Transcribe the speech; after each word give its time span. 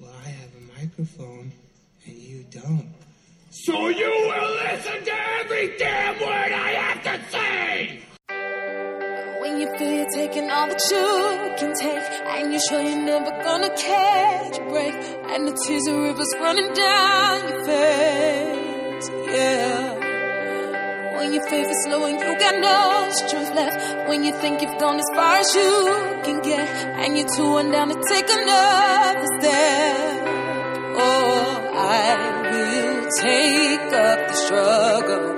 Well, 0.00 0.12
I 0.24 0.28
have 0.28 0.50
a 0.54 0.80
microphone 0.80 1.50
and 2.06 2.16
you 2.16 2.44
don't. 2.50 2.94
So 3.50 3.88
you 3.88 4.06
will 4.06 4.54
listen 4.54 5.04
to 5.04 5.12
every 5.40 5.76
damn 5.76 6.20
word 6.20 6.52
I 6.52 6.70
have 6.70 7.02
to 7.02 7.30
say! 7.32 8.02
When 9.40 9.60
you 9.60 9.76
feel 9.76 9.92
you're 9.92 10.10
taking 10.14 10.48
all 10.50 10.68
that 10.68 10.80
you 10.90 11.54
can 11.58 11.74
take, 11.74 12.10
and 12.28 12.52
you're 12.52 12.60
sure 12.68 12.80
you're 12.80 13.04
never 13.04 13.30
gonna 13.42 13.70
catch 13.70 14.58
a 14.58 14.64
break, 14.68 14.94
and 14.94 15.48
the 15.48 15.58
tears 15.66 15.88
are 15.88 16.00
rivers 16.00 16.32
running 16.40 16.72
down 16.74 17.48
your 17.48 17.64
face, 17.64 19.10
yeah. 19.34 19.97
When 21.18 21.32
your 21.34 21.42
faith 21.48 21.66
is 21.68 21.86
low 21.88 22.06
and 22.06 22.20
you 22.20 22.38
got 22.38 22.54
no 22.60 23.10
strength 23.10 23.52
left, 23.52 24.08
when 24.08 24.22
you 24.22 24.32
think 24.34 24.62
you've 24.62 24.78
gone 24.78 25.00
as 25.00 25.10
far 25.16 25.38
as 25.38 25.52
you 25.52 26.22
can 26.22 26.40
get, 26.42 26.68
and 27.00 27.18
you're 27.18 27.28
too 27.34 27.42
worn 27.42 27.72
down 27.72 27.88
to 27.88 28.00
take 28.08 28.30
another 28.30 29.26
step. 29.40 30.26
Oh, 30.96 31.72
I 31.74 32.14
will 32.52 33.10
take 33.20 33.92
up 33.92 34.28
the 34.28 34.34
struggle. 34.34 35.34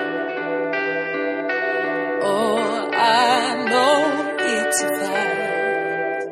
Oh, 2.25 2.91
I 2.93 3.65
know 3.71 4.37
it's 4.39 4.83
a 4.83 4.89
fight. 5.01 6.29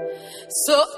So 0.50 0.97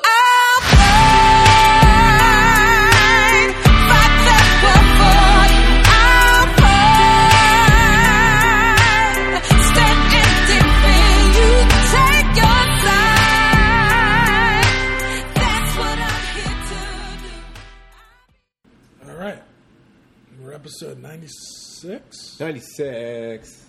96, 21.11 22.39
96. 22.39 23.67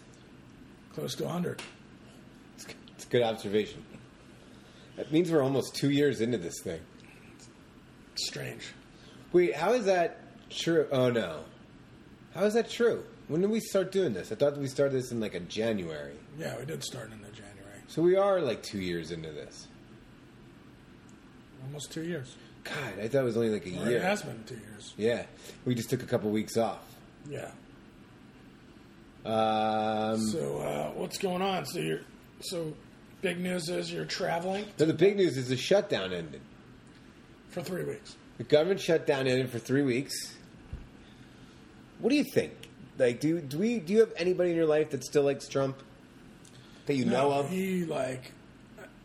close 0.94 1.16
to 1.16 1.24
100. 1.24 1.60
It's 2.56 3.06
a 3.06 3.08
good 3.10 3.24
observation. 3.24 3.84
That 4.96 5.12
means 5.12 5.32
we're 5.32 5.42
almost 5.42 5.74
two 5.76 5.90
years 5.90 6.22
into 6.22 6.38
this 6.38 6.62
thing. 6.64 6.80
Strange. 8.14 8.62
Wait, 9.34 9.56
how 9.56 9.74
is 9.74 9.86
that 9.86 10.20
true? 10.52 10.88
Oh 10.92 11.10
no. 11.10 11.40
How 12.36 12.44
is 12.44 12.54
that 12.54 12.70
true? 12.70 13.04
When 13.28 13.42
did 13.42 13.50
we 13.50 13.60
start 13.60 13.92
doing 13.92 14.14
this? 14.14 14.32
I 14.32 14.36
thought 14.36 14.56
we 14.58 14.68
started 14.68 14.94
this 14.94 15.12
in 15.12 15.20
like 15.20 15.34
a 15.34 15.40
January. 15.40 16.18
Yeah, 16.38 16.60
we 16.60 16.66
did 16.66 16.84
start 16.84 17.12
in 17.12 17.22
the 17.24 17.30
January. 17.30 17.80
So 17.88 18.04
we 18.04 18.18
are 18.18 18.40
like 18.40 18.62
two 18.62 18.80
years 18.80 19.10
into 19.10 19.32
this. 19.32 19.68
Almost 21.66 21.92
two 21.92 22.04
years. 22.04 22.36
God, 22.64 23.00
I 23.02 23.08
thought 23.08 23.22
it 23.22 23.24
was 23.24 23.38
only 23.38 23.50
like 23.50 23.66
a 23.66 23.70
Or 23.70 23.90
year. 23.90 23.98
It 23.98 24.04
has 24.04 24.22
been 24.22 24.44
two 24.44 24.60
years. 24.60 24.94
Yeah. 24.96 25.24
We 25.66 25.74
just 25.74 25.90
took 25.90 26.04
a 26.04 26.06
couple 26.06 26.30
weeks 26.30 26.56
off. 26.56 26.91
Yeah. 27.30 27.52
Um, 29.26 30.20
So 30.20 30.58
uh, 30.58 30.92
what's 31.00 31.18
going 31.18 31.42
on? 31.42 31.66
So 31.66 31.80
you're 31.80 32.02
so 32.42 32.74
big 33.22 33.40
news 33.40 33.70
is 33.70 33.92
you're 33.94 34.06
traveling 34.06 34.66
so 34.78 34.86
the 34.86 34.94
big 34.96 35.16
news 35.16 35.38
is 35.38 35.50
the 35.50 35.58
shutdown 35.58 36.12
ended. 36.12 36.42
for 37.50 37.62
three 37.62 37.84
weeks. 37.84 38.16
The 38.40 38.44
government 38.46 38.80
shutdown 38.80 39.28
ended 39.28 39.52
for 39.52 39.60
three 39.60 39.84
weeks. 39.84 40.14
What 42.00 42.10
do 42.10 42.16
you 42.16 42.24
think? 42.34 42.54
Like, 42.98 43.20
do 43.20 43.40
do 43.40 43.60
we 43.60 43.80
do 43.80 43.94
you 43.94 44.00
have 44.00 44.12
anybody 44.18 44.50
in 44.52 44.56
your 44.56 44.66
life 44.66 44.90
that 44.92 45.04
still 45.04 45.24
likes 45.24 45.48
Trump 45.48 45.78
that 46.88 46.96
you 46.96 47.06
know 47.06 47.32
of? 47.32 47.50
He 47.50 47.86
like, 47.86 48.32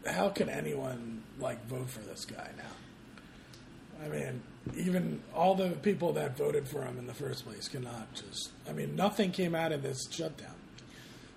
how 0.06 0.30
can 0.30 0.48
anyone 0.48 1.22
like 1.38 1.64
vote 1.66 1.90
for 1.90 2.00
this 2.00 2.24
guy 2.24 2.50
now? 2.56 4.04
I 4.04 4.08
mean, 4.08 4.42
even 4.74 5.20
all 5.34 5.54
the 5.54 5.70
people 5.70 6.12
that 6.14 6.36
voted 6.36 6.66
for 6.66 6.82
him 6.82 6.98
in 6.98 7.06
the 7.06 7.14
first 7.14 7.44
place 7.44 7.68
cannot 7.68 8.12
just. 8.14 8.50
I 8.68 8.72
mean, 8.72 8.96
nothing 8.96 9.30
came 9.30 9.54
out 9.54 9.72
of 9.72 9.82
this 9.82 10.08
shutdown. 10.10 10.54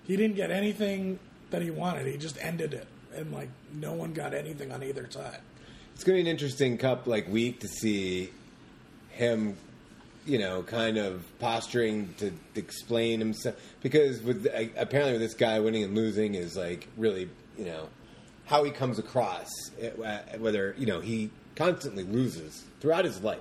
He 0.06 0.16
didn't 0.16 0.36
get 0.36 0.50
anything 0.50 1.18
that 1.50 1.62
he 1.62 1.70
wanted. 1.70 2.06
He 2.06 2.16
just 2.16 2.38
ended 2.42 2.74
it, 2.74 2.86
and 3.14 3.32
like 3.32 3.48
no 3.72 3.92
one 3.92 4.12
got 4.12 4.34
anything 4.34 4.72
on 4.72 4.82
either 4.82 5.08
side. 5.10 5.38
It's 5.94 6.04
going 6.04 6.16
to 6.18 6.22
be 6.24 6.28
an 6.28 6.34
interesting 6.34 6.78
cup 6.78 7.06
like 7.06 7.28
week 7.28 7.60
to 7.60 7.68
see 7.68 8.30
him, 9.10 9.56
you 10.26 10.38
know, 10.38 10.62
kind 10.62 10.96
of 10.96 11.22
posturing 11.38 12.14
to 12.18 12.32
explain 12.54 13.20
himself 13.20 13.56
because 13.82 14.22
with 14.22 14.46
apparently 14.76 15.12
with 15.12 15.20
this 15.20 15.34
guy 15.34 15.60
winning 15.60 15.84
and 15.84 15.94
losing 15.94 16.34
is 16.34 16.56
like 16.56 16.88
really, 16.96 17.28
you 17.58 17.66
know, 17.66 17.88
how 18.46 18.64
he 18.64 18.70
comes 18.70 18.98
across. 18.98 19.48
uh, 19.80 20.18
Whether 20.38 20.74
you 20.78 20.86
know 20.86 21.00
he 21.00 21.30
constantly 21.56 22.04
loses 22.04 22.64
throughout 22.80 23.04
his 23.04 23.22
life. 23.22 23.40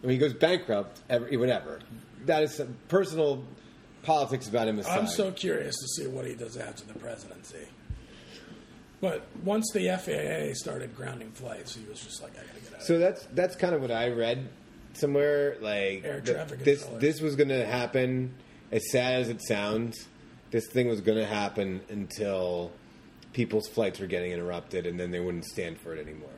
When 0.00 0.12
he 0.12 0.18
goes 0.18 0.34
bankrupt, 0.34 1.00
every, 1.08 1.36
whatever. 1.36 1.80
That 2.26 2.42
is 2.42 2.54
some 2.54 2.76
personal 2.88 3.44
politics 4.02 4.48
about 4.48 4.68
him 4.68 4.78
aside. 4.78 4.98
I'm 4.98 5.06
so 5.06 5.32
curious 5.32 5.76
to 5.76 5.88
see 5.88 6.08
what 6.08 6.26
he 6.26 6.34
does 6.34 6.56
after 6.56 6.84
the 6.84 6.98
presidency. 6.98 7.66
But 9.00 9.22
once 9.44 9.70
the 9.72 9.88
FAA 9.88 10.54
started 10.54 10.96
grounding 10.96 11.30
flights, 11.32 11.74
he 11.76 11.84
was 11.86 12.00
just 12.00 12.22
like, 12.22 12.32
I 12.32 12.46
gotta 12.46 12.60
get 12.60 12.72
out. 12.72 12.80
of 12.80 12.82
So 12.82 12.98
that's 12.98 13.26
that's 13.32 13.56
kind 13.56 13.74
of 13.74 13.82
what 13.82 13.90
I 13.90 14.08
read 14.08 14.48
somewhere. 14.94 15.56
Like 15.60 16.02
Air 16.04 16.20
traffic 16.20 16.60
this 16.60 16.84
this 16.98 17.20
was 17.20 17.36
going 17.36 17.50
to 17.50 17.66
happen. 17.66 18.34
As 18.72 18.90
sad 18.90 19.20
as 19.20 19.28
it 19.28 19.40
sounds, 19.46 20.08
this 20.50 20.66
thing 20.66 20.88
was 20.88 21.00
going 21.00 21.18
to 21.18 21.26
happen 21.26 21.82
until 21.88 22.72
people's 23.32 23.68
flights 23.68 24.00
were 24.00 24.06
getting 24.06 24.32
interrupted, 24.32 24.86
and 24.86 24.98
then 24.98 25.10
they 25.10 25.20
wouldn't 25.20 25.44
stand 25.44 25.78
for 25.78 25.94
it 25.94 26.00
anymore. 26.00 26.30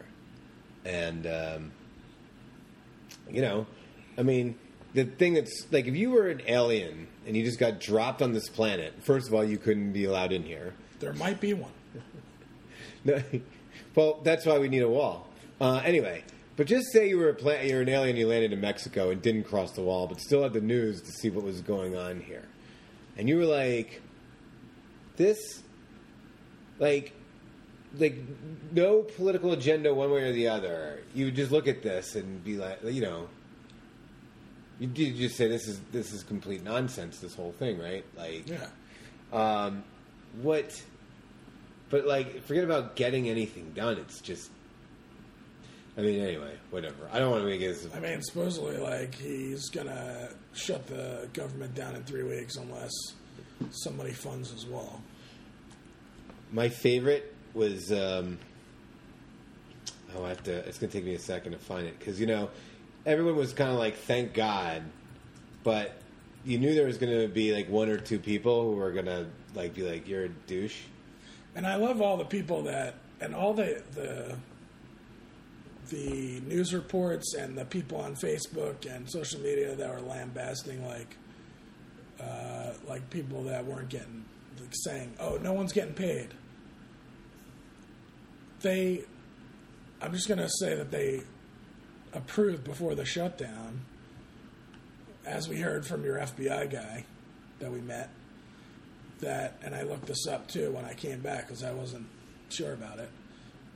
And 0.88 1.26
um, 1.26 1.72
you 3.30 3.42
know, 3.42 3.66
I 4.16 4.22
mean, 4.22 4.56
the 4.94 5.04
thing 5.04 5.34
that's 5.34 5.66
like, 5.70 5.86
if 5.86 5.94
you 5.94 6.10
were 6.10 6.28
an 6.28 6.42
alien 6.46 7.06
and 7.26 7.36
you 7.36 7.44
just 7.44 7.58
got 7.58 7.78
dropped 7.78 8.22
on 8.22 8.32
this 8.32 8.48
planet, 8.48 8.94
first 9.00 9.28
of 9.28 9.34
all, 9.34 9.44
you 9.44 9.58
couldn't 9.58 9.92
be 9.92 10.06
allowed 10.06 10.32
in 10.32 10.42
here. 10.42 10.74
There 10.98 11.12
might 11.12 11.40
be 11.40 11.52
one. 11.54 11.72
No, 13.04 13.22
well, 13.94 14.20
that's 14.22 14.46
why 14.46 14.58
we 14.58 14.68
need 14.68 14.82
a 14.82 14.88
wall. 14.88 15.28
Uh, 15.60 15.80
anyway, 15.84 16.24
but 16.56 16.66
just 16.66 16.90
say 16.92 17.08
you 17.08 17.18
were 17.18 17.28
a 17.28 17.34
pla- 17.34 17.60
you're 17.60 17.82
an 17.82 17.88
alien, 17.88 18.16
you 18.16 18.26
landed 18.26 18.52
in 18.52 18.60
Mexico 18.60 19.10
and 19.10 19.20
didn't 19.20 19.44
cross 19.44 19.72
the 19.72 19.82
wall, 19.82 20.06
but 20.06 20.20
still 20.20 20.42
had 20.42 20.52
the 20.52 20.60
news 20.60 21.00
to 21.02 21.12
see 21.12 21.30
what 21.30 21.44
was 21.44 21.60
going 21.60 21.96
on 21.96 22.20
here, 22.20 22.46
and 23.16 23.28
you 23.28 23.36
were 23.36 23.44
like, 23.44 24.00
this, 25.16 25.62
like, 26.78 27.12
like 27.96 28.16
no 28.72 29.02
political 29.02 29.52
agenda 29.52 29.94
one 29.94 30.10
way 30.10 30.22
or 30.22 30.32
the 30.32 30.48
other. 30.48 31.02
You 31.14 31.26
would 31.26 31.36
just 31.36 31.50
look 31.52 31.68
at 31.68 31.82
this 31.82 32.14
and 32.16 32.42
be 32.44 32.56
like, 32.56 32.78
you 32.84 33.02
know. 33.02 33.28
You 34.80 34.86
would 34.88 35.16
just 35.16 35.36
say 35.36 35.48
this 35.48 35.66
is 35.66 35.80
this 35.90 36.12
is 36.12 36.22
complete 36.22 36.62
nonsense. 36.62 37.18
This 37.18 37.34
whole 37.34 37.52
thing, 37.52 37.78
right? 37.80 38.04
Like, 38.16 38.48
Yeah. 38.48 38.66
um, 39.32 39.82
what? 40.40 40.80
But 41.90 42.06
like, 42.06 42.44
forget 42.44 42.62
about 42.64 42.94
getting 42.94 43.28
anything 43.28 43.72
done. 43.74 43.98
It's 43.98 44.20
just. 44.20 44.50
I 45.96 46.02
mean, 46.02 46.20
anyway, 46.20 46.54
whatever. 46.70 47.08
I 47.12 47.18
don't 47.18 47.32
want 47.32 47.42
to 47.42 47.48
make 47.48 47.60
it. 47.60 47.76
I 47.92 47.98
mean, 47.98 48.22
supposedly, 48.22 48.76
like, 48.76 49.16
he's 49.16 49.68
gonna 49.68 50.28
shut 50.52 50.86
the 50.86 51.28
government 51.32 51.74
down 51.74 51.96
in 51.96 52.04
three 52.04 52.22
weeks 52.22 52.54
unless 52.54 52.92
somebody 53.72 54.12
funds 54.12 54.52
his 54.52 54.64
wall. 54.64 55.02
My 56.52 56.68
favorite 56.68 57.34
was. 57.54 57.92
Um, 57.92 58.38
oh, 60.16 60.24
I 60.24 60.30
have 60.30 60.42
to. 60.44 60.52
It's 60.52 60.78
gonna 60.78 60.92
take 60.92 61.04
me 61.04 61.14
a 61.14 61.18
second 61.18 61.52
to 61.52 61.58
find 61.58 61.86
it 61.86 61.98
because 61.98 62.20
you 62.20 62.26
know, 62.26 62.50
everyone 63.06 63.36
was 63.36 63.52
kind 63.52 63.70
of 63.70 63.78
like, 63.78 63.96
"Thank 63.96 64.34
God," 64.34 64.82
but 65.64 65.94
you 66.44 66.58
knew 66.58 66.74
there 66.74 66.86
was 66.86 66.98
gonna 66.98 67.28
be 67.28 67.54
like 67.54 67.68
one 67.68 67.88
or 67.88 67.98
two 67.98 68.18
people 68.18 68.62
who 68.62 68.76
were 68.76 68.92
gonna 68.92 69.26
like 69.54 69.74
be 69.74 69.82
like, 69.82 70.08
"You're 70.08 70.24
a 70.24 70.28
douche." 70.28 70.80
And 71.54 71.66
I 71.66 71.76
love 71.76 72.00
all 72.00 72.16
the 72.16 72.24
people 72.24 72.62
that, 72.62 72.94
and 73.20 73.34
all 73.34 73.54
the 73.54 73.82
the 73.94 74.36
the 75.90 76.40
news 76.46 76.74
reports 76.74 77.34
and 77.34 77.56
the 77.56 77.64
people 77.64 77.98
on 77.98 78.14
Facebook 78.14 78.94
and 78.94 79.10
social 79.10 79.40
media 79.40 79.74
that 79.74 79.90
were 79.90 80.02
lambasting 80.02 80.84
like 80.86 81.16
uh, 82.20 82.72
like 82.86 83.08
people 83.10 83.44
that 83.44 83.64
weren't 83.64 83.88
getting 83.88 84.24
like 84.60 84.70
saying, 84.72 85.14
"Oh, 85.20 85.38
no 85.42 85.52
one's 85.52 85.72
getting 85.72 85.94
paid." 85.94 86.28
They, 88.60 89.04
I'm 90.00 90.12
just 90.12 90.28
gonna 90.28 90.48
say 90.48 90.74
that 90.74 90.90
they 90.90 91.22
approved 92.12 92.64
before 92.64 92.94
the 92.94 93.04
shutdown, 93.04 93.80
as 95.26 95.48
we 95.48 95.58
heard 95.60 95.86
from 95.86 96.04
your 96.04 96.16
FBI 96.18 96.70
guy 96.70 97.04
that 97.60 97.70
we 97.70 97.80
met. 97.80 98.10
That, 99.20 99.58
and 99.64 99.74
I 99.74 99.82
looked 99.82 100.06
this 100.06 100.26
up 100.28 100.46
too 100.48 100.70
when 100.70 100.84
I 100.84 100.94
came 100.94 101.20
back 101.20 101.46
because 101.48 101.64
I 101.64 101.72
wasn't 101.72 102.06
sure 102.50 102.72
about 102.72 103.00
it. 103.00 103.10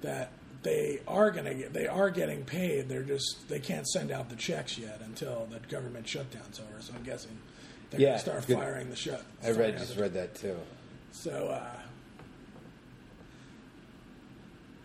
That 0.03 0.31
they 0.63 1.01
are 1.09 1.33
going 1.33 1.47
to 1.47 1.55
get, 1.55 1.73
they 1.73 1.89
are 1.89 2.11
getting 2.11 2.45
paid. 2.45 2.89
They're 2.89 3.03
just 3.03 3.49
they 3.49 3.59
can't 3.59 3.87
send 3.89 4.13
out 4.13 4.29
the 4.29 4.37
checks 4.37 4.79
yet 4.79 5.01
until 5.05 5.49
the 5.51 5.59
government 5.69 6.07
shutdown's 6.09 6.61
over. 6.61 6.81
So 6.81 6.93
I'm 6.97 7.03
guessing 7.03 7.37
they're 7.91 8.01
Yeah, 8.01 8.07
going 8.11 8.19
to 8.19 8.23
start 8.25 8.47
good. 8.47 8.57
firing 8.59 8.89
the 8.91 8.95
shut. 8.97 9.25
I 9.45 9.51
read 9.51 9.77
just 9.79 9.97
read 9.99 10.15
that 10.15 10.37
too. 10.37 10.57
so, 11.11 11.49
uh, 11.49 11.77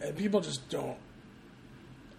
and 0.01 0.15
people 0.15 0.41
just 0.41 0.67
don't. 0.69 0.97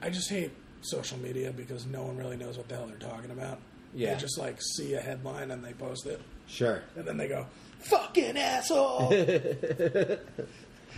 I 0.01 0.11
just 0.11 0.31
hate 0.31 0.53
social 0.83 1.19
media 1.19 1.53
because 1.53 1.87
no 1.87 2.05
one 2.05 2.17
really 2.17 2.37
knows 2.37 2.57
what 2.57 2.69
the 2.69 2.77
hell 2.77 2.87
they're 2.87 2.97
talking 3.11 3.31
about. 3.31 3.59
Yeah. 3.95 4.15
They 4.15 4.21
just 4.21 4.39
like 4.39 4.59
see 4.77 4.95
a 4.95 5.01
headline 5.01 5.51
and 5.51 5.65
they 5.65 5.73
post 5.73 6.07
it. 6.07 6.21
Sure. 6.47 6.83
And 6.97 7.05
then 7.07 7.17
they 7.17 7.29
go, 7.29 7.47
fucking 7.81 8.37
asshole. 8.37 9.13
and 9.13 10.19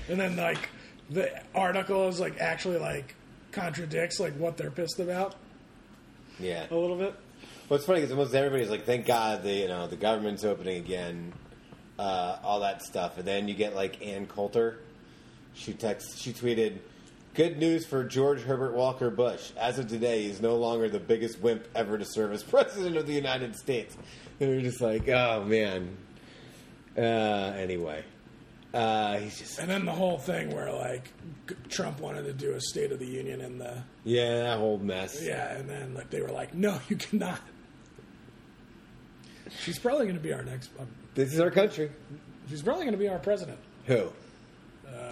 then 0.08 0.36
like 0.36 0.68
the 1.08 1.30
article 1.54 2.08
is 2.08 2.20
like 2.20 2.38
actually 2.40 2.78
like 2.78 3.14
contradicts 3.52 4.20
like 4.20 4.34
what 4.34 4.56
they're 4.56 4.70
pissed 4.70 5.00
about 5.00 5.34
Yeah. 6.38 6.66
a 6.70 6.74
little 6.74 6.96
bit. 6.96 7.14
Well, 7.68 7.76
it's 7.76 7.86
funny 7.86 8.00
because 8.00 8.10
almost 8.12 8.34
everybody's 8.34 8.68
like, 8.68 8.84
"Thank 8.84 9.06
God 9.06 9.44
the 9.44 9.52
you 9.52 9.68
know 9.68 9.86
the 9.86 9.94
government's 9.96 10.42
opening 10.44 10.78
again," 10.78 11.32
uh, 12.00 12.38
all 12.42 12.60
that 12.60 12.82
stuff, 12.82 13.16
and 13.16 13.24
then 13.26 13.46
you 13.46 13.54
get 13.54 13.76
like 13.76 14.04
Ann 14.04 14.26
Coulter. 14.26 14.80
She 15.54 15.72
text, 15.74 16.18
she 16.18 16.32
tweeted, 16.32 16.78
"Good 17.34 17.58
news 17.58 17.84
for 17.86 18.04
George 18.04 18.40
Herbert 18.42 18.74
Walker 18.74 19.10
Bush. 19.10 19.50
As 19.58 19.78
of 19.78 19.88
today, 19.88 20.22
he's 20.24 20.40
no 20.40 20.56
longer 20.56 20.88
the 20.88 21.00
biggest 21.00 21.40
wimp 21.40 21.66
ever 21.74 21.98
to 21.98 22.04
serve 22.04 22.32
as 22.32 22.42
president 22.56 22.96
of 22.96 23.06
the 23.06 23.12
United 23.14 23.56
States." 23.56 23.96
And 24.40 24.48
we're 24.50 24.62
just 24.62 24.80
like, 24.80 25.08
"Oh 25.08 25.44
man." 25.44 25.96
Uh, 26.96 27.00
anyway, 27.56 28.02
uh, 28.74 29.16
he's 29.18 29.38
just 29.38 29.58
And 29.60 29.70
then 29.70 29.84
the 29.84 29.92
whole 29.92 30.18
thing 30.18 30.50
where 30.54 30.72
like 30.72 31.08
Trump 31.68 32.00
wanted 32.00 32.24
to 32.24 32.32
do 32.32 32.52
a 32.54 32.60
State 32.60 32.90
of 32.90 32.98
the 32.98 33.06
Union 33.06 33.40
in 33.40 33.58
the 33.58 33.82
yeah, 34.04 34.40
that 34.40 34.58
whole 34.58 34.78
mess. 34.78 35.22
yeah, 35.22 35.56
and 35.56 35.68
then 35.68 35.94
like 35.94 36.10
they 36.10 36.20
were 36.20 36.32
like, 36.32 36.52
no, 36.54 36.78
you 36.88 36.96
cannot. 36.96 37.40
She's 39.62 39.78
probably 39.78 40.06
going 40.06 40.16
to 40.16 40.22
be 40.22 40.32
our 40.32 40.42
next. 40.42 40.70
Um, 40.78 40.86
This 41.14 41.32
is 41.32 41.40
our 41.40 41.50
country. 41.50 41.90
she's 42.48 42.62
probably 42.62 42.84
going 42.84 42.92
to 42.92 42.98
be 42.98 43.08
our 43.08 43.18
president. 43.18 43.58
Who? 43.86 44.10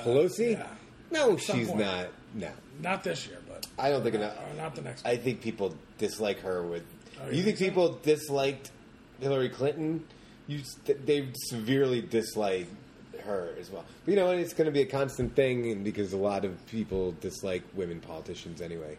Pelosi? 0.05 0.53
yeah. 0.53 0.67
No, 1.11 1.37
some 1.37 1.59
she's 1.59 1.69
point. 1.69 1.81
not. 1.81 2.09
No, 2.35 2.51
Not 2.83 3.03
this 3.03 3.27
year, 3.27 3.39
but 3.49 3.67
I 3.79 3.89
don't 3.91 4.03
think 4.03 4.15
or 4.15 4.19
enough. 4.19 4.37
not 4.57 4.75
the 4.75 4.83
next. 4.83 5.07
I 5.07 5.17
think 5.17 5.41
people 5.41 5.75
dislike 5.97 6.41
her 6.41 6.63
with. 6.63 6.85
Oh, 7.23 7.31
you 7.31 7.39
you 7.39 7.43
think 7.43 7.57
think 7.57 7.59
so? 7.59 7.65
people 7.65 7.99
disliked 8.03 8.71
Hillary 9.21 9.49
Clinton? 9.49 10.05
You 10.47 10.61
they 11.05 11.29
severely 11.49 12.01
dislike 12.03 12.67
her 13.25 13.55
as 13.59 13.71
well. 13.71 13.85
But 14.05 14.11
you 14.13 14.17
know, 14.17 14.31
and 14.31 14.41
it's 14.41 14.53
going 14.53 14.67
to 14.67 14.73
be 14.73 14.83
a 14.83 14.87
constant 14.87 15.35
thing, 15.35 15.71
and 15.73 15.83
because 15.85 16.13
a 16.13 16.17
lot 16.19 16.45
of 16.45 16.65
people 16.67 17.13
dislike 17.21 17.63
women 17.75 18.01
politicians 18.01 18.61
anyway, 18.61 18.97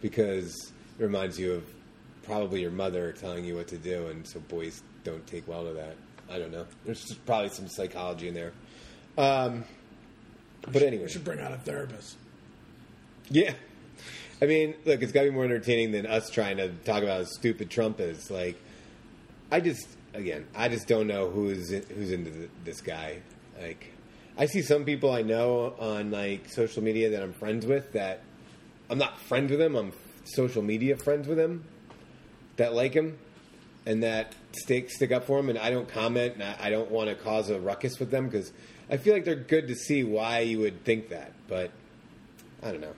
because 0.00 0.72
it 0.98 1.02
reminds 1.02 1.38
you 1.38 1.52
of 1.52 1.64
probably 2.22 2.62
your 2.62 2.70
mother 2.70 3.12
telling 3.12 3.44
you 3.44 3.56
what 3.56 3.68
to 3.68 3.78
do, 3.78 4.06
and 4.08 4.26
so 4.26 4.40
boys 4.40 4.82
don't 5.04 5.26
take 5.26 5.46
well 5.46 5.64
to 5.64 5.72
that. 5.74 5.96
I 6.30 6.38
don't 6.38 6.52
know. 6.52 6.66
There's 6.84 7.02
just 7.04 7.24
probably 7.26 7.48
some 7.50 7.68
psychology 7.68 8.28
in 8.28 8.34
there. 8.34 8.52
Um, 9.18 9.64
but 10.62 10.82
anyway, 10.82 11.04
we 11.04 11.08
should 11.08 11.24
bring 11.24 11.40
on 11.40 11.52
a 11.52 11.58
therapist. 11.58 12.16
yeah. 13.28 13.52
I 14.42 14.46
mean, 14.46 14.74
look, 14.86 15.02
it's 15.02 15.12
got 15.12 15.24
to 15.24 15.28
be 15.28 15.34
more 15.34 15.44
entertaining 15.44 15.92
than 15.92 16.06
us 16.06 16.30
trying 16.30 16.56
to 16.56 16.70
talk 16.70 17.02
about 17.02 17.18
how 17.18 17.24
stupid 17.24 17.68
Trump 17.68 18.00
is. 18.00 18.30
Like, 18.30 18.56
I 19.52 19.60
just, 19.60 19.86
again, 20.14 20.46
I 20.54 20.68
just 20.70 20.88
don't 20.88 21.06
know 21.06 21.28
who's 21.28 21.70
in, 21.70 21.82
who's 21.94 22.10
into 22.10 22.30
th- 22.30 22.50
this 22.64 22.80
guy. 22.80 23.18
Like, 23.60 23.92
I 24.38 24.46
see 24.46 24.62
some 24.62 24.86
people 24.86 25.12
I 25.12 25.20
know 25.20 25.74
on 25.78 26.10
like 26.10 26.48
social 26.48 26.82
media 26.82 27.10
that 27.10 27.22
I'm 27.22 27.34
friends 27.34 27.66
with 27.66 27.92
that 27.92 28.22
I'm 28.88 28.98
not 28.98 29.20
friends 29.20 29.50
with 29.50 29.60
them. 29.60 29.76
I'm 29.76 29.92
social 30.24 30.62
media 30.62 30.96
friends 30.96 31.28
with 31.28 31.36
them 31.36 31.64
that 32.56 32.74
like 32.74 32.92
him 32.92 33.18
and 33.86 34.02
that 34.02 34.34
stick 34.52 34.90
stick 34.90 35.12
up 35.12 35.24
for 35.24 35.38
him. 35.38 35.48
And 35.48 35.58
I 35.58 35.70
don't 35.70 35.88
comment. 35.88 36.34
And 36.34 36.42
I, 36.42 36.56
I 36.58 36.70
don't 36.70 36.90
want 36.90 37.08
to 37.08 37.14
cause 37.14 37.50
a 37.50 37.60
ruckus 37.60 38.00
with 38.00 38.10
them 38.10 38.28
because 38.28 38.52
I 38.90 38.96
feel 38.96 39.14
like 39.14 39.24
they're 39.24 39.34
good 39.36 39.68
to 39.68 39.74
see 39.74 40.02
why 40.04 40.40
you 40.40 40.58
would 40.60 40.84
think 40.84 41.08
that. 41.10 41.32
But 41.48 41.70
I 42.62 42.72
don't 42.72 42.80
know. 42.80 42.94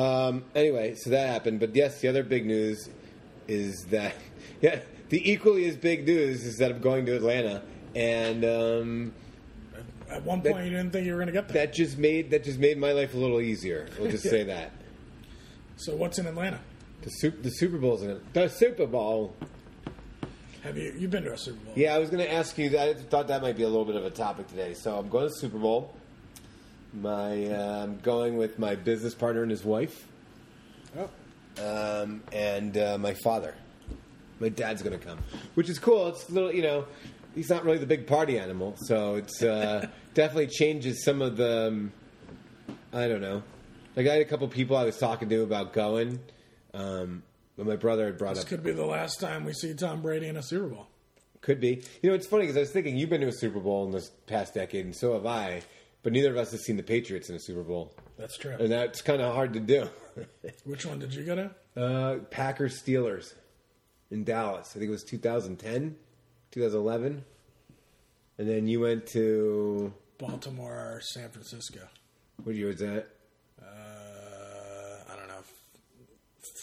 Um, 0.00 0.44
anyway, 0.54 0.94
so 0.96 1.10
that 1.10 1.28
happened. 1.28 1.60
But 1.60 1.74
yes, 1.74 2.00
the 2.00 2.08
other 2.08 2.22
big 2.22 2.46
news 2.46 2.88
is 3.48 3.84
that 3.90 4.14
yeah, 4.62 4.80
the 5.08 5.30
equally 5.30 5.66
as 5.68 5.76
big 5.76 6.06
news 6.06 6.44
is 6.44 6.56
that 6.58 6.70
I'm 6.70 6.80
going 6.80 7.06
to 7.06 7.16
Atlanta, 7.16 7.62
and 7.94 8.44
um, 8.44 9.12
At 10.08 10.22
one 10.24 10.40
That- 10.42 10.52
point, 10.52 10.64
you 10.66 10.70
didn't 10.70 10.92
think 10.92 11.06
you 11.06 11.12
were 11.12 11.18
going 11.18 11.26
to 11.26 11.32
get 11.32 11.48
there. 11.48 11.66
that 11.66 11.74
just 11.74 11.98
made 11.98 12.30
that 12.30 12.44
just 12.44 12.58
made 12.58 12.78
my 12.78 12.92
life 12.92 13.14
a 13.14 13.16
little 13.18 13.40
easier. 13.40 13.88
We'll 13.98 14.10
just 14.10 14.24
say 14.30 14.44
that. 14.44 14.72
So 15.76 15.96
what's 15.96 16.18
in 16.18 16.26
Atlanta? 16.26 16.60
The 17.02 17.10
Super, 17.10 17.42
the 17.42 17.50
Super 17.50 17.78
Bowl's 17.78 18.02
in 18.02 18.10
it. 18.10 18.32
The 18.34 18.48
Super 18.48 18.86
Bowl. 18.86 19.34
Have 20.62 20.76
you 20.76 20.94
you've 20.98 21.10
been 21.10 21.24
to 21.24 21.32
a 21.32 21.38
Super 21.38 21.64
Bowl? 21.64 21.72
Yeah, 21.76 21.94
I 21.94 21.98
was 21.98 22.10
going 22.10 22.22
to 22.24 22.32
ask 22.32 22.56
you. 22.58 22.78
I 22.78 22.94
thought 22.94 23.28
that 23.28 23.40
might 23.42 23.56
be 23.56 23.62
a 23.62 23.68
little 23.68 23.84
bit 23.84 23.96
of 23.96 24.04
a 24.04 24.10
topic 24.10 24.48
today. 24.48 24.74
So 24.74 24.98
I'm 24.98 25.08
going 25.08 25.28
to 25.28 25.34
Super 25.34 25.58
Bowl. 25.58 25.94
My 26.92 27.46
uh, 27.46 27.82
I'm 27.84 27.98
going 28.00 28.36
with 28.36 28.58
my 28.58 28.74
business 28.74 29.14
partner 29.14 29.42
and 29.42 29.50
his 29.50 29.64
wife, 29.64 30.06
Oh, 30.98 32.02
um, 32.02 32.22
and 32.32 32.76
uh, 32.76 32.98
my 32.98 33.14
father. 33.14 33.54
My 34.40 34.48
dad's 34.48 34.82
going 34.82 34.98
to 34.98 35.04
come, 35.04 35.18
which 35.54 35.68
is 35.68 35.78
cool. 35.78 36.08
It's 36.08 36.28
a 36.30 36.32
little, 36.32 36.50
you 36.52 36.62
know, 36.62 36.86
he's 37.34 37.50
not 37.50 37.62
really 37.62 37.76
the 37.76 37.86
big 37.86 38.06
party 38.06 38.38
animal, 38.38 38.74
so 38.86 39.16
it's 39.16 39.42
uh, 39.42 39.86
definitely 40.14 40.46
changes 40.48 41.04
some 41.04 41.20
of 41.22 41.36
the. 41.36 41.68
Um, 41.68 41.92
I 42.92 43.06
don't 43.06 43.20
know. 43.20 43.42
Like 43.96 44.06
I 44.08 44.14
had 44.14 44.22
a 44.22 44.24
couple 44.24 44.48
people 44.48 44.76
I 44.76 44.84
was 44.84 44.98
talking 44.98 45.28
to 45.28 45.42
about 45.42 45.72
going, 45.72 46.18
um, 46.74 47.22
but 47.56 47.66
my 47.66 47.76
brother 47.76 48.06
had 48.06 48.18
brought 48.18 48.34
this 48.34 48.44
up 48.44 48.48
This 48.50 48.56
could 48.58 48.64
be 48.64 48.72
the 48.72 48.86
last 48.86 49.20
time 49.20 49.44
we 49.44 49.52
see 49.52 49.74
Tom 49.74 50.02
Brady 50.02 50.26
in 50.28 50.36
a 50.36 50.42
Super 50.42 50.68
Bowl. 50.68 50.86
Could 51.40 51.60
be. 51.60 51.82
You 52.02 52.10
know, 52.10 52.14
it's 52.14 52.26
funny 52.26 52.42
because 52.42 52.56
I 52.56 52.60
was 52.60 52.70
thinking 52.70 52.96
you've 52.96 53.08
been 53.10 53.22
to 53.22 53.28
a 53.28 53.32
Super 53.32 53.60
Bowl 53.60 53.84
in 53.86 53.92
this 53.92 54.10
past 54.26 54.52
decade, 54.54 54.84
and 54.84 54.94
so 54.94 55.14
have 55.14 55.24
I. 55.26 55.62
But 56.02 56.12
neither 56.12 56.30
of 56.30 56.36
us 56.36 56.50
has 56.52 56.64
seen 56.64 56.76
the 56.76 56.82
Patriots 56.82 57.28
in 57.30 57.36
a 57.36 57.40
Super 57.40 57.62
Bowl, 57.62 57.92
That's 58.18 58.36
true. 58.38 58.56
and 58.58 58.70
that's 58.72 59.02
kind 59.02 59.20
of 59.20 59.34
hard 59.34 59.52
to 59.54 59.60
do. 59.60 59.88
Which 60.64 60.84
one 60.86 60.98
did 60.98 61.14
you 61.14 61.24
go 61.24 61.34
to? 61.34 61.50
uh, 61.82 62.18
Packers 62.30 62.82
Steelers 62.82 63.34
in 64.10 64.24
Dallas. 64.24 64.70
I 64.74 64.78
think 64.78 64.88
it 64.88 64.92
was 64.92 65.04
2010, 65.04 65.96
2011, 66.52 67.24
and 68.38 68.48
then 68.48 68.66
you 68.66 68.80
went 68.80 69.06
to 69.08 69.92
Baltimore 70.18 70.72
or 70.74 71.00
San 71.02 71.28
Francisco? 71.30 71.80
what 72.44 72.54
year 72.54 72.68
was 72.68 72.78
that? 72.78 73.06
Uh, 73.62 75.12
I 75.12 75.16
don't 75.16 75.28
know. 75.28 75.42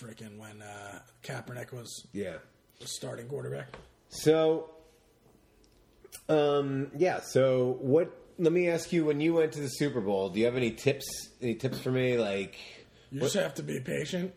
Freaking 0.01 0.37
when 0.37 0.61
uh, 0.61 0.99
Kaepernick 1.23 1.71
was 1.73 2.07
Yeah. 2.13 2.37
the 2.79 2.87
starting 2.87 3.27
quarterback. 3.27 3.67
So, 4.09 4.69
um, 6.29 6.91
yeah. 6.97 7.19
So, 7.21 7.77
what? 7.81 8.11
Let 8.39 8.51
me 8.53 8.69
ask 8.69 8.91
you: 8.93 9.05
When 9.05 9.19
you 9.19 9.33
went 9.33 9.53
to 9.53 9.61
the 9.61 9.67
Super 9.67 10.01
Bowl, 10.01 10.29
do 10.29 10.39
you 10.39 10.45
have 10.45 10.55
any 10.55 10.71
tips? 10.71 11.05
Any 11.41 11.55
tips 11.55 11.79
for 11.79 11.91
me? 11.91 12.17
Like, 12.17 12.55
You 13.11 13.21
just 13.21 13.35
have 13.35 13.55
to 13.55 13.63
be 13.63 13.79
patient. 13.79 14.33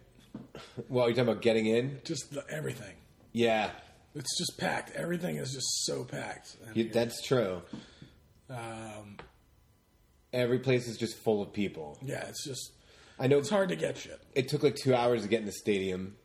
well, 0.88 1.06
you're 1.06 1.16
talking 1.16 1.30
about 1.30 1.42
getting 1.42 1.66
in. 1.66 2.00
Just 2.04 2.32
the, 2.32 2.44
everything. 2.50 2.94
Yeah, 3.32 3.70
It's 4.14 4.38
just 4.38 4.58
packed. 4.58 4.92
Everything 4.96 5.36
is 5.36 5.52
just 5.52 5.84
so 5.86 6.04
packed. 6.04 6.56
You- 6.74 6.88
that's 6.90 7.22
true. 7.22 7.62
um, 8.48 9.18
Every 10.32 10.58
place 10.60 10.86
is 10.88 10.96
just 10.96 11.16
full 11.18 11.42
of 11.42 11.52
people. 11.52 11.98
yeah, 12.02 12.24
it's 12.28 12.44
just 12.44 12.72
I 13.20 13.26
know 13.26 13.38
it's 13.38 13.50
hard 13.50 13.68
to 13.68 13.76
get 13.76 13.98
shit. 13.98 14.20
it 14.34 14.48
took 14.48 14.62
like 14.62 14.76
two 14.76 14.94
hours 14.94 15.22
to 15.22 15.28
get 15.28 15.40
in 15.40 15.46
the 15.46 15.52
stadium. 15.52 16.16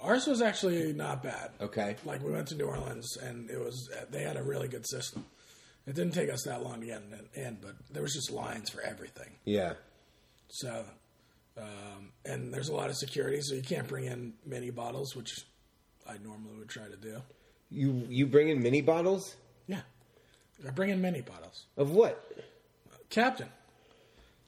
Ours 0.00 0.26
was 0.26 0.42
actually 0.42 0.92
not 0.92 1.22
bad. 1.22 1.50
Okay. 1.60 1.96
Like 2.04 2.22
we 2.22 2.30
went 2.32 2.48
to 2.48 2.56
New 2.56 2.64
Orleans 2.66 3.16
and 3.16 3.48
it 3.50 3.58
was 3.58 3.88
they 4.10 4.22
had 4.22 4.36
a 4.36 4.42
really 4.42 4.68
good 4.68 4.86
system. 4.86 5.24
It 5.86 5.94
didn't 5.94 6.12
take 6.14 6.30
us 6.30 6.42
that 6.44 6.62
long 6.62 6.80
to 6.80 6.86
get 6.86 7.02
in, 7.34 7.58
but 7.60 7.74
there 7.90 8.02
was 8.02 8.12
just 8.12 8.30
lines 8.30 8.68
for 8.70 8.80
everything. 8.82 9.30
Yeah. 9.44 9.74
So, 10.48 10.84
um, 11.56 12.12
and 12.24 12.52
there's 12.52 12.68
a 12.68 12.74
lot 12.74 12.88
of 12.90 12.96
security, 12.96 13.40
so 13.40 13.54
you 13.54 13.62
can't 13.62 13.88
bring 13.88 14.04
in 14.04 14.34
mini 14.46 14.70
bottles, 14.70 15.16
which 15.16 15.32
I 16.08 16.18
normally 16.22 16.56
would 16.58 16.68
try 16.68 16.84
to 16.86 16.96
do. 16.96 17.22
You 17.70 18.06
you 18.08 18.26
bring 18.26 18.48
in 18.48 18.62
mini 18.62 18.80
bottles 18.82 19.34
Yeah, 19.66 19.80
I 20.66 20.70
bring 20.70 20.90
in 20.90 21.00
mini 21.00 21.20
bottles. 21.22 21.64
of 21.76 21.90
what? 21.90 22.22
Captain, 23.08 23.48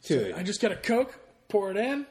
Dude, 0.05 0.33
I 0.33 0.43
just 0.43 0.61
get 0.61 0.71
a 0.71 0.75
Coke, 0.75 1.17
pour 1.49 1.71
it 1.71 1.77
in. 1.77 2.05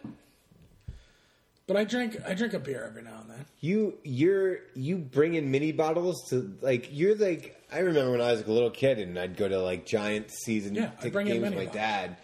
But 1.66 1.76
I 1.76 1.84
drink 1.84 2.18
I 2.26 2.34
drink 2.34 2.52
a 2.52 2.58
beer 2.58 2.84
every 2.86 3.02
now 3.02 3.20
and 3.22 3.30
then. 3.30 3.46
you 3.60 3.96
you're 4.04 4.58
you 4.74 4.98
bring 4.98 5.34
in 5.34 5.50
mini 5.50 5.72
bottles 5.72 6.28
to 6.28 6.54
like 6.60 6.88
you're 6.92 7.14
like 7.16 7.58
I 7.72 7.78
remember 7.78 8.10
when 8.12 8.20
I 8.20 8.32
was 8.32 8.40
like 8.40 8.48
a 8.48 8.52
little 8.52 8.70
kid 8.70 8.98
and 8.98 9.18
I'd 9.18 9.36
go 9.36 9.48
to 9.48 9.58
like 9.60 9.86
giant 9.86 10.30
season 10.30 10.74
Yeah, 10.74 10.88
ticket 11.00 11.20
in 11.22 11.26
games 11.26 11.40
with 11.40 11.50
my 11.54 11.56
bottles. 11.64 11.74
dad, 11.74 12.16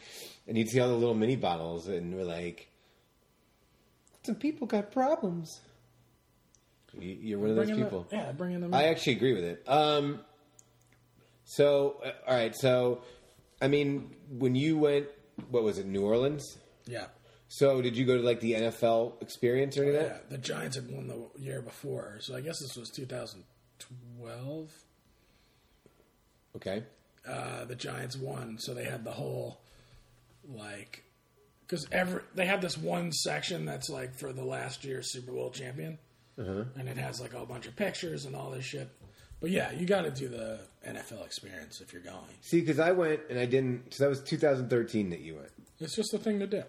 and 0.46 0.58
you'd 0.58 0.68
see 0.68 0.78
all 0.80 0.88
the 0.88 0.94
little 0.94 1.14
mini 1.14 1.36
bottles, 1.36 1.88
and 1.88 2.14
we're 2.14 2.24
like, 2.24 2.68
some 4.24 4.34
people 4.34 4.66
got 4.66 4.92
problems. 4.92 5.60
You- 6.98 7.18
You're 7.20 7.38
one 7.38 7.50
of 7.50 7.56
those 7.56 7.70
in 7.70 7.78
the- 7.78 7.84
people. 7.84 8.06
yeah, 8.12 8.28
I 8.28 8.32
bring 8.32 8.52
in. 8.52 8.74
I 8.74 8.84
actually 8.88 9.14
agree 9.16 9.32
with 9.32 9.44
it. 9.44 9.62
Um, 9.66 10.20
so, 11.44 12.00
uh, 12.04 12.12
all 12.28 12.34
right. 12.36 12.54
So, 12.54 13.02
I 13.62 13.68
mean, 13.68 14.14
when 14.28 14.54
you 14.54 14.76
went, 14.78 15.06
what 15.50 15.62
was 15.62 15.78
it, 15.78 15.86
New 15.86 16.02
Orleans? 16.04 16.58
yeah. 16.86 17.06
So, 17.52 17.82
did 17.82 17.96
you 17.96 18.06
go 18.06 18.16
to 18.16 18.22
like 18.22 18.38
the 18.38 18.52
NFL 18.52 19.20
experience 19.22 19.76
or 19.76 19.82
any 19.82 19.96
of 19.96 20.02
Yeah, 20.02 20.18
the 20.28 20.38
Giants 20.38 20.76
had 20.76 20.88
won 20.88 21.08
the 21.08 21.26
year 21.36 21.60
before, 21.60 22.18
so 22.20 22.36
I 22.36 22.40
guess 22.42 22.60
this 22.60 22.76
was 22.76 22.90
2012. 22.90 24.70
Okay. 26.54 26.84
Uh, 27.28 27.64
the 27.64 27.74
Giants 27.74 28.16
won, 28.16 28.56
so 28.58 28.72
they 28.72 28.84
had 28.84 29.02
the 29.04 29.10
whole 29.10 29.60
like 30.48 31.04
because 31.66 31.86
every 31.92 32.22
they 32.34 32.46
have 32.46 32.60
this 32.60 32.76
one 32.78 33.12
section 33.12 33.64
that's 33.64 33.88
like 33.90 34.14
for 34.14 34.32
the 34.32 34.44
last 34.44 34.84
year's 34.84 35.12
Super 35.12 35.32
Bowl 35.32 35.50
champion, 35.50 35.98
and 36.76 36.88
it 36.88 36.96
has 36.96 37.20
like 37.20 37.34
a 37.34 37.44
bunch 37.44 37.66
of 37.66 37.76
pictures 37.76 38.24
and 38.26 38.34
all 38.34 38.50
this 38.50 38.64
shit. 38.64 38.88
But 39.40 39.50
yeah, 39.50 39.72
you 39.72 39.86
got 39.86 40.02
to 40.02 40.10
do 40.10 40.28
the 40.28 40.60
NFL 40.86 41.24
experience 41.24 41.80
if 41.80 41.92
you're 41.92 42.02
going. 42.02 42.18
See, 42.42 42.60
because 42.60 42.78
I 42.78 42.92
went 42.92 43.20
and 43.30 43.38
I 43.38 43.46
didn't. 43.46 43.94
So 43.94 44.04
that 44.04 44.10
was 44.10 44.20
2013 44.22 45.10
that 45.10 45.20
you 45.20 45.36
went. 45.36 45.48
It's 45.80 45.96
just 45.96 46.12
a 46.12 46.18
thing 46.18 46.38
to 46.40 46.46
do. 46.46 46.62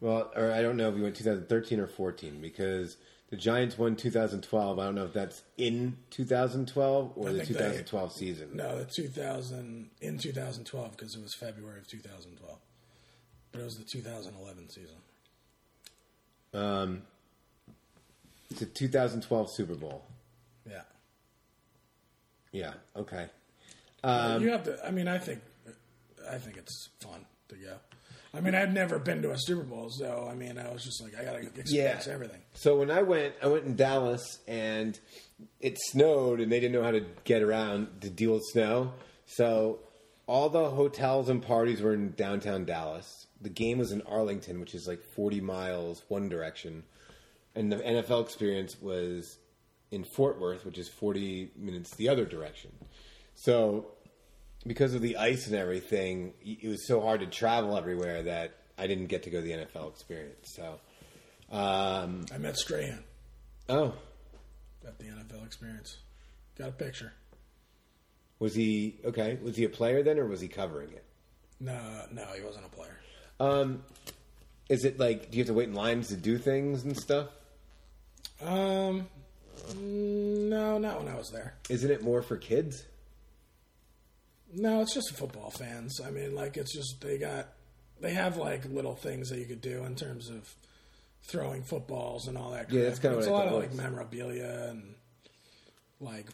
Well, 0.00 0.30
or 0.36 0.50
I 0.52 0.62
don't 0.62 0.76
know 0.76 0.88
if 0.90 0.96
you 0.96 1.02
went 1.04 1.16
2013 1.16 1.78
or 1.80 1.86
14 1.86 2.40
because 2.40 2.96
the 3.30 3.36
Giants 3.36 3.78
won 3.78 3.96
2012. 3.96 4.78
I 4.78 4.84
don't 4.84 4.94
know 4.96 5.04
if 5.04 5.12
that's 5.12 5.42
in 5.56 5.96
2012 6.10 7.12
or 7.16 7.28
I 7.28 7.32
the 7.32 7.38
think 7.38 7.48
they- 7.50 7.54
2012 7.54 8.12
season. 8.12 8.50
No, 8.56 8.78
the 8.78 8.84
2000 8.84 9.90
in 10.00 10.18
2012 10.18 10.90
because 10.96 11.14
it 11.14 11.22
was 11.22 11.34
February 11.34 11.78
of 11.78 11.86
2012, 11.86 12.58
but 13.52 13.60
it 13.60 13.64
was 13.64 13.78
the 13.78 13.84
2011 13.84 14.68
season. 14.68 14.96
Um, 16.52 17.02
it's 18.50 18.62
a 18.62 18.66
2012 18.66 19.50
Super 19.50 19.74
Bowl. 19.74 20.04
Yeah, 20.68 20.82
Yeah. 22.56 22.72
Okay. 22.96 23.28
you 24.02 24.10
um, 24.10 24.48
have 24.48 24.64
to. 24.64 24.78
I 24.86 24.90
mean, 24.90 25.08
I 25.08 25.18
think, 25.18 25.40
I 26.30 26.38
think 26.38 26.56
it's 26.56 26.88
fun 27.00 27.26
to 27.48 27.56
go. 27.56 27.74
I 28.34 28.40
mean, 28.40 28.54
I've 28.54 28.72
never 28.72 28.98
been 28.98 29.22
to 29.22 29.30
a 29.30 29.38
Super 29.38 29.62
Bowl, 29.62 29.88
so 29.88 30.28
I 30.30 30.34
mean, 30.34 30.58
I 30.58 30.70
was 30.70 30.84
just 30.84 31.02
like, 31.02 31.18
I 31.18 31.24
gotta 31.24 31.38
experience 31.58 32.06
everything. 32.06 32.40
So 32.54 32.78
when 32.78 32.90
I 32.90 33.02
went, 33.02 33.34
I 33.42 33.46
went 33.46 33.64
in 33.64 33.76
Dallas 33.76 34.40
and 34.46 34.98
it 35.60 35.78
snowed 35.78 36.40
and 36.40 36.50
they 36.52 36.60
didn't 36.60 36.72
know 36.72 36.82
how 36.82 36.90
to 36.90 37.04
get 37.24 37.42
around 37.42 38.02
to 38.02 38.10
deal 38.10 38.34
with 38.34 38.42
snow. 38.52 38.92
So 39.26 39.80
all 40.26 40.48
the 40.48 40.70
hotels 40.70 41.28
and 41.28 41.42
parties 41.42 41.80
were 41.80 41.94
in 41.94 42.12
downtown 42.12 42.64
Dallas. 42.64 43.26
The 43.40 43.48
game 43.48 43.78
was 43.78 43.92
in 43.92 44.02
Arlington, 44.02 44.60
which 44.60 44.74
is 44.74 44.86
like 44.86 45.02
40 45.14 45.40
miles 45.40 46.02
one 46.08 46.28
direction. 46.28 46.84
And 47.54 47.72
the 47.72 47.76
NFL 47.76 48.22
experience 48.22 48.80
was 48.80 49.38
in 49.90 50.04
Fort 50.04 50.40
Worth, 50.40 50.64
which 50.64 50.78
is 50.78 50.88
40 50.88 51.52
minutes 51.56 51.94
the 51.94 52.08
other 52.08 52.24
direction. 52.24 52.72
So 53.34 53.86
because 54.66 54.94
of 54.94 55.02
the 55.02 55.16
ice 55.16 55.46
and 55.46 55.54
everything, 55.54 56.34
it 56.42 56.68
was 56.68 56.86
so 56.86 57.00
hard 57.00 57.20
to 57.20 57.26
travel 57.26 57.76
everywhere 57.76 58.22
that 58.24 58.56
I 58.78 58.86
didn't 58.86 59.06
get 59.06 59.22
to 59.24 59.30
go 59.30 59.40
to 59.40 59.44
the 59.44 59.52
NFL 59.52 59.90
experience. 59.90 60.54
So, 60.54 60.80
um, 61.50 62.26
I 62.32 62.38
met 62.38 62.56
Strahan 62.56 63.04
oh, 63.68 63.94
at 64.86 64.98
the 64.98 65.06
NFL 65.06 65.46
experience. 65.46 65.98
Got 66.58 66.70
a 66.70 66.72
picture. 66.72 67.12
was 68.38 68.54
he 68.54 68.96
okay? 69.04 69.38
Was 69.42 69.56
he 69.56 69.64
a 69.64 69.68
player 69.68 70.02
then, 70.02 70.18
or 70.18 70.26
was 70.26 70.40
he 70.40 70.48
covering 70.48 70.90
it? 70.90 71.04
No, 71.60 71.78
no, 72.12 72.26
he 72.36 72.42
wasn't 72.42 72.66
a 72.66 72.68
player. 72.68 72.98
Um, 73.38 73.82
is 74.68 74.84
it 74.84 74.98
like 74.98 75.30
do 75.30 75.38
you 75.38 75.44
have 75.44 75.48
to 75.48 75.54
wait 75.54 75.68
in 75.68 75.74
lines 75.74 76.08
to 76.08 76.16
do 76.16 76.38
things 76.38 76.84
and 76.84 76.96
stuff? 76.96 77.28
Um, 78.42 79.06
no, 79.76 80.78
not 80.78 80.98
when 81.02 81.08
I 81.12 81.16
was 81.16 81.30
there. 81.30 81.54
Isn't 81.68 81.90
it 81.90 82.02
more 82.02 82.22
for 82.22 82.36
kids? 82.36 82.84
No, 84.54 84.80
it's 84.80 84.94
just 84.94 85.14
football 85.16 85.50
fans. 85.50 86.00
I 86.00 86.10
mean, 86.10 86.34
like 86.34 86.56
it's 86.56 86.72
just 86.72 87.00
they 87.00 87.18
got 87.18 87.48
they 88.00 88.12
have 88.14 88.36
like 88.36 88.64
little 88.66 88.94
things 88.94 89.28
that 89.30 89.38
you 89.38 89.44
could 89.44 89.60
do 89.60 89.84
in 89.84 89.96
terms 89.96 90.28
of 90.30 90.54
throwing 91.22 91.62
footballs 91.62 92.28
and 92.28 92.38
all 92.38 92.52
that. 92.52 92.70
Yeah, 92.70 92.84
that's 92.84 92.98
kinda 92.98 93.18
It's 93.18 93.26
what 93.26 93.32
a 93.34 93.38
lot 93.38 93.46
of 93.48 93.54
like 93.60 93.70
was. 93.70 93.78
memorabilia 93.78 94.68
and 94.70 94.94
like 96.00 96.26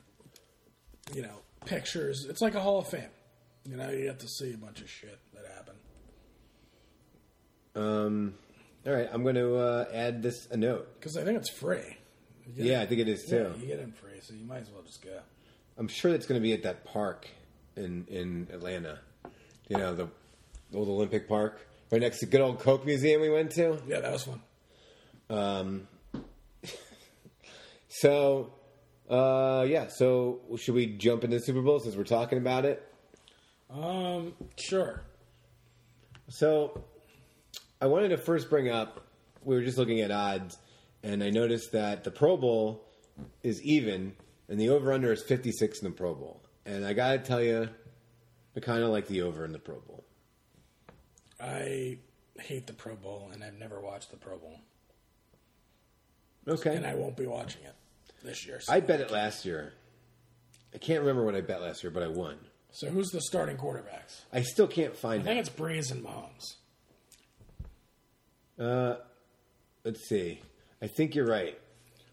you 1.14 1.22
know 1.22 1.40
pictures. 1.64 2.26
It's 2.28 2.40
like 2.42 2.54
a 2.54 2.60
Hall 2.60 2.78
of 2.80 2.88
Fame. 2.88 3.10
You 3.64 3.76
know, 3.76 3.90
you 3.90 4.08
have 4.08 4.18
to 4.18 4.28
see 4.28 4.52
a 4.52 4.56
bunch 4.58 4.80
of 4.80 4.90
shit 4.90 5.18
that 5.34 5.46
happened. 5.54 5.78
Um, 7.74 8.34
all 8.86 8.92
right, 8.92 9.08
I'm 9.12 9.22
going 9.22 9.36
to 9.36 9.56
uh, 9.56 9.84
add 9.92 10.22
this 10.22 10.48
a 10.50 10.56
note. 10.56 10.88
Because 10.98 11.16
I 11.16 11.24
think 11.24 11.38
it's 11.38 11.48
free. 11.50 11.96
Get- 12.56 12.64
Yeah, 12.66 12.80
I 12.82 12.86
think 12.86 13.00
it 13.00 13.08
is 13.08 13.24
yeah, 13.30 13.44
too. 13.44 13.54
you 13.60 13.66
get 13.66 13.78
in 13.80 13.92
free, 13.92 14.20
so 14.20 14.34
you 14.34 14.44
might 14.44 14.62
as 14.62 14.70
well 14.70 14.82
just 14.82 15.02
go. 15.02 15.20
I'm 15.78 15.88
sure 15.88 16.12
it's 16.14 16.26
going 16.26 16.40
to 16.40 16.42
be 16.42 16.52
at 16.52 16.62
that 16.64 16.84
park 16.84 17.26
in 17.76 18.06
in 18.08 18.48
Atlanta. 18.52 18.98
You 19.68 19.78
know, 19.78 19.94
the 19.94 20.08
old 20.74 20.88
Olympic 20.88 21.28
Park, 21.28 21.60
right 21.90 22.00
next 22.00 22.18
to 22.20 22.26
good 22.26 22.40
old 22.40 22.58
Coke 22.60 22.84
Museum 22.84 23.20
we 23.20 23.30
went 23.30 23.52
to. 23.52 23.78
Yeah, 23.86 24.00
that 24.00 24.12
was 24.12 24.24
fun. 24.24 24.40
Um, 25.30 25.88
so, 27.88 28.52
uh, 29.08 29.64
yeah. 29.68 29.88
So, 29.88 30.40
should 30.58 30.74
we 30.74 30.86
jump 30.86 31.24
into 31.24 31.38
the 31.38 31.42
Super 31.44 31.62
Bowl 31.62 31.78
since 31.80 31.94
we're 31.96 32.04
talking 32.04 32.38
about 32.38 32.64
it? 32.64 32.86
Um, 33.70 34.34
sure. 34.58 35.02
So, 36.28 36.84
I 37.80 37.86
wanted 37.86 38.08
to 38.08 38.18
first 38.18 38.50
bring 38.50 38.68
up. 38.68 39.06
We 39.44 39.54
were 39.56 39.62
just 39.62 39.78
looking 39.78 40.00
at 40.00 40.10
odds, 40.10 40.56
and 41.02 41.22
I 41.22 41.30
noticed 41.30 41.72
that 41.72 42.04
the 42.04 42.10
Pro 42.10 42.36
Bowl 42.36 42.84
is 43.42 43.62
even, 43.62 44.14
and 44.48 44.58
the 44.60 44.68
over 44.70 44.92
under 44.92 45.12
is 45.12 45.22
fifty 45.22 45.52
six 45.52 45.80
in 45.80 45.88
the 45.88 45.94
Pro 45.94 46.14
Bowl. 46.14 46.42
And 46.64 46.84
I 46.86 46.92
gotta 46.92 47.18
tell 47.18 47.42
you, 47.42 47.68
I 48.56 48.60
kind 48.60 48.82
of 48.82 48.90
like 48.90 49.06
the 49.08 49.22
over 49.22 49.44
in 49.44 49.52
the 49.52 49.58
Pro 49.58 49.80
Bowl. 49.80 50.04
I 51.40 51.98
hate 52.38 52.66
the 52.66 52.72
Pro 52.72 52.94
Bowl, 52.96 53.30
and 53.32 53.42
I've 53.42 53.58
never 53.58 53.80
watched 53.80 54.10
the 54.10 54.16
Pro 54.16 54.38
Bowl, 54.38 54.60
Okay, 56.46 56.74
and 56.76 56.86
I 56.86 56.94
won't 56.94 57.16
be 57.16 57.26
watching 57.26 57.62
it 57.64 57.74
this 58.22 58.46
year. 58.46 58.60
So, 58.60 58.72
I 58.72 58.80
bet 58.80 59.00
it 59.00 59.10
last 59.10 59.44
year. 59.44 59.72
I 60.74 60.78
can't 60.78 61.00
remember 61.00 61.24
what 61.24 61.34
I 61.34 61.40
bet 61.40 61.60
last 61.60 61.82
year, 61.82 61.90
but 61.90 62.02
I 62.02 62.08
won. 62.08 62.36
so 62.70 62.88
who's 62.88 63.08
the 63.10 63.20
starting 63.20 63.56
quarterbacks? 63.56 64.20
I 64.32 64.42
still 64.42 64.66
can't 64.68 64.96
find 64.96 65.22
I 65.22 65.24
think 65.24 65.36
it. 65.38 65.40
it's 65.40 65.50
Brees 65.50 65.90
and 65.90 66.04
Mahomes. 66.04 66.54
Uh, 68.58 68.96
let's 69.84 70.08
see. 70.08 70.40
I 70.82 70.88
think 70.88 71.14
you're 71.14 71.26
right. 71.26 71.56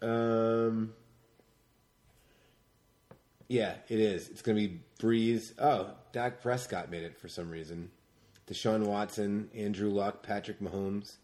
Um, 0.00 0.92
yeah, 3.48 3.74
it 3.88 3.98
is. 3.98 4.28
It's 4.28 4.42
going 4.42 4.56
to 4.56 4.68
be 4.68 4.80
Brees. 5.00 5.52
Oh, 5.58 5.90
Dak 6.12 6.40
Prescott 6.40 6.88
made 6.88 7.02
it 7.02 7.18
for 7.18 7.26
some 7.26 7.50
reason. 7.50 7.90
Deshaun 8.48 8.86
Watson, 8.86 9.50
Andrew 9.56 9.90
Luck, 9.90 10.22
Patrick 10.22 10.60
Mahomes. 10.60 11.16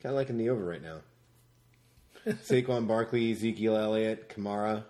Kind 0.00 0.12
of 0.12 0.14
liking 0.14 0.38
the 0.38 0.48
over 0.48 0.64
right 0.64 0.82
now. 0.82 1.00
Saquon 2.44 2.86
Barkley, 2.86 3.32
Ezekiel 3.32 3.76
Elliott, 3.76 4.28
Kamara. 4.28 4.84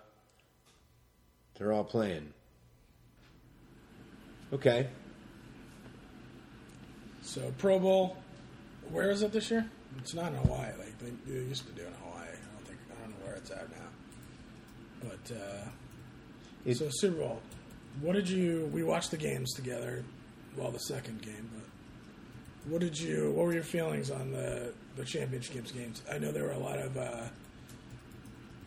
They're 1.55 1.73
all 1.73 1.83
playing. 1.83 2.31
Okay. 4.51 4.87
So 7.23 7.51
Pro 7.57 7.79
Bowl, 7.79 8.17
where 8.91 9.09
is 9.09 9.23
it 9.23 9.31
this 9.31 9.49
year? 9.49 9.67
It's 9.99 10.13
not 10.13 10.31
in 10.33 10.37
Hawaii. 10.39 10.71
Like 10.79 10.97
they, 10.99 11.11
they 11.31 11.39
used 11.39 11.65
to 11.67 11.71
do 11.73 11.81
in 11.81 11.93
Hawaii. 12.03 12.27
I 12.27 12.55
don't 12.55 12.67
think 12.67 12.79
I 12.91 13.01
don't 13.01 13.09
know 13.11 13.25
where 13.25 13.35
it's 13.35 13.51
at 13.51 13.69
now. 13.69 15.09
But 15.09 15.35
uh, 15.35 15.67
It- 16.65 16.77
so 16.77 16.87
Super 16.91 17.17
Bowl, 17.17 17.41
what 18.01 18.13
did 18.13 18.27
you? 18.29 18.69
We 18.73 18.83
watched 18.83 19.11
the 19.11 19.17
games 19.17 19.53
together. 19.53 20.03
Well, 20.57 20.71
the 20.71 20.79
second 20.79 21.21
game, 21.21 21.49
but 21.53 22.71
what 22.71 22.81
did 22.81 22.97
you? 22.99 23.31
What 23.31 23.45
were 23.47 23.53
your 23.53 23.63
feelings 23.63 24.11
on 24.11 24.31
the 24.31 24.73
the 24.95 25.03
championships 25.05 25.71
games? 25.71 26.01
I 26.11 26.17
know 26.19 26.31
there 26.31 26.43
were 26.43 26.51
a 26.51 26.59
lot 26.59 26.77
of 26.79 26.95
uh, 26.97 27.23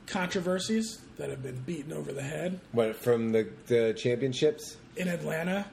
controversies 0.07 1.01
that 1.17 1.31
have 1.31 1.43
been 1.43 1.61
beaten 1.63 1.93
over 1.93 2.13
the 2.13 2.23
head 2.23 2.61
What, 2.73 2.97
from 2.97 3.33
the, 3.33 3.49
the 3.67 3.95
championships? 3.97 4.77
in 4.97 5.09
Atlanta. 5.09 5.67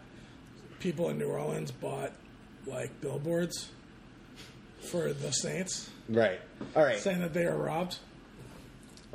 People 0.79 1.09
in 1.09 1.17
New 1.17 1.27
Orleans 1.29 1.71
bought 1.71 2.11
like 2.65 2.99
billboards 3.01 3.69
for 4.83 5.13
the 5.13 5.31
Saints. 5.31 5.89
Right. 6.09 6.39
All 6.75 6.83
right. 6.83 6.97
saying 6.99 7.19
that 7.21 7.33
they 7.33 7.45
are 7.45 7.55
robbed. 7.57 7.97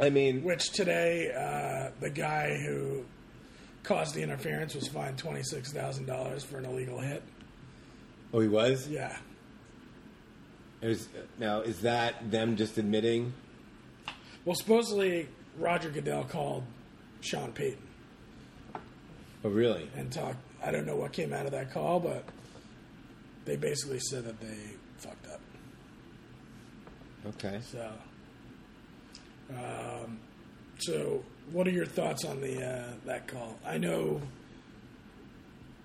I 0.00 0.10
mean, 0.10 0.42
Which 0.44 0.70
today, 0.70 1.32
uh, 1.32 1.90
the 2.00 2.10
guy 2.10 2.56
who 2.58 3.04
caused 3.82 4.14
the 4.14 4.22
interference 4.22 4.74
was 4.74 4.86
fined 4.88 5.18
twenty 5.18 5.42
six 5.42 5.72
thousand 5.72 6.06
dollars 6.06 6.44
for 6.44 6.58
an 6.58 6.64
illegal 6.66 6.98
hit. 7.00 7.22
oh, 8.32 8.40
he 8.40 8.48
was? 8.48 8.86
Yeah, 8.88 9.16
Is, 10.82 11.08
now, 11.38 11.60
is 11.62 11.80
that 11.80 12.30
them 12.30 12.56
just 12.56 12.78
admitting? 12.78 13.32
well, 14.44 14.54
supposedly 14.54 15.28
Roger 15.58 15.90
Goodell 15.90 16.24
called 16.24 16.62
Sean 17.20 17.50
Payton 17.52 17.82
Oh, 19.44 19.48
really? 19.50 19.90
and 19.96 20.12
talked. 20.12 20.36
I 20.64 20.70
don't 20.70 20.86
know 20.86 20.96
what 20.96 21.12
came 21.12 21.32
out 21.32 21.46
of 21.46 21.52
that 21.52 21.72
call, 21.72 21.98
but 22.00 22.24
they 23.44 23.56
basically 23.56 23.98
said 24.00 24.24
that 24.24 24.40
they 24.40 24.56
fucked 24.98 25.26
up. 25.28 25.40
Okay. 27.28 27.60
So, 27.70 27.90
um, 29.50 30.18
so 30.78 31.24
what 31.52 31.66
are 31.66 31.70
your 31.72 31.86
thoughts 31.86 32.24
on 32.24 32.40
the 32.40 32.62
uh, 32.64 32.92
that 33.06 33.26
call? 33.28 33.58
I 33.66 33.78
know 33.78 34.20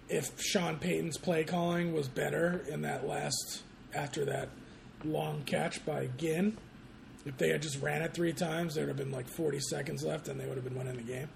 if 0.10 0.32
Sean 0.40 0.78
Payton's 0.78 1.18
play 1.18 1.44
calling 1.44 1.94
was 1.94 2.08
better 2.08 2.64
in 2.70 2.82
that 2.82 3.08
last 3.08 3.64
after 3.94 4.26
that 4.26 4.50
long 5.04 5.44
catch 5.46 5.86
by 5.86 6.08
Ginn, 6.18 6.58
if 7.26 7.38
they 7.38 7.50
had 7.50 7.62
just 7.62 7.82
ran 7.82 8.02
it 8.02 8.14
three 8.14 8.34
times, 8.34 8.76
there 8.76 8.86
would 8.86 8.98
have 8.98 8.98
been 8.98 9.12
like 9.16 9.28
40 9.28 9.60
seconds 9.60 10.04
left, 10.04 10.28
and 10.28 10.40
they 10.40 10.46
would 10.46 10.56
have 10.56 10.64
been 10.64 10.78
winning 10.78 10.98
the 10.98 11.04
game. 11.04 11.30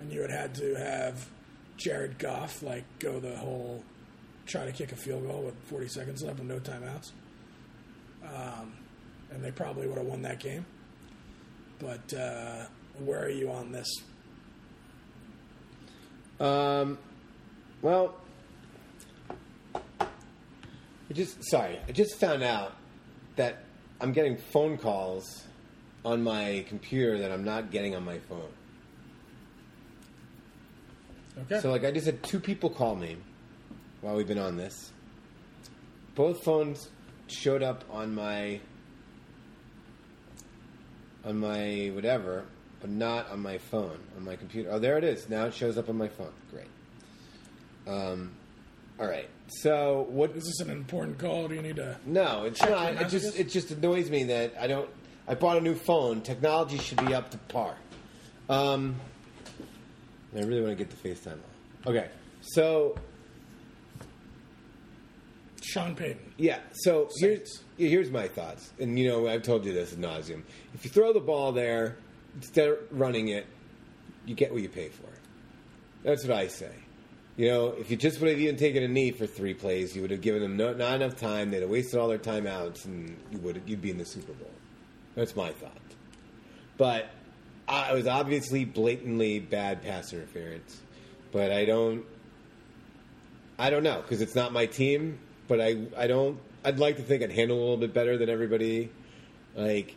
And 0.00 0.12
you 0.12 0.20
would 0.20 0.30
have 0.30 0.40
had 0.40 0.54
to 0.56 0.74
have 0.74 1.26
Jared 1.78 2.18
Goff 2.18 2.62
like 2.62 2.84
go 2.98 3.18
the 3.18 3.36
whole 3.36 3.82
try 4.46 4.64
to 4.64 4.72
kick 4.72 4.92
a 4.92 4.96
field 4.96 5.26
goal 5.26 5.42
with 5.42 5.54
40 5.68 5.88
seconds 5.88 6.22
left 6.22 6.38
and 6.38 6.48
no 6.48 6.58
timeouts. 6.60 7.10
um, 8.24 8.72
and 9.30 9.42
they 9.42 9.50
probably 9.50 9.86
would 9.86 9.98
have 9.98 10.06
won 10.06 10.22
that 10.22 10.40
game. 10.40 10.64
But 11.78 12.12
uh, 12.14 12.66
where 13.04 13.24
are 13.24 13.30
you 13.30 13.50
on 13.50 13.72
this? 13.72 13.88
Um, 16.40 16.98
well, 17.82 18.14
I 19.74 21.12
just 21.12 21.44
sorry, 21.44 21.78
I 21.88 21.92
just 21.92 22.18
found 22.18 22.42
out 22.42 22.74
that 23.36 23.64
I'm 24.00 24.12
getting 24.12 24.36
phone 24.36 24.76
calls 24.76 25.44
on 26.04 26.22
my 26.22 26.64
computer 26.68 27.18
that 27.18 27.32
I'm 27.32 27.44
not 27.44 27.70
getting 27.70 27.94
on 27.94 28.04
my 28.04 28.18
phone. 28.20 28.48
Okay. 31.38 31.60
So 31.60 31.70
like 31.70 31.84
I 31.84 31.90
just 31.90 32.06
had 32.06 32.22
two 32.22 32.40
people 32.40 32.70
call 32.70 32.96
me 32.96 33.16
while 34.00 34.16
we've 34.16 34.26
been 34.26 34.38
on 34.38 34.56
this. 34.56 34.92
Both 36.14 36.44
phones 36.44 36.88
showed 37.26 37.62
up 37.62 37.84
on 37.90 38.14
my 38.14 38.60
on 41.26 41.38
my 41.38 41.90
whatever, 41.94 42.44
but 42.80 42.90
not 42.90 43.30
on 43.30 43.40
my 43.40 43.58
phone, 43.58 43.98
on 44.16 44.24
my 44.24 44.36
computer. 44.36 44.70
Oh, 44.72 44.78
there 44.78 44.96
it 44.96 45.04
is. 45.04 45.28
Now 45.28 45.46
it 45.46 45.54
shows 45.54 45.76
up 45.76 45.88
on 45.88 45.96
my 45.96 46.08
phone. 46.08 46.32
Great. 46.50 46.68
Um, 47.86 48.32
all 48.98 49.06
right. 49.06 49.28
So 49.48 50.06
what? 50.08 50.30
is 50.30 50.44
this 50.44 50.60
an 50.60 50.70
important 50.70 51.18
call? 51.18 51.48
Do 51.48 51.54
you 51.54 51.62
need 51.62 51.76
to? 51.76 51.96
No, 52.06 52.44
it's 52.44 52.62
not. 52.62 52.94
It 52.94 53.08
just 53.08 53.38
it 53.38 53.50
just 53.50 53.70
annoys 53.70 54.10
me 54.10 54.24
that 54.24 54.54
I 54.58 54.66
don't. 54.66 54.88
I 55.28 55.34
bought 55.34 55.56
a 55.56 55.60
new 55.60 55.74
phone. 55.74 56.20
Technology 56.22 56.78
should 56.78 57.04
be 57.04 57.12
up 57.12 57.30
to 57.32 57.38
par. 57.38 57.74
Um, 58.48 58.96
I 60.34 60.40
really 60.40 60.62
want 60.62 60.76
to 60.76 60.84
get 60.84 60.90
the 60.90 61.08
FaceTime 61.08 61.32
on. 61.32 61.94
Okay, 61.94 62.08
so 62.40 62.96
Sean 65.66 65.94
Payton. 65.94 66.32
yeah, 66.36 66.60
so 66.72 67.08
here's 67.18 67.38
Saints. 67.38 67.64
here's 67.76 68.10
my 68.10 68.28
thoughts, 68.28 68.72
and 68.78 68.98
you 68.98 69.08
know 69.08 69.28
I've 69.28 69.42
told 69.42 69.64
you 69.64 69.72
this 69.72 69.92
ad 69.92 69.98
nauseum. 69.98 70.42
If 70.74 70.84
you 70.84 70.90
throw 70.90 71.12
the 71.12 71.20
ball 71.20 71.52
there 71.52 71.96
instead 72.36 72.68
of 72.68 72.78
running 72.90 73.28
it, 73.28 73.46
you 74.24 74.34
get 74.34 74.52
what 74.52 74.62
you 74.62 74.68
pay 74.68 74.88
for. 74.88 75.08
That's 76.04 76.24
what 76.24 76.36
I 76.36 76.46
say. 76.46 76.72
You 77.36 77.48
know, 77.48 77.74
if 77.78 77.90
you 77.90 77.96
just 77.96 78.20
would 78.20 78.30
have 78.30 78.38
even 78.38 78.56
taken 78.56 78.82
a 78.82 78.88
knee 78.88 79.10
for 79.10 79.26
three 79.26 79.52
plays, 79.54 79.94
you 79.94 80.02
would 80.02 80.10
have 80.10 80.22
given 80.22 80.40
them 80.40 80.56
no, 80.56 80.72
not 80.72 80.94
enough 80.94 81.16
time. 81.16 81.50
They'd 81.50 81.60
have 81.62 81.70
wasted 81.70 81.98
all 81.98 82.08
their 82.08 82.18
timeouts, 82.18 82.84
and 82.84 83.16
you 83.30 83.38
would 83.40 83.60
you'd 83.66 83.82
be 83.82 83.90
in 83.90 83.98
the 83.98 84.06
Super 84.06 84.32
Bowl. 84.32 84.50
That's 85.14 85.34
my 85.34 85.50
thought. 85.50 85.72
But 86.78 87.10
I, 87.68 87.92
it 87.92 87.94
was 87.94 88.06
obviously 88.06 88.64
blatantly 88.64 89.40
bad 89.40 89.82
pass 89.82 90.12
interference. 90.12 90.80
But 91.32 91.52
I 91.52 91.64
don't. 91.64 92.04
I 93.58 93.70
don't 93.70 93.82
know 93.82 94.00
because 94.00 94.20
it's 94.20 94.34
not 94.34 94.52
my 94.52 94.66
team. 94.66 95.18
But 95.48 95.60
I 95.60 95.76
I 95.96 96.06
don't. 96.06 96.38
I'd 96.64 96.78
like 96.78 96.96
to 96.96 97.02
think 97.02 97.22
I'd 97.22 97.32
handle 97.32 97.58
a 97.58 97.60
little 97.60 97.76
bit 97.76 97.94
better 97.94 98.18
than 98.18 98.28
everybody. 98.28 98.90
Like 99.54 99.94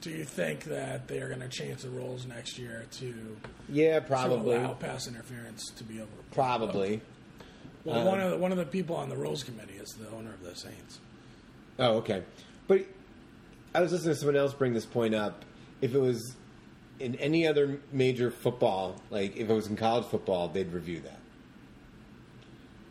Do 0.00 0.10
you 0.10 0.24
think 0.24 0.64
that 0.64 1.08
they 1.08 1.18
are 1.20 1.28
going 1.28 1.40
to 1.40 1.48
change 1.48 1.82
the 1.82 1.88
rules 1.90 2.26
next 2.26 2.58
year 2.58 2.86
to, 2.98 3.36
yeah, 3.68 3.98
to 3.98 4.06
probably, 4.06 4.56
allow 4.56 4.74
pass 4.74 5.08
interference 5.08 5.70
to 5.76 5.84
be 5.84 6.00
over? 6.00 6.10
probably. 6.32 7.00
Well, 7.84 8.00
Um, 8.00 8.04
one 8.04 8.20
of 8.20 8.30
the, 8.30 8.36
one 8.38 8.52
of 8.52 8.58
the 8.58 8.64
people 8.66 8.96
on 8.96 9.08
the 9.08 9.16
rules 9.16 9.42
committee 9.44 9.74
is 9.74 9.90
the 9.94 10.08
owner 10.10 10.32
of 10.32 10.42
the 10.42 10.54
Saints. 10.56 10.98
Oh, 11.78 11.98
okay. 11.98 12.22
But 12.68 12.86
I 13.74 13.80
was 13.80 13.92
listening 13.92 14.14
to 14.14 14.20
someone 14.20 14.36
else 14.36 14.54
bring 14.54 14.72
this 14.74 14.86
point 14.86 15.14
up. 15.14 15.44
If 15.80 15.94
it 15.94 15.98
was 16.00 16.34
in 16.98 17.14
any 17.16 17.46
other 17.46 17.78
major 17.92 18.30
football, 18.30 19.00
like 19.10 19.36
if 19.36 19.48
it 19.50 19.52
was 19.52 19.66
in 19.66 19.76
college 19.76 20.06
football, 20.06 20.48
they'd 20.48 20.72
review 20.72 21.00
that. 21.00 21.18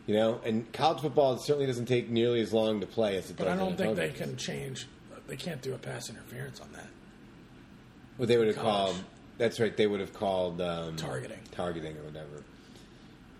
You 0.06 0.14
know, 0.14 0.40
and 0.44 0.70
college 0.72 1.00
football 1.02 1.36
certainly 1.38 1.66
doesn't 1.66 1.86
take 1.86 2.08
nearly 2.08 2.40
as 2.40 2.52
long 2.52 2.80
to 2.80 2.86
play 2.86 3.16
as 3.16 3.28
it 3.30 3.36
But 3.36 3.44
does. 3.44 3.54
I 3.54 3.56
don't 3.56 3.76
think 3.76 3.96
they 3.96 4.10
can 4.10 4.36
change. 4.36 4.86
They 5.26 5.36
can't 5.36 5.60
do 5.60 5.74
a 5.74 5.78
pass 5.78 6.08
interference 6.08 6.60
on 6.60 6.70
that. 6.74 6.86
What 8.16 8.28
they 8.28 8.38
would 8.38 8.46
have 8.46 8.56
college. 8.56 8.92
called. 8.94 9.04
That's 9.38 9.58
right. 9.58 9.76
They 9.76 9.86
would 9.88 9.98
have 10.00 10.14
called 10.14 10.60
um, 10.60 10.94
Targeting. 10.96 11.40
targeting 11.50 11.96
or 11.96 12.02
whatever. 12.04 12.42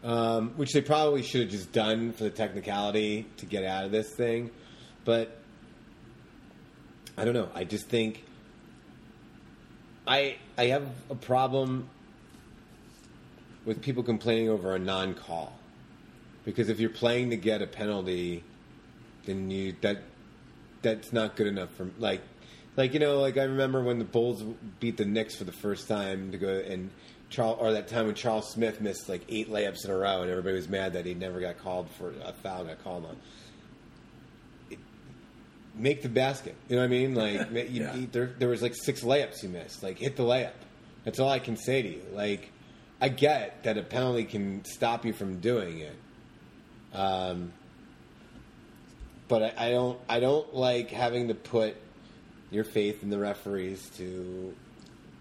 Um, 0.02 0.50
which 0.57 0.72
they 0.72 0.81
probably 0.83 1.22
should 1.22 1.42
have 1.42 1.50
just 1.50 1.72
done 1.72 2.12
for 2.12 2.24
the 2.24 2.31
technicality 2.31 3.26
to 3.38 3.46
get 3.46 3.64
out 3.64 3.85
of 3.85 3.90
this 3.92 4.09
thing, 4.11 4.50
but 5.05 5.37
I 7.16 7.24
don't 7.24 7.35
know. 7.35 7.48
I 7.55 7.64
just 7.64 7.87
think 7.88 8.22
I 10.07 10.37
I 10.59 10.66
have 10.66 10.87
a 11.11 11.14
problem 11.14 11.88
with 13.64 13.83
people 13.83 14.02
complaining 14.02 14.48
over 14.48 14.74
a 14.76 14.79
non-call 14.79 15.52
because 16.46 16.70
if 16.70 16.80
you're 16.80 16.88
playing 16.88 17.28
to 17.30 17.37
get 17.37 17.61
a 17.61 17.66
penalty, 17.66 18.42
then 19.26 19.50
you 19.50 19.74
that 19.82 19.98
that's 20.80 21.12
not 21.12 21.37
good 21.37 21.46
enough 21.48 21.70
for 21.74 21.90
like 21.98 22.22
like 22.76 22.94
you 22.94 23.00
know 23.00 23.20
like 23.20 23.37
I 23.37 23.42
remember 23.42 23.82
when 23.82 23.98
the 23.98 24.04
Bulls 24.06 24.42
beat 24.80 24.96
the 24.96 25.04
Knicks 25.04 25.35
for 25.37 25.44
the 25.44 25.52
first 25.52 25.87
time 25.88 26.30
to 26.32 26.38
go 26.38 26.48
and 26.48 26.90
Charles 27.28 27.59
or 27.61 27.72
that 27.72 27.88
time 27.88 28.06
when 28.06 28.14
Charles 28.14 28.48
Smith 28.50 28.80
missed 28.80 29.09
like 29.09 29.22
eight 29.28 29.50
layups 29.50 29.85
in 29.85 29.90
a 29.90 29.96
row 29.96 30.22
and 30.22 30.30
everybody 30.30 30.54
was 30.54 30.68
mad 30.68 30.92
that 30.94 31.04
he 31.04 31.12
never 31.14 31.40
got 31.40 31.59
called 31.59 31.90
for 31.98 32.12
a 32.24 32.32
foul 32.32 32.64
got 32.64 32.82
called 32.85 33.04
on. 33.04 33.16
It- 34.70 34.78
make 35.74 36.02
the 36.02 36.09
basket. 36.09 36.54
You 36.68 36.76
know 36.76 36.82
what 36.82 36.87
I 36.87 36.88
mean? 36.88 37.14
Like 37.14 37.50
ma- 37.52 37.59
you, 37.61 37.82
Yeah. 37.82 37.96
you- 37.96 38.06
there 38.12 38.26
there 38.38 38.48
was 38.48 38.62
like 38.62 38.74
six 38.76 39.02
layups 39.02 39.42
you 39.42 39.48
missed. 39.48 39.82
Like 39.82 39.98
hit 39.98 40.14
the 40.16 40.22
layup. 40.22 40.52
That's 41.04 41.18
all 41.18 41.28
I 41.30 41.38
can 41.40 41.56
say 41.56 41.82
to 41.82 41.88
you. 41.88 42.02
Like 42.12 42.50
I 43.00 43.09
get 43.09 43.64
that 43.64 43.76
a 43.76 43.82
penalty 43.82 44.24
can 44.24 44.64
stop 44.64 45.04
you 45.04 45.12
from 45.12 45.40
doing 45.40 45.78
it. 45.80 45.96
Um, 46.92 47.53
but 49.29 49.42
I, 49.42 49.66
I 49.66 49.70
don't 49.70 49.99
I 50.09 50.20
don't 50.20 50.55
like 50.55 50.90
having 50.90 51.29
to 51.29 51.35
put 51.35 51.77
your 52.51 52.64
faith 52.64 53.03
in 53.03 53.11
the 53.11 53.18
referees 53.18 53.90
to 53.96 54.55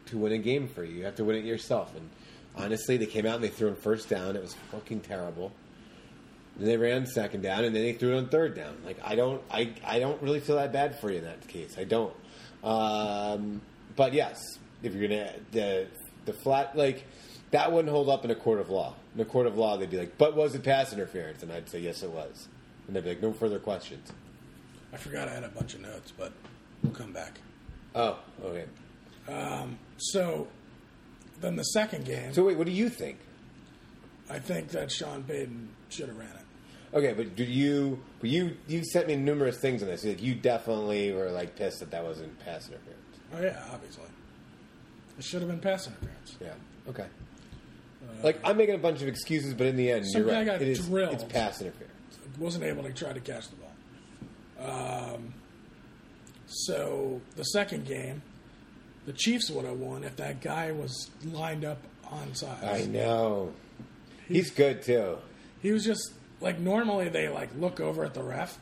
to 0.08 0.18
win 0.18 0.34
a 0.34 0.38
game 0.38 0.68
for 0.68 0.84
you. 0.84 0.98
You 1.00 1.06
have 1.06 1.16
to 1.16 1.26
win 1.26 1.38
it 1.38 1.46
yourself. 1.46 1.96
And 1.96 2.10
honestly, 2.56 2.98
they 2.98 3.08
came 3.08 3.26
out 3.26 3.36
and 3.36 3.44
they 3.44 3.50
threw 3.50 3.70
on 3.70 3.76
first 3.76 4.10
down. 4.10 4.36
It 4.36 4.42
was 4.42 4.56
fucking 4.72 5.02
terrible. 5.02 5.52
Then 6.58 6.68
they 6.68 6.78
ran 6.78 7.06
second 7.06 7.42
down, 7.42 7.66
and 7.66 7.76
then 7.76 7.84
they 7.84 7.94
threw 7.94 8.16
it 8.16 8.18
on 8.18 8.30
third 8.30 8.56
down. 8.56 8.78
Like 8.86 8.98
I 9.04 9.16
don't, 9.16 9.42
I, 9.52 9.74
I 9.86 10.00
don't 10.00 10.22
really 10.22 10.40
feel 10.40 10.56
that 10.56 10.72
bad 10.72 11.00
for 11.00 11.12
you 11.12 11.18
in 11.18 11.26
that 11.26 11.48
case. 11.48 11.76
I 11.78 11.84
don't. 11.84 12.14
Um, 12.64 13.62
but 13.96 14.14
yes, 14.14 14.40
if 14.82 14.94
you're 14.94 15.08
gonna 15.08 15.34
the 15.52 15.88
the 16.26 16.34
flat 16.34 16.78
like 16.78 17.04
that 17.52 17.72
wouldn't 17.72 17.92
hold 17.92 18.10
up 18.10 18.26
in 18.26 18.32
a 18.32 18.36
court 18.36 18.60
of 18.60 18.70
law. 18.70 18.96
In 19.16 19.22
a 19.22 19.26
court 19.26 19.48
of 19.48 19.58
law, 19.58 19.78
they'd 19.78 19.90
be 19.90 19.98
like, 19.98 20.18
"But 20.18 20.36
was 20.36 20.56
it 20.56 20.64
pass 20.64 20.92
interference?" 20.92 21.44
And 21.44 21.52
I'd 21.52 21.70
say, 21.70 21.80
"Yes, 21.80 22.04
it 22.04 22.10
was." 22.10 22.48
And 22.88 22.96
they'd 22.96 23.04
be 23.04 23.10
like, 23.10 23.22
"No 23.22 23.34
further 23.34 23.60
questions." 23.60 24.12
I 24.94 24.98
forgot 24.98 25.28
I 25.28 25.34
had 25.34 25.44
a 25.44 25.50
bunch 25.50 25.74
of 25.74 25.82
notes, 25.82 26.12
but 26.18 26.32
we'll 26.84 26.94
come 26.94 27.12
back. 27.12 27.40
Oh, 27.94 28.20
okay. 28.44 28.66
Um, 29.28 29.80
so 29.98 30.48
then 31.42 31.56
the 31.56 31.64
second 31.64 32.06
game, 32.06 32.34
So 32.34 32.46
wait, 32.46 32.58
what 32.58 32.66
do 32.66 32.72
you 32.74 32.90
think? 32.90 33.20
I 34.30 34.40
think 34.40 34.70
that 34.70 34.92
Sean 34.92 35.24
Payton 35.24 35.70
should 35.90 36.08
have 36.08 36.18
ran 36.18 36.30
it. 36.30 36.96
Okay, 36.98 37.14
but 37.14 37.36
do 37.36 37.44
you? 37.44 38.00
But 38.22 38.30
you 38.30 38.56
you 38.68 38.84
sent 38.86 39.08
me 39.08 39.16
numerous 39.16 39.60
things 39.60 39.84
on 39.84 39.90
this. 39.90 40.04
Like 40.06 40.22
you 40.22 40.34
definitely 40.34 41.12
were 41.12 41.30
like 41.30 41.56
pissed 41.56 41.80
that 41.82 41.92
that 41.92 42.04
wasn't 42.04 42.38
pass 42.40 42.68
interference. 42.68 43.02
Oh 43.34 43.42
yeah, 43.42 43.64
obviously. 43.74 44.06
It 45.18 45.24
should 45.24 45.42
have 45.42 45.50
been 45.50 45.60
pass 45.60 45.88
interference. 45.88 46.38
Yeah. 46.40 46.54
Okay. 46.90 47.06
Like 48.24 48.40
I'm 48.44 48.58
making 48.58 48.76
a 48.76 48.80
bunch 48.80 49.02
of 49.02 49.08
excuses, 49.08 49.54
but 49.54 49.68
in 49.68 49.76
the 49.76 49.92
end, 49.92 50.06
Some 50.08 50.22
you're 50.22 50.32
guy 50.32 50.38
right. 50.40 50.46
got 50.46 50.62
It 50.62 50.68
is. 50.70 50.86
drilled. 50.88 51.14
It's 51.14 51.24
pass 51.26 51.62
interference. 51.62 51.92
Wasn't 52.38 52.64
able 52.64 52.84
to 52.84 52.92
try 52.94 53.14
to 53.14 53.20
catch 53.20 53.46
the 53.50 53.56
ball. 53.56 55.14
Um, 55.16 55.34
so 56.48 57.22
the 57.36 57.44
second 57.44 57.86
game, 57.86 58.22
the 59.06 59.14
Chiefs 59.14 59.50
would 59.52 59.66
have 59.66 59.80
won 59.80 60.04
if 60.04 60.16
that 60.18 60.42
guy 60.42 60.72
was 60.72 61.10
lined 61.24 61.66
up 61.66 61.80
on 62.10 62.34
sides. 62.36 62.64
I 62.64 62.86
know. 62.86 63.54
He's 64.28 64.52
good 64.52 64.82
too. 64.82 65.18
He 65.62 65.72
was 65.72 65.84
just 65.86 66.14
like 66.42 66.60
normally 66.60 67.10
they 67.10 67.30
like 67.30 67.50
look 67.58 67.80
over 67.80 68.04
at 68.04 68.14
the 68.14 68.24
ref 68.24 68.58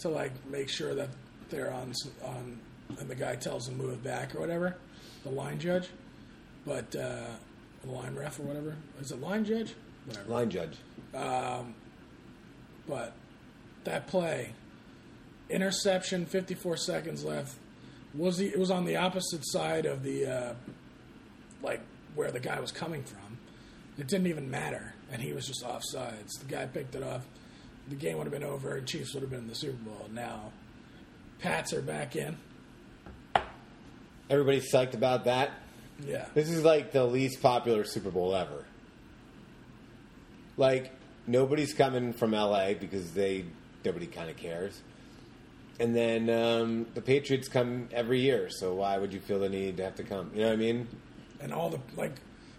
to 0.00 0.08
like 0.08 0.32
make 0.50 0.68
sure 0.68 0.94
that 0.94 1.08
they're 1.50 1.72
on 1.72 1.92
on, 2.24 2.58
and 2.98 3.08
the 3.08 3.14
guy 3.14 3.36
tells 3.36 3.66
them 3.66 3.76
move 3.78 3.92
it 3.92 4.02
back 4.04 4.34
or 4.34 4.40
whatever, 4.40 4.76
the 5.24 5.30
line 5.30 5.58
judge, 5.58 5.88
but 6.66 6.94
uh, 6.94 7.24
line 7.88 8.14
ref 8.14 8.38
or 8.38 8.42
whatever 8.42 8.76
is 9.00 9.10
it 9.10 9.20
line 9.20 9.44
judge? 9.44 9.74
Whatever. 10.06 10.28
Line 10.30 10.50
judge. 10.50 10.76
But 12.88 13.12
that 13.84 14.06
play, 14.06 14.52
interception, 15.50 16.24
54 16.26 16.76
seconds 16.78 17.24
left. 17.24 17.54
Was 18.14 18.38
he? 18.38 18.46
It 18.46 18.58
was 18.58 18.70
on 18.70 18.86
the 18.86 18.96
opposite 18.96 19.46
side 19.46 19.84
of 19.84 20.02
the, 20.02 20.26
uh, 20.26 20.54
like 21.62 21.82
where 22.14 22.30
the 22.30 22.40
guy 22.40 22.58
was 22.58 22.72
coming 22.72 23.04
from. 23.04 23.38
It 23.98 24.08
didn't 24.08 24.28
even 24.28 24.50
matter, 24.50 24.94
and 25.12 25.20
he 25.20 25.34
was 25.34 25.46
just 25.46 25.64
off 25.64 25.82
sides. 25.84 26.32
The 26.38 26.46
guy 26.46 26.66
picked 26.66 26.94
it 26.94 27.02
up. 27.02 27.22
The 27.88 27.96
game 27.96 28.16
would 28.16 28.24
have 28.24 28.32
been 28.32 28.44
over, 28.44 28.76
and 28.76 28.86
Chiefs 28.86 29.12
would 29.14 29.22
have 29.22 29.30
been 29.30 29.40
in 29.40 29.48
the 29.48 29.54
Super 29.54 29.76
Bowl. 29.76 30.08
Now, 30.12 30.52
Pats 31.40 31.72
are 31.72 31.82
back 31.82 32.16
in. 32.16 32.36
Everybody's 34.30 34.72
psyched 34.72 34.94
about 34.94 35.24
that. 35.24 35.50
Yeah, 36.04 36.26
This 36.34 36.48
is 36.48 36.64
like 36.64 36.92
the 36.92 37.04
least 37.04 37.42
popular 37.42 37.84
Super 37.84 38.10
Bowl 38.10 38.34
ever. 38.34 38.64
Like 40.56 40.92
nobody's 41.26 41.72
coming 41.74 42.12
from 42.12 42.32
LA 42.32 42.74
because 42.74 43.12
they 43.12 43.44
nobody 43.84 44.06
kind 44.06 44.30
of 44.30 44.36
cares. 44.36 44.80
and 45.80 45.94
then 45.94 46.28
um, 46.30 46.86
the 46.94 47.00
Patriots 47.00 47.48
come 47.48 47.88
every 47.92 48.20
year. 48.20 48.48
So 48.50 48.74
why 48.74 48.98
would 48.98 49.12
you 49.12 49.20
feel 49.20 49.38
the 49.40 49.48
need 49.48 49.76
to 49.78 49.84
have 49.84 49.94
to 49.96 50.02
come? 50.04 50.30
You 50.34 50.40
know 50.42 50.46
what 50.48 50.52
I 50.54 50.56
mean? 50.56 50.88
And 51.40 51.52
all 51.52 51.70
the 51.70 51.80
like, 51.96 52.14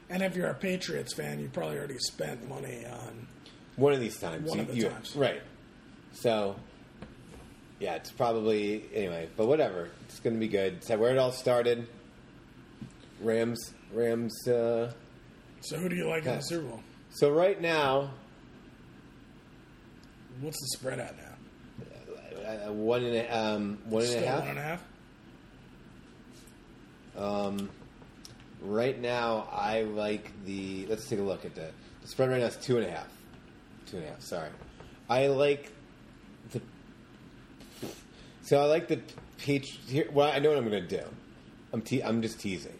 and 0.10 0.24
if 0.24 0.36
you're 0.36 0.48
a 0.48 0.54
Patriots 0.54 1.14
fan, 1.14 1.40
you 1.40 1.50
probably 1.50 1.78
already 1.78 1.98
spent 2.00 2.48
money 2.48 2.86
on. 2.86 3.28
One 3.76 3.94
of 3.94 4.00
these 4.00 4.18
times. 4.18 4.48
One 4.50 4.58
you- 4.58 4.64
of 4.64 4.68
the 4.70 4.76
you- 4.76 4.90
times. 4.90 5.16
right? 5.16 5.42
So, 6.14 6.56
yeah, 7.80 7.96
it's 7.96 8.12
probably 8.12 8.84
anyway. 8.94 9.30
But 9.38 9.48
whatever, 9.48 9.90
it's 10.08 10.20
going 10.20 10.34
to 10.36 10.40
be 10.40 10.48
good. 10.48 10.84
So 10.84 10.98
where 10.98 11.12
it 11.12 11.18
all 11.18 11.32
started, 11.32 11.88
Rams. 13.22 13.74
Rams. 13.94 14.48
Uh, 14.48 14.92
So 15.62 15.78
who 15.78 15.90
do 15.90 15.96
you 15.96 16.08
like 16.08 16.26
in 16.26 16.36
the 16.36 16.42
Super 16.42 16.68
Bowl? 16.68 16.80
so 17.12 17.30
right 17.32 17.60
now, 17.62 18.12
What's 20.42 20.58
the 20.62 20.78
spread 20.78 21.00
at 21.00 21.16
now? 21.18 22.68
uh, 22.70 22.72
one 22.72 23.04
and 23.04 23.16
a, 23.16 23.38
um, 23.38 23.78
one 23.86 24.04
and 24.06 24.24
a 24.24 24.28
half. 24.28 24.40
one 24.40 24.48
and 24.50 24.58
a 24.60 24.62
half. 24.62 24.84
Um, 27.18 27.70
right 28.62 29.00
now, 29.00 29.48
I 29.52 29.82
like 29.84 30.32
the. 30.46 30.86
Let's 30.88 31.08
take 31.08 31.20
a 31.20 31.24
look 31.24 31.44
at 31.46 31.56
the 31.56 31.70
the 32.02 32.08
spread. 32.08 32.30
Right 32.30 32.40
now 32.40 32.46
is 32.48 32.56
two 32.58 32.78
and 32.78 32.86
a 32.88 32.92
half. 32.92 33.08
Two 33.88 33.98
and 33.98 34.06
a 34.06 34.10
half. 34.12 34.22
Sorry, 34.22 34.50
I 35.10 35.28
like 35.28 35.72
the. 36.52 36.62
So 38.44 38.62
I 38.62 38.66
like 38.66 38.88
the 38.88 39.02
Patri 39.38 39.78
Here, 39.88 40.08
well, 40.14 40.32
I 40.32 40.40
know 40.40 40.50
what 40.50 40.58
I'm 40.58 40.70
going 40.70 40.88
to 40.88 40.98
do. 40.98 41.04
I'm 41.74 41.82
te- 41.82 42.02
I'm 42.04 42.22
just 42.22 42.40
teasing. 42.40 42.79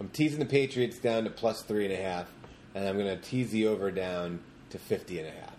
I'm 0.00 0.08
teasing 0.08 0.38
the 0.38 0.46
Patriots 0.46 0.98
down 0.98 1.24
to 1.24 1.30
plus 1.30 1.62
three 1.62 1.84
and 1.84 1.92
a 1.92 1.96
half, 1.96 2.26
and 2.74 2.86
I'm 2.86 2.96
going 2.96 3.08
to 3.08 3.22
tease 3.22 3.50
the 3.50 3.66
over 3.66 3.90
down 3.90 4.40
to 4.70 4.78
50 4.78 5.18
and 5.18 5.28
a 5.28 5.30
half. 5.32 5.56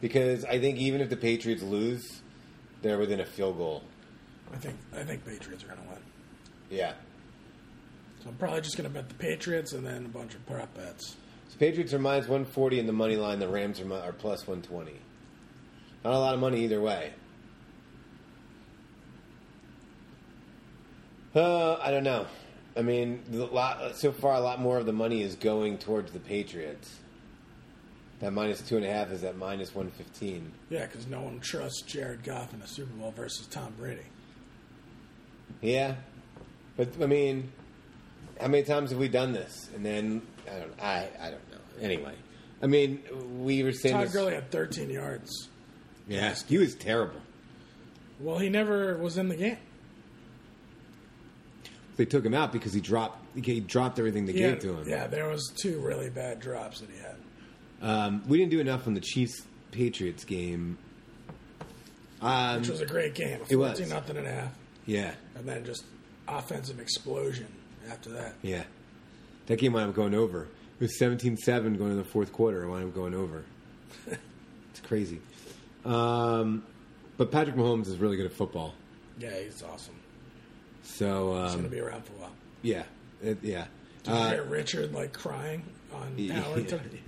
Because 0.00 0.44
I 0.44 0.58
think 0.58 0.78
even 0.78 1.00
if 1.00 1.10
the 1.10 1.16
Patriots 1.16 1.62
lose, 1.62 2.20
they're 2.82 2.98
within 2.98 3.20
a 3.20 3.26
field 3.26 3.58
goal. 3.58 3.82
I 4.52 4.56
think 4.56 4.76
I 4.94 5.04
think 5.04 5.24
Patriots 5.24 5.62
are 5.64 5.68
going 5.68 5.82
to 5.82 5.88
win. 5.88 5.98
Yeah. 6.70 6.94
So 8.22 8.28
I'm 8.28 8.36
probably 8.36 8.60
just 8.60 8.76
going 8.76 8.88
to 8.88 8.94
bet 8.94 9.08
the 9.08 9.14
Patriots 9.14 9.72
and 9.72 9.86
then 9.86 10.06
a 10.06 10.08
bunch 10.08 10.34
of 10.34 10.44
prop 10.46 10.74
bets. 10.74 11.16
So 11.48 11.56
Patriots 11.58 11.94
are 11.94 11.98
minus 11.98 12.26
140 12.28 12.78
in 12.78 12.86
the 12.86 12.92
money 12.92 13.16
line. 13.16 13.38
The 13.38 13.48
Rams 13.48 13.80
are, 13.80 13.92
are 13.92 14.12
plus 14.12 14.46
120. 14.46 14.92
Not 16.04 16.14
a 16.14 16.18
lot 16.18 16.34
of 16.34 16.40
money 16.40 16.64
either 16.64 16.80
way. 16.80 17.12
Uh, 21.34 21.74
I 21.76 21.90
don't 21.90 22.04
know. 22.04 22.26
I 22.76 22.82
mean, 22.82 23.22
the 23.28 23.46
lot, 23.46 23.96
so 23.96 24.12
far, 24.12 24.34
a 24.34 24.40
lot 24.40 24.60
more 24.60 24.78
of 24.78 24.86
the 24.86 24.92
money 24.92 25.22
is 25.22 25.34
going 25.34 25.78
towards 25.78 26.12
the 26.12 26.20
Patriots. 26.20 26.96
That 28.20 28.32
minus 28.32 28.60
two 28.60 28.76
and 28.76 28.84
a 28.84 28.92
half 28.92 29.10
is 29.10 29.24
at 29.24 29.36
minus 29.36 29.74
115. 29.74 30.52
Yeah, 30.68 30.86
because 30.86 31.06
no 31.06 31.22
one 31.22 31.40
trusts 31.40 31.82
Jared 31.82 32.22
Goff 32.22 32.52
in 32.52 32.60
a 32.60 32.66
Super 32.66 32.92
Bowl 32.92 33.12
versus 33.12 33.46
Tom 33.46 33.72
Brady. 33.78 34.02
Yeah. 35.62 35.94
But, 36.76 36.88
I 37.02 37.06
mean, 37.06 37.50
how 38.40 38.48
many 38.48 38.62
times 38.62 38.90
have 38.90 38.98
we 38.98 39.08
done 39.08 39.32
this? 39.32 39.68
And 39.74 39.84
then, 39.84 40.22
I 40.46 40.58
don't, 40.58 40.80
I, 40.82 41.08
I 41.20 41.30
don't 41.30 41.50
know. 41.50 41.58
Anyway. 41.80 42.14
I 42.62 42.66
mean, 42.66 43.02
we 43.42 43.62
were 43.62 43.72
saying 43.72 43.94
Todd 43.94 44.06
this- 44.06 44.12
Gurley 44.12 44.34
had 44.34 44.50
13 44.50 44.90
yards. 44.90 45.48
Yeah, 46.06 46.34
he 46.46 46.58
was 46.58 46.74
terrible. 46.74 47.20
Well, 48.18 48.38
he 48.38 48.50
never 48.50 48.96
was 48.98 49.16
in 49.16 49.28
the 49.28 49.36
game. 49.36 49.56
They 52.00 52.06
took 52.06 52.24
him 52.24 52.32
out 52.32 52.50
because 52.50 52.72
he 52.72 52.80
dropped 52.80 53.18
he 53.36 53.60
dropped 53.60 53.98
everything 53.98 54.24
they 54.24 54.32
He 54.32 54.38
gave 54.38 54.60
to 54.60 54.72
him. 54.72 54.88
Yeah, 54.88 55.06
there 55.06 55.28
was 55.28 55.52
two 55.54 55.80
really 55.80 56.08
bad 56.08 56.40
drops 56.40 56.80
that 56.80 56.88
he 56.88 56.96
had. 56.96 57.16
Um, 57.82 58.22
we 58.26 58.38
didn't 58.38 58.52
do 58.52 58.58
enough 58.58 58.86
on 58.86 58.94
the 58.94 59.02
Chiefs 59.02 59.42
Patriots 59.70 60.24
game. 60.24 60.78
Um, 62.22 62.60
Which 62.60 62.70
was 62.70 62.80
a 62.80 62.86
great 62.86 63.14
game. 63.14 63.38
it 63.50 63.56
was. 63.56 63.78
nothing 63.90 64.16
and 64.16 64.26
a 64.26 64.32
half. 64.32 64.52
yeah, 64.86 65.12
And 65.34 65.46
then 65.46 65.62
just 65.62 65.84
offensive 66.26 66.80
explosion 66.80 67.48
after 67.90 68.08
that. 68.12 68.32
yeah. 68.40 68.62
That 69.44 69.58
game 69.58 69.74
wound 69.74 69.90
up 69.90 69.94
going 69.94 70.14
over. 70.14 70.44
It 70.44 70.80
was 70.80 70.98
17-7 70.98 71.76
going 71.76 71.90
to 71.90 71.96
the 71.96 72.04
fourth 72.04 72.32
quarter. 72.32 72.64
I 72.64 72.66
wound 72.66 72.84
up 72.84 72.94
going 72.94 73.12
over. 73.12 73.44
it's 74.06 74.80
crazy. 74.84 75.20
Um, 75.84 76.64
but 77.18 77.30
Patrick 77.30 77.56
Mahomes 77.56 77.88
is 77.88 77.98
really 77.98 78.16
good 78.16 78.24
at 78.24 78.32
football. 78.32 78.72
Yeah, 79.18 79.38
he's 79.38 79.62
awesome. 79.62 79.96
So 80.82 81.34
um, 81.34 81.48
going 81.52 81.62
to 81.64 81.68
be 81.70 81.80
around 81.80 82.04
for 82.04 82.12
a 82.14 82.16
while. 82.16 82.32
yeah, 82.62 82.82
it, 83.22 83.38
yeah. 83.42 83.66
Did 84.02 84.10
you 84.12 84.16
Uh, 84.18 84.30
hear 84.30 84.42
Richard 84.44 84.92
like 84.94 85.12
crying 85.12 85.62
on 85.92 86.14
Yeah. 86.16 86.40
Howard 86.40 86.68
today? 86.68 87.00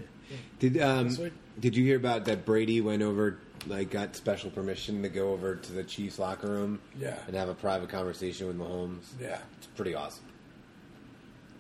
Did 0.59 0.81
um, 0.81 1.17
did 1.61 1.77
you 1.77 1.85
hear 1.85 1.97
about 1.97 2.25
that? 2.27 2.45
Brady 2.47 2.81
went 2.81 3.03
over, 3.03 3.39
like, 3.67 3.91
got 3.91 4.17
special 4.17 4.51
permission 4.51 5.03
to 5.03 5.09
go 5.09 5.31
over 5.33 5.57
to 5.57 5.73
the 5.73 5.85
Chiefs 5.85 6.19
locker 6.19 6.49
room, 6.49 6.81
Yeah. 6.99 7.19
and 7.27 7.37
have 7.37 7.49
a 7.49 7.55
private 7.55 7.89
conversation 7.91 8.47
with 8.47 8.59
Mahomes. 8.59 9.05
Yeah. 9.21 9.39
It's 9.59 9.67
pretty 9.69 9.95
awesome. 9.95 10.25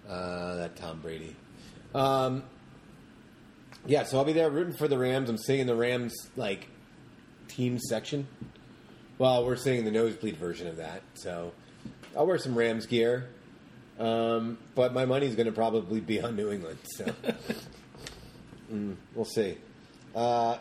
Uh, 0.09 0.57
that 0.57 0.77
Tom 0.77 1.01
Brady. 1.01 1.37
Um, 1.95 2.43
yeah, 3.87 4.05
so 4.05 4.19
I'll 4.19 4.25
be 4.25 4.33
there 4.33 4.51
rooting 4.51 4.75
for 4.75 4.89
the 4.89 4.99
Rams. 4.99 5.29
I'm 5.31 5.39
sitting 5.39 5.63
in 5.63 5.67
the 5.67 5.75
Rams 5.77 6.15
like 6.37 6.69
team 7.49 7.79
section. 7.79 8.27
Well, 9.19 9.45
we're 9.45 9.57
sitting 9.57 9.81
in 9.81 9.85
the 9.85 9.91
nosebleed 9.93 10.37
version 10.37 10.67
of 10.67 10.77
that, 10.79 11.03
so 11.15 11.53
I'll 12.17 12.27
wear 12.27 12.39
some 12.39 12.57
Rams 12.57 12.87
gear. 12.87 13.29
Um, 13.99 14.59
but 14.75 14.93
my 14.95 15.05
money's 15.05 15.35
going 15.37 15.47
to 15.47 15.53
probably 15.53 16.01
be 16.01 16.21
on 16.21 16.35
New 16.37 16.51
England, 16.51 16.79
so 16.85 17.07
Mm, 18.73 18.97
we'll 19.15 19.27
see. 19.27 19.59
Uh, 20.15 20.57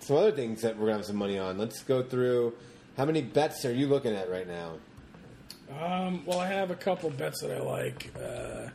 some 0.00 0.16
other 0.16 0.30
things 0.30 0.62
that 0.62 0.74
we're 0.76 0.82
going 0.86 0.92
to 0.92 0.98
have 0.98 1.04
some 1.06 1.16
money 1.16 1.36
on. 1.36 1.58
Let's 1.58 1.82
go 1.82 2.02
through. 2.02 2.54
How 2.96 3.04
many 3.04 3.22
bets 3.22 3.64
are 3.64 3.72
you 3.72 3.88
looking 3.88 4.14
at 4.14 4.30
right 4.30 4.46
now? 4.46 4.74
Um, 5.80 6.24
well, 6.24 6.38
I 6.38 6.46
have 6.46 6.70
a 6.70 6.76
couple 6.76 7.10
bets 7.10 7.42
that 7.42 7.50
I 7.50 7.60
like. 7.60 8.12
Uh, 8.16 8.68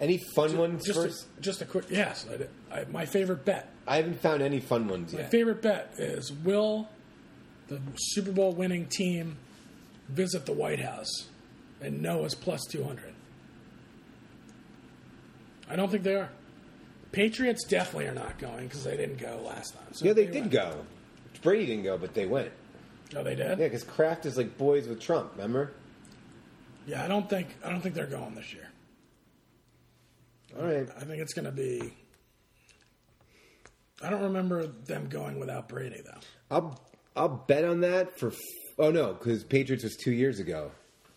Any 0.00 0.18
fun 0.36 0.56
ones 0.56 0.84
just 0.86 0.98
first? 1.00 1.26
A, 1.36 1.40
just 1.40 1.60
a 1.62 1.64
quick 1.64 1.86
yes. 1.90 2.26
I, 2.70 2.80
I, 2.80 2.84
my 2.92 3.04
favorite 3.06 3.44
bet. 3.44 3.68
I 3.88 3.96
haven't 3.96 4.20
found 4.20 4.40
any 4.40 4.60
fun 4.60 4.86
ones 4.86 5.12
My 5.12 5.18
yet. 5.20 5.26
My 5.26 5.30
favorite 5.30 5.60
bet 5.60 5.94
is 5.98 6.32
will 6.32 6.88
the 7.66 7.80
Super 7.96 8.30
Bowl 8.32 8.52
winning 8.52 8.86
team 8.86 9.36
visit 10.08 10.46
the 10.46 10.52
White 10.52 10.80
House? 10.80 11.28
And 11.80 12.02
no 12.02 12.24
is 12.24 12.34
plus 12.34 12.64
two 12.68 12.82
hundred. 12.84 13.14
I 15.70 15.76
don't 15.76 15.90
think 15.90 16.02
they 16.02 16.14
are. 16.16 16.30
Patriots 17.12 17.64
definitely 17.66 18.06
are 18.08 18.14
not 18.14 18.38
going 18.38 18.66
because 18.66 18.84
they 18.84 18.96
didn't 18.96 19.18
go 19.18 19.40
last 19.46 19.74
time. 19.74 19.92
So 19.92 20.04
Yeah, 20.04 20.12
they 20.12 20.24
if 20.24 20.32
did 20.32 20.40
went- 20.40 20.52
go. 20.52 20.84
Brady 21.42 21.66
didn't 21.66 21.84
go, 21.84 21.96
but 21.96 22.14
they 22.14 22.26
went. 22.26 22.50
Oh, 23.16 23.22
they 23.22 23.34
did. 23.36 23.48
Yeah, 23.48 23.54
because 23.66 23.84
Kraft 23.84 24.26
is 24.26 24.36
like 24.36 24.58
boys 24.58 24.88
with 24.88 25.00
Trump. 25.00 25.30
Remember? 25.36 25.72
Yeah, 26.86 27.04
I 27.04 27.08
don't 27.08 27.28
think 27.30 27.48
I 27.64 27.70
don't 27.70 27.80
think 27.80 27.94
they're 27.94 28.06
going 28.06 28.34
this 28.34 28.52
year. 28.52 28.68
All 30.58 30.64
right. 30.64 30.88
I 30.96 31.04
think 31.04 31.20
it's 31.22 31.32
going 31.34 31.44
to 31.44 31.52
be. 31.52 31.92
I 34.02 34.10
don't 34.10 34.22
remember 34.22 34.66
them 34.66 35.08
going 35.08 35.38
without 35.38 35.68
Brady 35.68 36.00
though. 36.04 36.20
I'll 36.50 36.80
I'll 37.14 37.28
bet 37.28 37.64
on 37.64 37.80
that 37.82 38.18
for. 38.18 38.32
Oh 38.78 38.90
no, 38.90 39.12
because 39.12 39.44
Patriots 39.44 39.84
was 39.84 39.96
two 39.96 40.12
years 40.12 40.38
ago. 40.38 40.70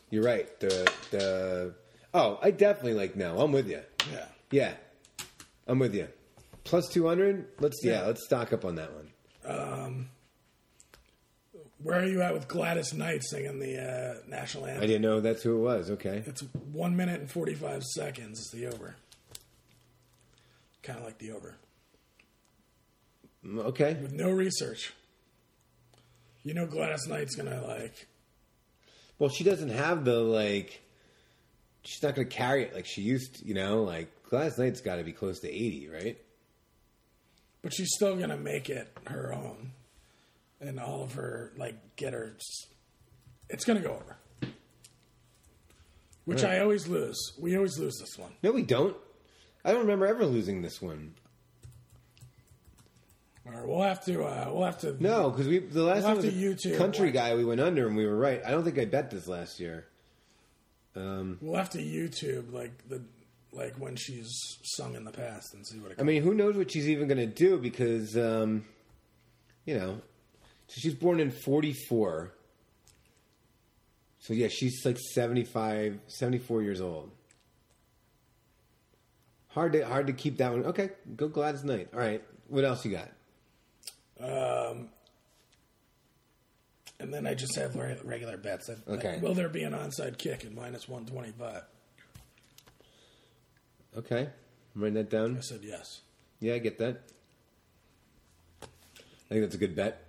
You're 0.09 0.23
right. 0.23 0.59
The 0.59 0.91
the. 1.11 1.73
Oh, 2.13 2.39
I 2.41 2.51
definitely 2.51 2.95
like 2.95 3.15
no. 3.15 3.39
I'm 3.39 3.51
with 3.51 3.69
you. 3.69 3.81
Yeah. 4.11 4.25
Yeah, 4.51 4.73
I'm 5.67 5.79
with 5.79 5.95
you. 5.95 6.07
Plus 6.63 6.87
two 6.89 7.07
hundred. 7.07 7.47
Let's 7.59 7.79
yeah. 7.83 8.01
Yeah. 8.01 8.07
Let's 8.07 8.25
stock 8.25 8.51
up 8.53 8.65
on 8.65 8.75
that 8.75 8.89
one. 8.93 9.07
Um, 9.45 10.09
Where 11.81 11.99
are 11.99 12.05
you 12.05 12.21
at 12.21 12.33
with 12.33 12.47
Gladys 12.47 12.93
Knight 12.93 13.23
singing 13.23 13.59
the 13.59 13.77
uh, 13.81 14.29
national 14.29 14.65
anthem? 14.65 14.83
I 14.83 14.87
didn't 14.87 15.01
know 15.03 15.19
that's 15.21 15.41
who 15.43 15.55
it 15.57 15.61
was. 15.61 15.89
Okay. 15.91 16.23
It's 16.25 16.41
one 16.73 16.95
minute 16.95 17.21
and 17.21 17.31
forty 17.31 17.53
five 17.55 17.83
seconds. 17.83 18.39
It's 18.39 18.51
the 18.51 18.67
over. 18.67 18.95
Kind 20.83 20.99
of 20.99 21.05
like 21.05 21.19
the 21.19 21.31
over 21.31 21.55
Okay. 23.47 23.93
with 24.01 24.11
no 24.13 24.29
research. 24.31 24.93
You 26.43 26.53
know 26.53 26.65
Gladys 26.65 27.07
Knight's 27.07 27.35
gonna 27.35 27.61
like. 27.65 28.07
Well, 29.19 29.29
she 29.29 29.43
doesn't 29.43 29.69
have 29.69 30.05
the 30.05 30.19
like. 30.21 30.81
She's 31.83 32.01
not 32.01 32.15
to 32.15 32.25
carry 32.25 32.63
it 32.63 32.75
like 32.75 32.85
she 32.85 33.01
used 33.01 33.35
to. 33.37 33.47
You 33.47 33.53
know, 33.53 33.83
like 33.83 34.09
Gladys 34.29 34.57
Knight's 34.57 34.81
got 34.81 34.95
to 34.97 35.03
be 35.03 35.11
close 35.11 35.39
to 35.41 35.49
eighty, 35.49 35.87
right? 35.87 36.17
But 37.61 37.73
she's 37.73 37.89
still 37.93 38.15
gonna 38.17 38.37
make 38.37 38.69
it 38.69 38.91
her 39.05 39.33
own, 39.33 39.71
and 40.59 40.79
all 40.79 41.03
of 41.03 41.13
her 41.13 41.51
like 41.57 41.95
get 41.95 42.13
her. 42.13 42.35
It's 43.49 43.65
gonna 43.65 43.81
go 43.81 43.93
over. 43.93 44.17
Which 46.25 46.43
Right. 46.43 46.53
I 46.53 46.59
always 46.61 46.87
lose. 46.87 47.17
We 47.39 47.55
always 47.55 47.77
lose 47.77 47.97
this 47.99 48.17
one. 48.17 48.31
No, 48.43 48.51
we 48.51 48.61
don't. 48.63 48.95
I 49.65 49.71
don't 49.71 49.81
remember 49.81 50.05
ever 50.07 50.25
losing 50.25 50.61
this 50.61 50.81
one. 50.81 51.13
Right, 53.45 53.67
we'll 53.67 53.81
have 53.81 54.03
to. 54.05 54.23
Uh, 54.23 54.49
we'll 54.53 54.65
have 54.65 54.79
to. 54.81 54.95
No, 55.01 55.31
because 55.31 55.47
we 55.47 55.59
the 55.59 55.83
last 55.83 56.03
We'll 56.03 56.15
time 56.15 56.25
was 56.25 56.33
YouTube 56.35 56.77
country 56.77 57.07
what- 57.07 57.13
guy. 57.15 57.35
We 57.35 57.43
went 57.43 57.59
under 57.59 57.87
and 57.87 57.97
we 57.97 58.05
were 58.05 58.15
right. 58.15 58.41
I 58.45 58.51
don't 58.51 58.63
think 58.63 58.77
I 58.77 58.85
bet 58.85 59.09
this 59.09 59.27
last 59.27 59.59
year. 59.59 59.85
Um, 60.95 61.37
We'll 61.41 61.55
have 61.57 61.69
to 61.71 61.79
YouTube 61.79 62.51
like 62.53 62.87
the 62.87 63.01
like 63.51 63.75
when 63.77 63.95
she's 63.95 64.29
sung 64.63 64.95
in 64.95 65.03
the 65.05 65.11
past 65.11 65.53
and 65.53 65.65
see 65.65 65.79
what 65.79 65.91
it. 65.91 65.99
I 65.99 66.03
mean, 66.03 66.21
who 66.21 66.33
knows 66.33 66.55
what 66.55 66.71
she's 66.71 66.87
even 66.87 67.07
going 67.07 67.17
to 67.17 67.25
do 67.25 67.57
because, 67.57 68.15
um, 68.15 68.63
you 69.65 69.77
know, 69.77 70.01
So 70.67 70.75
she's 70.79 70.93
born 70.93 71.19
in 71.19 71.31
44. 71.31 72.31
So 74.19 74.33
yeah, 74.33 74.47
she's 74.49 74.85
like 74.85 74.97
75, 74.99 75.99
74 76.07 76.61
years 76.61 76.79
old. 76.79 77.09
Hard 79.49 79.73
to 79.73 79.81
hard 79.85 80.07
to 80.07 80.13
keep 80.13 80.37
that 80.37 80.51
one. 80.51 80.63
Okay, 80.65 80.91
go 81.17 81.27
Gladys 81.27 81.63
Knight. 81.63 81.89
All 81.93 81.99
right, 81.99 82.23
what 82.47 82.63
else 82.63 82.85
you 82.85 82.91
got? 82.91 83.09
And 86.99 87.11
then 87.13 87.25
I 87.25 87.33
just 87.33 87.55
have 87.55 87.75
regular 87.75 88.37
bets. 88.37 88.69
I- 88.69 88.91
Okay. 88.93 89.19
Will 89.19 89.33
there 89.33 89.49
be 89.49 89.63
an 89.63 89.73
onside 89.73 90.17
kick 90.17 90.45
at 90.45 90.53
minus 90.53 90.87
125? 90.87 91.63
Okay, 93.97 94.29
I'm 94.75 94.81
writing 94.81 94.93
that 94.93 95.09
down. 95.09 95.37
I 95.37 95.41
said 95.41 95.61
yes. 95.63 96.01
Yeah, 96.39 96.53
I 96.53 96.59
get 96.59 96.77
that. 96.77 97.01
I 98.63 98.67
think 99.33 99.41
that's 99.41 99.55
a 99.55 99.57
good 99.57 99.75
bet. 99.75 100.05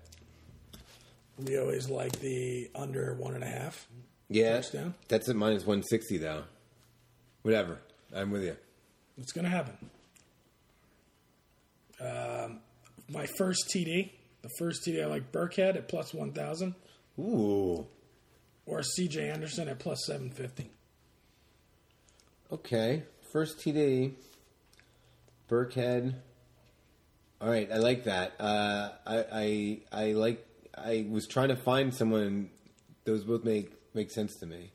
We 1.39 1.59
always 1.59 1.89
like 1.89 2.21
the 2.21 2.71
under 2.75 3.15
one 3.15 3.35
and 3.35 3.43
a 3.43 3.47
half. 3.49 3.89
Yeah, 4.29 4.57
Touchdown? 4.57 4.95
that's 5.09 5.29
at 5.29 5.35
minus 5.37 5.63
160 5.67 6.19
though. 6.19 6.45
Whatever, 7.43 7.79
I'm 8.15 8.31
with 8.31 8.45
you. 8.45 8.57
It's 9.19 9.33
going 9.33 9.45
to 9.45 9.51
happen. 9.51 9.91
Um, 12.01 12.61
my 13.09 13.27
first 13.39 13.69
TD, 13.75 14.11
the 14.43 14.49
first 14.59 14.85
TD 14.87 15.03
I 15.03 15.07
like 15.07 15.33
Burkhead 15.33 15.77
at 15.77 15.89
plus 15.89 16.13
1,000 16.15 16.75
Ooh, 17.19 17.87
or 18.67 18.81
CJ 18.81 19.33
Anderson 19.33 19.69
at 19.69 19.79
plus 19.79 20.05
750. 20.07 20.71
okay. 22.53 23.05
First 23.33 23.59
TD, 23.61 24.13
Burkhead. 25.49 26.15
All 27.41 27.49
right, 27.49 27.69
I 27.73 27.79
like 27.79 28.05
that. 28.05 28.35
Uh, 28.39 28.91
I, 29.07 29.25
I 29.33 29.79
I 29.91 30.13
like. 30.13 30.47
I 30.77 31.07
was 31.09 31.27
trying 31.27 31.49
to 31.49 31.57
find 31.57 31.95
someone. 31.95 32.51
Those 33.05 33.25
both 33.25 33.43
make 33.43 33.73
make 33.95 34.11
sense 34.11 34.37
to 34.37 34.47
me. 34.47 34.71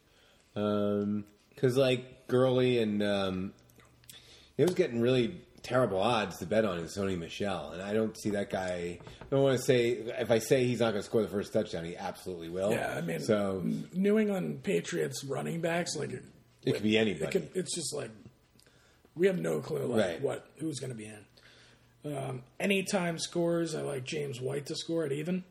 Because 0.53 1.77
like 1.77 2.27
Gurley 2.27 2.79
and 2.79 3.03
um, 3.03 3.53
it 4.57 4.63
was 4.65 4.73
getting 4.73 5.01
really 5.01 5.39
terrible 5.67 5.99
odds 5.99 6.38
to 6.39 6.45
bet 6.45 6.63
on 6.65 6.80
is 6.80 6.95
Sony 6.95 7.17
Michel, 7.17 7.71
and 7.71 7.82
I 7.82 7.93
don't 7.93 8.17
see 8.17 8.30
that 8.32 8.49
guy. 8.49 8.99
I 9.21 9.25
don't 9.30 9.43
want 9.43 9.58
to 9.58 9.63
say 9.63 9.89
if 9.89 10.32
I 10.32 10.39
say 10.39 10.65
he's 10.65 10.80
not 10.80 10.91
going 10.91 11.01
to 11.01 11.06
score 11.06 11.21
the 11.21 11.27
first 11.27 11.51
touchdown, 11.53 11.84
he 11.86 11.95
absolutely 11.97 12.49
will. 12.49 12.71
Yeah, 12.71 12.95
I 12.97 13.01
mean, 13.01 13.19
so 13.19 13.62
New 13.93 14.17
England 14.17 14.63
Patriots 14.63 15.23
running 15.23 15.60
backs, 15.62 15.95
like 15.95 16.12
it, 16.12 16.23
it 16.65 16.73
could 16.73 16.84
be 16.84 16.97
it 16.97 17.01
anybody. 17.01 17.32
could, 17.32 17.49
it's 17.53 17.75
just 17.75 17.93
like 17.93 18.12
we 19.15 19.27
have 19.27 19.39
no 19.39 19.60
clue 19.60 19.86
like 19.86 19.99
Right. 20.06 20.21
what 20.21 20.47
who's 20.58 20.80
going 20.80 20.91
to 20.91 20.97
be 20.97 21.06
in. 21.06 21.25
Um, 22.17 22.43
anytime 22.60 23.19
scores, 23.19 23.75
I 23.75 23.82
like 23.82 24.06
James 24.06 24.39
White 24.39 24.67
to 24.67 24.75
score 24.75 25.03
at 25.06 25.12
even. 25.12 25.43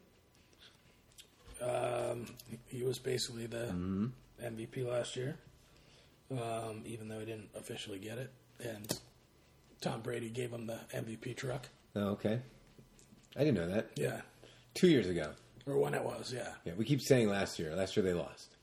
Um, 1.61 2.27
he 2.67 2.83
was 2.83 2.99
basically 2.99 3.47
the 3.47 3.67
Mm-hmm. 3.67 4.07
MVP 4.43 4.87
last 4.87 5.17
year, 5.17 5.39
um, 6.31 6.83
even 6.85 7.09
though 7.09 7.19
he 7.19 7.25
didn't 7.25 7.49
officially 7.57 7.99
get 7.99 8.19
it. 8.19 8.31
And 8.63 8.87
Tom 9.81 10.01
Brady 10.01 10.31
gave 10.31 10.51
him 10.51 10.67
the 10.67 10.79
MVP 10.95 11.37
truck. 11.37 11.69
Oh, 11.95 12.09
okay. 12.11 12.41
I 13.37 13.41
didn't 13.41 13.55
know 13.55 13.69
that. 13.69 13.91
Yeah. 13.97 14.21
Two 14.75 14.89
years 14.89 15.09
ago. 15.09 15.33
Or 15.67 15.79
when 15.79 15.95
it 15.95 16.03
was, 16.03 16.33
yeah. 16.35 16.55
Yeah, 16.65 16.75
we 16.77 16.85
keep 16.85 17.01
saying 17.01 17.29
last 17.29 17.59
year. 17.59 17.75
Last 17.75 17.97
year 17.97 18.05
they 18.05 18.15
lost. 18.15 18.57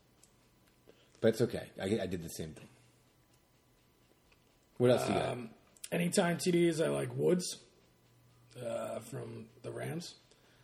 But 1.21 1.29
it's 1.29 1.41
okay. 1.41 1.69
I, 1.81 1.85
I 1.85 2.07
did 2.07 2.23
the 2.23 2.29
same 2.29 2.53
thing. 2.53 2.67
What 4.77 4.89
else 4.91 5.07
you 5.07 5.13
got? 5.13 5.29
Um, 5.29 5.49
anytime 5.91 6.37
TDs, 6.37 6.83
I 6.83 6.89
like 6.89 7.15
Woods 7.15 7.57
uh, 8.61 8.99
from 8.99 9.45
the 9.61 9.71
Rams. 9.71 10.15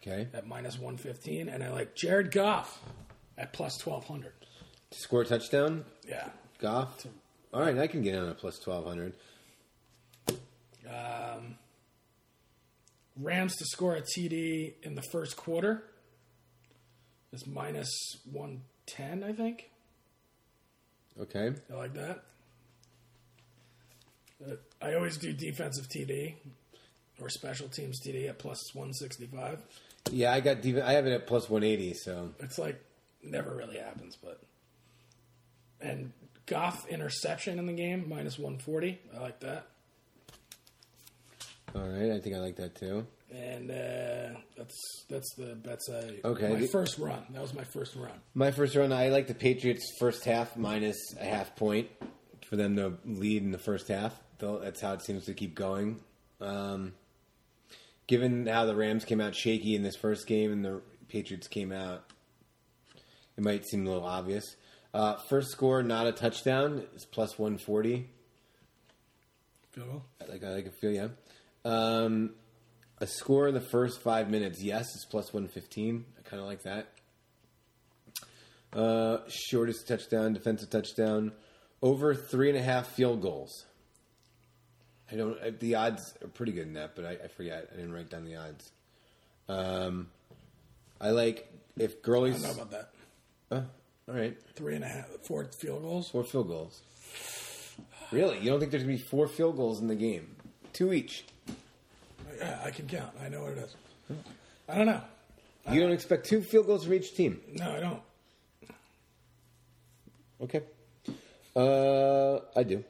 Okay. 0.01 0.27
At 0.33 0.47
minus 0.47 0.75
115. 0.75 1.49
And 1.49 1.63
I 1.63 1.71
like 1.71 1.95
Jared 1.95 2.31
Goff 2.31 2.81
at 3.38 3.53
plus 3.53 3.85
1200. 3.85 4.33
To 4.91 4.99
score 4.99 5.21
a 5.21 5.25
touchdown? 5.25 5.85
Yeah. 6.07 6.29
Goff? 6.59 7.05
All 7.53 7.62
right, 7.62 7.77
I 7.77 7.88
can 7.88 8.01
get 8.01 8.15
on 8.15 8.29
a 8.29 8.33
plus 8.33 8.65
1200 8.65 9.13
um, 10.89 11.56
Rams 13.17 13.56
to 13.58 13.65
score 13.65 13.95
a 13.95 14.02
TD 14.02 14.73
in 14.84 14.95
the 14.95 15.02
first 15.02 15.38
quarter. 15.38 15.84
is 17.32 17.45
minus 17.45 17.89
110, 18.32 19.23
I 19.23 19.34
think. 19.34 19.69
Okay. 21.19 21.52
I 21.71 21.75
like 21.75 21.93
that. 21.93 22.23
Uh, 24.41 24.56
I 24.82 24.93
always 24.93 25.17
do 25.17 25.34
defensive 25.34 25.89
TD 25.89 26.36
or 27.21 27.30
special 27.30 27.67
teams 27.67 27.99
TD 28.02 28.30
at 28.30 28.39
plus 28.39 28.73
165. 28.73 29.62
Yeah, 30.12 30.32
I 30.32 30.39
got 30.39 30.65
I 30.65 30.93
have 30.93 31.06
it 31.06 31.12
at 31.12 31.28
plus 31.28 31.49
180, 31.49 31.93
so. 31.93 32.30
It's 32.39 32.58
like 32.58 32.82
never 33.21 33.54
really 33.54 33.78
happens, 33.78 34.15
but 34.15 34.41
and 35.82 36.13
Goff 36.45 36.88
interception 36.88 37.60
in 37.60 37.65
the 37.65 37.73
game 37.73 38.06
minus 38.08 38.39
140. 38.39 38.99
I 39.15 39.19
like 39.19 39.39
that 39.41 39.67
all 41.75 41.88
right, 41.88 42.12
I 42.12 42.19
think 42.19 42.36
I 42.36 42.39
like 42.39 42.55
that 42.58 42.75
too. 42.75 43.05
And 43.32 43.69
uh, 43.69 44.39
that's 44.58 45.05
that's 45.08 45.36
the 45.36 45.55
bets 45.55 45.88
I 45.89 46.27
Okay. 46.27 46.49
My 46.49 46.67
first 46.67 46.97
run. 46.97 47.23
That 47.29 47.41
was 47.41 47.53
my 47.53 47.63
first 47.63 47.95
run. 47.95 48.12
My 48.34 48.51
first 48.51 48.75
run, 48.75 48.91
I 48.91 49.10
like 49.10 49.27
the 49.27 49.36
Patriots 49.36 49.84
first 49.99 50.25
half 50.25 50.58
minus 50.58 50.97
a 51.19 51.25
half 51.25 51.55
point 51.55 51.89
for 52.49 52.55
them 52.55 52.75
to 52.77 52.93
lead 53.05 53.43
in 53.43 53.51
the 53.51 53.60
first 53.60 53.88
half. 53.88 54.19
That's 54.39 54.82
how 54.82 54.93
it 54.93 55.03
seems 55.03 55.25
to 55.25 55.34
keep 55.34 55.53
going. 55.53 55.99
Um, 56.41 56.93
given 58.08 58.47
how 58.47 58.65
the 58.65 58.75
Rams 58.75 59.05
came 59.05 59.21
out 59.21 59.36
shaky 59.36 59.75
in 59.75 59.84
this 59.84 59.95
first 59.95 60.25
game 60.25 60.51
and 60.51 60.65
the 60.65 60.82
Patriots 61.08 61.47
came 61.47 61.71
out, 61.71 62.05
it 63.38 63.43
might 63.43 63.65
seem 63.67 63.86
a 63.86 63.89
little 63.91 64.08
obvious. 64.08 64.55
Uh, 64.93 65.17
first 65.29 65.51
score, 65.51 65.84
not 65.84 66.08
a 66.08 66.12
touchdown, 66.12 66.84
is 66.95 67.05
plus 67.05 67.38
one 67.38 67.60
forty. 67.60 68.10
Feel 69.71 69.86
well? 69.86 70.05
I 70.19 70.32
like 70.32 70.43
I 70.43 70.49
like 70.49 70.65
a 70.65 70.71
feel, 70.71 70.91
yeah. 70.91 71.10
Um, 71.65 72.32
a 73.00 73.08
score 73.08 73.48
in 73.48 73.54
the 73.54 73.62
first 73.62 74.02
five 74.02 74.30
minutes, 74.30 74.62
yes, 74.62 74.86
it's 74.95 75.06
plus 75.06 75.34
one 75.34 75.48
fifteen. 75.48 76.06
I 76.17 76.22
kind 76.28 76.41
of 76.41 76.48
like 76.48 76.63
that. 76.63 76.88
Uh, 78.72 79.17
shortest 79.28 79.88
touchdown, 79.88 80.34
defensive 80.34 80.69
touchdown, 80.69 81.32
over 81.82 82.13
three 82.13 82.50
and 82.50 82.58
a 82.58 82.62
half 82.62 82.88
field 82.88 83.22
goals. 83.22 83.65
I 85.12 85.15
don't. 85.15 85.41
I- 85.41 85.50
The 85.52 85.76
odds 85.76 86.13
are 86.24 86.28
pretty 86.28 86.52
good 86.52 86.67
in 86.67 86.74
that, 86.74 86.95
but 86.95 87.06
I, 87.06 87.12
I 87.24 87.28
forget. 87.30 87.69
I 87.74 87.76
didn't 87.78 87.93
write 87.93 88.10
down 88.10 88.26
the 88.26 88.36
odds. 88.36 88.72
Um, 89.48 90.08
I 91.02 91.10
like 91.12 91.52
if 91.78 91.93
I 91.93 91.95
Gurley's. 92.04 92.41
don't 92.43 92.56
know 92.58 92.63
about 92.63 92.72
that. 92.72 92.91
Uh, 93.52 93.62
all 94.12 94.15
right, 94.15 94.38
Three 94.56 94.76
and 94.76 94.84
a 94.84 94.88
half, 94.88 95.08
four 95.24 95.45
field 95.60 95.82
goals. 95.82 96.10
four 96.10 96.24
field 96.24 96.48
goals. 96.48 96.82
Really, 98.12 98.39
you 98.39 98.50
don't 98.50 98.60
think 98.60 98.72
there's 98.72 98.84
gonna 98.84 98.95
be 98.95 99.02
four 99.02 99.28
field 99.28 99.56
goals 99.56 99.80
in 99.82 99.88
the 99.88 99.95
game? 99.95 100.36
Two 100.74 100.93
each. 100.93 101.26
Yeah, 102.39 102.60
I 102.63 102.71
can 102.71 102.88
count. 102.88 103.12
I 103.23 103.30
know 103.30 103.41
what 103.43 103.52
it 103.54 103.58
is. 103.60 103.75
I 104.67 104.75
don't 104.75 104.86
know. 104.86 105.02
You 105.71 105.82
don't 105.82 105.91
expect 105.91 106.25
two 106.25 106.41
field 106.41 106.65
goals 106.67 106.86
from 106.86 106.93
each 106.95 107.13
team. 107.15 107.41
No, 107.54 107.71
I 107.71 107.80
don't. 107.80 108.02
Okay. 110.41 110.62
Uh, 111.56 112.39
I 112.58 112.63
do. 112.63 112.84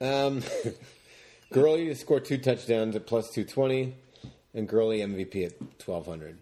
Um, 0.00 0.42
Gurley 1.52 1.86
to 1.86 1.94
score 1.94 2.20
two 2.20 2.38
touchdowns 2.38 2.96
at 2.96 3.06
plus 3.06 3.30
220, 3.30 3.94
and 4.54 4.68
Gurley 4.68 5.00
MVP 5.00 5.44
at 5.46 5.60
1200. 5.84 6.38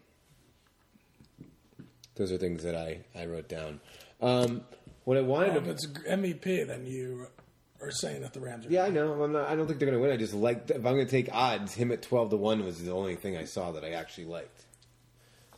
Those 2.17 2.31
are 2.31 2.38
things 2.38 2.62
that 2.62 2.77
I, 2.77 3.01
I 3.19 3.27
wrote 3.27 3.49
down. 3.49 3.81
Um, 4.23 4.62
what 5.05 5.17
I 5.19 5.21
wanted 5.23 5.57
If 5.57 5.64
to. 5.64 5.71
it's 5.71 5.87
MVP, 5.87 6.67
then 6.67 6.87
you 6.87 7.27
are 7.85 7.90
saying 7.90 8.23
that 8.23 8.33
the 8.33 8.40
Rams 8.40 8.66
are. 8.66 8.70
Yeah, 8.70 8.85
I 8.85 8.88
know. 8.88 9.23
I'm 9.23 9.33
not, 9.33 9.49
I 9.49 9.55
don't 9.55 9.66
think 9.66 9.79
they're 9.79 9.88
going 9.88 9.99
to 9.99 10.03
win. 10.03 10.12
I 10.12 10.16
just 10.16 10.35
like 10.35 10.70
if 10.70 10.77
I'm 10.77 10.94
going 10.94 11.07
to 11.07 11.11
take 11.11 11.29
odds, 11.33 11.75
him 11.75 11.92
at 11.92 12.03
12 12.03 12.31
to 12.31 12.37
one 12.37 12.64
was 12.64 12.83
the 12.83 12.92
only 12.92 13.16
thing 13.16 13.37
I 13.37 13.44
saw 13.44 13.73
that 13.73 13.85
I 13.85 13.90
actually 13.90 14.27
liked. 14.27 14.64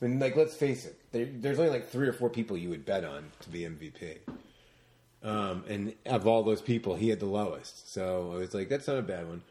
I 0.00 0.04
mean, 0.04 0.18
like 0.18 0.36
let's 0.36 0.54
face 0.54 0.84
it, 0.84 0.98
there, 1.12 1.26
there's 1.26 1.58
only 1.58 1.70
like 1.70 1.88
three 1.88 2.08
or 2.08 2.12
four 2.12 2.28
people 2.28 2.56
you 2.56 2.68
would 2.70 2.84
bet 2.84 3.04
on 3.04 3.30
to 3.40 3.48
be 3.48 3.60
MVP. 3.60 4.18
Um, 5.22 5.64
and 5.68 5.94
of 6.04 6.26
all 6.26 6.42
those 6.42 6.60
people, 6.60 6.94
he 6.94 7.08
had 7.08 7.20
the 7.20 7.26
lowest. 7.26 7.92
So 7.92 8.32
I 8.34 8.36
was 8.36 8.54
like, 8.54 8.68
that's 8.68 8.86
not 8.86 8.98
a 8.98 9.02
bad 9.02 9.26
one. 9.26 9.42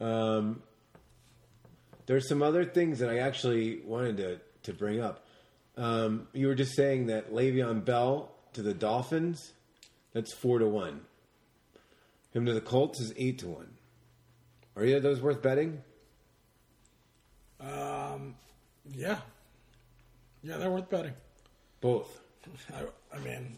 Um, 0.00 0.62
there's 2.06 2.28
some 2.28 2.42
other 2.42 2.64
things 2.64 2.98
that 2.98 3.08
I 3.08 3.18
actually 3.18 3.80
wanted 3.84 4.16
to, 4.18 4.40
to 4.64 4.72
bring 4.72 5.00
up. 5.00 5.24
Um, 5.76 6.26
you 6.32 6.48
were 6.48 6.54
just 6.54 6.74
saying 6.74 7.06
that 7.06 7.32
Le'Veon 7.32 7.84
Bell 7.84 8.32
to 8.52 8.62
the 8.62 8.74
Dolphins, 8.74 9.52
that's 10.12 10.34
four 10.34 10.58
to 10.58 10.66
one. 10.66 11.02
Him 12.32 12.46
to 12.46 12.54
the 12.54 12.60
Colts 12.60 13.00
is 13.00 13.12
eight 13.16 13.38
to 13.40 13.48
one. 13.48 13.74
Are 14.76 14.84
either 14.84 14.96
of 14.96 15.02
those 15.02 15.20
worth 15.20 15.42
betting? 15.42 15.82
Um, 17.60 18.34
yeah. 18.90 19.18
Yeah, 20.42 20.56
they're 20.56 20.70
worth 20.70 20.88
betting. 20.88 21.12
Both. 21.80 22.20
I, 22.74 22.82
I 23.14 23.18
mean, 23.20 23.56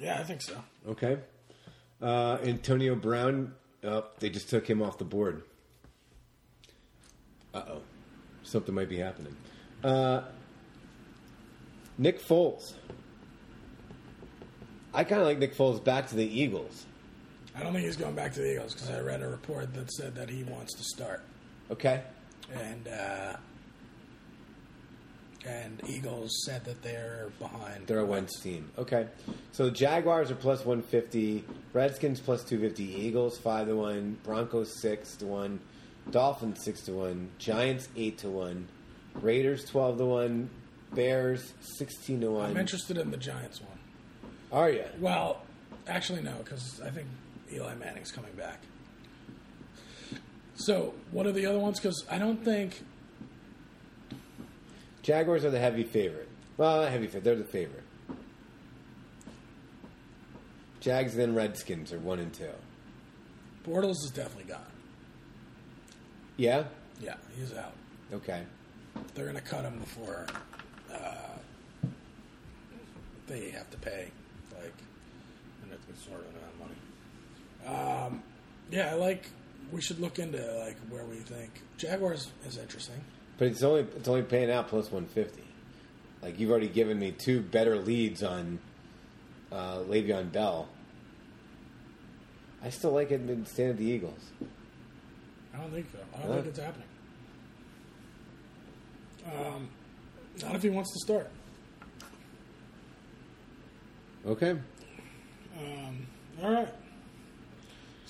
yeah, 0.00 0.18
I 0.18 0.24
think 0.24 0.40
so. 0.40 0.56
Okay. 0.88 1.18
Uh, 2.00 2.38
Antonio 2.42 2.94
Brown, 2.94 3.54
oh, 3.84 4.06
they 4.20 4.30
just 4.30 4.48
took 4.48 4.68
him 4.68 4.80
off 4.80 4.98
the 4.98 5.04
board. 5.04 5.42
Uh 7.52 7.62
oh. 7.68 7.82
Something 8.42 8.74
might 8.74 8.88
be 8.88 8.98
happening. 8.98 9.36
Uh, 9.84 10.22
Nick 11.98 12.20
Foles. 12.20 12.72
I 14.94 15.04
kind 15.04 15.20
of 15.20 15.26
like 15.26 15.38
Nick 15.38 15.54
Foles 15.54 15.82
back 15.82 16.08
to 16.08 16.16
the 16.16 16.24
Eagles. 16.24 16.86
I 17.54 17.62
don't 17.62 17.72
think 17.72 17.84
he's 17.84 17.96
going 17.96 18.14
back 18.14 18.32
to 18.34 18.40
the 18.40 18.52
Eagles 18.52 18.74
because 18.74 18.90
I 18.90 19.00
read 19.00 19.22
a 19.22 19.28
report 19.28 19.74
that 19.74 19.90
said 19.92 20.14
that 20.14 20.30
he 20.30 20.42
wants 20.44 20.74
to 20.74 20.82
start, 20.84 21.22
Okay. 21.70 22.02
and 22.52 22.88
uh, 22.88 23.36
and 25.44 25.82
Eagles 25.88 26.30
said 26.46 26.64
that 26.64 26.82
they're 26.82 27.30
behind. 27.40 27.86
They're 27.88 27.98
a 27.98 28.06
Wentz 28.06 28.38
team. 28.40 28.70
Okay. 28.78 29.08
So 29.50 29.64
the 29.64 29.70
Jaguars 29.72 30.30
are 30.30 30.36
plus 30.36 30.64
150, 30.64 31.44
Redskins 31.72 32.20
plus 32.20 32.44
250, 32.44 32.84
Eagles 33.04 33.38
5 33.38 33.66
to 33.68 33.76
1, 33.76 34.18
Broncos 34.22 34.80
6 34.80 35.16
to 35.16 35.26
1, 35.26 35.60
Dolphins 36.12 36.62
6 36.64 36.82
to 36.82 36.92
1, 36.92 37.30
Giants 37.38 37.88
8 37.96 38.18
to 38.18 38.28
1, 38.30 38.68
Raiders 39.20 39.64
12 39.64 39.98
to 39.98 40.04
1, 40.06 40.50
Bears 40.94 41.52
16 41.78 42.20
to 42.20 42.30
1. 42.30 42.50
I'm 42.50 42.56
interested 42.56 42.96
in 42.98 43.10
the 43.10 43.16
Giants 43.16 43.60
one. 43.60 43.78
Are 44.52 44.70
you? 44.70 44.84
Well, 45.00 45.42
actually, 45.88 46.22
no, 46.22 46.34
because 46.44 46.80
I 46.84 46.90
think 46.90 47.08
Eli 47.52 47.74
Manning's 47.74 48.10
coming 48.10 48.32
back. 48.32 48.60
So, 50.54 50.94
what 51.10 51.26
are 51.26 51.32
the 51.32 51.46
other 51.46 51.58
ones? 51.58 51.80
Because 51.80 52.04
I 52.10 52.18
don't 52.18 52.44
think. 52.44 52.82
Jaguars 55.02 55.44
are 55.44 55.50
the 55.50 55.58
heavy 55.58 55.82
favorite. 55.82 56.28
Well, 56.56 56.82
not 56.82 56.90
heavy 56.90 57.06
favorite. 57.06 57.24
They're 57.24 57.36
the 57.36 57.44
favorite. 57.44 57.82
Jags 60.80 61.14
then 61.14 61.34
Redskins 61.34 61.92
are 61.92 61.98
1 61.98 62.18
and 62.18 62.32
2. 62.32 62.44
Bortles 63.64 64.04
is 64.04 64.10
definitely 64.12 64.52
gone. 64.52 64.60
Yeah? 66.36 66.64
Yeah, 67.00 67.14
he's 67.36 67.54
out. 67.54 67.74
Okay. 68.12 68.42
They're 69.14 69.24
going 69.24 69.36
to 69.36 69.42
cut 69.42 69.64
him 69.64 69.78
before 69.78 70.26
uh, 70.92 71.88
they 73.28 73.50
have 73.50 73.70
to 73.70 73.78
pay, 73.78 74.10
like, 74.60 74.74
an 75.62 75.72
exorbitant 75.88 75.98
sort 76.04 76.20
of 76.20 76.32
money. 76.34 76.51
Um, 77.66 78.22
yeah, 78.70 78.90
I 78.92 78.94
like. 78.94 79.26
We 79.70 79.80
should 79.80 80.00
look 80.00 80.18
into 80.18 80.38
like 80.64 80.76
where 80.90 81.04
we 81.04 81.16
think 81.16 81.50
Jaguars 81.78 82.30
is 82.46 82.58
interesting. 82.58 83.00
But 83.38 83.48
it's 83.48 83.62
only 83.62 83.80
it's 83.96 84.08
only 84.08 84.22
paying 84.22 84.50
out 84.50 84.68
plus 84.68 84.90
one 84.92 85.06
fifty. 85.06 85.44
Like 86.22 86.38
you've 86.38 86.50
already 86.50 86.68
given 86.68 86.98
me 86.98 87.12
two 87.12 87.40
better 87.40 87.78
leads 87.78 88.22
on 88.22 88.58
uh, 89.50 89.78
Le'Veon 89.78 90.30
Bell. 90.30 90.68
I 92.62 92.70
still 92.70 92.92
like 92.92 93.10
it 93.10 93.20
in 93.28 93.44
stand 93.46 93.70
at 93.70 93.76
the 93.78 93.84
Eagles. 93.86 94.20
I 95.54 95.58
don't 95.58 95.70
think 95.72 95.86
so. 95.92 95.98
I 96.14 96.18
don't 96.18 96.28
Huh? 96.28 96.34
think 96.36 96.46
it's 96.46 96.58
happening. 96.58 96.88
Um, 99.26 99.68
not 100.42 100.54
if 100.54 100.62
he 100.62 100.70
wants 100.70 100.92
to 100.92 100.98
start. 101.00 101.30
Okay. 104.26 104.56
All 106.42 106.52
right. 106.52 106.68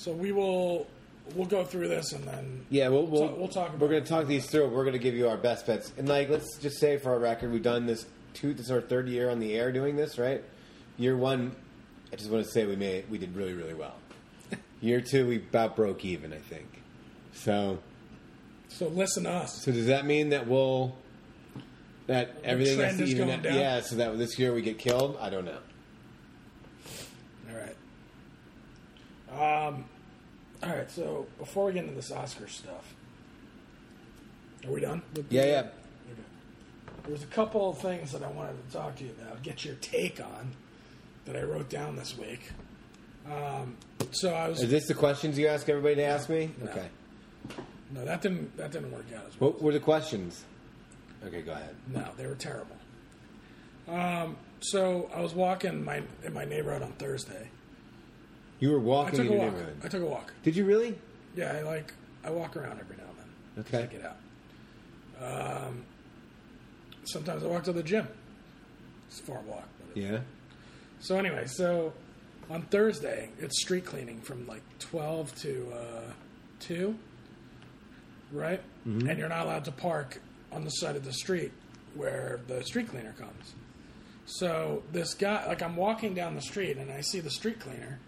So 0.03 0.11
we 0.11 0.33
will 0.33 0.89
we'll 1.37 1.47
go 1.47 1.65
through 1.65 1.87
this 1.87 2.13
and 2.13 2.25
then 2.25 2.67
Yeah, 2.71 2.89
we'll 2.89 3.07
we'll, 3.07 3.29
talk- 3.29 3.39
we'll 3.39 3.49
talk 3.49 3.69
about 3.69 3.79
We're 3.81 3.89
going 3.89 4.03
to 4.03 4.09
talk 4.09 4.27
these 4.27 4.47
through. 4.51 4.67
We're 4.69 4.83
going 4.83 4.95
to 4.95 4.99
give 4.99 5.15
you 5.15 5.29
our 5.29 5.37
best 5.37 5.65
bets, 5.65 5.93
and 5.97 6.09
like 6.09 6.29
let's 6.29 6.57
just 6.59 6.81
say 6.81 6.99
for 6.99 7.11
our 7.13 7.21
record, 7.21 7.53
we've 7.53 7.63
done 7.63 7.87
this 7.87 8.05
two. 8.35 8.53
This 8.53 8.67
is 8.67 8.73
our 8.73 8.81
third 8.81 9.09
year 9.09 9.31
on 9.31 9.39
the 9.39 9.55
air 9.55 9.71
doing 9.71 9.95
this, 9.95 10.19
right? 10.19 10.43
Year 10.99 11.17
one, 11.17 11.55
I 12.13 12.17
just 12.17 12.31
want 12.31 12.45
to 12.45 12.51
say 12.51 12.67
we 12.67 12.75
made 12.75 13.09
we 13.11 13.19
did 13.19 13.37
really 13.37 13.53
really 13.55 13.75
well. 13.75 13.95
Year 14.81 15.01
two, 15.01 15.29
we 15.29 15.37
about 15.37 15.77
broke 15.77 16.05
even, 16.05 16.33
I 16.33 16.39
think. 16.39 16.83
So 17.33 17.79
so 18.67 18.89
listen 18.89 19.23
to 19.23 19.31
us. 19.31 19.63
So 19.63 19.71
does 19.71 19.87
that 19.87 20.05
mean 20.05 20.31
that 20.31 20.49
we'll 20.49 20.97
that 22.09 22.39
everything 22.43 22.79
trend 22.79 22.91
has 22.91 22.99
to 22.99 23.05
is 23.05 23.11
even 23.15 23.27
going 23.29 23.39
out- 23.39 23.45
down? 23.45 23.55
Yeah, 23.55 23.81
so 23.83 23.95
that 23.97 24.19
this 24.19 24.37
year 24.37 24.53
we 24.53 24.63
get 24.63 24.79
killed. 24.81 25.17
I 25.21 25.31
don't 25.31 25.45
know. 25.45 25.59
All 27.49 27.57
right. 29.39 29.67
Um. 29.69 29.85
All 30.63 30.69
right. 30.71 30.91
So 30.91 31.27
before 31.39 31.67
we 31.67 31.73
get 31.73 31.85
into 31.85 31.97
this 31.97 32.13
Oscar 32.13 32.49
stuff, 32.49 32.95
are 34.67 34.71
we 34.73 34.81
done? 34.81 35.03
with 35.15 35.29
the- 35.29 35.35
Yeah, 35.35 35.45
yeah. 35.45 35.59
Okay. 35.61 35.69
There's 37.09 37.23
a 37.23 37.27
couple 37.27 37.71
of 37.71 37.79
things 37.79 38.13
that 38.13 38.23
I 38.23 38.29
wanted 38.31 38.65
to 38.69 38.73
talk 38.77 38.97
to 38.97 39.05
you 39.05 39.11
about, 39.11 39.43
get 39.43 39.65
your 39.65 39.75
take 39.77 40.21
on, 40.21 40.53
that 41.25 41.37
I 41.37 41.43
wrote 41.43 41.69
down 41.69 41.97
this 41.97 42.17
week. 42.17 42.51
Um, 43.31 43.77
so 44.13 44.33
I 44.35 44.49
was 44.49 44.63
Is 44.63 44.71
this 44.71 44.87
the 44.89 44.95
questions 44.95 45.39
you 45.39 45.47
ask 45.49 45.69
everybody 45.69 45.97
to 45.97 46.05
ask 46.05 46.29
me? 46.29 46.51
No. 46.61 46.71
Okay. 46.71 46.87
no, 47.93 48.05
that 48.05 48.21
didn't 48.23 48.57
that 48.57 48.73
didn't 48.73 48.91
work 48.93 49.07
out 49.17 49.27
as 49.29 49.41
well. 49.41 49.51
What 49.51 49.63
were 49.63 49.73
the 49.73 49.81
questions? 49.81 50.45
Okay, 51.25 51.43
go 51.43 51.53
ahead. 51.53 51.77
No, 51.89 52.09
they 52.17 52.27
were 52.27 52.35
terrible. 52.35 52.77
Um, 53.89 54.37
so 54.61 55.09
I 55.15 55.21
was 55.21 55.35
walking 55.35 55.85
my 55.85 56.03
in 56.25 56.33
my 56.33 56.45
neighborhood 56.45 56.83
on 56.83 56.93
Thursday. 56.93 57.49
You 58.63 58.71
were 58.71 58.79
walking 58.79 59.15
I 59.19 59.25
took 59.25 59.27
in 59.27 59.33
a 59.33 59.35
your 59.35 59.45
walk. 59.45 59.55
neighborhood. 59.55 59.77
I 59.83 59.89
took 59.89 60.03
a 60.03 60.07
walk. 60.07 60.33
Did 60.45 60.55
you 60.55 60.65
really? 60.65 60.97
Yeah, 61.35 61.53
I 61.53 61.63
like 61.63 61.93
I 62.23 62.31
walk 62.31 62.57
around 62.57 62.79
every 62.79 62.97
now 62.97 63.03
and 63.09 63.19
then. 63.19 63.65
Okay. 63.81 63.83
Check 63.83 63.95
it 64.01 64.05
out. 64.07 65.67
Um, 65.67 65.85
sometimes 67.03 67.43
I 67.43 67.49
walk 67.49 67.65
to 67.65 67.73
the 67.73 67.83
gym. 67.83 68.07
It's 69.09 69.19
a 69.19 69.25
far 69.25 69.41
walk. 69.41 69.67
But 69.81 69.97
Yeah. 70.01 70.21
So 71.01 71.17
anyway, 71.17 71.47
so 71.49 71.93
on 72.49 72.63
Thursday 72.63 73.31
it's 73.41 73.61
street 73.61 73.85
cleaning 73.85 74.21
from 74.21 74.47
like 74.47 74.63
twelve 74.79 75.35
to 75.41 75.73
uh, 75.75 76.13
two, 76.61 76.97
right? 78.31 78.61
And 78.85 79.19
you're 79.19 79.29
not 79.29 79.45
allowed 79.47 79.65
to 79.65 79.73
park 79.73 80.21
on 80.53 80.63
the 80.63 80.71
side 80.71 80.95
of 80.95 81.05
the 81.05 81.13
street 81.13 81.51
where 81.97 82.39
the 82.47 82.63
street 82.63 82.89
cleaner 82.89 83.13
comes. 83.19 83.55
So 84.27 84.85
this 84.93 85.15
guy, 85.15 85.47
like 85.49 85.63
I'm 85.63 85.75
walking 85.75 86.15
down 86.15 86.37
the 86.37 86.41
street 86.43 86.77
and 86.77 86.93
I 86.93 87.01
see 87.01 87.19
the 87.19 87.31
street 87.31 87.59
cleaner 87.59 87.99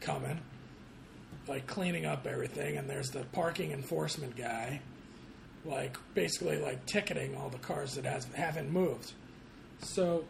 coming, 0.00 0.40
like 1.48 1.66
cleaning 1.66 2.06
up 2.06 2.26
everything, 2.26 2.76
and 2.76 2.88
there's 2.88 3.10
the 3.10 3.24
parking 3.32 3.72
enforcement 3.72 4.36
guy, 4.36 4.80
like 5.64 5.96
basically 6.14 6.58
like 6.58 6.84
ticketing 6.86 7.36
all 7.36 7.48
the 7.48 7.58
cars 7.58 7.94
that 7.94 8.04
has, 8.04 8.24
haven't 8.34 8.70
moved. 8.70 9.12
So 9.82 10.24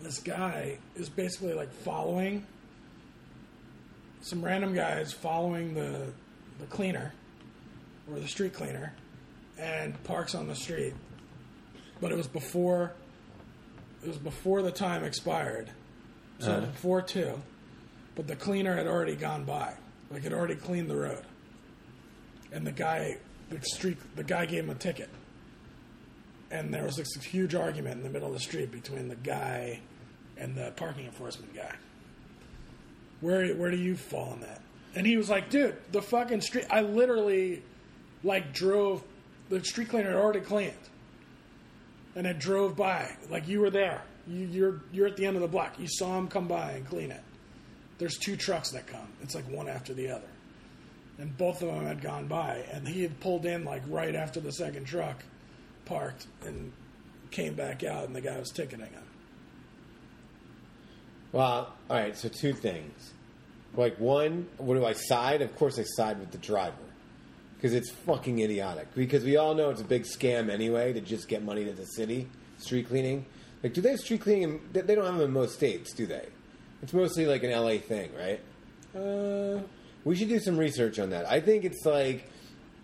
this 0.00 0.18
guy 0.18 0.78
is 0.94 1.08
basically 1.08 1.54
like 1.54 1.72
following 1.72 2.46
some 4.26 4.44
random 4.44 4.74
guys 4.74 5.12
following 5.12 5.74
the 5.74 6.12
the 6.58 6.66
cleaner 6.66 7.12
or 8.10 8.18
the 8.18 8.26
street 8.26 8.52
cleaner 8.52 8.92
and 9.58 10.02
parks 10.04 10.34
on 10.34 10.48
the 10.48 10.54
street. 10.54 10.94
But 12.00 12.12
it 12.12 12.16
was 12.16 12.26
before 12.26 12.92
it 14.02 14.08
was 14.08 14.18
before 14.18 14.62
the 14.62 14.72
time 14.72 15.04
expired. 15.04 15.70
So 16.38 16.60
was 16.60 16.68
before 16.68 17.02
two. 17.02 17.40
But 18.16 18.26
the 18.26 18.36
cleaner 18.36 18.74
had 18.74 18.88
already 18.88 19.14
gone 19.14 19.44
by. 19.44 19.74
Like 20.10 20.24
had 20.24 20.32
already 20.32 20.56
cleaned 20.56 20.90
the 20.90 20.96
road. 20.96 21.22
And 22.50 22.66
the 22.66 22.72
guy 22.72 23.18
the 23.50 23.60
street 23.62 23.98
the 24.16 24.24
guy 24.24 24.46
gave 24.46 24.64
him 24.64 24.70
a 24.70 24.74
ticket 24.74 25.08
and 26.50 26.72
there 26.72 26.84
was 26.84 26.96
this 26.96 27.12
huge 27.22 27.54
argument 27.54 27.98
in 27.98 28.02
the 28.02 28.10
middle 28.10 28.28
of 28.28 28.34
the 28.34 28.40
street 28.40 28.70
between 28.70 29.08
the 29.08 29.16
guy 29.16 29.80
and 30.36 30.54
the 30.54 30.72
parking 30.76 31.06
enforcement 31.06 31.54
guy. 31.54 31.74
Where 33.20 33.54
where 33.54 33.70
do 33.70 33.76
you 33.76 33.96
fall 33.96 34.30
on 34.30 34.40
that? 34.40 34.60
And 34.94 35.06
he 35.06 35.16
was 35.16 35.28
like, 35.28 35.50
"Dude, 35.50 35.76
the 35.92 36.02
fucking 36.02 36.42
street. 36.42 36.66
I 36.70 36.82
literally 36.82 37.62
like 38.22 38.52
drove. 38.52 39.02
The 39.48 39.62
street 39.64 39.88
cleaner 39.88 40.10
had 40.10 40.18
already 40.18 40.40
cleaned, 40.40 40.74
and 42.14 42.26
it 42.26 42.38
drove 42.38 42.76
by. 42.76 43.16
Like 43.30 43.48
you 43.48 43.60
were 43.60 43.70
there. 43.70 44.02
You, 44.26 44.46
you're 44.46 44.80
you're 44.92 45.06
at 45.06 45.16
the 45.16 45.26
end 45.26 45.36
of 45.36 45.42
the 45.42 45.48
block. 45.48 45.78
You 45.78 45.86
saw 45.88 46.18
him 46.18 46.28
come 46.28 46.46
by 46.46 46.72
and 46.72 46.86
clean 46.86 47.10
it. 47.10 47.22
There's 47.98 48.16
two 48.18 48.36
trucks 48.36 48.70
that 48.72 48.86
come. 48.86 49.08
It's 49.22 49.34
like 49.34 49.48
one 49.50 49.68
after 49.68 49.94
the 49.94 50.10
other, 50.10 50.28
and 51.18 51.36
both 51.38 51.62
of 51.62 51.68
them 51.68 51.84
had 51.86 52.02
gone 52.02 52.26
by, 52.28 52.64
and 52.72 52.86
he 52.86 53.02
had 53.02 53.18
pulled 53.20 53.46
in 53.46 53.64
like 53.64 53.82
right 53.88 54.14
after 54.14 54.38
the 54.40 54.52
second 54.52 54.84
truck 54.84 55.22
parked 55.86 56.26
and 56.44 56.72
came 57.30 57.54
back 57.54 57.84
out, 57.84 58.04
and 58.04 58.14
the 58.14 58.20
guy 58.20 58.38
was 58.38 58.50
ticketing 58.50 58.86
him. 58.86 59.02
Well, 61.32 61.72
all 61.90 61.96
right. 61.96 62.16
So 62.16 62.28
two 62.28 62.52
things. 62.52 63.12
Like 63.74 63.98
one, 63.98 64.46
what 64.58 64.74
do 64.74 64.84
I 64.86 64.92
side? 64.92 65.42
Of 65.42 65.54
course, 65.56 65.78
I 65.78 65.82
side 65.84 66.18
with 66.18 66.30
the 66.30 66.38
driver 66.38 66.76
because 67.56 67.74
it's 67.74 67.90
fucking 67.90 68.38
idiotic. 68.38 68.94
Because 68.94 69.24
we 69.24 69.36
all 69.36 69.54
know 69.54 69.70
it's 69.70 69.80
a 69.80 69.84
big 69.84 70.04
scam 70.04 70.50
anyway 70.50 70.92
to 70.92 71.00
just 71.00 71.28
get 71.28 71.42
money 71.42 71.64
to 71.64 71.72
the 71.72 71.84
city. 71.84 72.28
Street 72.58 72.88
cleaning. 72.88 73.26
Like, 73.62 73.74
do 73.74 73.80
they 73.80 73.90
have 73.90 73.98
street 74.00 74.20
cleaning? 74.22 74.42
In, 74.44 74.60
they- 74.72 74.80
they 74.82 74.94
don't 74.94 75.04
have 75.04 75.14
them 75.16 75.24
in 75.24 75.32
most 75.32 75.54
states, 75.54 75.92
do 75.92 76.06
they? 76.06 76.26
It's 76.86 76.92
mostly 76.94 77.26
like 77.26 77.42
an 77.42 77.50
LA 77.50 77.78
thing, 77.78 78.10
right? 78.16 78.40
Uh, 78.94 79.58
We 80.04 80.14
should 80.14 80.28
do 80.28 80.38
some 80.38 80.56
research 80.56 81.00
on 81.00 81.10
that. 81.10 81.28
I 81.28 81.40
think 81.40 81.64
it's 81.64 81.84
like 81.84 82.30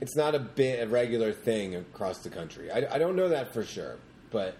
it's 0.01 0.17
not 0.17 0.35
a 0.35 0.41
bit 0.41 0.83
a 0.83 0.89
regular 0.89 1.31
thing 1.33 1.77
across 1.77 2.19
the 2.19 2.29
country. 2.29 2.69
I, 2.69 2.97
I 2.97 2.99
don't 2.99 3.15
know 3.15 3.29
that 3.29 3.53
for 3.55 3.63
sure, 3.63 3.99
but 4.33 4.57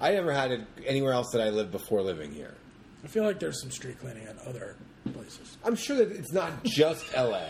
I 0.00 0.12
never 0.12 0.32
had 0.32 0.50
it 0.50 0.62
anywhere 0.86 1.12
else 1.12 1.30
that 1.32 1.42
I 1.42 1.50
lived 1.50 1.72
before 1.72 2.00
living 2.00 2.32
here. 2.32 2.54
I 3.04 3.08
feel 3.08 3.22
like 3.24 3.38
there's 3.38 3.60
some 3.60 3.70
street 3.70 4.00
cleaning 4.00 4.24
at 4.26 4.38
other 4.46 4.76
places. 5.12 5.58
I'm 5.62 5.76
sure 5.76 5.96
that 5.98 6.10
it's 6.12 6.32
not 6.32 6.64
just 6.64 7.04
LA. 7.14 7.48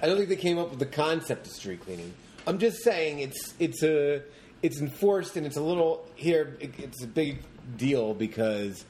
I 0.00 0.06
don't 0.06 0.16
think 0.16 0.28
they 0.28 0.36
came 0.36 0.58
up 0.58 0.70
with 0.70 0.78
the 0.78 0.86
concept 0.86 1.48
of 1.48 1.52
street 1.54 1.80
cleaning. 1.84 2.14
I'm 2.46 2.58
just 2.60 2.84
saying 2.84 3.18
it's 3.18 3.54
it's 3.58 3.82
a 3.82 4.22
it's 4.62 4.80
enforced 4.80 5.36
and 5.36 5.44
it's 5.44 5.56
a 5.56 5.60
little 5.62 6.06
here. 6.14 6.56
It, 6.60 6.70
it's 6.78 7.02
a 7.02 7.08
big 7.08 7.38
deal 7.76 8.14
because 8.14 8.84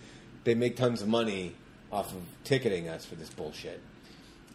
they 0.44 0.54
make 0.54 0.76
tons 0.76 1.00
of 1.00 1.08
money 1.08 1.54
off 1.92 2.12
of 2.12 2.22
ticketing 2.44 2.88
us 2.88 3.04
for 3.04 3.14
this 3.14 3.28
bullshit. 3.28 3.80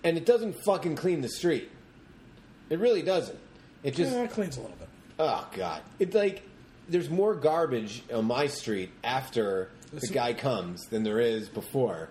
And 0.04 0.18
it 0.18 0.26
doesn't 0.26 0.56
fucking 0.66 0.96
clean 0.96 1.22
the 1.22 1.30
street. 1.30 1.70
It 2.70 2.80
really 2.80 3.02
doesn't. 3.02 3.38
It 3.84 3.96
just 3.96 4.12
yeah, 4.12 4.24
it 4.24 4.32
cleans 4.32 4.58
a 4.58 4.62
little 4.62 4.76
bit. 4.78 4.90
Oh 5.20 5.48
god, 5.56 5.82
it's 6.00 6.16
like 6.16 6.44
there's 6.90 7.10
more 7.10 7.36
garbage 7.36 8.04
on 8.14 8.26
my 8.26 8.48
street 8.48 8.90
after 9.04 9.70
the 9.94 10.08
guy 10.08 10.34
comes 10.34 10.84
than 10.88 11.04
there 11.04 11.20
is 11.20 11.48
before 11.48 12.10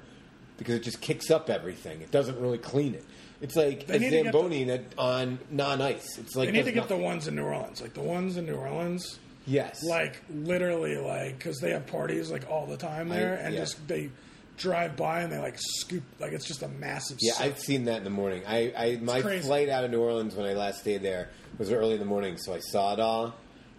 because 0.56 0.76
it 0.76 0.82
just 0.82 1.00
kicks 1.00 1.30
up 1.30 1.50
everything. 1.50 2.00
It 2.00 2.10
doesn't 2.10 2.40
really 2.40 2.58
clean 2.58 2.94
it. 2.94 3.04
It's 3.40 3.54
like 3.56 3.86
They 3.86 3.96
a 3.96 3.98
need 3.98 4.10
to 4.10 4.16
get 4.22 4.32
the- 4.32 4.38
zamboni 4.38 4.64
that 4.64 4.84
on 4.96 5.38
non-ice. 5.50 6.18
It's 6.18 6.34
like 6.34 6.48
They 6.48 6.52
need 6.52 6.64
to 6.64 6.72
get 6.72 6.88
the 6.88 6.96
ones 6.96 7.28
in 7.28 7.36
New 7.36 7.44
Orleans, 7.44 7.82
like 7.82 7.92
the 7.92 8.00
ones 8.00 8.38
in 8.38 8.46
New 8.46 8.54
Orleans, 8.54 9.18
yes, 9.46 9.82
like 9.84 10.22
literally, 10.30 10.96
like 10.96 11.36
because 11.38 11.58
they 11.58 11.72
have 11.72 11.86
parties 11.86 12.30
like 12.30 12.48
all 12.50 12.66
the 12.66 12.78
time 12.78 13.08
there, 13.10 13.34
and 13.34 13.52
yeah. 13.52 13.60
just 13.60 13.86
they 13.86 14.10
drive 14.56 14.96
by 14.96 15.20
and 15.22 15.32
they 15.32 15.38
like 15.38 15.56
scoop, 15.58 16.02
like 16.18 16.32
it's 16.32 16.46
just 16.46 16.62
a 16.62 16.68
massive. 16.68 17.18
yeah, 17.20 17.32
suck. 17.34 17.46
I've 17.46 17.58
seen 17.58 17.84
that 17.84 17.98
in 17.98 18.04
the 18.04 18.10
morning. 18.10 18.42
I, 18.46 18.72
I 18.76 18.98
my 19.02 19.20
crazy. 19.20 19.46
flight 19.46 19.68
out 19.68 19.84
of 19.84 19.90
New 19.90 20.00
Orleans 20.00 20.34
when 20.34 20.46
I 20.46 20.54
last 20.54 20.80
stayed 20.80 21.02
there 21.02 21.28
was 21.58 21.70
early 21.72 21.94
in 21.94 21.98
the 22.00 22.04
morning, 22.06 22.36
so 22.38 22.52
I 22.54 22.58
saw 22.60 22.92
it 22.92 23.00
all. 23.00 23.34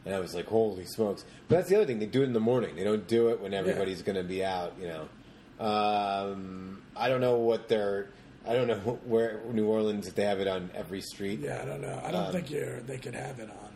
And 0.06 0.16
I 0.16 0.20
was 0.20 0.34
like, 0.34 0.46
"Holy 0.48 0.86
smokes!" 0.86 1.26
But 1.50 1.58
that's 1.58 1.70
the 1.70 1.76
other 1.76 1.86
thing; 1.86 2.00
they 2.00 2.06
do 2.06 2.22
it 2.22 2.26
in 2.26 2.34
the 2.34 2.40
morning. 2.40 2.76
They 2.78 2.84
don't 2.86 3.06
do 3.08 3.28
it 3.30 3.42
when 3.42 3.54
everybody's 3.54 4.02
going 4.02 4.16
to 4.16 4.24
be 4.24 4.44
out. 4.46 4.74
You 4.80 4.88
know, 4.88 5.66
um, 5.66 6.82
I 6.96 7.10
don't 7.10 7.22
know 7.22 7.38
what 7.38 7.68
they're. 7.68 8.08
I 8.48 8.54
don't 8.54 8.68
know 8.68 8.78
where 9.06 9.42
New 9.52 9.68
Orleans 9.68 10.08
if 10.08 10.16
they 10.16 10.24
have 10.24 10.40
it 10.40 10.48
on 10.48 10.70
every 10.74 11.02
street. 11.02 11.40
yeah, 11.42 11.60
I 11.62 11.66
don't 11.66 11.82
know. 11.82 12.00
I 12.04 12.08
Um, 12.08 12.12
don't 12.14 12.32
think 12.32 12.52
you 12.52 12.82
they 12.86 12.98
could 12.98 13.16
have 13.16 13.40
it 13.40 13.50
on 13.50 13.74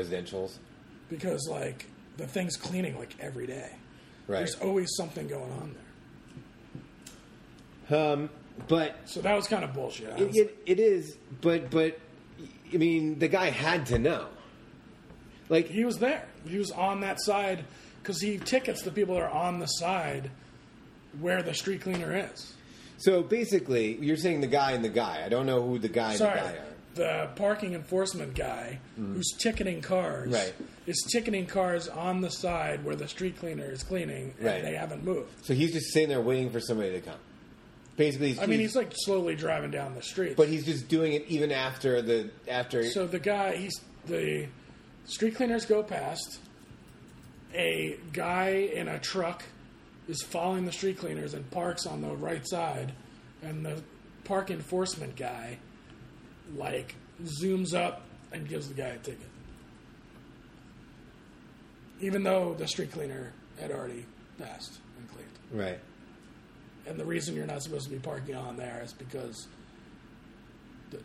residentials. 0.00 0.52
because 1.10 1.46
like 1.50 1.86
the 2.16 2.26
thing's 2.26 2.56
cleaning 2.56 2.98
like 2.98 3.14
every 3.20 3.46
day. 3.46 3.70
Right. 4.26 4.38
There's 4.38 4.54
always 4.56 4.88
something 4.96 5.26
going 5.28 5.50
on 5.52 5.74
there. 5.74 5.82
Um, 7.90 8.30
but 8.68 8.96
So 9.06 9.20
that 9.22 9.34
was 9.34 9.46
kind 9.46 9.64
of 9.64 9.72
bullshit. 9.74 10.18
It, 10.20 10.36
it, 10.36 10.58
it 10.66 10.80
is. 10.80 11.16
But 11.40 11.70
but 11.70 11.98
I 12.72 12.76
mean, 12.76 13.18
the 13.18 13.28
guy 13.28 13.50
had 13.50 13.86
to 13.86 13.98
know. 13.98 14.26
Like 15.48 15.66
he 15.68 15.84
was 15.84 15.98
there. 15.98 16.24
He 16.46 16.58
was 16.58 16.70
on 16.70 17.00
that 17.00 17.20
side 17.20 17.64
because 18.02 18.20
he 18.20 18.38
tickets 18.38 18.82
the 18.82 18.90
people 18.90 19.14
that 19.16 19.22
are 19.24 19.30
on 19.30 19.58
the 19.58 19.66
side 19.66 20.30
where 21.20 21.42
the 21.42 21.54
street 21.54 21.80
cleaner 21.82 22.16
is. 22.16 22.54
so, 22.98 23.22
basically, 23.22 23.96
you're 23.96 24.16
saying 24.16 24.40
the 24.42 24.46
guy 24.46 24.72
and 24.72 24.84
the 24.84 24.88
guy. 24.88 25.22
I 25.24 25.28
don't 25.28 25.46
know 25.46 25.62
who 25.66 25.78
the 25.78 25.88
guy 25.88 26.10
and 26.10 26.18
Sorry, 26.18 26.40
the 26.40 26.46
guy 26.46 26.52
are. 26.52 26.64
the 26.94 27.28
parking 27.34 27.74
enforcement 27.74 28.34
guy 28.34 28.78
who's 28.96 29.32
ticketing 29.38 29.80
cars 29.80 30.26
Mm-hmm. 30.26 30.34
Right. 30.34 30.54
is 30.86 31.02
ticketing 31.12 31.46
cars 31.46 31.88
on 31.88 32.20
the 32.20 32.30
side 32.30 32.84
where 32.84 32.94
the 32.94 33.08
street 33.08 33.38
cleaner 33.40 33.64
is 33.70 33.82
cleaning 33.82 34.34
and 34.38 34.46
Right. 34.46 34.62
they 34.62 34.74
haven't 34.74 35.02
moved. 35.02 35.30
So 35.44 35.52
he's 35.54 35.72
just 35.72 35.92
sitting 35.92 36.10
there 36.10 36.20
waiting 36.20 36.50
for 36.50 36.60
somebody 36.60 36.92
to 36.92 37.00
come. 37.00 37.18
Basically, 37.96 38.28
he's, 38.28 38.38
I 38.38 38.46
mean, 38.46 38.60
he's 38.60 38.76
like 38.76 38.92
slowly 38.94 39.34
driving 39.36 39.70
down 39.70 39.94
the 39.94 40.02
street. 40.02 40.36
but 40.36 40.48
he's 40.48 40.64
just 40.64 40.88
doing 40.88 41.12
it 41.12 41.26
even 41.28 41.52
after 41.52 42.00
the 42.00 42.30
after. 42.48 42.84
So 42.84 43.06
the 43.06 43.18
guy, 43.18 43.56
he's 43.56 43.78
the 44.06 44.46
street 45.04 45.34
cleaners 45.36 45.66
go 45.66 45.82
past. 45.82 46.38
A 47.54 47.98
guy 48.12 48.70
in 48.72 48.88
a 48.88 48.98
truck 48.98 49.42
is 50.08 50.22
following 50.22 50.64
the 50.64 50.72
street 50.72 50.98
cleaners 50.98 51.34
and 51.34 51.48
parks 51.50 51.84
on 51.84 52.00
the 52.00 52.14
right 52.14 52.46
side, 52.48 52.92
and 53.42 53.66
the 53.66 53.82
park 54.24 54.50
enforcement 54.50 55.16
guy 55.16 55.58
like 56.56 56.94
zooms 57.42 57.74
up 57.74 58.02
and 58.32 58.48
gives 58.48 58.68
the 58.68 58.74
guy 58.74 58.86
a 58.88 58.98
ticket, 58.98 59.28
even 62.00 62.22
though 62.22 62.54
the 62.54 62.66
street 62.66 62.92
cleaner 62.92 63.32
had 63.60 63.70
already 63.70 64.06
passed 64.38 64.78
and 64.98 65.08
cleaned. 65.10 65.28
right. 65.52 65.78
And 66.86 66.98
the 66.98 67.04
reason 67.04 67.34
you're 67.36 67.46
not 67.46 67.62
supposed 67.62 67.84
to 67.84 67.90
be 67.90 67.98
parking 67.98 68.34
on 68.34 68.56
there 68.56 68.80
is 68.84 68.92
because 68.92 69.46
the, 70.90 70.98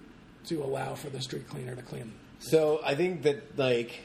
to 0.47 0.63
allow 0.63 0.95
for 0.95 1.09
the 1.09 1.21
street 1.21 1.47
cleaner 1.47 1.75
to 1.75 1.81
clean. 1.81 2.11
So 2.39 2.81
I 2.83 2.95
think 2.95 3.23
that 3.23 3.57
like 3.57 3.99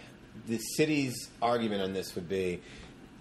the 0.46 0.58
city's 0.58 1.28
argument 1.42 1.82
on 1.82 1.92
this 1.92 2.14
would 2.14 2.28
be 2.28 2.60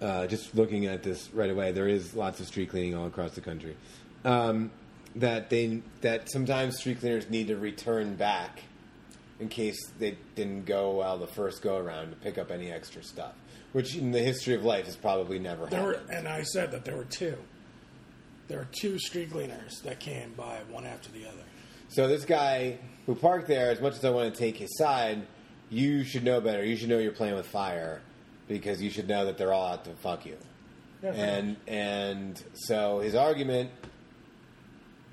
uh, 0.01 0.27
just 0.27 0.55
looking 0.55 0.85
at 0.85 1.03
this 1.03 1.29
right 1.33 1.49
away. 1.49 1.71
There 1.71 1.87
is 1.87 2.15
lots 2.15 2.39
of 2.39 2.47
street 2.47 2.69
cleaning 2.69 2.95
all 2.95 3.07
across 3.07 3.31
the 3.31 3.41
country. 3.41 3.75
Um, 4.25 4.71
that 5.15 5.49
they 5.49 5.81
that 6.01 6.29
sometimes 6.29 6.77
street 6.77 6.99
cleaners 6.99 7.29
need 7.29 7.47
to 7.47 7.57
return 7.57 8.15
back 8.15 8.61
in 9.39 9.47
case 9.49 9.77
they 9.97 10.17
didn't 10.35 10.65
go 10.65 10.91
well 10.97 11.17
the 11.17 11.25
first 11.27 11.61
go 11.61 11.77
around 11.77 12.09
to 12.11 12.15
pick 12.17 12.37
up 12.37 12.51
any 12.51 12.71
extra 12.71 13.01
stuff, 13.01 13.33
which 13.71 13.95
in 13.95 14.11
the 14.11 14.19
history 14.19 14.53
of 14.53 14.63
life 14.63 14.85
has 14.85 14.95
probably 14.95 15.39
never 15.39 15.65
There 15.65 15.81
were, 15.81 15.93
happened. 15.93 16.09
and 16.11 16.27
I 16.27 16.43
said 16.43 16.71
that 16.71 16.85
there 16.85 16.95
were 16.97 17.05
two. 17.05 17.37
There 18.49 18.59
are 18.59 18.67
two 18.71 18.97
street 18.97 19.31
cleaners 19.31 19.79
that 19.81 19.99
came 19.99 20.33
by, 20.33 20.57
one 20.69 20.85
after 20.85 21.11
the 21.11 21.25
other. 21.27 21.43
So 21.87 22.07
this 22.07 22.25
guy 22.25 22.79
who 23.05 23.15
parked 23.15 23.47
there, 23.47 23.69
as 23.69 23.79
much 23.79 23.93
as 23.93 24.03
I 24.03 24.09
want 24.09 24.33
to 24.33 24.37
take 24.37 24.57
his 24.57 24.75
side, 24.75 25.25
you 25.69 26.03
should 26.03 26.23
know 26.23 26.41
better. 26.41 26.65
You 26.65 26.75
should 26.75 26.89
know 26.89 26.97
you're 26.97 27.11
playing 27.11 27.35
with 27.35 27.45
fire 27.45 28.01
because 28.47 28.81
you 28.81 28.89
should 28.89 29.07
know 29.07 29.25
that 29.25 29.37
they're 29.37 29.53
all 29.53 29.67
out 29.67 29.85
to 29.85 29.91
fuck 29.91 30.25
you. 30.25 30.35
Yeah, 31.03 31.13
and 31.13 31.57
and 31.67 32.43
so 32.55 32.99
his 32.99 33.15
argument, 33.15 33.69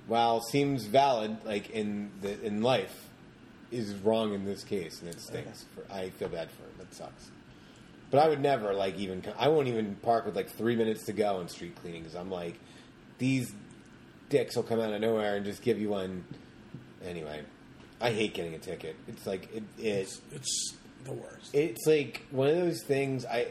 while 0.07 0.41
seems 0.41 0.87
valid, 0.87 1.37
like 1.45 1.71
in 1.71 2.11
the 2.23 2.43
in 2.43 2.63
life, 2.63 3.09
is 3.71 3.95
wrong 3.97 4.35
in 4.35 4.45
this 4.45 4.65
case, 4.65 5.01
and 5.01 5.11
it 5.11 5.21
stinks. 5.21 5.67
For, 5.75 5.93
I 5.93 6.09
feel 6.11 6.29
bad 6.29 6.51
for 6.51 6.63
him. 6.63 6.71
That 6.79 6.95
sucks. 6.95 7.31
But 8.11 8.21
I 8.21 8.29
would 8.29 8.41
never 8.41 8.73
like 8.73 8.99
even. 8.99 9.23
I 9.39 9.49
won't 9.49 9.69
even 9.69 9.95
park 9.97 10.25
with 10.27 10.35
like 10.35 10.49
three 10.49 10.75
minutes 10.75 11.05
to 11.05 11.13
go 11.13 11.41
in 11.41 11.49
street 11.49 11.77
cleaning 11.77 12.03
because 12.03 12.17
I'm 12.17 12.31
like, 12.31 12.59
these 13.19 13.53
dicks 14.29 14.57
will 14.57 14.63
come 14.63 14.81
out 14.81 14.93
of 14.93 15.01
nowhere 15.01 15.37
and 15.37 15.45
just 15.45 15.63
give 15.63 15.81
you 15.81 15.91
one. 15.91 16.25
Anyway, 17.05 17.43
I 18.01 18.11
hate 18.11 18.35
getting 18.35 18.55
a 18.55 18.59
ticket. 18.59 18.97
It's 19.09 19.27
like 19.27 19.53
it. 19.55 19.63
it 19.79 19.85
It's, 19.87 20.21
it's 20.33 20.75
the 21.05 21.13
worst. 21.13 21.55
it's 21.55 21.87
like 21.87 22.23
one 22.31 22.49
of 22.49 22.57
those 22.57 22.83
things 22.83 23.25
I 23.25 23.49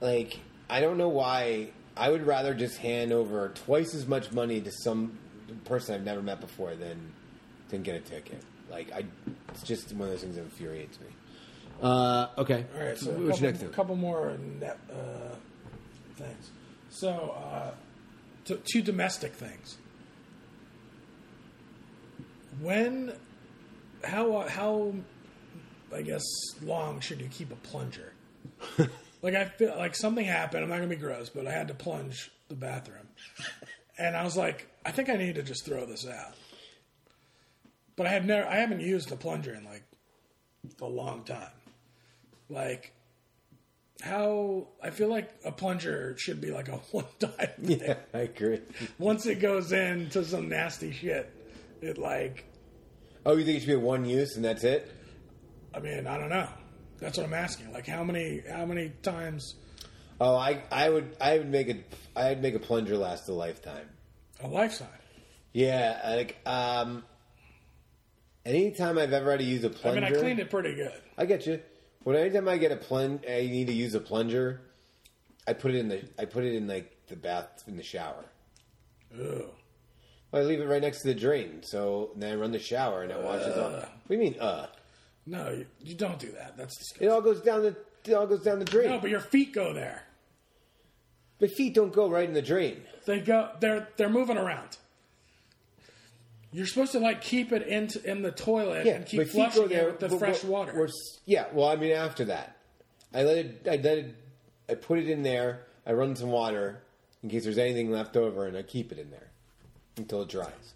like 0.00 0.38
I 0.70 0.80
don't 0.80 0.96
know 0.96 1.08
why 1.08 1.70
I 1.96 2.08
would 2.10 2.24
rather 2.26 2.54
just 2.54 2.78
hand 2.78 3.12
over 3.12 3.48
twice 3.48 3.94
as 3.94 4.06
much 4.06 4.30
money 4.30 4.60
to 4.60 4.70
some 4.70 5.18
person 5.64 5.94
I've 5.96 6.04
never 6.04 6.22
met 6.22 6.40
before 6.40 6.76
than 6.76 7.12
than 7.70 7.82
get 7.82 7.96
a 7.96 8.00
ticket. 8.00 8.42
Like 8.70 8.92
I 8.92 9.04
it's 9.48 9.62
just 9.64 9.92
one 9.92 10.02
of 10.08 10.12
those 10.12 10.22
things 10.22 10.36
that 10.36 10.42
infuriates 10.42 11.00
me. 11.00 11.06
Uh, 11.82 12.26
okay. 12.38 12.64
All 12.76 12.84
right, 12.86 12.98
so 12.98 13.10
a 13.10 13.14
what's 13.14 13.38
couple, 13.38 13.46
next? 13.46 13.62
a 13.62 13.68
couple 13.68 13.96
more 13.96 14.36
net, 14.60 14.78
uh, 14.90 15.34
things. 16.16 16.50
So, 16.90 17.36
uh, 17.36 17.70
to, 18.48 18.56
two 18.70 18.82
domestic 18.82 19.32
things. 19.32 19.78
When, 22.60 23.12
how, 24.04 24.46
how, 24.48 24.94
I 25.94 26.02
guess, 26.02 26.24
long 26.62 27.00
should 27.00 27.20
you 27.20 27.28
keep 27.28 27.52
a 27.52 27.56
plunger? 27.56 28.12
like 29.22 29.34
I 29.34 29.44
feel 29.44 29.76
like 29.76 29.94
something 29.94 30.24
happened. 30.24 30.64
I'm 30.64 30.70
not 30.70 30.76
gonna 30.76 30.88
be 30.88 30.96
gross, 30.96 31.28
but 31.28 31.46
I 31.46 31.52
had 31.52 31.68
to 31.68 31.74
plunge 31.74 32.30
the 32.48 32.54
bathroom, 32.54 33.06
and 33.98 34.16
I 34.16 34.24
was 34.24 34.36
like, 34.36 34.68
I 34.84 34.90
think 34.90 35.08
I 35.08 35.16
need 35.16 35.36
to 35.36 35.42
just 35.42 35.64
throw 35.64 35.86
this 35.86 36.06
out. 36.06 36.34
But 37.96 38.06
I 38.06 38.10
have 38.10 38.24
never, 38.24 38.48
I 38.48 38.56
haven't 38.56 38.80
used 38.80 39.10
a 39.12 39.16
plunger 39.16 39.54
in 39.54 39.64
like 39.64 39.82
a 40.80 40.86
long 40.86 41.24
time. 41.24 41.50
Like, 42.48 42.92
how 44.02 44.68
I 44.82 44.90
feel 44.90 45.08
like 45.08 45.30
a 45.44 45.52
plunger 45.52 46.16
should 46.18 46.40
be 46.40 46.50
like 46.50 46.68
a 46.68 46.76
one 46.92 47.04
time. 47.18 47.50
Yeah, 47.62 47.96
I 48.14 48.18
agree. 48.20 48.60
Once 48.98 49.26
it 49.26 49.40
goes 49.40 49.72
into 49.72 50.24
some 50.24 50.48
nasty 50.48 50.92
shit, 50.92 51.30
it 51.80 51.98
like, 51.98 52.44
Oh, 53.26 53.36
you 53.36 53.44
think 53.44 53.56
it 53.56 53.60
should 53.60 53.66
be 53.68 53.74
a 53.74 53.78
one 53.78 54.04
use 54.04 54.36
and 54.36 54.44
that's 54.44 54.64
it? 54.64 54.90
I 55.74 55.80
mean, 55.80 56.06
I 56.06 56.16
don't 56.18 56.30
know. 56.30 56.48
That's 56.98 57.18
what 57.18 57.26
I'm 57.26 57.34
asking. 57.34 57.72
Like, 57.72 57.86
how 57.86 58.02
many, 58.02 58.42
how 58.50 58.64
many 58.64 58.90
times 59.02 59.54
Oh, 60.20 60.34
I 60.34 60.62
I 60.72 60.88
would 60.88 61.16
I 61.20 61.38
would 61.38 61.48
make 61.48 61.68
a 61.68 61.76
I'd 62.16 62.42
make 62.42 62.54
a 62.54 62.58
plunger 62.58 62.96
last 62.96 63.28
a 63.28 63.32
lifetime. 63.32 63.88
a 64.42 64.48
lifetime? 64.48 64.88
Yeah, 65.52 66.00
like 66.16 66.36
um, 66.44 67.04
anytime 68.44 68.98
I've 68.98 69.12
ever 69.12 69.30
had 69.30 69.40
to 69.40 69.46
use 69.46 69.62
a 69.64 69.70
plunger, 69.70 70.04
I 70.04 70.08
mean, 70.08 70.16
I 70.16 70.20
cleaned 70.20 70.40
it 70.40 70.50
pretty 70.50 70.74
good. 70.74 71.00
I 71.16 71.24
get 71.24 71.46
you. 71.46 71.60
When 72.08 72.16
anytime 72.16 72.48
I 72.48 72.56
get 72.56 72.72
a 72.72 72.76
plunge, 72.76 73.24
I 73.28 73.42
need 73.42 73.66
to 73.66 73.74
use 73.74 73.94
a 73.94 74.00
plunger. 74.00 74.62
I 75.46 75.52
put 75.52 75.74
it 75.74 75.76
in 75.76 75.88
the 75.88 76.02
I 76.18 76.24
put 76.24 76.42
it 76.42 76.54
in 76.54 76.66
like 76.66 77.06
the 77.06 77.16
bath 77.16 77.64
in 77.66 77.76
the 77.76 77.82
shower. 77.82 78.24
Ew. 79.14 79.50
I 80.32 80.40
leave 80.40 80.62
it 80.62 80.64
right 80.64 80.80
next 80.80 81.02
to 81.02 81.08
the 81.08 81.14
drain, 81.14 81.62
so 81.62 82.12
then 82.16 82.32
I 82.32 82.36
run 82.36 82.52
the 82.52 82.58
shower 82.58 83.02
and 83.02 83.12
it 83.12 83.22
washes 83.22 83.58
off. 83.58 83.74
What 83.74 83.90
do 84.08 84.14
you 84.14 84.20
mean, 84.20 84.40
uh? 84.40 84.68
No, 85.26 85.50
you, 85.50 85.66
you 85.80 85.94
don't 85.94 86.18
do 86.18 86.32
that. 86.32 86.56
That's 86.56 86.78
disgusting. 86.78 87.08
It 87.08 87.10
all 87.10 87.20
goes 87.20 87.42
down 87.42 87.60
the 87.60 87.76
it 88.06 88.14
all 88.14 88.26
goes 88.26 88.42
down 88.42 88.58
the 88.58 88.64
drain. 88.64 88.88
No, 88.88 88.98
but 89.00 89.10
your 89.10 89.20
feet 89.20 89.52
go 89.52 89.74
there. 89.74 90.04
My 91.42 91.48
feet 91.48 91.74
don't 91.74 91.92
go 91.92 92.08
right 92.08 92.26
in 92.26 92.32
the 92.32 92.40
drain. 92.40 92.84
They 93.04 93.20
go. 93.20 93.50
They're 93.60 93.86
they're 93.98 94.08
moving 94.08 94.38
around. 94.38 94.78
You're 96.50 96.66
supposed 96.66 96.92
to 96.92 96.98
like 96.98 97.20
keep 97.20 97.52
it 97.52 97.66
in 97.66 97.88
in 98.04 98.22
the 98.22 98.32
toilet 98.32 98.86
and 98.86 99.04
keep 99.04 99.28
flushing 99.28 99.70
it 99.70 99.84
with 99.86 100.00
the 100.00 100.08
but- 100.08 100.18
fresh 100.18 100.40
but- 100.40 100.50
water. 100.50 100.72
we're 100.74 100.88
yeah, 101.26 101.46
well, 101.52 101.68
I 101.68 101.76
mean, 101.76 101.92
after 101.92 102.24
that, 102.26 102.56
I 103.12 103.22
let 103.22 103.36
it. 103.38 103.66
I 103.70 103.76
let 103.76 103.98
it. 103.98 104.14
I 104.68 104.74
put 104.74 104.98
it 104.98 105.08
in 105.08 105.22
there. 105.22 105.66
I 105.86 105.92
run 105.92 106.16
some 106.16 106.30
water 106.30 106.82
in 107.22 107.28
case 107.28 107.44
there's 107.44 107.58
anything 107.58 107.90
left 107.90 108.16
over, 108.16 108.46
and 108.46 108.56
I 108.56 108.62
keep 108.62 108.92
it 108.92 108.98
in 108.98 109.10
there 109.10 109.28
until 109.96 110.22
it 110.22 110.28
dries. 110.28 110.74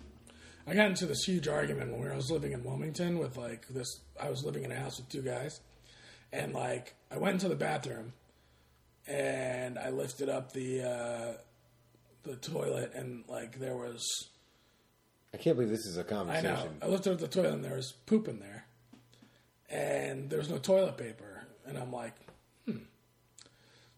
I 0.66 0.74
got 0.74 0.86
into 0.88 1.06
this 1.06 1.24
huge 1.24 1.48
argument 1.48 1.96
when 1.96 2.10
I 2.10 2.16
was 2.16 2.30
living 2.30 2.52
in 2.52 2.62
Wilmington 2.64 3.18
with 3.18 3.36
like 3.36 3.66
this. 3.68 3.88
I 4.20 4.28
was 4.30 4.44
living 4.44 4.64
in 4.64 4.72
a 4.72 4.76
house 4.76 4.98
with 4.98 5.08
two 5.08 5.22
guys, 5.22 5.60
and 6.32 6.52
like 6.52 6.94
I 7.10 7.16
went 7.18 7.34
into 7.34 7.48
the 7.48 7.56
bathroom, 7.56 8.12
and 9.06 9.78
I 9.78 9.90
lifted 9.90 10.28
up 10.28 10.52
the 10.52 10.82
uh, 10.82 11.32
the 12.24 12.36
toilet, 12.36 12.92
and 12.94 13.24
like 13.28 13.58
there 13.58 13.76
was 13.76 14.04
I 15.34 15.38
can't 15.38 15.56
believe 15.56 15.70
this 15.70 15.86
is 15.86 15.96
a 15.96 16.04
conversation. 16.04 16.50
I 16.50 16.54
know. 16.54 16.68
I 16.82 16.86
looked 16.86 17.06
at 17.06 17.18
the 17.18 17.28
toilet, 17.28 17.54
and 17.54 17.64
there. 17.64 17.76
Was 17.76 17.92
poop 18.06 18.28
in 18.28 18.38
there, 18.38 18.66
and 19.70 20.28
there 20.28 20.38
was 20.38 20.50
no 20.50 20.58
toilet 20.58 20.96
paper, 20.96 21.44
and 21.66 21.78
I'm 21.78 21.92
like, 21.92 22.14
hmm. 22.66 22.84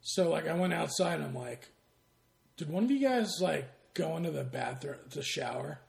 So 0.01 0.31
like 0.31 0.47
I 0.47 0.55
went 0.55 0.73
outside, 0.73 1.15
and 1.15 1.25
I'm 1.25 1.35
like, 1.35 1.69
did 2.57 2.71
one 2.71 2.85
of 2.85 2.91
you 2.91 3.01
guys 3.01 3.41
like 3.41 3.69
go 3.95 4.17
into 4.17 4.31
the 4.31 4.45
bathroom 4.45 4.99
to 5.11 5.23
shower? 5.23 5.81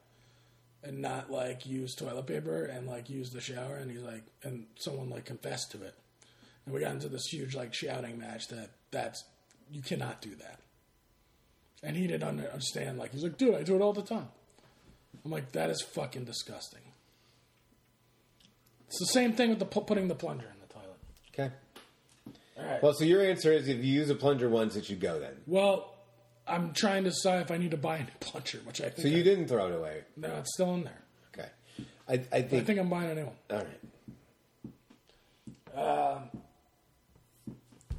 and 0.86 1.00
not 1.02 1.30
like 1.30 1.66
use 1.66 1.94
toilet 1.94 2.26
paper 2.26 2.64
and 2.64 2.86
like 2.86 3.10
use 3.10 3.30
the 3.30 3.40
shower? 3.40 3.76
And 3.76 3.90
he's 3.90 4.02
like 4.02 4.22
and 4.42 4.66
someone 4.76 5.10
like 5.10 5.24
confessed 5.24 5.72
to 5.72 5.82
it. 5.82 5.94
And 6.64 6.74
we 6.74 6.80
got 6.80 6.92
into 6.92 7.08
this 7.08 7.26
huge 7.26 7.54
like 7.54 7.74
shouting 7.74 8.18
match 8.18 8.48
that 8.48 8.70
that's 8.90 9.24
you 9.70 9.82
cannot 9.82 10.22
do 10.22 10.34
that. 10.36 10.60
And 11.82 11.96
he 11.96 12.06
didn't 12.06 12.22
understand. 12.28 12.98
Like 12.98 13.12
he's 13.12 13.24
like 13.24 13.36
dude 13.36 13.54
i 13.54 13.62
do 13.62 13.74
it 13.74 13.82
all 13.82 13.92
the 13.92 14.02
time 14.02 14.28
i'm 15.24 15.30
like 15.30 15.52
that 15.52 15.70
is 15.70 15.82
fucking 15.82 16.24
disgusting 16.24 16.80
it's 18.88 18.98
the 19.00 19.06
same 19.06 19.32
thing 19.32 19.50
with 19.50 19.58
the 19.58 19.64
putting 19.66 20.08
the 20.08 20.14
plunger 20.14 20.46
in 20.46 20.60
the 20.66 20.72
toilet 20.72 20.98
Okay. 21.32 21.54
all 22.58 22.64
right 22.64 22.82
Well, 22.82 22.92
so 22.94 23.04
your 23.04 23.22
answer 23.24 23.52
is 23.52 23.68
if 23.68 23.78
you 23.78 23.92
use 23.92 24.10
a 24.10 24.14
plunger 24.14 24.48
once, 24.48 24.76
it 24.76 24.84
should 24.86 25.00
go 25.00 25.18
then. 25.18 25.34
well 25.46 25.94
i'm 26.46 26.72
trying 26.72 27.04
to 27.04 27.10
decide 27.10 27.42
if 27.42 27.50
i 27.50 27.56
need 27.56 27.72
to 27.72 27.76
buy 27.76 27.96
a 27.96 28.00
new 28.00 28.06
plunger 28.20 28.58
which 28.64 28.80
i 28.80 28.84
think 28.84 29.00
So 29.02 29.08
you 29.08 29.20
I- 29.20 29.22
didn't 29.24 29.48
throw 29.48 29.66
it 29.66 29.74
away. 29.74 30.02
no 30.16 30.34
it's 30.36 30.52
still 30.54 30.74
in 30.74 30.84
there 30.84 31.02
Okay. 31.34 31.48
I, 32.08 32.12
I 32.14 32.38
i 32.38 32.42
think. 32.42 32.66
think 32.66 32.78
i'm 32.78 32.88
buying 32.88 33.10
a 33.10 33.14
new 33.14 33.24
one 33.26 33.36
all 33.50 33.58
right. 33.58 33.80
Um, 35.76 36.30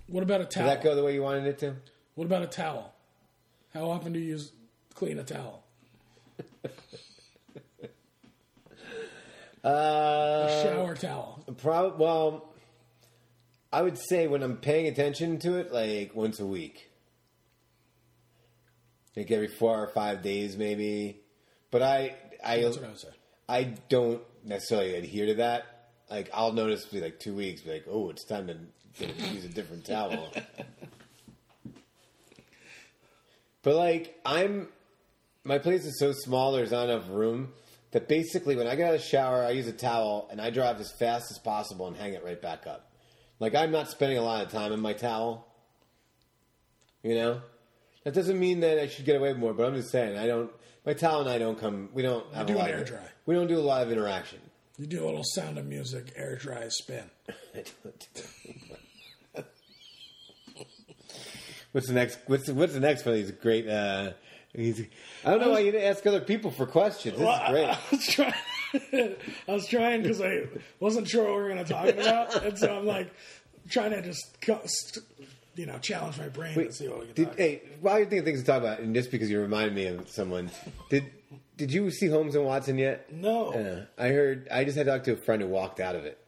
what 0.07 0.23
about 0.23 0.41
a 0.41 0.45
towel? 0.45 0.67
Did 0.67 0.77
that 0.77 0.83
go 0.83 0.95
the 0.95 1.03
way 1.03 1.13
you 1.13 1.21
wanted 1.21 1.45
it 1.45 1.59
to? 1.59 1.75
What 2.15 2.25
about 2.25 2.41
a 2.41 2.47
towel? 2.47 2.91
How 3.71 3.87
often 3.91 4.13
do 4.13 4.19
you 4.19 4.25
use 4.29 4.51
clean 4.95 5.19
a 5.19 5.23
towel? 5.23 5.63
Uh, 9.63 10.47
A 10.49 10.63
shower 10.63 10.95
towel. 10.95 11.43
Prob- 11.57 11.99
well, 11.99 12.53
I 13.71 13.81
would 13.81 13.97
say 13.97 14.27
when 14.27 14.43
I'm 14.43 14.57
paying 14.57 14.87
attention 14.87 15.39
to 15.39 15.57
it, 15.57 15.71
like 15.73 16.15
once 16.15 16.39
a 16.39 16.45
week, 16.45 16.89
like 19.15 19.31
every 19.31 19.47
four 19.47 19.81
or 19.81 19.87
five 19.87 20.21
days, 20.21 20.55
maybe. 20.55 21.21
But 21.71 21.81
I, 21.81 22.15
I, 22.45 22.61
That's 22.61 22.77
what 22.77 22.85
I 22.85 22.89
would 22.89 22.99
say. 22.99 23.09
I 23.49 23.63
don't 23.89 24.21
necessarily 24.43 24.95
adhere 24.95 25.25
to 25.27 25.33
that. 25.35 25.65
Like 26.09 26.29
I'll 26.33 26.53
notice, 26.53 26.85
be 26.85 27.01
like 27.01 27.19
two 27.19 27.35
weeks, 27.35 27.61
be 27.61 27.71
like, 27.73 27.85
oh, 27.89 28.09
it's 28.09 28.23
time 28.23 28.47
to 28.47 28.55
use 29.33 29.43
a 29.43 29.49
different 29.49 29.85
towel. 29.85 30.31
but 33.63 33.75
like 33.75 34.17
I'm, 34.25 34.69
my 35.43 35.57
place 35.57 35.85
is 35.85 35.99
so 35.99 36.13
small. 36.13 36.53
There's 36.53 36.71
not 36.71 36.89
enough 36.89 37.09
room 37.09 37.49
that 37.91 38.07
basically 38.07 38.55
when 38.55 38.67
I 38.67 38.75
get 38.75 38.87
out 38.87 38.95
of 38.95 39.01
the 39.01 39.07
shower, 39.07 39.43
I 39.43 39.51
use 39.51 39.67
a 39.67 39.71
towel 39.71 40.27
and 40.31 40.41
I 40.41 40.49
drive 40.49 40.79
as 40.79 40.91
fast 40.91 41.31
as 41.31 41.39
possible 41.39 41.87
and 41.87 41.95
hang 41.95 42.13
it 42.13 42.23
right 42.23 42.41
back 42.41 42.67
up. 42.67 42.91
Like 43.39 43.55
I'm 43.55 43.71
not 43.71 43.89
spending 43.89 44.17
a 44.17 44.21
lot 44.21 44.45
of 44.45 44.51
time 44.51 44.71
in 44.71 44.79
my 44.79 44.93
towel. 44.93 45.47
You 47.03 47.15
know, 47.15 47.41
that 48.03 48.13
doesn't 48.13 48.39
mean 48.39 48.61
that 48.61 48.79
I 48.79 48.87
should 48.87 49.05
get 49.05 49.15
away 49.15 49.29
with 49.29 49.37
more, 49.37 49.53
but 49.53 49.65
I'm 49.65 49.75
just 49.75 49.91
saying 49.91 50.17
I 50.17 50.27
don't. 50.27 50.51
My 50.85 50.93
towel 50.93 51.21
and 51.21 51.29
I 51.29 51.37
don't 51.37 51.59
come. 51.59 51.89
We 51.93 52.01
don't 52.01 52.25
have 52.33 52.47
do 52.47 52.55
a 52.55 52.57
lot 52.57 52.69
air 52.69 52.79
of, 52.79 52.87
dry. 52.87 53.03
We 53.25 53.35
don't 53.35 53.47
do 53.47 53.57
a 53.57 53.61
lot 53.61 53.81
of 53.83 53.91
interaction. 53.91 54.39
You 54.77 54.87
do 54.87 55.03
a 55.03 55.05
little 55.05 55.23
sound 55.23 55.57
of 55.57 55.65
music, 55.65 56.13
air 56.15 56.35
dry 56.35 56.67
spin. 56.69 57.03
what's 61.71 61.87
the 61.87 61.93
next? 61.93 62.19
What's 62.27 62.47
the, 62.47 62.53
what's 62.53 62.73
the 62.73 62.79
next 62.79 63.05
one? 63.05 63.15
of 63.15 63.21
these 63.21 63.31
great. 63.31 63.67
Uh, 63.67 64.11
he's, 64.57 64.85
I 65.23 65.31
don't 65.31 65.39
know 65.41 65.51
why 65.51 65.59
you 65.59 65.71
didn't 65.71 65.87
ask 65.89 66.05
other 66.05 66.19
people 66.21 66.51
for 66.51 66.65
questions. 66.65 67.17
This 67.17 67.27
is 67.27 67.49
great. 67.49 67.65
I 67.69 67.77
was 67.91 68.07
trying. 68.07 68.33
I 69.47 69.51
was 69.53 69.67
trying 69.67 70.01
because 70.01 70.21
I 70.21 70.43
wasn't 70.81 71.07
sure 71.07 71.23
what 71.23 71.35
we 71.35 71.41
were 71.43 71.49
going 71.53 71.63
to 71.65 71.71
talk 71.73 71.87
about, 71.87 72.43
and 72.43 72.57
so 72.59 72.77
I'm 72.77 72.85
like 72.85 73.09
trying 73.69 73.91
to 73.91 74.01
just, 74.01 74.37
you 75.55 75.65
know, 75.65 75.77
challenge 75.79 76.17
my 76.17 76.27
brain 76.27 76.53
to 76.55 76.71
see 76.73 76.87
what 76.89 76.99
we 76.99 77.05
can 77.05 77.15
Did, 77.15 77.23
talk. 77.25 77.33
about. 77.33 77.39
hey, 77.39 77.61
while 77.81 77.97
you're 77.99 78.07
thinking 78.07 78.25
things 78.25 78.41
to 78.41 78.45
talk 78.45 78.59
about, 78.61 78.79
and 78.79 78.93
just 78.93 79.09
because 79.09 79.29
you 79.29 79.39
reminded 79.39 79.73
me 79.73 79.85
of 79.87 80.09
someone, 80.09 80.51
did 80.89 81.05
did 81.55 81.71
you 81.71 81.89
see 81.91 82.07
Holmes 82.07 82.35
and 82.35 82.45
Watson 82.45 82.77
yet? 82.77 83.11
No, 83.11 83.51
Uh, 83.53 83.85
I 84.01 84.09
heard. 84.09 84.47
I 84.51 84.63
just 84.65 84.77
had 84.77 84.85
talked 84.87 85.05
to 85.05 85.13
a 85.13 85.17
friend 85.17 85.41
who 85.41 85.47
walked 85.47 85.79
out 85.79 85.95
of 85.95 86.05
it. 86.05 86.19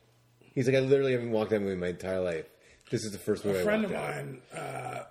He's 0.55 0.65
like, 0.67 0.75
I 0.75 0.79
literally 0.79 1.11
haven't 1.11 1.31
walked 1.31 1.51
out 1.53 1.57
of 1.57 1.61
a 1.61 1.65
movie 1.65 1.73
in 1.75 1.79
my 1.81 1.87
entire 1.89 2.19
life. 2.21 2.45
This 2.89 3.03
is 3.05 3.11
the 3.11 3.19
first 3.19 3.45
movie 3.45 3.59
a 3.59 3.61
I 3.61 3.63
friend 3.63 3.85
of 3.85 3.91
mine 3.91 4.41
uh, 4.55 5.03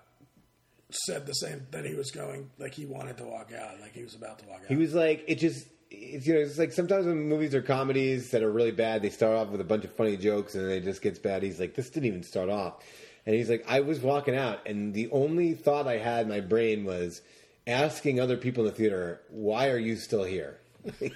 said 0.91 1.27
the 1.27 1.35
same 1.35 1.67
that 1.71 1.85
he 1.85 1.95
was 1.95 2.11
going, 2.11 2.51
like 2.59 2.75
he 2.75 2.87
wanted 2.87 3.19
to 3.19 3.25
walk 3.25 3.53
out, 3.53 3.81
like 3.81 3.95
he 3.95 4.03
was 4.03 4.15
about 4.15 4.39
to 4.39 4.47
walk 4.47 4.61
out. 4.63 4.69
He 4.69 4.77
was 4.77 4.95
like, 4.95 5.25
it 5.27 5.37
just, 5.37 5.67
it's, 5.91 6.27
you 6.27 6.35
know, 6.35 6.41
it's 6.41 6.59
like 6.59 6.73
sometimes 6.73 7.07
when 7.07 7.29
movies 7.29 7.55
are 7.55 7.63
comedies 7.63 8.31
that 8.31 8.43
are 8.43 8.51
really 8.51 8.71
bad, 8.71 9.03
they 9.03 9.11
start 9.11 9.37
off 9.37 9.49
with 9.49 9.61
a 9.61 9.65
bunch 9.65 9.85
of 9.85 9.93
funny 9.93 10.17
jokes 10.17 10.55
and 10.55 10.65
then 10.65 10.73
it 10.73 10.85
just 10.85 11.03
gets 11.03 11.19
bad. 11.19 11.43
He's 11.43 11.61
like, 11.61 11.75
this 11.75 11.91
didn't 11.91 12.07
even 12.07 12.23
start 12.23 12.49
off. 12.49 12.83
And 13.27 13.35
he's 13.35 13.51
like, 13.51 13.65
I 13.69 13.81
was 13.81 14.01
walking 14.01 14.35
out 14.35 14.67
and 14.67 14.95
the 14.95 15.11
only 15.11 15.53
thought 15.53 15.87
I 15.87 15.99
had 15.99 16.23
in 16.23 16.29
my 16.29 16.41
brain 16.41 16.85
was 16.85 17.21
asking 17.67 18.19
other 18.19 18.39
people 18.39 18.65
in 18.65 18.71
the 18.71 18.77
theater, 18.77 19.21
why 19.29 19.69
are 19.69 19.79
you 19.79 19.97
still 19.97 20.25
here? 20.25 20.59
uh, 21.01 21.09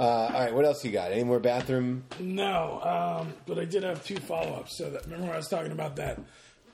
all 0.00 0.32
right, 0.32 0.52
what 0.52 0.64
else 0.64 0.84
you 0.84 0.90
got? 0.90 1.12
Any 1.12 1.22
more 1.22 1.38
bathroom? 1.38 2.02
No, 2.18 2.80
um, 2.82 3.32
but 3.46 3.60
I 3.60 3.64
did 3.64 3.84
have 3.84 4.04
two 4.04 4.16
follow 4.16 4.54
ups. 4.54 4.76
So 4.76 4.90
that 4.90 5.04
remember 5.04 5.26
when 5.26 5.34
I 5.34 5.36
was 5.36 5.48
talking 5.48 5.70
about 5.70 5.94
that 5.96 6.18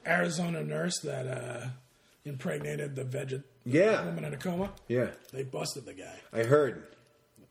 Arizona 0.07 0.63
nurse 0.63 0.99
that 1.01 1.27
uh, 1.27 1.67
impregnated 2.25 2.95
the 2.97 3.05
veget 3.05 3.43
Yeah. 3.65 4.05
woman 4.05 4.25
in 4.25 4.35
a 4.35 4.37
coma? 4.37 4.73
Yeah, 4.89 5.11
They 5.33 5.43
busted 5.43 5.85
the 5.87 5.95
guy, 5.95 6.17
I 6.33 6.43
heard. 6.45 6.85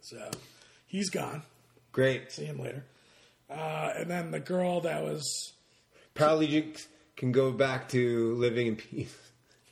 so 0.01 0.29
he's 0.87 1.09
gone. 1.09 1.43
Great. 1.91 2.31
See 2.31 2.45
him 2.45 2.59
later. 2.59 2.83
Uh, 3.49 3.91
and 3.97 4.09
then 4.09 4.31
the 4.31 4.39
girl 4.39 4.81
that 4.81 5.03
was 5.03 5.53
Paralegics 6.15 6.87
can 7.15 7.31
go 7.31 7.51
back 7.51 7.89
to 7.89 8.33
living 8.35 8.67
in 8.67 8.75
peace. 8.75 9.15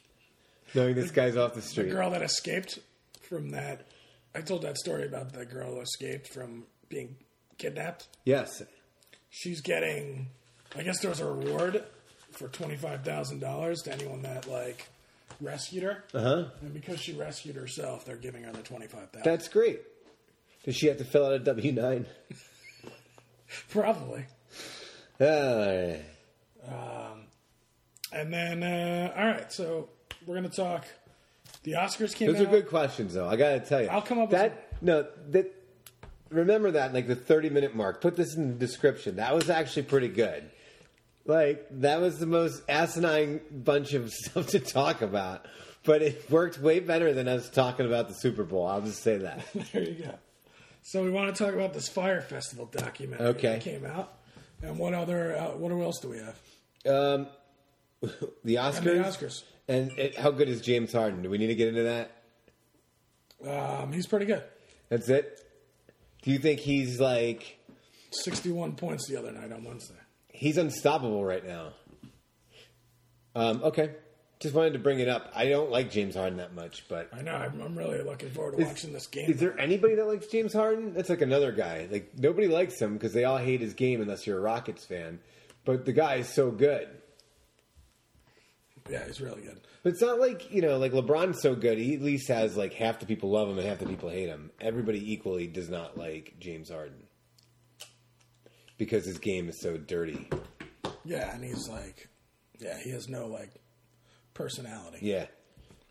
Knowing 0.76 0.96
this 0.96 1.12
guy's 1.12 1.36
off 1.36 1.54
the 1.56 1.62
street. 1.62 1.86
the 1.88 1.92
girl 1.92 2.10
that 2.12 2.22
escaped 2.22 2.80
from 3.22 3.50
that. 3.52 3.88
I 4.34 4.42
told 4.42 4.62
that 4.62 4.78
story 4.78 5.06
about 5.06 5.34
the 5.34 5.46
girl 5.46 5.74
who 5.76 5.82
escaped 5.82 6.28
from 6.28 6.64
being 6.90 7.18
kidnapped. 7.58 8.08
Yes. 8.24 8.62
She's 9.30 9.62
getting, 9.62 10.28
I 10.78 10.84
guess 10.84 11.00
there 11.00 11.10
was 11.10 11.20
a 11.20 11.26
reward 11.26 11.84
for 12.32 12.48
twenty 12.50 12.76
five 12.76 13.04
thousand 13.04 13.40
dollars 13.40 13.82
to 13.84 13.94
anyone 13.94 14.22
that 14.24 14.48
like 14.48 14.88
rescued 15.40 15.84
her. 15.84 16.04
Uh 16.14 16.20
huh. 16.22 16.44
And 16.62 16.74
because 16.74 17.00
she 17.00 17.14
rescued 17.14 17.56
herself, 17.56 18.06
they're 18.06 18.16
giving 18.18 18.44
her 18.44 18.52
the 18.52 18.62
twenty 18.64 18.88
five 18.88 19.10
thousand. 19.10 19.30
That's 19.32 19.48
great. 19.48 19.82
Does 20.64 20.76
she 20.76 20.88
have 20.88 20.98
to 20.98 21.04
fill 21.06 21.26
out 21.26 21.34
a 21.34 21.40
W 21.40 21.72
nine? 21.72 22.06
Probably. 23.70 24.26
Uh, 25.20 25.94
And 28.14 28.34
then, 28.34 28.62
uh, 28.62 29.14
all 29.18 29.26
right, 29.26 29.52
so 29.54 29.88
we're 30.26 30.36
gonna 30.36 30.50
talk. 30.50 30.86
The 31.64 31.74
Oscars 31.74 32.14
came 32.16 32.28
those 32.32 32.42
out. 32.42 32.48
are 32.48 32.50
good 32.50 32.68
questions, 32.68 33.14
though. 33.14 33.28
I 33.28 33.36
got 33.38 33.52
to 33.52 33.60
tell 33.62 33.82
you, 33.82 33.88
I'll 33.88 34.02
come 34.02 34.20
up 34.20 34.30
with 34.32 34.40
that. 34.40 34.74
No, 34.82 35.08
that. 35.30 35.54
Remember 36.30 36.72
that, 36.72 36.94
like 36.94 37.08
the 37.08 37.16
thirty-minute 37.16 37.76
mark. 37.76 38.02
Put 38.02 38.16
this 38.16 38.36
in 38.36 38.50
the 38.50 38.56
description. 38.56 39.18
That 39.18 39.34
was 39.36 39.50
actually 39.50 39.84
pretty 39.84 40.08
good. 40.10 40.50
Like 41.26 41.68
that 41.82 42.02
was 42.02 42.18
the 42.20 42.26
most 42.26 42.64
asinine 42.68 43.42
bunch 43.52 43.94
of 43.94 44.12
stuff 44.14 44.48
to 44.48 44.60
talk 44.60 45.02
about, 45.02 45.46
but 45.84 46.02
it 46.02 46.30
worked 46.32 46.60
way 46.60 46.80
better 46.80 47.14
than 47.14 47.28
us 47.28 47.50
talking 47.50 47.86
about 47.86 48.08
the 48.08 48.14
Super 48.16 48.44
Bowl. 48.44 48.66
I'll 48.68 48.82
just 48.82 49.04
say 49.04 49.18
that. 49.18 49.46
There 49.72 49.84
you 49.84 50.04
go. 50.04 50.16
So 50.84 51.04
we 51.04 51.12
want 51.12 51.36
to 51.36 51.44
talk 51.44 51.54
about 51.54 51.74
this 51.76 51.88
Fyre 51.88 52.22
Festival 52.22 52.66
documentary 52.66 53.28
Okay. 53.28 53.48
that 53.54 53.62
came 53.62 53.86
out, 53.86 54.18
and 54.64 54.80
what 54.80 54.96
other 54.96 55.38
uh, 55.38 55.52
what 55.58 55.72
else 55.72 56.00
do 56.00 56.10
we 56.10 56.18
have? 56.18 56.40
Um, 56.88 57.28
the 58.44 58.56
Oscars. 58.56 58.78
And 58.78 58.86
the 58.86 59.04
Oscars. 59.08 59.44
And 59.68 59.92
it, 60.00 60.18
how 60.18 60.32
good 60.32 60.50
is 60.50 60.60
James 60.62 60.92
Harden? 60.92 61.22
Do 61.22 61.30
we 61.30 61.38
need 61.38 61.48
to 61.48 61.56
get 61.56 61.68
into 61.68 61.84
that? 61.84 62.12
Um, 63.48 63.92
he's 63.94 64.08
pretty 64.08 64.26
good. 64.26 64.44
That's 64.90 65.08
it. 65.08 65.40
Do 66.24 66.32
you 66.32 66.40
think 66.40 66.60
he's 66.60 67.00
like 67.00 67.58
Sixty 68.12 68.52
one 68.52 68.74
points 68.76 69.08
the 69.08 69.18
other 69.18 69.32
night 69.32 69.52
on 69.52 69.64
Wednesday. 69.64 69.96
He's 70.42 70.58
unstoppable 70.58 71.24
right 71.24 71.46
now? 71.46 71.70
Um, 73.36 73.62
okay, 73.64 73.92
just 74.40 74.56
wanted 74.56 74.74
to 74.74 74.80
bring 74.80 75.00
it 75.00 75.08
up. 75.08 75.32
I 75.36 75.48
don't 75.48 75.70
like 75.70 75.92
James 75.92 76.16
Harden 76.16 76.40
that 76.40 76.54
much, 76.54 76.84
but 76.90 77.10
I 77.14 77.22
know. 77.22 77.34
I'm, 77.34 77.62
I'm 77.62 77.78
really 77.78 78.02
looking 78.02 78.32
forward 78.32 78.58
to 78.58 78.66
watching 78.66 78.92
this 78.92 79.08
game. 79.08 79.30
is 79.30 79.40
there 79.40 79.58
anybody 79.58 79.96
that 79.96 80.06
likes 80.06 80.28
James 80.28 80.52
Harden? 80.52 80.94
That's 80.94 81.10
like 81.10 81.22
another 81.22 81.54
guy. 81.54 81.88
Like 81.90 82.18
nobody 82.18 82.48
likes 82.48 82.82
him 82.82 82.94
because 82.94 83.14
they 83.14 83.24
all 83.24 83.38
hate 83.38 83.62
his 83.62 83.76
game 83.76 84.02
unless 84.02 84.28
you're 84.28 84.40
a 84.40 84.42
Rockets 84.42 84.84
fan. 84.84 85.20
But 85.64 85.86
the 85.86 85.94
guy 85.94 86.16
is 86.16 86.28
so 86.28 86.50
good. 86.50 86.90
Yeah, 88.90 89.06
he's 89.06 89.22
really 89.22 89.44
good. 89.44 89.62
But 89.84 89.94
it's 89.94 90.02
not 90.02 90.20
like 90.20 90.52
you 90.52 90.64
know, 90.64 90.78
like 90.80 90.92
LeBron's 90.92 91.40
so 91.40 91.56
good. 91.56 91.78
He 91.78 91.94
at 91.94 92.02
least 92.02 92.28
has 92.30 92.58
like 92.58 92.74
half 92.74 93.00
the 93.00 93.06
people 93.06 93.30
love 93.30 93.48
him 93.48 93.60
and 93.60 93.68
half 93.68 93.78
the 93.78 93.86
people 93.86 94.10
hate 94.10 94.28
him. 94.28 94.50
Everybody 94.60 95.14
equally 95.14 95.46
does 95.46 95.70
not 95.70 95.98
like 95.98 96.34
James 96.40 96.70
Harden 96.70 97.01
because 98.82 99.06
his 99.06 99.20
game 99.20 99.48
is 99.48 99.62
so 99.62 99.78
dirty. 99.78 100.28
Yeah, 101.06 101.36
and 101.36 101.44
he's 101.44 101.70
like, 101.70 102.10
yeah, 102.58 102.80
he 102.80 102.90
has 102.90 103.08
no 103.08 103.28
like 103.28 103.52
personality. 104.34 104.98
Yeah, 105.04 105.28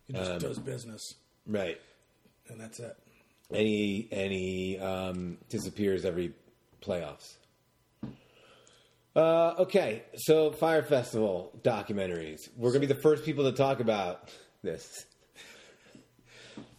he 0.09 0.15
just 0.15 0.29
um, 0.33 0.39
does 0.41 0.59
business, 0.59 1.01
right. 1.47 1.81
and 2.49 2.61
that's 2.61 2.81
it. 2.81 2.97
And 3.51 3.61
he 3.61 4.09
and 4.11 4.33
he 4.33 4.77
um, 4.81 5.39
disappears 5.49 6.05
every 6.05 6.33
playoffs. 6.83 7.37
Uh, 9.15 9.55
okay, 9.61 10.03
so 10.17 10.51
Fyre 10.51 10.83
Festival 10.83 11.53
documentaries. 11.63 12.41
We're 12.57 12.71
gonna 12.71 12.81
be 12.81 12.87
the 12.87 13.01
first 13.03 13.25
people 13.25 13.45
to 13.45 13.57
talk 13.57 13.79
about 13.79 14.31
this. 14.65 15.07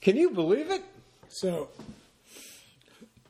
Can 0.01 0.17
you 0.17 0.31
believe 0.31 0.71
it? 0.71 0.83
So 1.29 1.69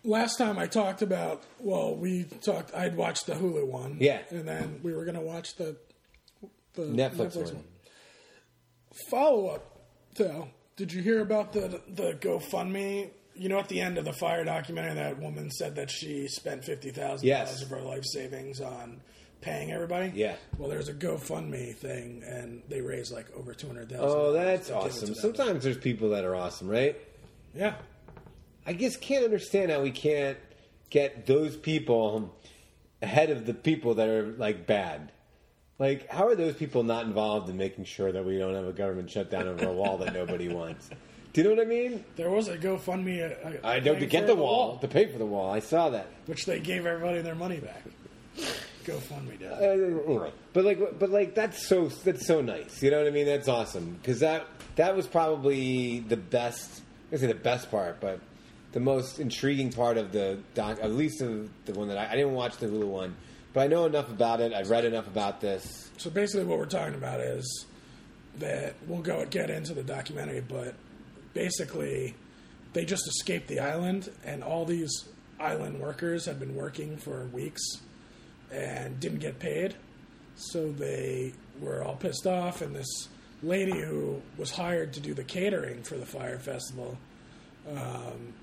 last 0.03 0.37
time 0.37 0.57
I 0.57 0.67
talked 0.67 1.01
about, 1.01 1.43
well, 1.59 1.95
we 1.95 2.23
talked. 2.41 2.73
I'd 2.73 2.95
watched 2.95 3.25
the 3.27 3.33
Hulu 3.33 3.67
one, 3.67 3.97
Yeah. 3.99 4.21
and 4.29 4.47
then 4.47 4.79
we 4.83 4.93
were 4.93 5.05
going 5.05 5.15
to 5.15 5.21
watch 5.21 5.55
the 5.55 5.75
the 6.73 6.83
Netflix, 6.83 7.35
one. 7.35 7.63
Follow 9.09 9.47
up, 9.47 9.79
though. 10.15 10.49
Did 10.75 10.91
you 10.93 11.01
hear 11.01 11.21
about 11.21 11.53
the 11.53 11.81
the 11.87 12.13
GoFundMe? 12.13 13.09
You 13.33 13.47
know, 13.49 13.59
at 13.59 13.69
the 13.69 13.79
end 13.79 13.97
of 13.97 14.03
the 14.05 14.13
Fyre 14.13 14.43
documentary, 14.43 14.93
that 14.95 15.19
woman 15.19 15.49
said 15.51 15.75
that 15.75 15.89
she 15.89 16.27
spent 16.27 16.65
fifty 16.65 16.91
thousand 16.91 17.27
Yes. 17.27 17.47
dollars 17.47 17.61
of 17.63 17.69
her 17.69 17.81
life 17.81 18.03
savings 18.05 18.59
on 18.61 19.01
paying 19.39 19.71
everybody. 19.71 20.11
Yeah. 20.13 20.35
Well, 20.57 20.69
there's 20.69 20.89
a 20.89 20.93
GoFundMe 20.93 21.75
thing, 21.75 22.23
and 22.25 22.61
they 22.67 22.81
raised 22.81 23.11
like 23.13 23.27
over 23.35 23.53
two 23.53 23.67
hundred 23.67 23.89
thousand. 23.89 24.05
Oh, 24.09 24.31
that's 24.33 24.69
awesome. 24.69 25.15
Sometimes 25.15 25.63
there's 25.63 25.77
people 25.77 26.09
that 26.09 26.25
are 26.25 26.35
awesome, 26.35 26.67
right? 26.67 26.97
yeah. 27.55 27.75
I 28.71 28.73
just 28.73 29.01
can't 29.01 29.25
understand 29.25 29.69
how 29.69 29.81
we 29.81 29.91
can't 29.91 30.37
get 30.89 31.25
those 31.25 31.57
people 31.57 32.33
ahead 33.01 33.29
of 33.29 33.45
the 33.45 33.53
people 33.53 33.95
that 33.95 34.07
are 34.07 34.27
like 34.37 34.65
bad. 34.65 35.11
Like, 35.77 36.07
how 36.09 36.29
are 36.29 36.35
those 36.35 36.55
people 36.55 36.83
not 36.83 37.05
involved 37.05 37.49
in 37.49 37.57
making 37.57 37.83
sure 37.83 38.13
that 38.13 38.23
we 38.23 38.37
don't 38.37 38.55
have 38.55 38.65
a 38.65 38.71
government 38.71 39.09
shutdown 39.11 39.49
over 39.49 39.67
a 39.67 39.73
wall 39.73 39.97
that 39.97 40.13
nobody 40.13 40.47
wants? 40.53 40.89
Do 41.33 41.41
you 41.41 41.49
know 41.49 41.53
what 41.55 41.65
I 41.65 41.67
mean? 41.67 42.05
There 42.15 42.29
was 42.29 42.47
a 42.47 42.57
GoFundMe. 42.57 43.61
uh, 43.63 43.67
I 43.67 43.81
know 43.81 43.93
to 43.93 44.05
get 44.05 44.25
the 44.25 44.35
wall, 44.35 44.77
to 44.77 44.87
pay 44.87 45.11
for 45.11 45.17
the 45.17 45.25
wall. 45.25 45.51
I 45.51 45.59
saw 45.59 45.89
that. 45.89 46.07
which 46.27 46.45
they 46.45 46.61
gave 46.61 46.85
everybody 46.85 47.21
their 47.21 47.35
money 47.35 47.59
back. 47.59 47.83
GoFundMe 48.85 49.37
did. 49.37 49.51
Uh, 49.51 50.29
but 50.53 50.63
like, 50.63 50.97
but 50.97 51.09
like, 51.09 51.35
that's 51.35 51.67
so 51.67 51.87
that's 51.89 52.25
so 52.25 52.39
nice. 52.39 52.81
You 52.81 52.91
know 52.91 52.99
what 52.99 53.07
I 53.07 53.11
mean? 53.11 53.25
That's 53.25 53.49
awesome 53.49 53.97
because 54.01 54.21
that 54.21 54.47
that 54.77 54.95
was 54.95 55.07
probably 55.07 55.99
the 55.99 56.15
best. 56.15 56.83
I 57.11 57.17
say 57.17 57.27
the 57.27 57.33
best 57.33 57.69
part, 57.69 57.99
but 57.99 58.21
the 58.71 58.79
most 58.79 59.19
intriguing 59.19 59.71
part 59.71 59.97
of 59.97 60.11
the 60.11 60.39
doc. 60.53 60.79
At 60.81 60.91
least 60.91 61.21
of 61.21 61.49
the 61.65 61.73
one 61.73 61.87
that 61.89 61.97
I, 61.97 62.11
I 62.11 62.15
didn't 62.15 62.33
watch 62.33 62.57
the 62.57 62.67
Hulu 62.67 62.87
one, 62.87 63.15
but 63.53 63.61
I 63.61 63.67
know 63.67 63.85
enough 63.85 64.09
about 64.09 64.41
it. 64.41 64.53
I've 64.53 64.69
read 64.69 64.85
enough 64.85 65.07
about 65.07 65.41
this. 65.41 65.89
So 65.97 66.09
basically, 66.09 66.45
what 66.45 66.57
we're 66.57 66.65
talking 66.65 66.95
about 66.95 67.19
is 67.19 67.65
that 68.39 68.75
we'll 68.87 69.01
go 69.01 69.25
get 69.25 69.49
into 69.49 69.73
the 69.73 69.83
documentary, 69.83 70.41
but 70.41 70.75
basically, 71.33 72.15
they 72.73 72.85
just 72.85 73.07
escaped 73.07 73.47
the 73.47 73.59
island, 73.59 74.09
and 74.23 74.43
all 74.43 74.65
these 74.65 75.05
island 75.39 75.79
workers 75.79 76.25
had 76.25 76.39
been 76.39 76.55
working 76.55 76.97
for 76.97 77.25
weeks 77.27 77.61
and 78.51 78.99
didn't 78.99 79.19
get 79.19 79.39
paid. 79.39 79.75
So 80.35 80.71
they 80.71 81.33
were 81.59 81.83
all 81.83 81.95
pissed 81.95 82.25
off, 82.25 82.61
and 82.61 82.75
this 82.75 83.09
lady 83.43 83.79
who 83.79 84.21
was 84.37 84.51
hired 84.51 84.93
to 84.93 84.99
do 84.99 85.13
the 85.13 85.23
catering 85.23 85.83
for 85.83 85.97
the 85.97 86.05
Fyre 86.05 86.39
Festival 86.39 86.97
um, 87.69 88.33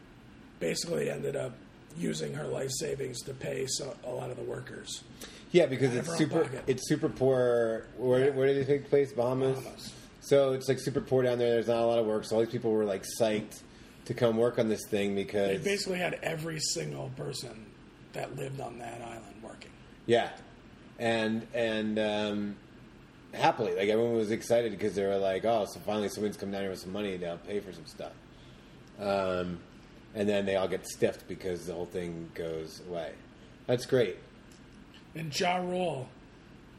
basically 0.60 1.10
ended 1.10 1.36
up 1.36 1.52
using 1.96 2.34
her 2.34 2.46
life 2.46 2.70
savings 2.70 3.20
to 3.22 3.34
pay 3.34 3.66
so, 3.66 3.96
a 4.04 4.10
lot 4.10 4.30
of 4.30 4.36
the 4.36 4.42
workers. 4.42 5.02
Yeah, 5.50 5.66
because 5.66 5.94
it's 5.94 6.16
super. 6.16 6.42
pocket. 6.42 6.64
It's 6.66 6.88
super 6.88 7.08
poor. 7.08 7.86
Where, 7.96 8.32
where 8.32 8.46
did 8.46 8.58
it 8.58 8.66
take 8.66 8.88
place? 8.88 9.12
Bahamas? 9.12 9.58
Bahamas. 9.58 9.92
So 10.20 10.52
it's 10.52 10.68
like 10.68 10.78
super 10.78 11.00
poor 11.00 11.22
down 11.22 11.38
there. 11.38 11.50
There's 11.50 11.68
not 11.68 11.78
a 11.78 11.86
lot 11.86 11.98
of 11.98 12.06
work. 12.06 12.24
So 12.24 12.36
all 12.36 12.42
these 12.42 12.50
people 12.50 12.70
were 12.70 12.84
like 12.84 13.04
psyched 13.18 13.62
to 14.04 14.14
come 14.14 14.36
work 14.36 14.58
on 14.58 14.68
this 14.68 14.86
thing 14.88 15.14
because 15.14 15.62
They 15.62 15.70
basically 15.70 15.98
had 15.98 16.18
every 16.22 16.58
single 16.60 17.10
person 17.16 17.66
that 18.12 18.36
lived 18.36 18.60
on 18.60 18.78
that 18.78 19.00
island 19.00 19.42
working. 19.42 19.70
Yeah, 20.06 20.30
and 20.98 21.46
and 21.54 21.98
um, 21.98 22.56
happily, 23.32 23.74
like 23.74 23.88
everyone 23.88 24.16
was 24.16 24.30
excited 24.30 24.72
because 24.72 24.94
they 24.94 25.04
were 25.04 25.18
like, 25.18 25.44
"Oh, 25.44 25.66
so 25.66 25.80
finally 25.80 26.08
someone's 26.08 26.36
come 26.36 26.50
down 26.50 26.62
here 26.62 26.70
with 26.70 26.80
some 26.80 26.92
money 26.92 27.18
to 27.18 27.38
pay 27.46 27.60
for 27.60 27.72
some 27.72 27.86
stuff." 27.86 28.12
Um, 28.98 29.58
and 30.14 30.28
then 30.28 30.46
they 30.46 30.56
all 30.56 30.68
get 30.68 30.86
stiffed 30.86 31.28
because 31.28 31.66
the 31.66 31.72
whole 31.72 31.86
thing 31.86 32.30
goes 32.34 32.80
away. 32.88 33.12
That's 33.66 33.86
great. 33.86 34.16
And 35.14 35.38
Ja 35.38 35.56
Rule, 35.56 36.08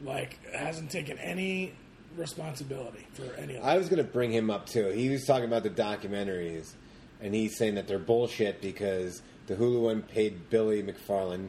like, 0.02 0.38
hasn't 0.52 0.90
taken 0.90 1.18
any 1.18 1.72
responsibility 2.16 3.06
for 3.12 3.34
any 3.34 3.56
of 3.56 3.62
That. 3.62 3.68
I 3.68 3.76
was 3.76 3.88
going 3.88 4.04
to 4.04 4.10
bring 4.10 4.32
him 4.32 4.50
up 4.50 4.66
too. 4.66 4.88
He 4.88 5.08
was 5.08 5.24
talking 5.24 5.44
about 5.44 5.62
the 5.62 5.70
documentaries, 5.70 6.72
and 7.20 7.34
he's 7.34 7.56
saying 7.56 7.76
that 7.76 7.86
they're 7.86 7.98
bullshit 7.98 8.60
because 8.60 9.22
the 9.46 9.54
Hulu 9.54 9.80
one 9.82 10.02
paid 10.02 10.50
Billy 10.50 10.82
McFarland, 10.82 11.48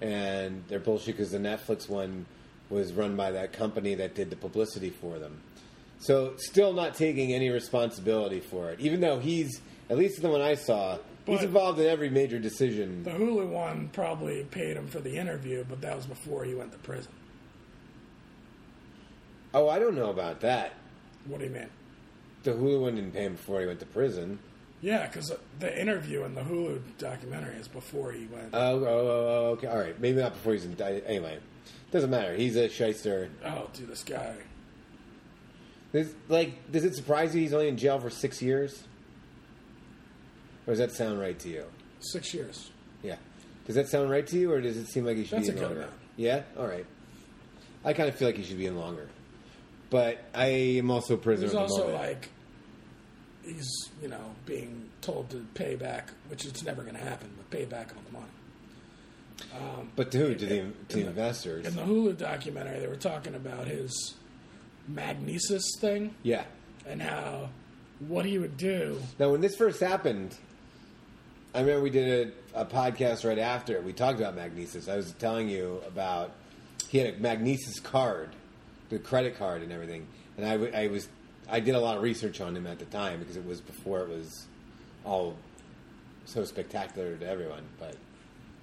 and 0.00 0.64
they're 0.68 0.80
bullshit 0.80 1.16
because 1.16 1.30
the 1.30 1.38
Netflix 1.38 1.88
one 1.88 2.26
was 2.68 2.92
run 2.92 3.16
by 3.16 3.32
that 3.32 3.52
company 3.52 3.94
that 3.96 4.14
did 4.14 4.30
the 4.30 4.36
publicity 4.36 4.90
for 4.90 5.18
them. 5.18 5.40
So, 5.98 6.34
still 6.38 6.72
not 6.72 6.94
taking 6.94 7.32
any 7.32 7.50
responsibility 7.50 8.40
for 8.40 8.70
it, 8.70 8.80
even 8.80 9.00
though 9.00 9.18
he's 9.18 9.60
at 9.90 9.98
least 9.98 10.22
the 10.22 10.30
one 10.30 10.40
I 10.40 10.54
saw. 10.54 10.98
He's 11.30 11.42
involved 11.42 11.78
in 11.78 11.86
every 11.86 12.10
major 12.10 12.38
decision. 12.38 13.02
The 13.02 13.10
Hulu 13.10 13.48
one 13.48 13.90
probably 13.92 14.44
paid 14.44 14.76
him 14.76 14.86
for 14.86 15.00
the 15.00 15.16
interview, 15.16 15.64
but 15.68 15.80
that 15.80 15.96
was 15.96 16.06
before 16.06 16.44
he 16.44 16.54
went 16.54 16.72
to 16.72 16.78
prison. 16.78 17.12
Oh, 19.52 19.68
I 19.68 19.78
don't 19.78 19.94
know 19.94 20.10
about 20.10 20.40
that. 20.40 20.74
What 21.26 21.40
do 21.40 21.46
you 21.46 21.50
mean? 21.50 21.68
The 22.42 22.52
Hulu 22.52 22.80
one 22.80 22.94
didn't 22.94 23.12
pay 23.12 23.24
him 23.24 23.32
before 23.34 23.60
he 23.60 23.66
went 23.66 23.80
to 23.80 23.86
prison. 23.86 24.38
Yeah, 24.80 25.06
because 25.06 25.32
the 25.58 25.80
interview 25.80 26.24
in 26.24 26.34
the 26.34 26.40
Hulu 26.40 26.80
documentary 26.98 27.56
is 27.56 27.68
before 27.68 28.12
he 28.12 28.26
went. 28.26 28.50
Oh, 28.54 28.78
oh, 28.78 28.86
oh, 28.86 28.86
oh, 28.86 29.50
okay, 29.52 29.66
all 29.66 29.78
right. 29.78 29.98
Maybe 30.00 30.20
not 30.20 30.32
before 30.32 30.54
he's 30.54 30.64
in. 30.64 30.80
Anyway, 30.80 31.38
doesn't 31.90 32.10
matter. 32.10 32.34
He's 32.34 32.56
a 32.56 32.68
shyster. 32.68 33.30
oh, 33.44 33.68
dude, 33.74 33.88
this 33.88 34.02
guy. 34.02 34.36
Does, 35.92 36.14
like, 36.28 36.70
does 36.70 36.84
it 36.84 36.94
surprise 36.94 37.34
you 37.34 37.42
he's 37.42 37.52
only 37.52 37.68
in 37.68 37.76
jail 37.76 37.98
for 37.98 38.10
six 38.10 38.40
years? 38.40 38.84
Or 40.70 40.74
does 40.74 40.78
that 40.78 40.92
sound 40.92 41.18
right 41.18 41.36
to 41.40 41.48
you? 41.48 41.64
Six 41.98 42.32
years. 42.32 42.70
Yeah. 43.02 43.16
Does 43.66 43.74
that 43.74 43.88
sound 43.88 44.08
right 44.08 44.24
to 44.28 44.38
you, 44.38 44.52
or 44.52 44.60
does 44.60 44.76
it 44.76 44.86
seem 44.86 45.04
like 45.04 45.16
he 45.16 45.24
should 45.24 45.38
That's 45.38 45.50
be 45.50 45.58
a 45.58 45.62
in 45.62 45.68
good 45.68 45.78
longer? 45.78 45.92
Yeah. 46.16 46.42
All 46.56 46.68
right. 46.68 46.86
I 47.84 47.92
kind 47.92 48.08
of 48.08 48.14
feel 48.14 48.28
like 48.28 48.36
he 48.36 48.44
should 48.44 48.56
be 48.56 48.66
in 48.66 48.78
longer, 48.78 49.08
but 49.90 50.22
I 50.32 50.46
am 50.46 50.92
also 50.92 51.14
a 51.14 51.16
prisoner. 51.16 51.48
He's 51.48 51.54
of 51.56 51.66
the 51.66 51.74
also 51.74 51.86
moment. 51.88 52.02
like, 52.04 52.28
he's, 53.42 53.68
you 54.00 54.06
know, 54.06 54.36
being 54.46 54.90
told 55.00 55.30
to 55.30 55.44
pay 55.54 55.74
back, 55.74 56.10
which 56.28 56.44
it's 56.44 56.62
never 56.62 56.82
going 56.82 56.94
to 56.94 57.02
happen, 57.02 57.30
but 57.36 57.50
pay 57.50 57.64
back 57.64 57.88
all 57.96 58.02
the 58.06 58.12
money. 58.12 59.78
Um, 59.80 59.90
but 59.96 60.12
to 60.12 60.18
who? 60.18 60.34
To 60.36 60.46
the 60.46 60.64
to 60.90 60.96
the- 60.98 61.06
investors? 61.08 61.66
In 61.66 61.74
the 61.74 61.82
Hulu 61.82 62.16
documentary, 62.16 62.78
they 62.78 62.86
were 62.86 62.94
talking 62.94 63.34
about 63.34 63.66
his 63.66 64.14
Magnises 64.88 65.64
thing 65.80 66.14
yeah. 66.22 66.44
and 66.86 67.02
how 67.02 67.48
what 67.98 68.24
he 68.24 68.38
would 68.38 68.56
do. 68.56 69.00
Now, 69.18 69.30
when 69.30 69.40
this 69.40 69.56
first 69.56 69.80
happened, 69.80 70.36
I 71.54 71.60
remember 71.60 71.82
we 71.82 71.90
did 71.90 72.32
a, 72.54 72.60
a 72.60 72.64
podcast 72.64 73.26
right 73.26 73.38
after. 73.38 73.80
We 73.80 73.92
talked 73.92 74.20
about 74.20 74.36
Magnises. 74.36 74.88
I 74.88 74.96
was 74.96 75.12
telling 75.12 75.48
you 75.48 75.80
about 75.86 76.32
he 76.88 76.98
had 76.98 77.14
a 77.14 77.18
Magnises 77.18 77.82
card, 77.82 78.30
the 78.88 78.98
credit 78.98 79.36
card 79.36 79.62
and 79.62 79.72
everything. 79.72 80.06
And 80.36 80.46
I, 80.46 80.52
w- 80.52 80.72
I 80.74 80.86
was 80.86 81.08
I 81.50 81.58
did 81.60 81.74
a 81.74 81.80
lot 81.80 81.96
of 81.96 82.02
research 82.02 82.40
on 82.40 82.56
him 82.56 82.66
at 82.66 82.78
the 82.78 82.84
time 82.86 83.18
because 83.18 83.36
it 83.36 83.44
was 83.44 83.60
before 83.60 84.00
it 84.00 84.08
was 84.08 84.46
all 85.04 85.36
so 86.24 86.44
spectacular 86.44 87.16
to 87.16 87.28
everyone. 87.28 87.64
But 87.78 87.96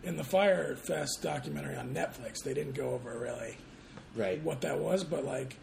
In 0.04 0.16
the 0.16 0.24
Fyre 0.24 0.76
Fest 0.78 1.20
documentary 1.22 1.76
on 1.76 1.94
Netflix, 1.94 2.42
they 2.44 2.54
didn't 2.54 2.74
go 2.76 2.92
over 2.92 3.18
really 3.20 3.58
right, 4.16 4.42
what 4.44 4.62
that 4.62 4.80
was, 4.80 5.04
but 5.04 5.26
like 5.26 5.58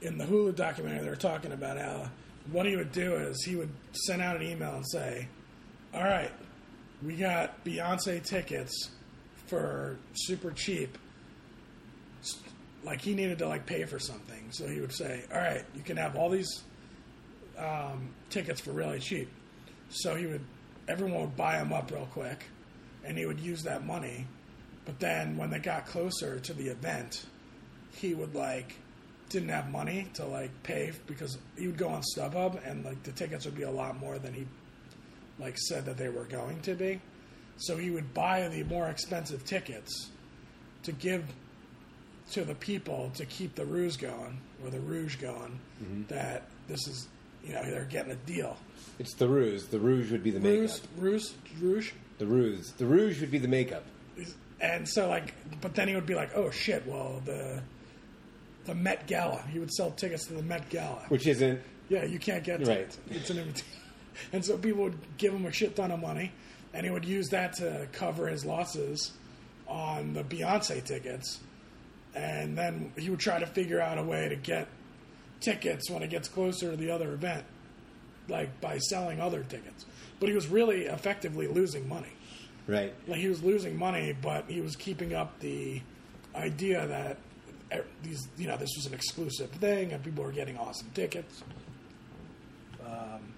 in 0.00 0.16
the 0.16 0.24
Hulu 0.24 0.56
documentary, 0.56 1.02
they 1.04 1.10
were 1.10 1.16
talking 1.16 1.52
about 1.52 1.76
how 1.76 2.08
what 2.50 2.64
he 2.66 2.74
would 2.76 2.92
do 2.92 3.14
is 3.16 3.44
he 3.44 3.54
would 3.56 3.70
send 3.92 4.22
out 4.22 4.36
an 4.36 4.42
email 4.42 4.74
and 4.74 4.88
say, 4.88 5.28
"All 5.94 6.02
right, 6.02 6.32
we 7.04 7.16
got 7.16 7.64
Beyonce 7.64 8.22
tickets 8.24 8.90
for 9.46 9.96
super 10.14 10.50
cheap." 10.50 10.98
Like 12.84 13.00
he 13.00 13.14
needed 13.14 13.38
to 13.38 13.48
like 13.48 13.66
pay 13.66 13.84
for 13.84 13.98
something, 13.98 14.50
so 14.50 14.66
he 14.66 14.80
would 14.80 14.92
say, 14.92 15.24
"All 15.32 15.38
right, 15.38 15.64
you 15.74 15.82
can 15.82 15.96
have 15.96 16.16
all 16.16 16.30
these 16.30 16.62
um, 17.58 18.10
tickets 18.30 18.60
for 18.60 18.72
really 18.72 18.98
cheap." 18.98 19.28
So 19.90 20.14
he 20.14 20.26
would, 20.26 20.44
everyone 20.88 21.20
would 21.20 21.36
buy 21.36 21.58
them 21.58 21.72
up 21.72 21.90
real 21.90 22.08
quick, 22.12 22.44
and 23.04 23.16
he 23.16 23.26
would 23.26 23.40
use 23.40 23.62
that 23.64 23.86
money. 23.86 24.26
But 24.84 24.98
then 24.98 25.36
when 25.36 25.50
they 25.50 25.60
got 25.60 25.86
closer 25.86 26.40
to 26.40 26.52
the 26.54 26.68
event, 26.68 27.24
he 27.94 28.14
would 28.14 28.34
like 28.34 28.74
didn't 29.32 29.48
have 29.48 29.70
money 29.70 30.06
to 30.14 30.26
like 30.26 30.50
pay 30.62 30.92
because 31.06 31.38
he 31.56 31.66
would 31.66 31.78
go 31.78 31.88
on 31.88 32.02
StubHub 32.02 32.60
and 32.68 32.84
like 32.84 33.02
the 33.02 33.12
tickets 33.12 33.46
would 33.46 33.56
be 33.56 33.62
a 33.62 33.70
lot 33.70 33.98
more 33.98 34.18
than 34.18 34.34
he 34.34 34.46
like 35.38 35.58
said 35.58 35.86
that 35.86 35.96
they 35.96 36.08
were 36.08 36.24
going 36.24 36.60
to 36.62 36.74
be. 36.74 37.00
So 37.56 37.76
he 37.76 37.90
would 37.90 38.12
buy 38.14 38.48
the 38.48 38.64
more 38.64 38.88
expensive 38.88 39.44
tickets 39.44 40.10
to 40.84 40.92
give 40.92 41.24
to 42.32 42.44
the 42.44 42.54
people 42.54 43.10
to 43.14 43.26
keep 43.26 43.54
the 43.54 43.64
ruse 43.64 43.96
going 43.96 44.38
or 44.64 44.70
the 44.70 44.80
rouge 44.80 45.16
going 45.16 45.58
mm-hmm. 45.82 46.02
that 46.08 46.44
this 46.68 46.86
is 46.88 47.08
you 47.44 47.52
know 47.52 47.62
they're 47.62 47.84
getting 47.84 48.12
a 48.12 48.16
deal. 48.16 48.56
It's 48.98 49.14
the 49.14 49.28
ruse. 49.28 49.66
The 49.66 49.78
rouge 49.78 50.10
would 50.12 50.22
be 50.22 50.30
the 50.30 50.40
makeup. 50.40 50.80
Ruse, 50.96 51.34
ruse, 51.60 51.60
rouge. 51.60 51.92
The 52.18 52.26
ruse. 52.26 52.72
The 52.72 52.86
rouge 52.86 53.20
would 53.20 53.30
be 53.30 53.38
the 53.38 53.48
makeup. 53.48 53.84
And 54.60 54.88
so 54.88 55.08
like, 55.08 55.34
but 55.60 55.74
then 55.74 55.88
he 55.88 55.94
would 55.94 56.06
be 56.06 56.14
like, 56.14 56.30
oh 56.36 56.50
shit, 56.50 56.86
well 56.86 57.20
the 57.24 57.62
the 58.64 58.74
Met 58.74 59.06
Gala. 59.06 59.42
He 59.52 59.58
would 59.58 59.72
sell 59.72 59.90
tickets 59.90 60.26
to 60.26 60.34
the 60.34 60.42
Met 60.42 60.68
Gala. 60.70 61.04
Which 61.08 61.26
isn't. 61.26 61.60
Yeah, 61.88 62.04
you 62.04 62.18
can't 62.18 62.44
get 62.44 62.60
Right. 62.60 62.88
tickets. 62.88 62.98
It's 63.10 63.30
an 63.30 63.38
invitation. 63.38 63.66
And 64.32 64.44
so 64.44 64.56
people 64.56 64.84
would 64.84 64.98
give 65.18 65.32
him 65.32 65.46
a 65.46 65.52
shit 65.52 65.76
ton 65.76 65.90
of 65.90 66.00
money, 66.00 66.32
and 66.74 66.84
he 66.84 66.90
would 66.90 67.04
use 67.04 67.28
that 67.30 67.54
to 67.54 67.88
cover 67.92 68.28
his 68.28 68.44
losses 68.44 69.12
on 69.66 70.14
the 70.14 70.22
Beyonce 70.22 70.84
tickets. 70.84 71.40
And 72.14 72.56
then 72.56 72.92
he 72.98 73.10
would 73.10 73.20
try 73.20 73.38
to 73.38 73.46
figure 73.46 73.80
out 73.80 73.98
a 73.98 74.02
way 74.02 74.28
to 74.28 74.36
get 74.36 74.68
tickets 75.40 75.90
when 75.90 76.02
it 76.02 76.10
gets 76.10 76.28
closer 76.28 76.70
to 76.70 76.76
the 76.76 76.90
other 76.90 77.12
event, 77.12 77.44
like 78.28 78.60
by 78.60 78.78
selling 78.78 79.20
other 79.20 79.42
tickets. 79.42 79.86
But 80.20 80.28
he 80.28 80.34
was 80.34 80.46
really 80.46 80.82
effectively 80.86 81.46
losing 81.46 81.88
money. 81.88 82.12
Right. 82.66 82.94
Like 83.08 83.18
he 83.18 83.28
was 83.28 83.42
losing 83.42 83.76
money, 83.76 84.14
but 84.20 84.44
he 84.48 84.60
was 84.60 84.76
keeping 84.76 85.14
up 85.14 85.40
the 85.40 85.80
idea 86.34 86.86
that 86.86 87.18
these, 88.02 88.28
you 88.36 88.46
know, 88.46 88.56
this 88.56 88.70
was 88.76 88.86
an 88.86 88.94
exclusive 88.94 89.50
thing, 89.50 89.92
and 89.92 90.02
people 90.02 90.24
were 90.24 90.32
getting 90.32 90.56
awesome 90.58 90.90
tickets. 90.94 91.42
Um, 92.84 93.34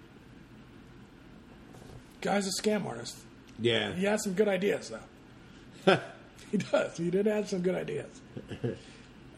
guy's 2.24 2.46
a 2.46 2.62
scam 2.62 2.86
artist. 2.86 3.16
Yeah. 3.60 3.92
He 3.92 4.04
has 4.06 4.24
some 4.24 4.32
good 4.32 4.48
ideas, 4.48 4.90
though. 4.90 6.00
he 6.50 6.58
does. 6.58 6.96
He 6.96 7.10
did 7.10 7.26
have 7.26 7.48
some 7.48 7.62
good 7.62 7.74
ideas. 7.74 8.20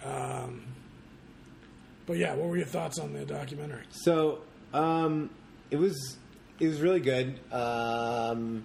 Um, 0.05 0.63
but 2.07 2.17
yeah, 2.17 2.35
what 2.35 2.49
were 2.49 2.57
your 2.57 2.67
thoughts 2.67 2.99
on 2.99 3.13
the 3.13 3.25
documentary? 3.25 3.83
So 3.91 4.39
um, 4.73 5.31
it 5.71 5.77
was 5.77 6.17
it 6.61 6.69
was 6.69 6.81
really 6.81 7.01
good. 7.01 7.41
Um, 7.53 8.65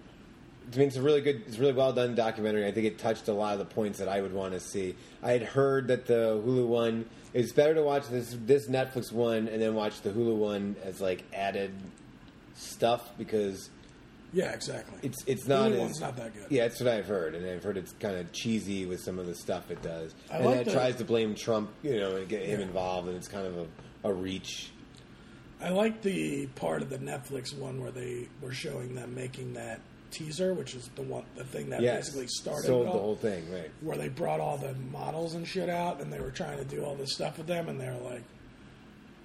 I 0.72 0.78
mean, 0.78 0.88
it's 0.88 0.96
a 0.96 1.02
really 1.02 1.22
good, 1.22 1.44
it's 1.48 1.58
a 1.58 1.60
really 1.60 1.74
well 1.74 1.92
done 1.92 2.16
documentary. 2.16 2.66
I 2.66 2.72
think 2.72 2.86
it 2.86 3.00
touched 3.00 3.28
a 3.28 3.34
lot 3.34 3.54
of 3.54 3.60
the 3.60 3.66
points 3.66 4.00
that 4.00 4.08
I 4.08 4.22
would 4.22 4.34
want 4.34 4.54
to 4.54 4.60
see. 4.60 4.96
I 5.24 5.32
had 5.32 5.42
heard 5.42 5.88
that 5.88 6.06
the 6.06 6.42
Hulu 6.46 6.68
one 6.68 7.06
it's 7.34 7.54
better 7.54 7.74
to 7.74 7.82
watch 7.82 8.08
this 8.10 8.36
this 8.46 8.70
Netflix 8.70 9.12
one 9.12 9.48
and 9.48 9.62
then 9.62 9.74
watch 9.74 10.02
the 10.02 10.12
Hulu 10.12 10.36
one 10.36 10.76
as 10.84 11.02
like 11.02 11.24
added 11.34 11.74
stuff 12.56 13.10
because 13.18 13.70
Yeah, 14.34 14.52
exactly. 14.54 14.98
it's 15.04 15.24
it's 15.26 15.46
not 15.48 15.72
as, 15.72 15.80
one's 15.80 16.00
not 16.00 16.16
that 16.18 16.34
good. 16.34 16.46
Yeah, 16.50 16.68
that's 16.68 16.80
what 16.80 16.88
I've 16.90 17.08
heard, 17.08 17.36
and 17.36 17.46
I've 17.46 17.64
heard 17.64 17.78
it's 17.78 17.92
kind 18.00 18.16
of 18.16 18.32
cheesy 18.32 18.86
with 18.86 19.02
some 19.02 19.20
of 19.20 19.26
the 19.26 19.36
stuff 19.36 19.70
it 19.72 19.82
does, 19.82 20.16
I 20.32 20.38
and 20.38 20.46
like 20.46 20.58
it 20.60 20.66
the- 20.66 20.72
tries 20.74 20.96
to 20.98 21.04
blame 21.04 21.36
Trump, 21.36 21.72
you 21.84 22.00
know, 22.00 22.16
and 22.16 22.28
get 22.30 22.44
him 22.46 22.60
Yeah. 22.60 22.66
involved, 22.68 23.08
and 23.08 23.18
it's 23.18 23.28
kind 23.28 23.46
of 23.46 23.58
a, 23.58 24.10
a 24.10 24.14
reach. 24.14 24.72
I 25.62 25.70
like 25.70 26.02
the 26.02 26.48
part 26.56 26.82
of 26.82 26.90
the 26.90 26.98
Netflix 26.98 27.56
one 27.56 27.82
where 27.82 27.92
they 27.92 28.28
were 28.42 28.54
showing 28.54 28.96
them 28.96 29.14
making 29.14 29.54
that 29.54 29.80
teaser, 30.10 30.54
which 30.54 30.76
is 30.76 30.90
the 30.96 31.04
one, 31.04 31.24
the 31.36 31.44
thing 31.44 31.70
that 31.70 31.82
Yes, 31.82 32.08
basically 32.08 32.28
started 32.28 32.66
sold 32.68 32.88
the 32.88 32.92
whole 32.92 33.16
thing, 33.16 33.44
right? 33.52 33.70
where 33.82 33.98
they 33.98 34.10
brought 34.10 34.40
all 34.40 34.58
the 34.58 34.74
models 34.92 35.36
and 35.36 35.48
shit 35.48 35.70
out, 35.70 36.02
and 36.02 36.12
they 36.12 36.20
were 36.20 36.32
trying 36.32 36.58
to 36.58 36.66
do 36.66 36.84
all 36.84 36.96
this 36.96 37.14
stuff 37.14 37.38
with 37.38 37.48
them, 37.48 37.70
and 37.70 37.80
they 37.80 37.88
were 37.88 38.10
like, 38.10 38.24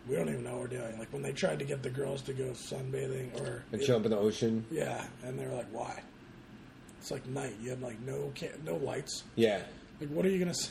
"We 0.08 0.16
don't 0.16 0.28
even 0.28 0.44
know 0.44 0.52
what 0.52 0.60
we're 0.60 0.78
doing." 0.78 0.98
Like 0.98 1.12
when 1.12 1.22
they 1.22 1.32
tried 1.32 1.58
to 1.60 1.64
get 1.64 1.82
the 1.82 1.90
girls 1.90 2.22
to 2.22 2.32
go 2.32 2.50
sunbathing, 2.50 3.40
or 3.40 3.64
And 3.72 3.82
jump 3.82 4.04
in 4.04 4.10
the 4.10 4.18
ocean. 4.18 4.64
yeah, 4.70 5.04
and 5.24 5.38
they 5.38 5.46
were 5.46 5.54
like, 5.54 5.68
"Why?" 5.72 6.00
It's 6.98 7.10
like 7.10 7.26
night. 7.26 7.54
You 7.62 7.70
have 7.70 7.82
like 7.82 8.00
no 8.00 8.32
ca- 8.38 8.56
no 8.64 8.76
lights. 8.76 9.22
Yeah, 9.36 9.62
Like, 10.00 10.10
what 10.10 10.24
are 10.26 10.30
you 10.30 10.38
gonna 10.38 10.54
see? 10.54 10.70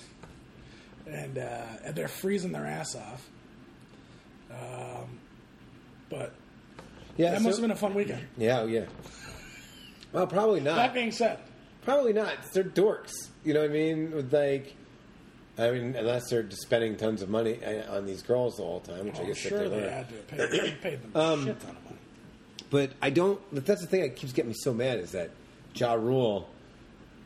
And 1.08 1.38
uh, 1.38 1.62
and 1.84 1.96
they're 1.96 2.08
freezing 2.08 2.52
their 2.52 2.66
ass 2.66 2.96
off. 2.96 3.30
Um, 4.52 5.20
but 6.10 6.34
yeah. 7.18 7.32
that 7.32 7.38
so- 7.40 7.44
must 7.44 7.58
have 7.58 7.62
been 7.64 7.72
a 7.72 7.76
fun 7.76 7.94
weekend. 7.94 8.24
Yeah, 8.38 8.62
oh, 8.62 8.68
yeah. 8.68 8.86
Well, 10.12 10.28
probably 10.28 10.62
not. 10.62 10.76
That 10.76 10.94
being 10.94 11.12
said, 11.12 11.40
Probably 11.84 12.14
not. 12.14 12.34
They're 12.54 12.64
dorks. 12.64 13.12
You 13.44 13.54
know 13.54 13.62
what 13.62 13.70
I 13.70 13.74
mean? 13.74 14.30
Like, 14.32 14.76
I 15.58 15.72
mean, 15.72 15.96
unless 15.96 16.30
they're 16.30 16.44
just 16.44 16.64
spending 16.64 16.98
tons 16.98 17.22
of 17.22 17.30
money 17.30 17.64
uh, 17.64 17.96
on 17.96 18.06
these 18.06 18.22
girls 18.22 18.58
the 18.58 18.64
whole 18.64 18.82
time, 18.82 19.06
which 19.06 19.16
I 19.18 19.22
I'm 19.22 19.28
guess 19.28 19.38
sure 19.38 19.70
they 19.70 19.80
they 19.80 19.90
had 19.90 20.10
to 20.10 20.16
pay, 20.16 20.46
they 20.48 20.72
paid 20.72 21.02
them 21.02 21.12
Um, 21.16 21.42
a 21.42 21.46
shit 21.46 21.60
ton 21.62 21.70
of 21.70 21.84
money. 21.86 21.98
But 22.70 22.92
I 23.02 23.10
don't. 23.10 23.40
But 23.54 23.66
that's 23.66 23.82
the 23.82 23.88
thing 23.88 24.02
that 24.02 24.16
keeps 24.16 24.34
getting 24.34 24.50
me 24.50 24.56
so 24.58 24.74
mad 24.74 25.00
is 25.00 25.12
that 25.12 25.32
Ja 25.76 25.94
Rule 25.94 26.50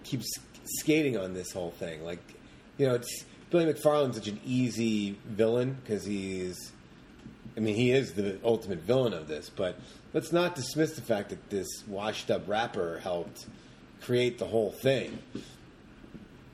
keeps 0.04 0.28
skating 0.66 1.18
on 1.18 1.34
this 1.34 1.52
whole 1.52 1.72
thing. 1.72 2.04
Like, 2.04 2.20
you 2.78 2.88
know, 2.88 2.96
it's 2.96 3.24
Billy 3.50 3.72
McFarland's 3.72 4.18
such 4.18 4.28
an 4.28 4.40
easy 4.46 5.18
villain 5.26 5.78
because 5.84 6.06
he's. 6.06 6.72
I 7.58 7.62
mean, 7.62 7.76
he 7.76 7.92
is 7.92 8.14
the 8.14 8.38
ultimate 8.44 8.80
villain 8.80 9.14
of 9.14 9.28
this. 9.28 9.50
But 9.50 9.80
let's 10.14 10.32
not 10.32 10.56
dismiss 10.56 10.92
the 10.96 11.02
fact 11.02 11.30
that 11.30 11.50
this 11.50 11.68
washed-up 11.88 12.48
rapper 12.48 13.00
helped 13.00 13.48
create 14.02 14.38
the 14.38 14.46
whole 14.46 14.72
thing. 14.72 15.18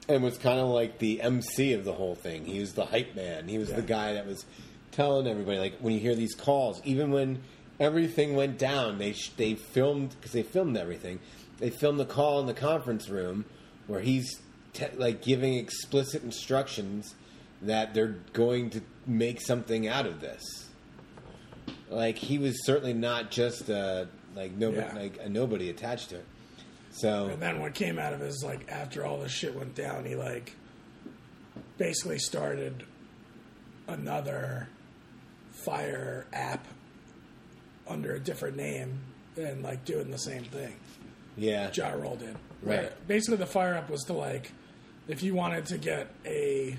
And 0.08 0.22
was 0.24 0.38
kind 0.38 0.60
of 0.60 0.68
like 0.70 1.00
the 1.00 1.22
MC 1.22 1.74
of 1.74 1.84
the 1.84 1.94
whole 1.94 2.14
thing. 2.16 2.46
He 2.46 2.60
was 2.60 2.74
the 2.74 2.86
hype 2.86 3.16
man. 3.16 3.48
He 3.48 3.58
was 3.58 3.72
the 3.74 3.82
guy 3.82 4.14
that 4.14 4.28
was 4.28 4.46
telling 4.92 5.26
everybody, 5.28 5.58
like 5.58 5.78
when 5.80 5.94
you 5.94 6.00
hear 6.00 6.14
these 6.16 6.36
calls, 6.36 6.80
even 6.86 7.10
when 7.12 7.42
everything 7.80 8.36
went 8.36 8.60
down, 8.60 9.00
they 9.00 9.14
sh- 9.14 9.32
they 9.36 9.56
filmed 9.56 10.12
because 10.12 10.32
they 10.32 10.44
filmed 10.44 10.78
everything. 10.78 11.20
They 11.58 11.72
filmed 11.72 12.00
the 12.00 12.06
call 12.06 12.40
in 12.40 12.46
the 12.46 12.54
conference 12.54 13.10
room 13.10 13.46
where 13.88 14.00
he's 14.02 14.40
te- 14.74 14.96
like 14.96 15.24
giving 15.24 15.56
explicit 15.56 16.22
instructions 16.24 17.16
that 17.64 17.94
they're 17.96 18.16
going 18.34 18.70
to 18.72 18.82
make 19.08 19.42
something 19.42 19.88
out 19.88 20.06
of 20.06 20.22
this. 20.22 20.70
Like 21.90 22.18
he 22.18 22.38
was 22.38 22.64
certainly 22.66 22.94
not 22.94 23.32
just 23.32 23.70
a 23.70 24.08
like 24.36 24.52
nobody 24.52 24.82
Yeah. 24.86 24.94
like 25.02 25.18
a 25.24 25.30
nobody 25.30 25.70
attached 25.70 26.10
to 26.10 26.18
it. 26.18 26.26
So 26.96 27.28
And 27.28 27.42
then 27.42 27.60
what 27.60 27.74
came 27.74 28.00
out 28.00 28.14
of 28.14 28.22
it 28.22 28.28
is 28.28 28.44
like 28.44 28.72
after 28.72 29.06
all 29.06 29.20
this 29.20 29.32
shit 29.32 29.54
went 29.56 29.76
down, 29.76 30.06
he 30.06 30.16
like 30.16 30.54
basically 31.78 32.20
started 32.20 32.84
another 33.88 34.70
Fyre 35.52 36.26
app 36.34 36.66
under 37.88 38.14
a 38.16 38.20
different 38.20 38.58
name 38.58 39.00
and 39.38 39.62
like 39.62 39.84
doing 39.86 40.10
the 40.10 40.18
same 40.18 40.44
thing. 40.46 40.74
yeah, 41.38 41.70
Ja 41.74 41.90
Rule 41.90 42.16
did. 42.16 42.36
Right. 42.64 42.92
Basically, 43.08 43.38
the 43.38 43.46
Fyre 43.46 43.76
app 43.76 43.90
was 43.90 44.04
to 44.06 44.14
like, 44.14 44.52
if 45.08 45.22
you 45.22 45.36
wanted 45.36 45.66
to 45.68 45.78
get 45.78 46.08
a 46.26 46.78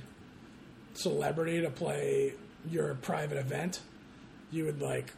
celebrity 0.95 1.61
to 1.61 1.71
play 1.71 2.33
your 2.71 2.95
private 2.95 3.39
event, 3.39 3.81
you 4.51 4.65
would 4.65 4.81
like 4.81 5.13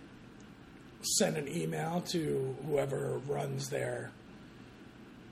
send 1.01 1.37
an 1.37 1.49
email 1.49 2.03
to 2.09 2.57
whoever 2.67 3.19
runs 3.27 3.71
their, 3.71 4.11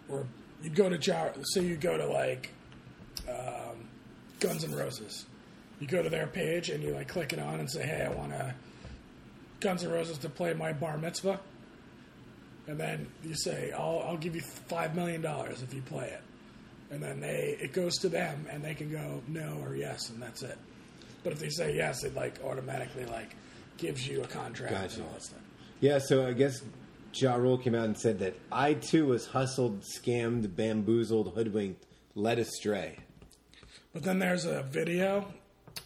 or 0.09 0.27
you'd 0.63 0.75
go 0.75 0.89
to 0.89 0.97
Ja. 0.99 1.29
So 1.43 1.61
you 1.61 1.77
go 1.77 1.97
to 1.97 2.07
like 2.07 2.51
um, 3.29 3.89
Guns 4.41 4.65
N' 4.65 4.75
Roses. 4.75 5.27
You 5.81 5.87
go 5.87 6.03
to 6.03 6.09
their 6.09 6.27
page 6.27 6.71
and 6.71 6.83
you 6.83 6.95
like 6.95 7.09
click 7.09 7.33
it 7.33 7.39
on 7.39 7.61
and 7.61 7.71
say, 7.71 7.83
"Hey, 7.87 8.05
I 8.05 8.09
want 8.15 8.33
to 8.33 8.55
Guns 9.61 9.85
N' 9.85 9.91
Roses 9.91 10.19
to 10.19 10.29
play 10.29 10.55
my 10.55 10.73
bar 10.73 10.99
mitzvah." 10.99 11.41
and 12.69 12.79
then 12.79 13.07
you 13.23 13.35
say, 13.35 13.71
"I'll 13.73 14.03
I'll 14.07 14.17
give 14.17 14.35
you 14.35 14.41
five 14.41 14.95
million 14.97 15.21
dollars 15.23 15.63
if 15.63 15.73
you 15.73 15.83
play 15.83 16.09
it," 16.09 16.23
and 16.91 17.03
then 17.03 17.21
they 17.21 17.57
it 17.61 17.73
goes 17.73 17.95
to 17.99 18.09
them, 18.09 18.47
and 18.51 18.63
they 18.65 18.75
can 18.75 18.91
go 18.91 19.23
no 19.29 19.59
or 19.65 19.77
yes, 19.77 20.11
and 20.11 20.21
that's 20.21 20.43
it. 20.43 20.59
But 21.23 21.33
if 21.33 21.39
they 21.39 21.49
say 21.51 21.77
yes, 21.77 22.03
it 22.05 22.15
like 22.15 22.41
automatically 22.45 23.05
like 23.07 23.37
gives 23.77 24.07
you 24.09 24.23
a 24.23 24.27
contract 24.27 24.73
Gotcha. 24.73 24.97
and 24.97 25.05
all 25.07 25.13
that 25.13 25.23
stuff. 25.23 25.41
yeah. 25.81 25.99
So 25.99 26.27
I 26.27 26.33
guess 26.33 26.61
Ja 27.21 27.35
Rule 27.37 27.59
came 27.59 27.75
out 27.75 27.85
and 27.85 27.99
said 27.99 28.19
that 28.21 28.35
I 28.53 28.75
too 28.75 29.07
was 29.07 29.27
hustled, 29.27 29.83
scammed, 29.83 30.55
bamboozled, 30.55 31.33
hoodwinked, 31.35 31.85
led 32.15 32.39
astray. 32.39 32.99
But 33.93 34.03
then 34.03 34.19
there's 34.19 34.45
a 34.45 34.63
video. 34.63 35.27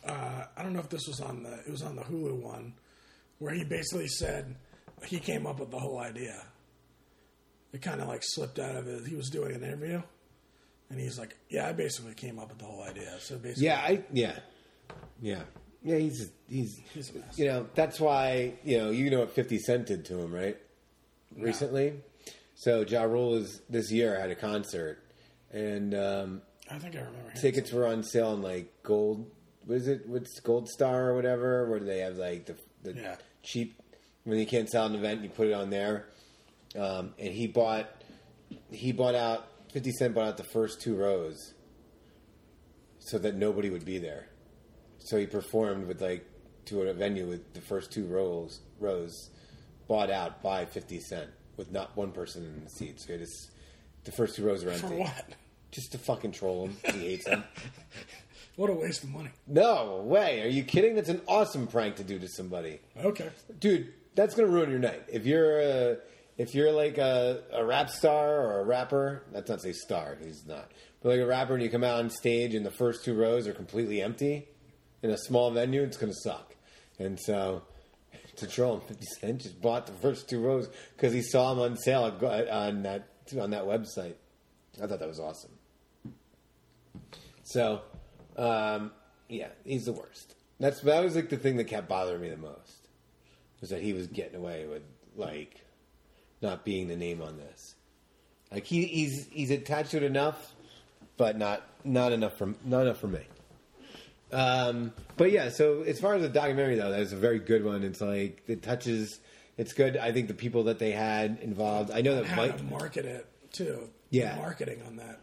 Uh, 0.07 0.45
I 0.57 0.63
don't 0.63 0.73
know 0.73 0.81
if 0.81 0.89
this 0.89 1.07
was 1.07 1.21
on 1.21 1.43
the 1.43 1.53
it 1.67 1.71
was 1.71 1.83
on 1.83 1.97
the 1.97 2.03
Hulu 2.03 2.41
one, 2.41 2.75
where 3.39 3.53
he 3.55 3.65
basically 3.65 4.09
said 4.09 4.57
he 5.05 5.19
came 5.19 5.47
up 5.47 5.61
with 5.61 5.71
the 5.71 5.79
whole 5.79 5.99
idea. 5.99 6.43
It 7.73 7.83
kind 7.83 8.01
of 8.01 8.09
like 8.09 8.23
slipped 8.25 8.59
out 8.59 8.75
of 8.75 8.89
it. 8.89 9.07
He 9.07 9.15
was 9.15 9.31
doing 9.31 9.55
an 9.55 9.63
interview, 9.63 10.03
and 10.91 10.99
he's 10.99 11.19
like, 11.19 11.37
"Yeah, 11.49 11.69
I 11.69 11.73
basically 11.73 12.15
came 12.15 12.39
up 12.39 12.49
with 12.49 12.59
the 12.59 12.65
whole 12.65 12.83
idea." 12.83 13.15
So 13.21 13.37
basically, 13.37 13.67
Yeah, 13.67 13.81
I 13.81 14.03
yeah, 14.13 14.39
yeah, 15.21 15.43
yeah. 15.83 15.97
He's 15.99 16.31
he's 16.49 16.81
He's 16.93 17.13
you 17.37 17.45
know 17.47 17.67
that's 17.75 18.01
why 18.01 18.55
you 18.65 18.79
know 18.79 18.91
you 18.91 19.11
know 19.11 19.21
what 19.21 19.31
Fifty 19.33 19.59
Cent 19.59 19.87
did 19.87 20.05
to 20.07 20.19
him 20.19 20.33
right 20.35 20.57
recently. 21.37 21.95
So 22.55 22.83
Ja 22.83 23.03
Rule 23.05 23.35
is 23.35 23.63
this 23.71 23.91
year 23.91 24.21
had 24.21 24.31
a 24.31 24.35
concert, 24.35 25.03
and 25.53 25.95
um, 25.95 26.43
I 26.71 26.79
think 26.79 26.95
I 26.95 26.99
remember. 26.99 27.33
tickets 27.41 27.73
were 27.73 27.87
on 27.87 28.03
sale 28.03 28.29
on 28.29 28.43
like 28.43 28.83
gold 28.83 29.31
Was 29.67 29.89
it? 29.89 30.07
What's 30.09 30.41
Goldstar 30.41 31.07
or 31.09 31.15
whatever? 31.15 31.69
Where 31.71 31.79
do 31.79 31.87
they 31.87 32.01
have 32.01 32.17
like 32.17 32.47
the 32.47 32.57
the 32.83 32.95
Yeah. 33.01 33.17
cheap 33.43 33.81
when 34.25 34.39
you 34.39 34.47
can't 34.47 34.69
sell 34.69 34.85
an 34.87 34.95
event, 34.95 35.23
you 35.23 35.31
put 35.31 35.47
it 35.49 35.53
on 35.55 35.71
there. 35.71 36.07
Um, 36.77 37.15
and 37.19 37.33
he 37.33 37.47
bought 37.47 37.89
he 38.71 38.93
bought 38.93 39.15
out 39.15 39.47
Fifty 39.73 39.93
Cent 39.93 40.15
bought 40.15 40.29
out 40.29 40.37
the 40.37 40.45
first 40.45 40.81
two 40.83 40.95
rows 40.97 41.55
so 42.99 43.19
that 43.19 43.35
nobody 43.37 43.71
would 43.71 43.85
be 43.85 43.99
there. 43.99 44.27
So 44.99 45.17
he 45.17 45.27
performed 45.27 45.87
with 45.87 46.03
like 46.03 46.27
to 46.67 46.83
a 46.83 46.93
venue 46.93 47.27
with 47.27 47.55
the 47.55 47.61
first 47.63 47.91
two 47.91 48.05
rows 48.07 48.61
rows 48.79 49.31
bought 49.91 50.09
out 50.09 50.41
by 50.41 50.65
Fifty 50.65 51.01
Cent 51.01 51.29
with 51.57 51.73
not 51.73 51.97
one 51.97 52.13
person 52.13 52.45
in 52.45 52.63
the 52.63 52.71
seat. 52.71 53.01
So 53.01 53.19
just 53.19 53.51
the 54.05 54.13
first 54.13 54.37
two 54.37 54.47
rows 54.47 54.63
are 54.63 54.71
empty. 54.71 54.87
For 54.87 54.95
what? 54.95 55.25
Just 55.73 55.91
to 55.93 55.99
fucking 55.99 56.31
troll 56.31 56.69
him. 56.69 56.77
He 56.95 57.09
hates 57.09 57.27
him. 57.27 57.43
What 58.55 58.71
a 58.71 58.73
waste 58.73 59.03
of 59.03 59.11
money. 59.11 59.31
No 59.49 60.01
way. 60.05 60.43
Are 60.43 60.49
you 60.49 60.63
kidding? 60.63 60.95
That's 60.95 61.09
an 61.09 61.21
awesome 61.27 61.67
prank 61.67 61.97
to 61.97 62.05
do 62.05 62.21
to 62.21 62.29
somebody. 62.29 62.79
Okay. 63.03 63.31
Dude, 63.59 63.93
that's 64.15 64.37
gonna 64.37 64.49
ruin 64.49 64.71
your 64.71 64.79
night. 64.79 65.03
If 65.09 65.27
you're 65.27 65.59
a, 65.61 65.97
if 66.39 66.55
you're 66.55 66.71
like 66.71 66.97
a, 66.99 67.43
a 67.53 67.65
rap 67.65 67.91
star 67.91 68.43
or 68.43 68.61
a 68.61 68.65
rapper, 68.65 69.25
that's 69.33 69.51
not 69.51 69.61
say 69.61 69.73
star, 69.73 70.19
he's 70.23 70.47
not. 70.47 70.71
But 71.03 71.11
like 71.11 71.21
a 71.21 71.27
rapper 71.27 71.55
and 71.55 71.63
you 71.65 71.69
come 71.69 71.83
out 71.83 71.99
on 71.99 72.11
stage 72.11 72.55
and 72.55 72.65
the 72.65 72.71
first 72.71 73.05
two 73.05 73.15
rows 73.15 73.49
are 73.49 73.55
completely 73.55 74.01
empty 74.01 74.47
in 75.03 75.11
a 75.11 75.19
small 75.19 75.51
venue, 75.51 75.83
it's 75.83 75.97
gonna 75.97 76.15
suck. 76.15 76.55
And 77.01 77.19
so 77.19 77.63
to 78.41 78.47
troll 78.47 78.75
him, 78.75 78.81
Fifty 78.83 79.07
Cent 79.21 79.43
just 79.43 79.61
bought 79.61 79.87
the 79.87 79.93
first 79.93 80.29
two 80.29 80.41
rows 80.41 80.69
because 80.97 81.13
he 81.13 81.23
saw 81.23 81.55
them 81.55 81.63
on 81.63 81.77
sale 81.77 82.03
on 82.51 82.83
that 82.83 83.09
on 83.41 83.51
that 83.51 83.65
website. 83.65 84.15
I 84.83 84.87
thought 84.87 84.99
that 84.99 85.09
was 85.09 85.21
awesome. 85.21 85.53
So, 87.45 87.83
um, 88.37 88.93
yeah, 89.29 89.49
he's 89.65 89.85
the 89.85 89.93
worst. 89.93 90.35
That's 90.59 90.81
that 90.83 91.03
was 91.03 91.17
like 91.17 91.29
the 91.29 91.37
thing 91.37 91.57
that 91.57 91.65
kept 91.65 91.89
bothering 91.89 92.21
me 92.21 92.29
the 92.29 92.37
most 92.37 92.89
was 93.61 93.71
that 93.71 93.83
he 93.83 93.93
was 93.93 94.07
getting 94.07 94.37
away 94.37 94.67
with 94.67 94.83
like 95.17 95.65
not 96.43 96.65
being 96.65 96.89
the 96.89 96.97
name 96.97 97.23
on 97.23 97.37
this. 97.37 97.75
Like 98.51 98.65
he, 98.65 98.85
he's 98.85 99.27
he's 99.31 99.51
attached 99.51 99.93
to 99.93 99.99
it 99.99 100.03
enough, 100.03 100.55
but 101.17 101.39
not 101.39 101.63
not 101.85 102.13
enough 102.13 102.37
for 102.37 102.55
not 102.65 102.83
enough 102.83 102.99
for 102.99 103.09
me. 103.09 103.21
Um, 104.33 104.93
but 105.17 105.33
yeah, 105.33 105.49
so 105.51 105.83
as 105.83 106.01
far 106.01 106.15
as 106.15 106.23
the 106.23 106.29
documentary 106.29 106.77
though, 106.77 106.91
that 106.91 107.01
was 107.01 107.13
a 107.13 107.17
very 107.17 107.39
good 107.39 107.65
one. 107.65 107.83
It's 107.83 108.01
like 108.01 108.43
it 108.47 108.63
touches. 108.63 109.19
It's 109.57 109.73
good. 109.73 109.97
I 109.97 110.13
think 110.13 110.29
the 110.29 110.35
people 110.35 110.65
that 110.65 110.79
they 110.79 110.93
had 110.93 111.39
involved. 111.43 111.91
I 111.91 112.01
know 112.01 112.15
that 112.17 112.27
How 112.27 112.37
Mike, 112.37 112.57
to 112.57 112.65
market 112.65 113.05
it 113.05 113.27
too. 113.53 113.89
Yeah. 114.11 114.35
The 114.37 114.41
marketing 114.43 114.83
on 114.87 114.97
that 114.97 115.21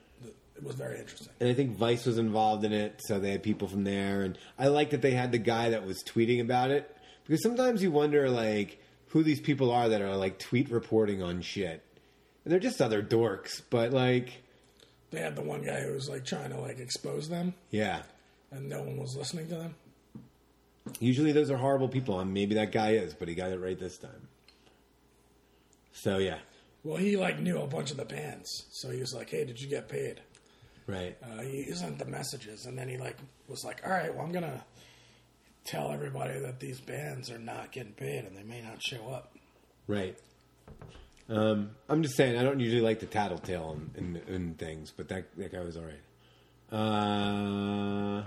it 0.58 0.64
was 0.64 0.76
very 0.76 1.00
interesting. 1.00 1.30
and 1.40 1.50
I 1.50 1.54
think 1.54 1.78
Vice 1.78 2.06
was 2.06 2.18
involved 2.18 2.66
in 2.66 2.74
it, 2.74 3.00
so 3.06 3.20
they 3.20 3.32
had 3.32 3.44
people 3.44 3.68
from 3.68 3.84
there. 3.84 4.24
And 4.24 4.38
I 4.58 4.68
like 4.68 4.90
that 4.90 5.02
they 5.02 5.12
had 5.12 5.32
the 5.32 5.38
guy 5.38 5.70
that 5.70 5.86
was 5.86 6.04
tweeting 6.04 6.42
about 6.42 6.72
it 6.72 6.96
because 7.26 7.44
sometimes 7.44 7.84
you 7.84 7.92
wonder 7.92 8.30
like 8.30 8.82
who 9.10 9.24
these 9.24 9.40
people 9.40 9.72
are 9.72 9.90
that 9.90 10.02
are 10.02 10.16
like 10.18 10.40
tweet 10.40 10.70
reporting 10.72 11.22
on 11.22 11.42
shit, 11.42 11.84
and 12.44 12.52
they're 12.52 12.60
just 12.60 12.82
other 12.82 13.04
dorks. 13.04 13.62
But 13.70 13.92
like, 13.92 14.42
They 15.12 15.20
had 15.20 15.36
the 15.36 15.44
one 15.44 15.64
guy 15.64 15.82
who 15.82 15.94
was 15.94 16.10
like 16.10 16.26
trying 16.26 16.50
to 16.50 16.60
like 16.60 16.80
expose 16.80 17.30
them, 17.30 17.54
yeah, 17.70 18.02
and 18.52 18.68
no 18.70 18.82
one 18.82 18.98
was 18.98 19.16
listening 19.16 19.48
to 19.50 19.56
them. 19.56 19.76
usually 21.00 21.32
those 21.32 21.52
are 21.52 21.58
horrible 21.58 21.90
people, 21.90 22.20
and 22.20 22.34
maybe 22.34 22.56
that 22.56 22.72
guy 22.72 22.92
is, 22.92 23.14
but 23.14 23.28
he 23.28 23.36
got 23.36 23.52
it 23.52 23.60
right 23.60 23.80
this 23.80 23.98
time. 23.98 24.28
So 25.92 26.18
yeah, 26.20 26.38
Well, 26.84 26.98
he 26.98 27.18
like 27.18 27.40
knew 27.40 27.60
a 27.60 27.68
bunch 27.68 27.92
of 27.92 27.98
the 27.98 28.06
bands, 28.06 28.66
so 28.72 28.90
he 28.92 29.00
was 29.00 29.14
like, 29.14 29.30
"Hey, 29.30 29.46
did 29.46 29.60
you 29.60 29.68
get 29.68 29.90
paid?" 29.90 30.22
right. 30.86 31.18
Uh, 31.24 31.42
he 31.42 31.64
sent 31.74 31.98
the 32.00 32.06
messages, 32.06 32.66
and 32.66 32.78
then 32.78 32.88
he 32.88 32.98
like 32.98 33.18
was 33.48 33.64
like, 33.66 33.82
"All 33.86 33.92
right, 33.92 34.14
well, 34.14 34.24
I'm 34.26 34.32
gonna 34.32 34.64
tell 35.66 35.92
everybody 35.92 36.40
that 36.40 36.60
these 36.60 36.80
bands 36.80 37.30
are 37.32 37.40
not 37.40 37.72
getting 37.72 37.94
paid, 37.94 38.26
and 38.26 38.38
they 38.38 38.44
may 38.44 38.62
not 38.62 38.82
show 38.82 39.10
up." 39.10 39.34
Right. 39.88 40.18
Um, 41.30 41.72
I'm 41.90 42.04
just 42.04 42.16
saying, 42.16 42.38
I 42.38 42.44
don't 42.44 42.60
usually 42.62 42.82
like 42.82 43.00
the 43.02 43.06
tattletale 43.06 43.78
in, 43.98 44.22
in 44.28 44.54
things, 44.54 44.94
but 44.96 45.10
that, 45.10 45.26
that 45.38 45.52
guy 45.52 45.60
was 45.60 45.76
all 45.76 45.84
right. 45.84 46.00
Uh, 46.72 48.24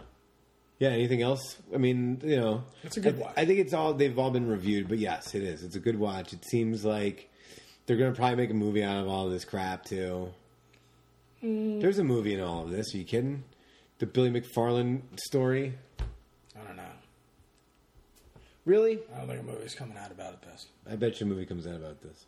yeah, 0.79 0.89
anything 0.89 1.23
else? 1.23 1.59
I 1.75 1.79
mean, 1.79 2.21
you 2.25 2.37
know. 2.37 2.65
It's 2.83 2.97
a 2.97 3.01
good 3.01 3.17
I, 3.17 3.19
watch. 3.19 3.35
I 3.37 3.45
think 3.45 3.59
it's 3.61 3.75
all, 3.75 3.93
they've 3.95 4.19
all 4.19 4.31
been 4.31 4.49
reviewed, 4.49 4.89
but 4.89 4.99
yes, 4.99 5.35
it 5.35 5.43
is. 5.43 5.63
It's 5.63 5.77
a 5.77 5.81
good 5.81 5.99
watch. 5.99 6.33
It 6.33 6.45
seems 6.47 6.85
like 6.85 7.31
they're 7.87 7.99
going 7.99 8.13
to 8.13 8.17
probably 8.17 8.37
make 8.37 8.51
a 8.51 8.55
movie 8.55 8.83
out 8.83 9.03
of 9.03 9.09
all 9.09 9.29
this 9.29 9.45
crap, 9.45 9.85
too. 9.85 10.33
Mm. 11.43 11.81
There's 11.81 11.99
a 11.99 12.05
movie 12.05 12.35
in 12.35 12.41
all 12.41 12.63
of 12.63 12.71
this. 12.71 12.95
Are 12.95 12.99
you 12.99 13.05
kidding? 13.05 13.45
The 13.99 14.07
Billy 14.07 14.31
McFarland 14.31 15.03
story? 15.17 15.75
I 16.59 16.67
don't 16.67 16.77
know. 16.77 16.83
Really? 18.65 19.01
I 19.15 19.19
don't 19.19 19.29
think 19.29 19.41
a 19.41 19.43
movie's 19.45 19.75
coming 19.75 19.99
out 19.99 20.11
about 20.11 20.35
it. 20.35 20.43
This. 20.43 20.67
I 20.91 20.97
bet 20.97 21.21
you 21.21 21.27
a 21.27 21.29
movie 21.29 21.47
comes 21.47 21.67
out 21.67 21.77
about 21.77 22.01
this. 22.01 22.25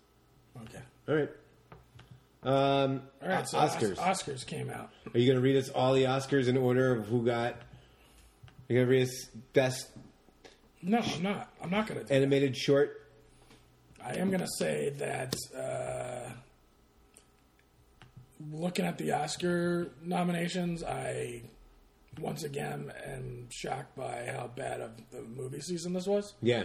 Okay. 0.63 0.83
All 1.09 1.15
right. 1.15 1.31
Um, 2.43 3.03
All 3.23 3.29
right. 3.29 3.49
So 3.49 3.59
Oscars. 3.59 3.97
Oscars 3.97 4.45
came 4.47 4.69
out. 4.71 4.91
Are 5.15 5.19
you 5.19 5.27
going 5.27 5.37
to 5.37 5.43
read 5.43 5.57
us 5.57 5.69
all 5.71 5.93
the 5.95 6.05
Oscars 6.05 6.49
in 6.49 6.57
order 6.57 6.93
of 6.93 7.07
who 7.07 7.25
got? 7.25 7.57
You're 8.69 8.85
going 8.85 8.89
to 8.89 8.93
read 8.93 9.09
us 9.09 9.27
best 9.53 9.89
No, 10.83 10.99
I'm 10.99 11.23
not. 11.23 11.53
I'm 11.63 11.71
not 11.71 11.87
gonna. 11.87 12.03
Do 12.05 12.15
animated 12.15 12.57
short. 12.57 12.99
I 14.05 14.15
am 14.17 14.31
gonna 14.33 14.49
say 14.59 14.91
that. 14.99 15.37
Uh, 15.57 16.31
looking 18.51 18.85
at 18.85 18.99
the 18.99 19.13
Oscar 19.13 19.93
nominations, 20.03 20.83
I 20.83 21.43
once 22.21 22.43
again 22.43 22.93
am 23.07 23.47
shocked 23.51 23.95
by 23.97 24.29
how 24.35 24.49
bad 24.57 24.81
of 24.81 24.91
the 25.13 25.23
movie 25.23 25.61
season 25.61 25.93
this 25.93 26.07
was. 26.07 26.35
Yeah. 26.43 26.65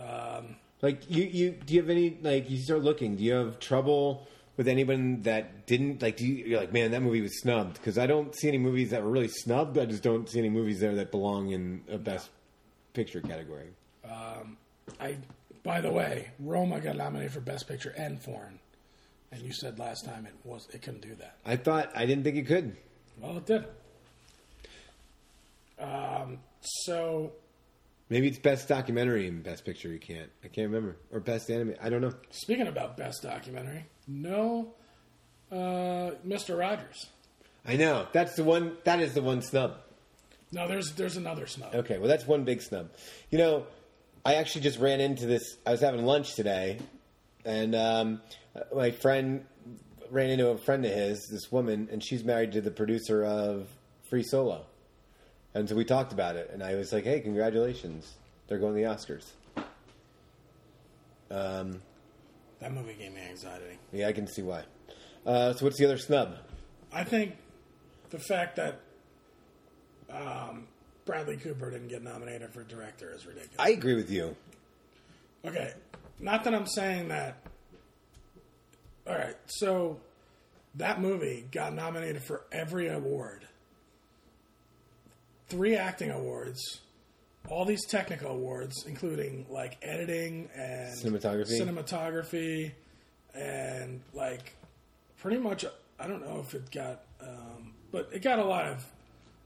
Um, 0.00 0.56
Like 0.80 1.08
you, 1.10 1.24
you 1.24 1.50
do 1.52 1.74
you 1.74 1.80
have 1.80 1.90
any 1.90 2.16
like 2.22 2.48
you 2.50 2.58
start 2.58 2.82
looking? 2.82 3.16
Do 3.16 3.24
you 3.24 3.34
have 3.34 3.58
trouble 3.58 4.26
with 4.56 4.68
anyone 4.68 5.22
that 5.22 5.66
didn't 5.66 6.02
like? 6.02 6.16
Do 6.16 6.26
you, 6.26 6.44
you're 6.44 6.60
like, 6.60 6.72
man, 6.72 6.90
that 6.92 7.02
movie 7.02 7.20
was 7.20 7.40
snubbed 7.40 7.74
because 7.74 7.98
I 7.98 8.06
don't 8.06 8.34
see 8.34 8.48
any 8.48 8.58
movies 8.58 8.90
that 8.90 9.02
were 9.02 9.10
really 9.10 9.28
snubbed. 9.28 9.78
I 9.78 9.86
just 9.86 10.02
don't 10.02 10.28
see 10.28 10.38
any 10.38 10.50
movies 10.50 10.80
there 10.80 10.94
that 10.94 11.10
belong 11.10 11.50
in 11.50 11.82
a 11.88 11.98
best 11.98 12.30
picture 12.92 13.20
category. 13.20 13.70
I, 15.00 15.16
by 15.62 15.80
the 15.80 15.90
way, 15.90 16.30
Roma 16.38 16.80
got 16.80 16.96
nominated 16.96 17.32
for 17.32 17.40
Best 17.40 17.66
Picture 17.68 17.94
and 17.96 18.22
Foreign, 18.22 18.58
and 19.32 19.42
you 19.42 19.52
said 19.52 19.78
last 19.78 20.04
time 20.04 20.26
it 20.26 20.34
was 20.44 20.68
it 20.72 20.82
couldn't 20.82 21.02
do 21.02 21.14
that. 21.16 21.36
I 21.44 21.56
thought 21.56 21.90
I 21.94 22.06
didn't 22.06 22.24
think 22.24 22.36
it 22.36 22.46
could. 22.46 22.76
Well, 23.20 23.38
it 23.38 23.46
did. 23.46 23.64
Um, 25.78 26.38
so 26.60 27.32
Maybe 28.10 28.28
it's 28.28 28.38
best 28.38 28.68
documentary 28.68 29.26
and 29.26 29.42
best 29.42 29.64
picture. 29.64 29.88
You 29.88 29.98
can't. 29.98 30.30
I 30.44 30.48
can't 30.48 30.68
remember 30.68 30.96
or 31.10 31.20
best 31.20 31.50
anime. 31.50 31.74
I 31.82 31.88
don't 31.88 32.00
know. 32.00 32.12
speaking 32.30 32.66
about 32.66 32.96
Best 32.96 33.22
Documentary, 33.22 33.86
no, 34.06 34.74
uh, 35.50 36.12
Mister 36.22 36.56
Rogers. 36.56 37.06
I 37.66 37.76
know 37.76 38.06
that's 38.12 38.36
the 38.36 38.44
one. 38.44 38.76
That 38.84 39.00
is 39.00 39.14
the 39.14 39.22
one 39.22 39.42
snub. 39.42 39.78
No, 40.52 40.68
there's 40.68 40.92
there's 40.92 41.16
another 41.16 41.46
snub. 41.46 41.74
Okay, 41.74 41.98
well, 41.98 42.08
that's 42.08 42.26
one 42.26 42.44
big 42.44 42.62
snub. 42.62 42.90
You 43.30 43.38
know, 43.38 43.66
I 44.24 44.34
actually 44.34 44.62
just 44.62 44.78
ran 44.78 45.00
into 45.00 45.26
this. 45.26 45.56
I 45.66 45.70
was 45.70 45.80
having 45.80 46.04
lunch 46.04 46.34
today, 46.34 46.78
and 47.44 47.74
um, 47.74 48.20
my 48.74 48.90
friend 48.90 49.44
ran 50.10 50.30
into 50.30 50.48
a 50.48 50.58
friend 50.58 50.84
of 50.84 50.92
his, 50.92 51.26
this 51.30 51.50
woman, 51.50 51.88
and 51.90 52.04
she's 52.04 52.22
married 52.22 52.52
to 52.52 52.60
the 52.60 52.70
producer 52.70 53.24
of 53.24 53.68
Free 54.08 54.22
Solo. 54.22 54.64
And 55.54 55.68
so 55.68 55.74
we 55.74 55.84
talked 55.84 56.12
about 56.12 56.36
it, 56.36 56.50
and 56.52 56.62
I 56.62 56.74
was 56.74 56.92
like, 56.92 57.04
hey, 57.04 57.20
congratulations. 57.20 58.12
They're 58.46 58.58
going 58.58 58.74
to 58.74 58.80
the 58.80 58.86
Oscars. 58.86 59.24
Um, 61.30 61.80
That 62.64 62.72
movie 62.72 62.94
gave 62.94 63.12
me 63.12 63.20
anxiety. 63.28 63.78
yeah, 63.92 64.08
I 64.08 64.12
can 64.12 64.26
see 64.26 64.40
why. 64.40 64.62
Uh, 65.26 65.52
so 65.52 65.66
what's 65.66 65.76
the 65.76 65.84
other 65.84 65.98
snub? 65.98 66.38
I 66.90 67.04
think 67.04 67.36
the 68.08 68.18
fact 68.18 68.56
that 68.56 68.80
um, 70.08 70.66
Bradley 71.04 71.36
Cooper 71.36 71.70
didn't 71.70 71.88
get 71.88 72.02
nominated 72.02 72.54
for 72.54 72.64
director 72.64 73.12
is 73.14 73.26
ridiculous. 73.26 73.56
I 73.58 73.68
agree 73.68 73.94
with 73.94 74.10
you. 74.10 74.34
Okay, 75.44 75.74
not 76.18 76.44
that 76.44 76.54
I'm 76.54 76.66
saying 76.66 77.08
that. 77.08 77.36
All 79.06 79.14
right, 79.14 79.36
so 79.44 80.00
that 80.76 81.02
movie 81.02 81.44
got 81.52 81.74
nominated 81.74 82.24
for 82.24 82.44
every 82.50 82.88
award 82.88 83.46
three 85.50 85.76
acting 85.76 86.10
awards, 86.10 86.80
all 87.48 87.64
these 87.64 87.84
technical 87.86 88.30
awards, 88.30 88.84
including 88.86 89.46
like 89.50 89.76
editing 89.82 90.48
and 90.56 90.94
Cinematography. 90.96 91.60
cinematography, 91.60 92.72
and 93.34 94.00
like 94.12 94.54
pretty 95.18 95.38
much. 95.38 95.64
I 95.98 96.06
don't 96.08 96.20
know 96.26 96.40
if 96.40 96.54
it 96.54 96.70
got, 96.72 97.02
um, 97.20 97.72
but 97.92 98.08
it 98.12 98.20
got 98.22 98.38
a 98.40 98.44
lot 98.44 98.66
of 98.66 98.84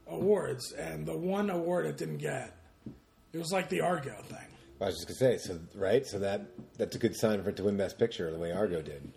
awards. 0.07 0.71
And 0.71 1.05
the 1.05 1.15
one 1.15 1.49
award 1.49 1.85
it 1.85 1.97
didn't 1.97 2.17
get, 2.17 2.55
it 3.33 3.37
was 3.37 3.51
like 3.51 3.69
the 3.69 3.81
Argo 3.81 4.15
thing. 4.23 4.37
I 4.81 4.85
was 4.85 4.95
just 4.95 5.07
gonna 5.07 5.17
say, 5.17 5.37
so 5.37 5.59
right, 5.75 6.07
so 6.07 6.19
that 6.19 6.41
that's 6.77 6.95
a 6.95 6.99
good 6.99 7.15
sign 7.15 7.43
for 7.43 7.49
it 7.49 7.57
to 7.57 7.63
win 7.63 7.77
Best 7.77 7.99
Picture, 7.99 8.31
the 8.31 8.39
way 8.39 8.51
Argo 8.51 8.81
did. 8.81 9.11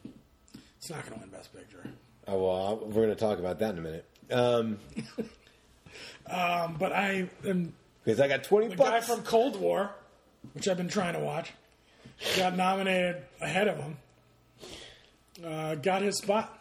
It's 0.76 0.90
not 0.90 1.06
to 1.06 1.12
win 1.14 1.28
Best 1.30 1.54
Picture. 1.54 1.88
Oh 2.28 2.42
well, 2.42 2.66
I'll- 2.66 2.76
we're 2.90 3.02
gonna 3.02 3.14
talk 3.14 3.38
about 3.38 3.58
that 3.60 3.70
in 3.70 3.78
a 3.78 3.82
minute. 3.82 4.04
Um, 4.30 4.78
Um, 6.30 6.76
but 6.78 6.92
I 6.92 7.28
am 7.44 7.74
Because 8.04 8.20
I 8.20 8.28
got 8.28 8.44
20 8.44 8.68
the 8.68 8.76
guy 8.76 9.00
from 9.00 9.22
Cold 9.22 9.60
War, 9.60 9.90
which 10.54 10.66
I've 10.68 10.76
been 10.76 10.88
trying 10.88 11.14
to 11.14 11.20
watch, 11.20 11.52
got 12.36 12.56
nominated 12.56 13.22
ahead 13.40 13.68
of 13.68 13.76
him. 13.78 13.96
Uh, 15.44 15.74
got 15.76 16.02
his 16.02 16.18
spot. 16.18 16.58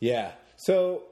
yeah. 0.00 0.32
So, 0.56 1.02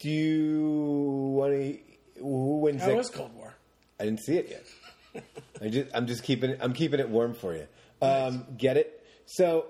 do 0.00 0.08
you 0.10 1.34
want 1.36 1.52
to. 1.52 1.78
Who 2.20 2.58
wins 2.60 2.82
How 2.82 2.94
was 2.94 3.08
Cold 3.10 3.32
War? 3.34 3.54
I 4.00 4.04
didn't 4.04 4.20
see 4.20 4.36
it 4.36 4.48
yet. 4.50 5.22
I 5.62 5.68
just, 5.68 5.90
I'm 5.94 6.06
just 6.06 6.24
keeping 6.24 6.50
it. 6.50 6.58
I'm 6.60 6.72
keeping 6.72 6.98
it 6.98 7.08
warm 7.08 7.34
for 7.34 7.54
you. 7.54 7.66
Um, 8.02 8.44
get 8.56 8.76
it? 8.76 9.04
So 9.26 9.66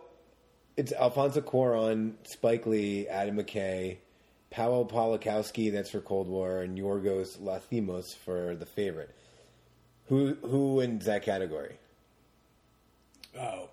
it's 0.76 0.92
Alfonso 0.92 1.40
Cuarón, 1.42 2.14
Spike 2.24 2.66
Lee, 2.66 3.07
Adam 3.09 3.36
McKay, 3.36 3.99
Paweł 4.55 4.88
Pawlikowski. 4.88 5.72
That's 5.72 5.90
for 5.90 6.00
Cold 6.00 6.28
War, 6.28 6.61
and 6.61 6.78
Yorgos 6.78 7.38
Lanthimos 7.38 8.14
for 8.24 8.55
The 8.55 8.66
Favorite. 8.66 9.14
Who 10.09 10.34
who 10.42 10.74
wins 10.74 11.07
that 11.07 11.22
category? 11.22 11.76
Oh, 13.38 13.68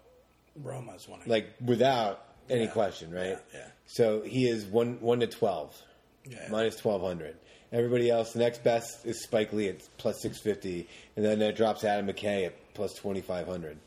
Roma's 0.61 1.07
winning. 1.07 1.27
Like 1.27 1.47
without 1.63 2.23
any 2.49 2.63
Yeah. 2.65 2.71
question, 2.71 3.11
right? 3.13 3.29
Yeah, 3.29 3.38
yeah. 3.53 3.67
So 3.86 4.21
he 4.21 4.47
is 4.47 4.65
one 4.65 4.99
one 5.01 5.19
to 5.19 5.27
twelve, 5.27 5.79
Yeah. 6.25 6.47
minus 6.49 6.75
twelve 6.77 7.01
hundred. 7.01 7.36
Everybody 7.71 8.09
else, 8.09 8.34
the 8.34 8.39
next 8.39 8.63
best 8.63 9.05
is 9.05 9.23
Spike 9.23 9.53
Lee 9.53 9.69
at 9.69 9.82
plus 9.97 10.21
six 10.21 10.39
fifty, 10.39 10.88
and 11.15 11.23
then 11.23 11.39
that 11.39 11.55
drops 11.55 11.84
Adam 11.84 12.07
McKay 12.07 12.47
at 12.47 12.73
plus 12.73 12.93
twenty 12.95 13.21
five 13.21 13.47
hundred. 13.47 13.77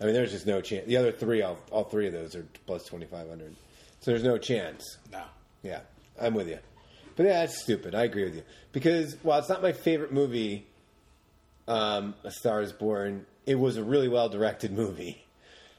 I 0.00 0.04
mean, 0.04 0.14
there's 0.14 0.30
just 0.30 0.46
no 0.46 0.60
chance. 0.60 0.86
The 0.86 0.96
other 0.96 1.10
three, 1.10 1.42
all, 1.42 1.58
all 1.72 1.82
three 1.84 2.06
of 2.06 2.12
those 2.12 2.36
are 2.36 2.46
plus 2.66 2.84
twenty 2.84 3.06
five 3.06 3.28
hundred. 3.28 3.56
So 4.00 4.10
there's 4.12 4.22
no 4.24 4.38
chance. 4.38 4.98
no. 5.10 5.24
Yeah, 5.62 5.80
I'm 6.20 6.34
with 6.34 6.48
you. 6.48 6.58
But 7.16 7.26
yeah, 7.26 7.40
that's 7.40 7.60
stupid. 7.60 7.94
I 7.94 8.04
agree 8.04 8.24
with 8.24 8.36
you 8.36 8.42
because 8.72 9.16
while 9.22 9.38
it's 9.40 9.48
not 9.48 9.62
my 9.62 9.72
favorite 9.72 10.12
movie, 10.12 10.66
um, 11.66 12.14
A 12.24 12.30
Star 12.30 12.60
Is 12.62 12.72
Born, 12.72 13.26
it 13.46 13.56
was 13.56 13.76
a 13.76 13.82
really 13.82 14.08
well 14.08 14.28
directed 14.28 14.72
movie. 14.72 15.24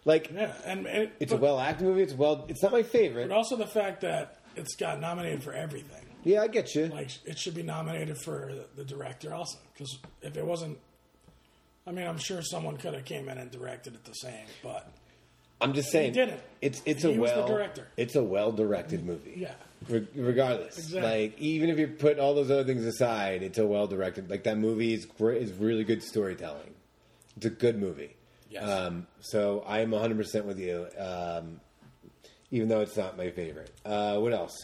Like 0.05 0.31
Yeah, 0.33 0.53
and 0.65 0.85
it, 0.85 1.13
it's 1.19 1.31
but, 1.31 1.37
a 1.37 1.41
well 1.41 1.59
acted 1.59 1.87
movie. 1.87 2.01
It's 2.01 2.13
well. 2.13 2.45
It's 2.47 2.61
not 2.63 2.71
my 2.71 2.83
favorite. 2.83 3.29
but 3.29 3.35
also 3.35 3.55
the 3.55 3.67
fact 3.67 4.01
that 4.01 4.39
it's 4.55 4.75
got 4.75 4.99
nominated 4.99 5.43
for 5.43 5.53
everything. 5.53 6.05
Yeah, 6.23 6.41
I 6.41 6.47
get 6.47 6.75
you. 6.75 6.87
Like 6.87 7.11
it 7.25 7.37
should 7.37 7.55
be 7.55 7.63
nominated 7.63 8.17
for 8.17 8.51
the, 8.53 8.83
the 8.83 8.85
director 8.85 9.33
also, 9.33 9.57
because 9.73 9.99
if 10.21 10.35
it 10.35 10.45
wasn't, 10.45 10.77
I 11.87 11.91
mean, 11.91 12.05
I'm 12.07 12.17
sure 12.17 12.41
someone 12.41 12.77
could 12.77 12.93
have 12.93 13.05
came 13.05 13.29
in 13.29 13.37
and 13.37 13.49
directed 13.49 13.93
it 13.95 14.03
the 14.03 14.13
same, 14.13 14.45
but 14.61 14.91
I'm 15.61 15.73
just 15.73 15.91
saying. 15.91 16.13
didn't. 16.13 16.39
It's 16.61 16.81
it's 16.85 17.03
He 17.03 17.13
a 17.15 17.19
well. 17.19 17.47
director. 17.47 17.87
It's 17.97 18.15
a 18.15 18.23
well 18.23 18.51
directed 18.51 19.05
movie. 19.05 19.33
yeah, 19.37 19.53
Re- 19.87 20.07
regardless, 20.15 20.77
Exactly. 20.77 21.01
like 21.27 21.39
even 21.39 21.69
if 21.69 21.77
you 21.79 21.87
put 21.87 22.19
all 22.19 22.33
those 22.33 22.49
other 22.51 22.63
things 22.63 22.85
aside, 22.85 23.43
it's 23.43 23.57
a 23.57 23.65
well 23.67 23.87
directed. 23.87 24.29
Like 24.29 24.43
that 24.43 24.57
movie 24.57 24.93
is 24.93 25.05
great. 25.05 25.41
Is 25.41 25.53
really 25.53 25.83
good 25.83 26.03
storytelling. 26.03 26.73
It's 27.37 27.45
a 27.45 27.49
good 27.49 27.77
movie. 27.79 28.15
Yes. 28.49 28.63
Um, 28.67 29.07
so 29.21 29.63
I 29.67 29.79
am 29.79 29.91
100 29.91 30.17
percent 30.17 30.45
with 30.45 30.59
you. 30.59 30.87
Um, 30.97 31.59
even 32.51 32.67
though 32.67 32.81
it's 32.81 32.97
not 32.97 33.15
my 33.17 33.29
favorite. 33.29 33.71
Uh, 33.85 34.17
what 34.17 34.33
else? 34.33 34.55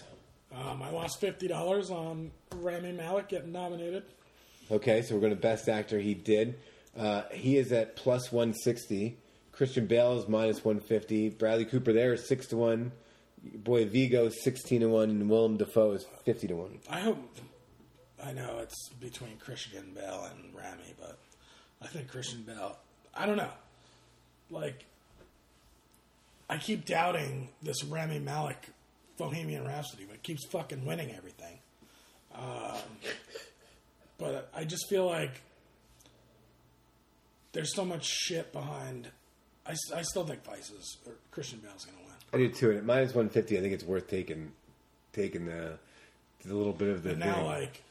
um, 0.54 0.82
I 0.82 0.90
lost 0.90 1.20
fifty 1.22 1.48
dollars 1.48 1.92
on 1.92 2.32
Rami 2.56 2.92
Malek 2.94 3.28
getting 3.30 3.52
nominated. 3.52 4.04
Okay, 4.72 5.02
so 5.04 5.14
we're 5.14 5.22
going 5.22 5.36
to 5.36 5.40
best 5.40 5.70
actor. 5.70 6.00
He 6.00 6.14
did. 6.16 6.58
Uh, 6.98 7.24
he 7.32 7.58
is 7.58 7.72
at 7.72 7.96
plus 7.96 8.32
160. 8.32 9.18
Christian 9.56 9.86
Bale 9.86 10.20
is 10.20 10.28
minus 10.28 10.64
150. 10.64 11.30
Bradley 11.30 11.66
Cooper 11.66 11.94
there 11.94 12.14
is 12.14 12.28
six 12.28 12.48
to 12.48 12.58
one. 12.58 12.92
Boy 13.44 13.86
Viggo 13.86 14.26
is 14.26 14.44
16 14.44 14.82
to 14.82 14.88
one, 14.88 15.10
and 15.10 15.30
Willem 15.30 15.58
Dafoe 15.58 15.92
is 15.94 16.06
50 16.26 16.48
to 16.48 16.56
one. 16.56 16.80
I 16.90 17.00
hope. 17.00 17.18
I 18.24 18.32
know 18.32 18.58
it's 18.60 18.90
between 19.00 19.38
Christian 19.38 19.92
Bale 19.94 20.30
and 20.32 20.56
Rami, 20.56 20.96
but 21.00 21.18
I 21.82 21.88
think 21.88 22.08
Christian 22.08 22.42
Bale. 22.42 22.78
I 23.14 23.26
don't 23.26 23.38
know. 23.38 23.52
Like, 24.50 24.86
I 26.50 26.58
keep 26.58 26.86
doubting 26.86 27.50
this 27.62 27.84
Rami 27.84 28.20
Malek 28.20 28.70
Bohemian 29.18 29.66
Rhapsody, 29.66 30.06
but 30.06 30.16
it 30.16 30.24
keeps 30.24 30.46
fucking 30.48 30.86
winning 30.86 31.12
everything. 31.16 31.60
Um, 32.34 32.82
but 34.18 34.50
I 34.56 34.66
just 34.66 34.90
feel 34.90 35.06
like 35.06 35.42
there's 37.54 37.74
so 37.74 37.86
much 37.86 38.06
shit 38.06 38.52
behind. 38.52 39.10
I, 39.68 39.76
I 39.96 40.02
still 40.04 40.26
think 40.26 40.44
Vice's 40.44 40.98
or 41.06 41.14
Christian 41.32 41.60
Bale's 41.60 41.86
going 41.86 41.98
to 41.98 42.04
win. 42.04 42.14
I 42.34 42.38
do 42.38 42.54
too. 42.54 42.70
And 42.70 42.80
at 42.80 42.86
minus 42.86 43.10
150, 43.16 43.58
I 43.58 43.62
think 43.62 43.74
it's 43.74 43.84
worth 43.84 44.08
taking 44.08 44.52
taking 45.14 45.46
the, 45.46 45.78
the 46.46 46.54
little 46.54 46.74
bit 46.74 46.90
of 46.90 47.04
the. 47.04 47.10
But 47.10 47.20
now, 47.20 47.34
thing. 47.36 47.46
like, 47.46 47.84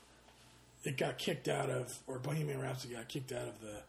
it 0.85 0.97
got 0.97 1.19
kicked 1.19 1.49
out 1.49 1.71
of, 1.71 1.99
or 2.07 2.19
Bohemian 2.19 2.61
Rhapsody 2.61 2.95
got 2.95 3.09
kicked 3.09 3.33
out 3.33 3.49
of 3.49 3.61
the 3.61 3.83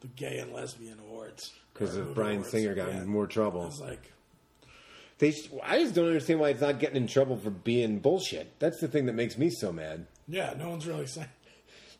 the 0.00 0.06
gay 0.08 0.38
and 0.38 0.52
lesbian 0.52 0.98
awards 1.00 1.52
because 1.74 1.96
of 1.96 2.16
movie 2.16 2.20
awards. 2.32 2.50
Singer 2.50 2.74
got 2.74 2.90
in 2.90 3.06
more 3.06 3.26
trouble. 3.26 3.62
I 3.62 3.66
was 3.66 3.80
like, 3.80 4.12
they, 5.18 5.34
I 5.64 5.80
just 5.80 5.94
don't 5.94 6.06
understand 6.06 6.38
why 6.40 6.50
it's 6.50 6.60
not 6.60 6.78
getting 6.78 6.96
in 6.96 7.06
trouble 7.08 7.36
for 7.36 7.50
being 7.50 7.98
bullshit. 7.98 8.58
That's 8.60 8.80
the 8.80 8.88
thing 8.88 9.06
that 9.06 9.14
makes 9.14 9.36
me 9.36 9.50
so 9.50 9.72
mad. 9.72 10.06
yeah, 10.28 10.54
no 10.56 10.70
one's 10.70 10.86
really 10.86 11.06
saying. 11.08 11.28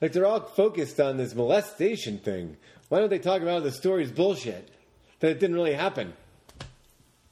Like 0.00 0.12
they're 0.12 0.26
all 0.26 0.40
focused 0.40 1.00
on 1.00 1.16
this 1.16 1.34
molestation 1.34 2.18
thing. 2.18 2.56
Why 2.88 3.00
don't 3.00 3.10
they 3.10 3.18
talk 3.18 3.42
about 3.42 3.64
the 3.64 3.72
story's 3.72 4.12
bullshit? 4.12 4.70
That 5.20 5.30
it 5.30 5.40
didn't 5.40 5.56
really 5.56 5.74
happen. 5.74 6.12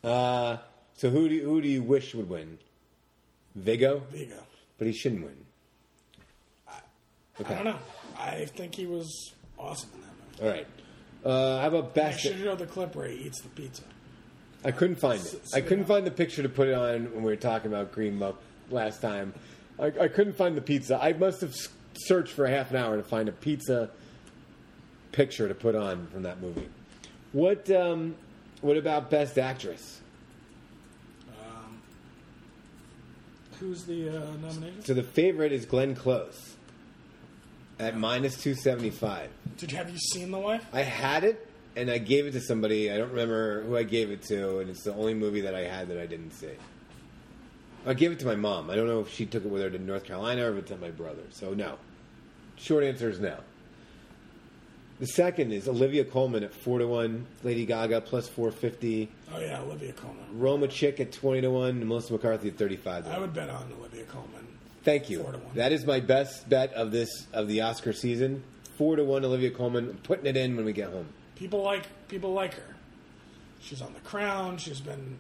Uh, 0.03 0.59
so 0.97 1.11
who 1.11 1.29
do 1.29 1.35
you, 1.35 1.45
who 1.45 1.61
do 1.61 1.69
you 1.69 1.83
wish 1.83 2.15
would 2.15 2.29
win? 2.29 2.59
Viggo, 3.55 4.03
Viggo. 4.11 4.43
but 4.79 4.87
he 4.87 4.93
shouldn't 4.93 5.25
win. 5.25 5.37
I 6.69 7.43
don't 7.43 7.65
know. 7.65 7.79
I 8.19 8.47
think 8.47 8.75
he 8.75 8.87
was 8.87 9.33
awesome 9.59 9.91
in 9.95 10.01
that 10.01 10.43
movie. 10.43 10.43
All 10.43 10.57
right. 10.57 10.67
Uh, 11.25 11.61
how 11.61 11.69
about 11.69 11.95
best? 11.95 12.21
should 12.21 12.39
show 12.39 12.55
the 12.55 12.67
clip 12.67 12.95
where 12.95 13.09
he 13.09 13.27
eats 13.27 13.41
the 13.41 13.49
pizza. 13.51 13.83
I 14.65 14.71
couldn't 14.71 14.97
find 14.97 15.21
it. 15.25 15.43
I 15.55 15.61
couldn't 15.61 15.85
find 15.85 16.07
the 16.07 16.11
picture 16.11 16.43
to 16.43 16.49
put 16.49 16.69
it 16.69 16.75
on 16.75 17.13
when 17.13 17.23
we 17.23 17.31
were 17.31 17.37
talking 17.37 17.71
about 17.71 17.93
Green 17.93 18.19
Book 18.19 18.41
last 18.71 19.01
time. 19.03 19.35
I, 19.79 19.87
I 19.87 20.09
couldn't 20.09 20.37
find 20.37 20.57
the 20.57 20.63
pizza. 20.63 20.99
I 21.01 21.13
must 21.13 21.41
have 21.43 21.55
searched 21.95 22.33
for 22.33 22.47
a 22.47 22.51
half 22.51 22.71
an 22.71 22.77
hour 22.77 22.97
to 22.97 23.03
find 23.03 23.29
a 23.29 23.33
pizza 23.33 23.91
picture 25.13 25.49
to 25.49 25.55
put 25.55 25.75
on 25.75 26.07
from 26.09 26.23
that 26.23 26.41
movie. 26.41 26.69
What 27.37 27.71
um, 27.71 28.15
What 28.63 28.79
about 28.79 29.11
Best 29.11 29.37
Actress? 29.37 30.01
Who's 33.61 33.85
the 33.85 34.09
uh, 34.09 34.21
nomination? 34.41 34.83
So 34.83 34.95
the 34.95 35.03
favorite 35.03 35.53
is 35.53 35.67
Glenn 35.67 35.95
Close 35.95 36.57
at 37.79 37.95
minus 37.95 38.41
two 38.41 38.55
seventy 38.55 38.89
five. 38.89 39.29
Did 39.59 39.71
have 39.73 39.91
you 39.91 39.99
seen 39.99 40.31
the 40.31 40.39
wife? 40.39 40.65
I 40.73 40.81
had 40.81 41.25
it 41.25 41.47
and 41.77 41.91
I 41.91 41.99
gave 41.99 42.25
it 42.25 42.31
to 42.33 42.41
somebody. 42.41 42.91
I 42.91 42.97
don't 42.97 43.11
remember 43.11 43.65
who 43.65 43.77
I 43.77 43.83
gave 43.83 44.11
it 44.11 44.23
to, 44.29 44.61
and 44.61 44.71
it's 44.71 44.85
the 44.85 44.95
only 44.95 45.13
movie 45.13 45.43
that 45.43 45.55
I 45.55 45.65
had 45.65 45.89
that 45.89 45.99
I 45.99 46.07
didn't 46.07 46.31
see. 46.31 46.53
I 47.85 47.93
gave 47.93 48.13
it 48.13 48.19
to 48.21 48.27
my 48.27 48.37
mom. 48.37 48.71
I 48.71 48.77
don't 48.77 48.87
know 48.87 49.01
if 49.01 49.13
she 49.13 49.27
took 49.27 49.45
it 49.45 49.51
with 49.51 49.61
her 49.61 49.69
to 49.69 49.79
North 49.79 50.05
Carolina 50.05 50.47
or 50.47 50.53
if 50.53 50.63
it's 50.63 50.71
at 50.71 50.81
my 50.81 50.91
brother. 50.91 51.25
So 51.33 51.53
no. 51.53 51.77
Short 52.57 52.83
answer 52.83 53.11
is 53.11 53.21
no. 53.21 53.41
The 54.99 55.07
second 55.07 55.53
is 55.53 55.69
Olivia 55.69 56.05
Colman 56.05 56.43
at 56.43 56.55
four 56.55 56.79
to 56.79 56.87
one, 56.87 57.27
Lady 57.43 57.67
Gaga 57.67 58.01
plus 58.01 58.29
four 58.29 58.51
fifty. 58.51 59.11
Oh 59.35 59.39
yeah, 59.39 59.61
Olivia 59.61 59.93
Colman. 59.93 60.25
Roma 60.33 60.69
Chick 60.69 61.01
at 61.01 61.13
twenty 61.13 61.43
to 61.43 61.51
one, 61.51 61.71
and 61.71 61.87
Melissa 61.87 62.15
McCarthy 62.15 62.49
at 62.49 62.57
thirty 62.57 62.77
five 62.77 63.07
I 63.07 63.19
would 63.19 63.35
bet 63.35 63.51
on 63.51 63.71
Olivia 63.79 64.05
Colman. 64.05 64.47
Thank 64.85 65.11
you. 65.11 65.23
Four 65.23 65.33
to 65.33 65.39
one. 65.39 65.55
That 65.55 65.73
is 65.73 65.85
my 65.85 66.01
best 66.01 66.49
bet 66.49 66.73
of 66.73 66.93
this 66.93 67.27
of 67.35 67.47
the 67.47 67.61
Oscar 67.61 67.93
season. 67.93 68.43
Four 68.79 68.97
to 68.97 69.05
one, 69.05 69.25
Olivia 69.25 69.51
Colman. 69.51 69.91
I'm 69.91 69.97
putting 69.99 70.27
it 70.27 70.37
in 70.37 70.57
when 70.57 70.65
we 70.65 70.73
get 70.73 70.91
home. 70.91 71.09
People 71.35 71.63
like 71.63 71.85
people 72.09 72.33
like 72.33 72.55
her. 72.55 72.75
She's 73.61 73.83
on 73.83 73.93
the 73.93 74.01
Crown. 74.01 74.57
She's 74.57 74.81
been 74.81 75.19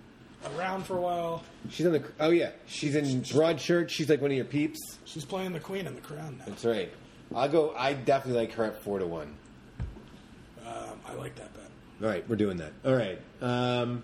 around 0.56 0.84
for 0.86 0.96
a 0.96 1.00
while. 1.02 1.42
She's 1.68 1.84
on 1.84 1.92
the. 1.92 2.04
Oh 2.18 2.30
yeah, 2.30 2.52
she's 2.66 2.94
in 2.94 3.04
Broadchurch. 3.22 3.90
She's 3.90 4.08
like 4.08 4.22
one 4.22 4.30
of 4.30 4.36
your 4.38 4.46
peeps. 4.46 4.78
She's 5.04 5.26
playing 5.26 5.52
the 5.52 5.60
Queen 5.60 5.86
in 5.86 5.94
the 5.94 6.00
Crown 6.00 6.38
now. 6.38 6.44
That's 6.46 6.64
right. 6.64 6.90
I'll 7.34 7.48
go. 7.50 7.74
I 7.76 7.92
definitely 7.92 8.40
like 8.40 8.52
her 8.52 8.64
at 8.64 8.82
four 8.82 8.98
to 9.00 9.06
one. 9.06 9.34
I 11.16 11.20
like 11.20 11.36
that 11.36 11.52
bet. 11.54 11.64
All 12.02 12.08
right, 12.08 12.28
we're 12.28 12.36
doing 12.36 12.58
that. 12.58 12.72
All 12.84 12.94
right. 12.94 13.18
Um, 13.40 14.02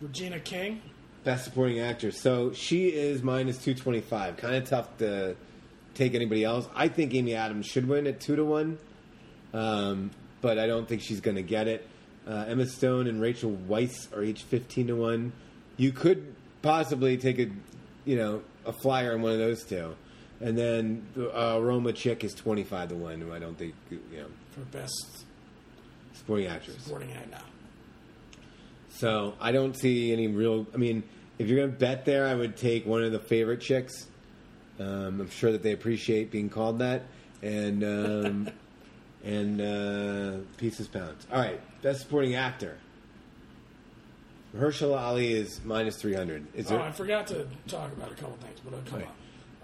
Regina 0.00 0.40
King. 0.40 0.80
best 1.24 1.44
supporting 1.44 1.80
actress. 1.80 2.20
So 2.20 2.52
she 2.52 2.88
is 2.88 3.22
minus 3.22 3.58
two 3.58 3.74
twenty 3.74 4.00
five. 4.00 4.36
Kind 4.36 4.56
of 4.56 4.64
tough 4.68 4.96
to 4.98 5.36
take 5.94 6.14
anybody 6.14 6.44
else. 6.44 6.68
I 6.74 6.88
think 6.88 7.14
Amy 7.14 7.34
Adams 7.34 7.66
should 7.66 7.88
win 7.88 8.06
at 8.06 8.20
two 8.20 8.36
to 8.36 8.44
one, 8.44 8.78
um, 9.54 10.10
but 10.40 10.58
I 10.58 10.66
don't 10.66 10.88
think 10.88 11.02
she's 11.02 11.20
going 11.20 11.36
to 11.36 11.42
get 11.42 11.68
it. 11.68 11.86
Uh, 12.26 12.44
Emma 12.48 12.66
Stone 12.66 13.06
and 13.08 13.20
Rachel 13.20 13.50
Weisz 13.68 14.14
are 14.16 14.22
each 14.22 14.42
fifteen 14.42 14.88
to 14.88 14.96
one. 14.96 15.32
You 15.76 15.92
could 15.92 16.34
possibly 16.60 17.16
take 17.16 17.38
a, 17.38 17.48
you 18.04 18.16
know, 18.16 18.42
a 18.66 18.72
flyer 18.72 19.14
on 19.14 19.22
one 19.22 19.32
of 19.32 19.38
those 19.38 19.64
two, 19.64 19.94
and 20.40 20.56
then 20.58 21.06
uh, 21.34 21.58
Roma 21.60 21.92
Chick 21.92 22.22
is 22.24 22.34
twenty 22.34 22.64
five 22.64 22.88
to 22.90 22.96
one. 22.96 23.20
Who 23.20 23.32
I 23.32 23.38
don't 23.38 23.56
think 23.56 23.74
you 23.90 24.00
know 24.12 24.26
for 24.50 24.60
best 24.60 25.24
supporting 26.14 26.46
actress. 26.46 26.76
supporting 26.82 27.12
actor. 27.12 27.30
now. 27.30 27.42
So 28.90 29.34
I 29.40 29.52
don't 29.52 29.74
see 29.76 30.12
any 30.12 30.28
real. 30.28 30.66
I 30.74 30.76
mean, 30.76 31.02
if 31.38 31.48
you're 31.48 31.58
going 31.58 31.72
to 31.72 31.76
bet 31.78 32.04
there, 32.04 32.26
I 32.26 32.34
would 32.34 32.56
take 32.56 32.86
one 32.86 33.02
of 33.02 33.10
the 33.12 33.18
favorite 33.18 33.60
chicks, 33.60 34.06
Um, 34.78 35.20
I'm 35.20 35.30
sure 35.30 35.52
that 35.52 35.62
they 35.62 35.72
appreciate 35.72 36.30
being 36.30 36.48
called 36.50 36.78
that, 36.80 37.02
and 37.42 37.82
um, 37.84 38.50
and 39.24 39.60
uh, 39.60 40.38
pieces 40.58 40.88
pounds. 40.88 41.26
All 41.32 41.38
right, 41.40 41.60
best 41.82 42.00
supporting 42.02 42.34
actor. 42.34 42.76
Mahershala 44.54 44.98
Ali 45.00 45.32
is 45.32 45.64
minus 45.64 45.96
three 45.96 46.14
hundred. 46.14 46.46
Is 46.54 46.66
Oh, 46.66 46.76
there? 46.76 46.80
I 46.82 46.92
forgot 46.92 47.26
to 47.28 47.46
talk 47.66 47.90
about 47.92 48.12
a 48.12 48.14
couple 48.14 48.36
things, 48.36 48.60
but 48.62 48.74
it'll 48.74 48.84
come 48.84 48.98
Right. 49.00 49.08
up. 49.08 49.16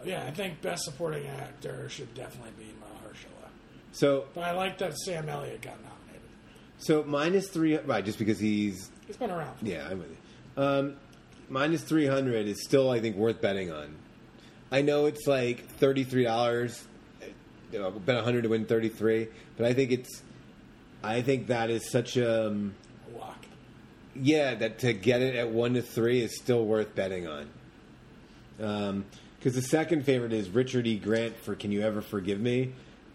Yeah, 0.05 0.25
I 0.25 0.31
think 0.31 0.63
best 0.63 0.85
supporting 0.85 1.27
actor 1.27 1.89
should 1.91 2.15
definitely 2.15 2.53
be 2.57 2.73
Mahershala. 2.81 3.49
so 3.93 4.27
But 4.35 4.45
I 4.45 4.53
like 4.53 4.79
that 4.79 4.97
Sam 4.97 5.29
Elliott 5.29 5.61
got 5.61 5.75
nominated. 5.75 5.98
So 6.79 7.05
minus 7.05 7.49
three. 7.49 7.77
Right, 7.79 8.05
just 8.05 8.19
because 8.19 8.39
he's 8.39 8.91
He's 9.07 9.17
been 9.17 9.31
around. 9.31 9.57
Yeah, 9.63 9.89
I'm 9.91 9.99
with 9.99 10.11
you. 10.11 10.63
Um, 10.63 10.97
minus 11.49 11.83
three 11.83 12.07
hundred 12.07 12.47
is 12.47 12.63
still, 12.63 12.91
I 12.91 13.01
think, 13.01 13.17
worth 13.17 13.41
betting 13.41 13.71
on. 13.73 13.95
I 14.71 14.83
know 14.83 15.07
it's 15.07 15.27
like 15.27 15.67
thirty 15.77 16.05
three 16.05 16.25
dollars. 16.25 16.85
Know, 17.73 17.91
bet 17.91 18.23
hundred 18.25 18.43
to 18.43 18.49
win 18.49 18.65
thirty 18.67 18.89
three, 18.89 19.29
but 19.57 19.67
I 19.67 19.73
think 19.75 19.93
it's. 19.93 20.23
I 21.03 21.23
think 21.23 21.47
that 21.49 21.71
is 21.71 21.91
such 21.91 22.17
a 22.17 22.49
um, 22.49 22.75
A 23.15 23.19
lock. 23.19 23.47
yeah 24.17 24.55
that 24.57 24.81
to 24.81 24.93
get 24.93 25.23
it 25.23 25.37
at 25.37 25.51
one 25.51 25.75
to 25.75 25.83
three 25.83 26.21
is 26.21 26.37
still 26.37 26.65
worth 26.65 26.95
betting 26.95 27.27
on. 27.29 27.49
Because 29.39 29.55
the 29.55 29.63
second 29.63 30.05
favorite 30.05 30.33
is 30.33 30.51
Richard 30.51 30.87
E. 30.87 30.99
Grant 30.99 31.37
for 31.37 31.55
"Can 31.55 31.71
You 31.73 31.83
Ever 31.83 32.01
Forgive 32.03 32.41
Me," 32.41 32.73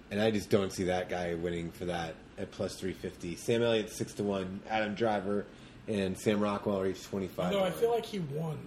and 0.09 0.21
I 0.21 0.31
just 0.31 0.49
don't 0.49 0.71
see 0.71 0.85
that 0.85 1.09
guy 1.09 1.33
winning 1.33 1.71
for 1.71 1.85
that 1.85 2.15
at 2.37 2.51
plus 2.51 2.75
three 2.75 2.93
fifty. 2.93 3.35
Sam 3.35 3.61
Elliott 3.63 3.91
six 3.91 4.13
to 4.13 4.23
one, 4.23 4.59
Adam 4.69 4.95
Driver, 4.95 5.45
and 5.87 6.17
Sam 6.17 6.39
Rockwell 6.39 6.79
are 6.79 6.87
each 6.87 7.03
twenty 7.03 7.27
five. 7.27 7.53
Although 7.53 7.65
I 7.65 7.71
feel 7.71 7.91
like 7.91 8.05
he 8.05 8.19
won 8.19 8.57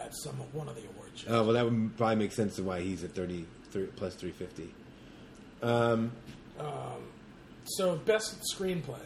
at 0.00 0.14
some 0.16 0.34
one 0.52 0.68
of 0.68 0.74
the 0.76 0.82
award 0.82 1.10
shows. 1.14 1.26
Oh 1.30 1.44
well, 1.44 1.52
that 1.52 1.64
would 1.64 1.96
probably 1.96 2.16
make 2.16 2.32
sense 2.32 2.58
of 2.58 2.66
why 2.66 2.80
he's 2.80 3.04
at 3.04 3.14
thirty 3.14 3.46
three 3.70 3.86
plus 3.96 4.14
three 4.14 4.32
fifty. 4.32 4.72
Um, 5.62 6.12
Um, 6.58 7.02
So 7.64 7.96
best 7.96 8.36
screenplay. 8.54 9.00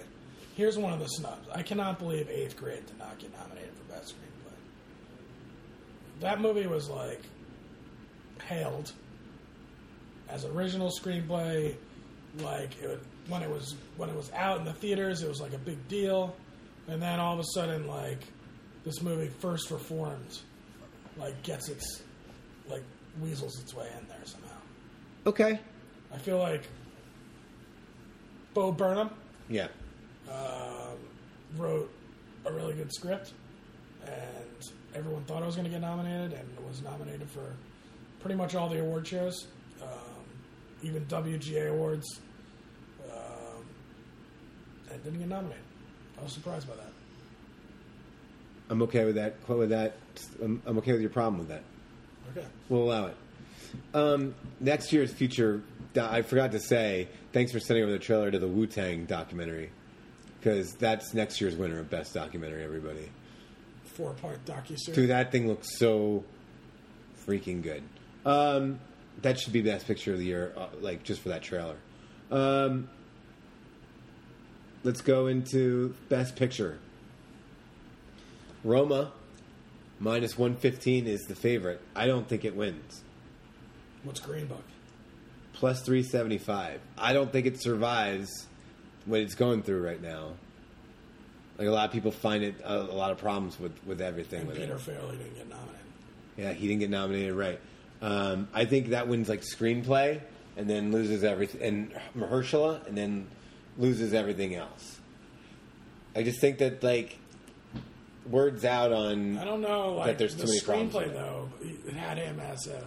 Here's 0.57 0.77
one 0.77 0.93
of 0.93 0.99
the 0.99 1.07
snubs. 1.07 1.49
I 1.55 1.63
cannot 1.63 1.99
believe 2.01 2.29
Eighth 2.29 2.57
Grade 2.57 2.85
did 2.85 2.99
not 2.99 3.17
get 3.19 3.33
nominated 3.39 3.71
for 3.75 3.85
best 3.95 4.09
screenplay. 4.15 4.53
That 6.21 6.41
movie 6.41 6.67
was 6.67 6.89
like 6.89 7.23
hailed 8.45 8.91
as 10.29 10.45
original 10.45 10.91
screenplay. 10.91 11.77
Like 12.43 12.81
it 12.83 12.89
would, 12.89 13.01
when 13.29 13.43
it 13.43 13.51
was 13.51 13.75
when 13.97 14.09
it 14.09 14.17
was 14.17 14.31
out 14.33 14.59
in 14.59 14.65
the 14.65 14.73
theaters, 14.73 15.23
it 15.23 15.29
was 15.29 15.41
like 15.41 15.53
a 15.53 15.59
big 15.59 15.87
deal, 15.89 16.35
and 16.87 17.03
then 17.03 17.19
all 17.21 17.35
of 17.35 17.41
a 17.41 17.45
sudden, 17.55 17.87
like 17.87 18.21
this 18.85 19.03
movie 19.03 19.29
first 19.29 19.71
reformed, 19.71 20.39
like 21.17 21.43
gets 21.43 21.69
its 21.69 22.03
like 22.69 22.83
weasels 23.21 23.59
its 23.61 23.75
way 23.75 23.89
in 24.01 24.07
there 24.09 24.25
somehow. 24.25 24.55
okay, 25.27 25.59
I 26.15 26.19
feel 26.19 26.39
like 26.39 26.63
Bo 28.55 28.73
Burnham 28.73 29.11
yeah, 29.49 29.69
wrote 31.57 31.91
a 32.47 32.53
really 32.53 32.75
good 32.75 32.93
script, 32.93 33.33
and 34.05 34.63
everyone 34.95 35.25
thought 35.25 35.43
I 35.43 35.47
was 35.47 35.55
going 35.57 35.65
to 35.67 35.71
get 35.71 35.81
nominated, 35.81 36.33
and 36.33 36.49
was 36.69 36.83
nominated 36.83 37.29
for 37.31 37.55
pretty 38.21 38.37
much 38.37 38.55
all 38.55 38.69
the 38.69 38.81
award 38.81 39.07
shows, 39.07 39.47
um, 39.83 39.89
even 40.83 41.05
WGA 41.07 41.71
awards, 41.71 42.07
um, 42.19 42.28
and 44.93 45.03
didn't 45.05 45.19
get 45.19 45.29
nominated. 45.29 45.63
I 46.19 46.25
was 46.25 46.33
surprised 46.33 46.69
by 46.69 46.75
that. 46.77 46.93
I'm 48.71 48.83
okay 48.83 49.05
with 49.05 49.15
that. 49.15 49.37
With 49.49 49.71
that, 49.71 49.97
I'm, 50.43 50.63
I'm 50.67 50.79
okay 50.79 50.93
with 50.93 51.01
your 51.01 51.11
problem 51.11 51.39
with 51.39 51.49
that. 51.49 51.63
Okay. 52.31 52.47
We'll 52.69 52.83
allow 52.83 53.07
it. 53.07 53.17
Um, 53.95 54.35
next 54.61 54.93
year's 54.93 55.13
future, 55.13 55.63
I 55.99 56.23
forgot 56.23 56.53
to 56.53 56.61
say, 56.61 57.09
thanks 57.33 57.53
for 57.53 57.61
sending 57.61 57.85
over 57.85 57.93
the 57.93 57.99
trailer 57.99 58.31
to 58.31 58.39
the 58.39 58.49
Wu 58.49 58.67
Tang 58.67 59.05
documentary. 59.07 59.71
Because 60.39 60.75
that's 60.75 61.15
next 61.15 61.41
year's 61.41 61.57
winner 61.57 61.81
of 61.81 61.91
Best 61.91 62.15
Documentary, 62.15 62.63
everybody. 62.63 63.09
Four 63.85 64.13
part 64.13 64.45
docuseries. 64.45 64.95
Dude, 64.95 65.11
that 65.11 65.33
thing 65.33 65.49
looks 65.49 65.77
so 65.79 66.25
freaking 67.27 67.61
good. 67.61 67.83
Um, 68.25 68.79
that 69.23 69.41
should 69.41 69.53
be 69.53 69.63
Best 69.63 69.87
Picture 69.87 70.13
of 70.13 70.19
the 70.19 70.27
Year, 70.27 70.53
uh, 70.57 70.69
like, 70.81 71.03
just 71.03 71.23
for 71.23 71.31
that 71.31 71.43
trailer. 71.43 71.75
Um, 72.31 72.89
let's 74.89 75.03
go 75.03 75.27
into 75.27 75.95
Best 76.09 76.35
Picture. 76.35 76.79
Roma, 78.65 79.13
minus 80.01 80.39
115 80.39 81.07
is 81.07 81.27
the 81.27 81.35
favorite. 81.35 81.79
I 81.95 82.07
don't 82.07 82.27
think 82.27 82.43
it 82.47 82.57
wins. 82.57 83.03
What's 84.03 84.19
Green 84.19 84.47
Book? 84.47 84.65
plus 85.53 85.83
375. 85.83 86.81
I 86.97 87.13
don't 87.13 87.31
think 87.31 87.45
it 87.45 87.61
survives 87.61 88.47
what 89.05 89.21
it's 89.21 89.35
going 89.35 89.63
through 89.63 89.85
right 89.85 90.01
now. 90.01 90.35
Like 91.59 91.69
a 91.69 91.71
lot 91.71 91.85
of 91.85 91.93
people 91.93 92.13
find 92.13 92.43
it 92.43 92.55
a, 92.65 92.75
a 92.75 92.95
lot 92.95 93.11
of 93.11 93.19
problems 93.19 93.61
with, 93.61 93.73
with 93.85 94.01
everything 94.01 94.41
And 94.41 94.49
with 94.49 94.57
Peter 94.57 94.77
it. 94.77 94.79
Farrelly 94.79 95.19
didn't 95.19 95.35
get 95.35 95.49
nominated. 95.51 95.81
Yeah, 96.39 96.53
he 96.53 96.67
didn't 96.67 96.81
get 96.81 96.91
nominated 96.91 97.35
right. 97.35 97.61
Um, 98.01 98.49
I 98.55 98.65
think 98.65 98.91
that 98.91 99.07
wins 99.09 99.29
like 99.29 99.43
screenplay 99.43 100.21
and 100.57 100.71
then 100.71 100.93
loses 100.93 101.25
everything, 101.25 101.61
and 101.63 102.01
Mahershala, 102.17 102.87
and 102.87 102.97
then 102.97 103.27
loses 103.79 104.13
everything 104.13 104.55
else. 104.55 105.01
I 106.15 106.23
just 106.23 106.41
think 106.41 106.59
that 106.59 106.83
like 106.83 107.17
words 108.29 108.65
out 108.65 108.93
on 108.93 109.39
I 109.39 109.45
don't 109.45 109.61
know. 109.61 109.95
Like 109.95 110.19
there's 110.19 110.35
the 110.35 110.43
too 110.43 110.49
many 110.49 110.61
problems 110.61 110.95
screenplay 110.95 111.07
it. 111.07 111.15
though, 111.15 111.49
it 111.87 111.95
had 111.95 112.19
him 112.19 112.41
as 112.41 112.67
a 112.67 112.83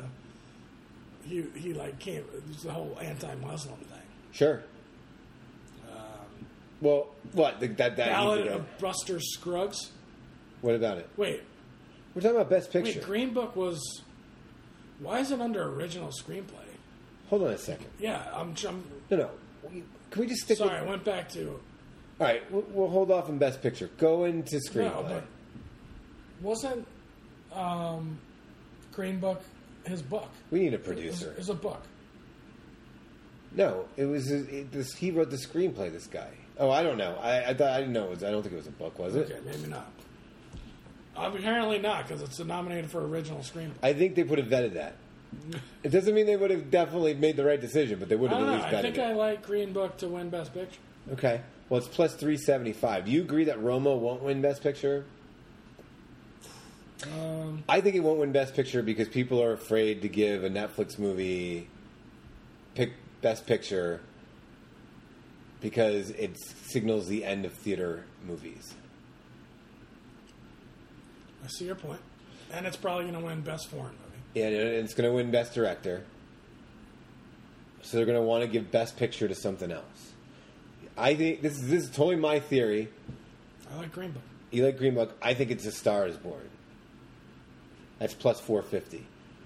he. 1.24 1.44
He 1.56 1.74
like 1.74 1.98
came. 2.00 2.24
It 2.36 2.48
was 2.48 2.64
the 2.64 2.72
whole 2.72 2.98
anti-Muslim 3.02 3.78
thing. 3.78 4.00
sure. 4.32 4.64
Um, 5.92 5.98
well, 6.82 7.08
what 7.34 7.60
the, 7.60 7.68
that 7.68 7.96
that 7.98 8.10
Ballad 8.10 8.40
needs 8.40 8.50
to 8.52 8.56
go. 8.56 8.60
of 8.60 8.78
Buster 8.80 9.20
Scruggs. 9.20 9.92
What 10.62 10.76
about 10.76 10.98
it? 11.00 11.10
Wait, 11.18 11.42
We're 12.14 12.22
talking 12.22 12.36
about 12.38 12.50
best 12.50 12.72
picture. 12.72 13.00
wait. 13.00 13.04
Green 13.06 13.34
Book 13.34 13.56
was. 13.56 14.02
Why 15.00 15.20
is 15.20 15.32
it 15.32 15.42
under 15.42 15.64
original 15.64 16.10
screenplay? 16.10 16.68
Hold 17.30 17.44
on 17.44 17.52
a 17.52 17.58
second. 17.58 17.88
Yeah, 18.00 18.24
I'm. 18.34 18.54
I'm 18.68 18.84
No, 19.10 19.18
no. 19.18 19.30
Can 20.12 20.22
we 20.22 20.28
just 20.28 20.44
stick 20.44 20.58
sorry, 20.58 20.76
I 20.78 20.82
with... 20.82 20.90
went 20.90 21.06
back 21.06 21.30
to 21.30 21.50
All 21.50 22.28
right, 22.28 22.52
we'll, 22.52 22.66
we'll 22.70 22.90
hold 22.90 23.12
off 23.12 23.30
on 23.30 23.38
Best 23.38 23.62
Picture. 23.62 23.90
Go 23.98 24.26
into 24.26 24.58
screenplay. 24.58 25.10
no, 25.10 25.24
wasn't 26.42 26.86
um, 27.54 28.20
Green 28.94 29.20
Book 29.20 29.42
his 29.86 30.02
book? 30.02 30.30
we 30.52 30.60
need 30.60 30.74
a 30.74 30.78
producer. 30.78 31.32
it 31.32 31.38
was 31.38 31.50
a 31.50 31.56
book. 31.56 31.82
No, 33.54 33.86
it 33.98 34.06
was 34.06 34.32
it, 34.32 34.72
this. 34.72 34.94
He 34.94 35.12
wrote 35.12 35.30
the 35.30 35.38
screenplay. 35.38 35.92
This 35.92 36.08
guy. 36.08 36.30
Oh, 36.58 36.70
I 36.70 36.84
don't 36.84 36.98
know. 36.98 37.18
I 37.22 37.50
I, 37.50 37.54
thought, 37.54 37.72
I 37.72 37.80
didn't 37.80 37.94
know. 37.94 38.06
It 38.06 38.10
was, 38.12 38.24
I 38.24 38.32
don't 38.32 38.44
think 38.44 38.54
it 38.54 38.58
was 38.58 38.68
a 38.68 38.72
book. 38.72 38.98
Was 39.00 39.16
it? 39.16 39.32
Okay, 39.32 39.40
maybe 39.46 39.68
not. 39.68 39.92
Apparently 41.16 41.80
not, 41.80 42.08
because 42.08 42.22
it's 42.22 42.40
nominated 42.40 42.90
for 42.90 43.06
original 43.06 43.40
screenplay. 43.40 43.74
I 43.84 43.94
think 43.94 44.16
they 44.16 44.24
would 44.24 44.40
have 44.40 44.48
vetted 44.48 44.74
that. 44.76 44.96
It 45.84 45.90
doesn't 45.90 46.14
mean 46.14 46.26
they 46.26 46.36
would 46.36 46.52
have 46.52 46.70
definitely 46.70 47.14
made 47.14 47.38
the 47.38 47.46
right 47.46 47.60
decision, 47.60 48.00
but 48.00 48.10
they 48.10 48.16
would 48.16 48.32
I 48.32 48.36
have 48.38 48.42
don't 48.48 48.50
at 48.54 48.58
know. 48.58 48.64
least 48.66 48.76
I 48.76 48.82
think 48.82 48.98
it. 48.98 49.02
I 49.02 49.14
like 49.14 49.46
Green 49.46 49.72
Book 49.74 49.98
to 49.98 50.08
win 50.08 50.30
Best 50.30 50.54
Picture. 50.54 50.80
Okay. 51.14 51.42
Well, 51.70 51.78
it's 51.80 51.88
plus 51.88 52.16
three 52.16 52.38
seventy 52.38 52.74
five. 52.74 53.06
Do 53.06 53.12
you 53.12 53.22
agree 53.22 53.46
that 53.46 53.62
Roma 53.62 53.96
won't 53.96 54.22
win 54.24 54.42
Best 54.42 54.62
Picture? 54.62 55.06
Um, 57.04 57.64
I 57.68 57.82
think 57.82 57.96
it 57.96 58.02
won't 58.02 58.20
win 58.20 58.32
Best 58.32 58.54
Picture 58.54 58.84
because 58.84 59.08
people 59.08 59.42
are 59.42 59.54
afraid 59.54 60.02
to 60.04 60.10
give 60.10 60.44
a 60.44 60.50
Netflix 60.50 61.00
movie 61.00 61.68
pick 62.76 62.94
Best 63.22 63.48
Picture 63.48 64.02
because 65.62 66.12
it 66.12 66.38
signals 66.68 67.08
the 67.08 67.24
end 67.26 67.46
of 67.46 67.54
theater 67.54 68.04
movies. 68.28 68.74
I 71.44 71.48
see 71.48 71.66
your 71.66 71.76
point. 71.76 72.02
and 72.54 72.68
it's 72.68 72.78
probably 72.78 73.06
going 73.06 73.16
to 73.20 73.26
win 73.26 73.42
Best 73.42 73.70
Foreign. 73.70 73.96
And 74.36 74.54
it's 74.54 74.94
going 74.94 75.10
to 75.10 75.16
win 75.16 75.32
Best 75.32 75.54
Director. 75.54 76.04
So 77.82 77.98
they're 77.98 78.06
going 78.06 78.18
to 78.18 78.24
want 78.24 78.44
to 78.44 78.48
give 78.48 78.72
Best 78.72 78.96
Picture 78.96 79.28
to 79.28 79.36
something 79.36 79.72
else. 79.72 80.12
I 80.98 81.16
think 81.16 81.42
this 81.42 81.54
is 81.58 81.68
this 81.68 81.84
is 81.84 81.90
totally 81.90 82.16
my 82.16 82.40
theory. 82.40 82.90
I 83.72 83.78
like 83.78 83.92
Green 83.92 84.12
Book. 84.12 84.24
You 84.52 84.66
like 84.66 84.78
Green 84.78 84.94
Book? 84.94 85.18
I 85.22 85.34
think 85.34 85.52
it's 85.52 85.66
A 85.66 85.72
Star 85.72 86.06
Is 86.06 86.18
Born. 86.18 86.50
That's 88.00 88.14
plus 88.14 88.40
four 88.40 88.62
fifty. 88.62 89.06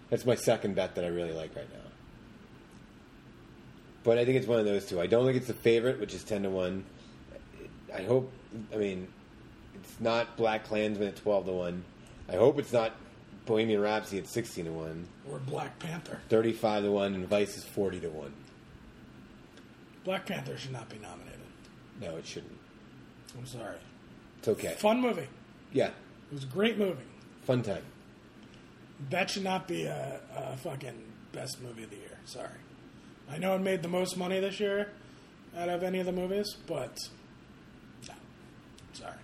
That's 0.10 0.26
my 0.26 0.36
second 0.36 0.76
bet 0.76 0.96
that 0.96 1.06
I 1.06 1.08
really 1.08 1.34
like 1.34 1.56
right 1.56 1.72
now. 1.72 1.90
But 4.04 4.18
I 4.18 4.26
think 4.26 4.38
it's 4.38 4.48
one 4.48 4.60
of 4.60 4.66
those 4.66 4.86
two. 4.86 5.02
I 5.02 5.08
don't 5.08 5.26
think 5.26 5.38
it's 5.38 5.48
the 5.48 5.54
favorite, 5.54 6.00
which 6.00 6.14
is 6.14 6.24
ten 6.24 6.44
to 6.44 6.50
one. 6.50 6.86
I 7.94 8.04
hope. 8.04 8.32
I 8.74 8.78
mean, 8.78 9.08
it's 9.76 10.00
not 10.00 10.38
Black 10.38 10.66
Klansman 10.66 11.08
at 11.08 11.16
twelve 11.16 11.46
to 11.46 11.52
one. 11.54 11.84
I 12.28 12.36
hope 12.36 12.60
it's 12.60 12.74
not 12.74 12.94
Bohemian 13.46 13.80
Rhapsody 13.82 14.18
at 14.20 14.28
sixteen 14.28 14.66
to 14.66 14.72
one. 14.72 15.08
Or 15.32 15.40
Black 15.40 15.78
Panther. 15.80 16.20
35 16.30 16.84
to 16.84 16.92
1 16.92 17.14
and 17.16 17.28
Vice 17.28 17.58
is 17.58 17.64
40 17.64 18.00
to 18.02 18.10
1. 18.10 18.34
Black 20.04 20.26
Panther 20.26 20.58
should 20.58 20.72
not 20.72 20.88
be 20.90 20.98
nominated. 21.00 21.40
No, 22.02 22.16
it 22.18 22.26
shouldn't. 22.26 22.58
I'm 23.38 23.46
sorry. 23.46 23.78
It's 24.40 24.48
okay. 24.48 24.76
Fun 24.78 25.02
movie. 25.02 25.28
Yeah, 25.74 25.88
It 25.88 26.34
was 26.34 26.44
a 26.44 26.48
great 26.48 26.78
movie. 26.78 27.04
fun 27.44 27.64
time. 27.64 27.84
That 29.10 29.30
should 29.30 29.44
not 29.44 29.68
be 29.68 29.86
a, 29.86 30.20
a 30.36 30.58
fucking 30.58 30.96
best 31.32 31.62
movie 31.62 31.84
of 31.84 31.90
the 31.90 31.98
year. 31.98 32.18
Sorry. 32.26 32.48
I 33.30 33.38
know 33.40 33.56
it 33.56 33.60
made 33.62 33.82
the 33.82 33.90
most 33.90 34.16
money 34.18 34.40
this 34.40 34.60
year 34.60 34.90
out 35.58 35.70
of 35.70 35.84
any 35.84 36.00
of 36.00 36.06
the 36.06 36.12
movies, 36.12 36.56
but 36.68 36.98
no. 38.08 38.14
Sorry. 38.94 39.18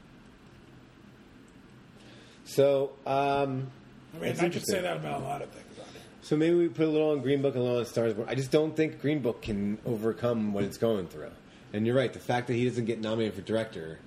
So, 2.46 2.92
um, 3.06 3.68
I 4.14 4.18
mean, 4.20 4.30
It's 4.32 4.42
I 4.42 4.50
could 4.50 4.66
say 4.68 4.82
that 4.82 4.98
about 4.98 5.22
a 5.22 5.24
lot 5.24 5.42
of 5.42 5.50
things 5.50 5.80
on 5.80 5.86
here. 5.94 6.02
so 6.22 6.36
maybe 6.38 6.56
we 6.56 6.68
put 6.68 6.86
a 6.88 6.90
little 6.90 7.12
on 7.12 7.22
Green 7.22 7.42
Book 7.42 7.56
and 7.56 7.62
a 7.62 7.64
little 7.66 7.80
on 7.80 7.86
Stars 7.86 8.14
Born. 8.14 8.28
I 8.30 8.36
just 8.36 8.52
don't 8.52 8.76
think 8.76 9.00
Green 9.02 9.20
Book 9.20 9.42
can 9.42 9.78
overcome 9.86 10.54
what 10.54 10.64
it's 10.64 10.78
going 10.78 11.08
through. 11.08 11.32
And 11.74 11.86
you're 11.86 11.96
right. 11.96 12.12
The 12.12 12.20
fact 12.20 12.48
that 12.48 12.54
he 12.56 12.68
doesn't 12.68 12.86
get 12.86 13.00
nominated 13.00 13.36
for 13.36 13.42
director 13.42 14.00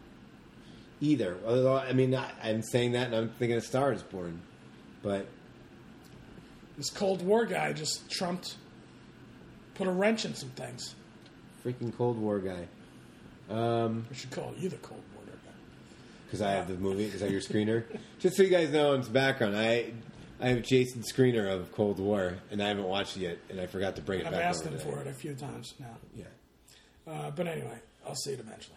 either. 1.00 1.36
Although, 1.46 1.76
I 1.76 1.92
mean, 1.92 2.14
I, 2.14 2.30
I'm 2.42 2.62
saying 2.62 2.92
that 2.92 3.06
and 3.06 3.14
I'm 3.16 3.28
thinking 3.30 3.56
of 3.56 3.64
Stars 3.64 4.02
Born, 4.02 4.40
but 5.02 5.26
This 6.76 6.90
Cold 6.90 7.22
War 7.22 7.46
guy 7.46 7.72
just 7.72 8.10
trumped, 8.10 8.56
put 9.74 9.86
a 9.86 9.90
wrench 9.90 10.24
in 10.26 10.34
some 10.34 10.50
things. 10.50 10.94
freaking 11.64 11.96
Cold 11.96 12.18
War 12.18 12.38
guy. 12.38 12.66
Um, 13.50 14.06
We 14.10 14.16
should 14.16 14.30
call 14.30 14.52
you 14.58 14.68
the 14.68 14.76
Cold 14.76 15.00
War 15.00 15.02
guy. 15.13 15.13
Because 16.34 16.46
I 16.46 16.52
have 16.52 16.68
the 16.68 16.74
movie. 16.74 17.04
Is 17.04 17.20
that 17.20 17.30
your 17.30 17.40
screener? 17.40 17.84
Just 18.18 18.36
so 18.36 18.42
you 18.42 18.48
guys 18.50 18.70
know, 18.70 18.92
in 18.94 19.00
its 19.00 19.08
background, 19.08 19.56
I 19.56 19.92
I 20.40 20.48
have 20.48 20.62
Jason's 20.62 21.12
screener 21.12 21.48
of 21.50 21.70
Cold 21.72 21.98
War, 22.00 22.34
and 22.50 22.62
I 22.62 22.68
haven't 22.68 22.84
watched 22.84 23.16
it 23.16 23.20
yet, 23.20 23.38
and 23.50 23.60
I 23.60 23.66
forgot 23.66 23.96
to 23.96 24.02
bring 24.02 24.20
it 24.20 24.26
I've 24.26 24.32
back. 24.32 24.44
asked 24.44 24.64
him 24.64 24.78
for 24.78 24.98
it 25.00 25.06
a 25.06 25.12
few 25.12 25.34
times 25.34 25.74
now. 25.78 25.96
Yeah. 26.16 26.24
Uh, 27.06 27.30
but 27.30 27.46
anyway, 27.46 27.78
I'll 28.06 28.16
see 28.16 28.32
it 28.32 28.40
eventually. 28.40 28.76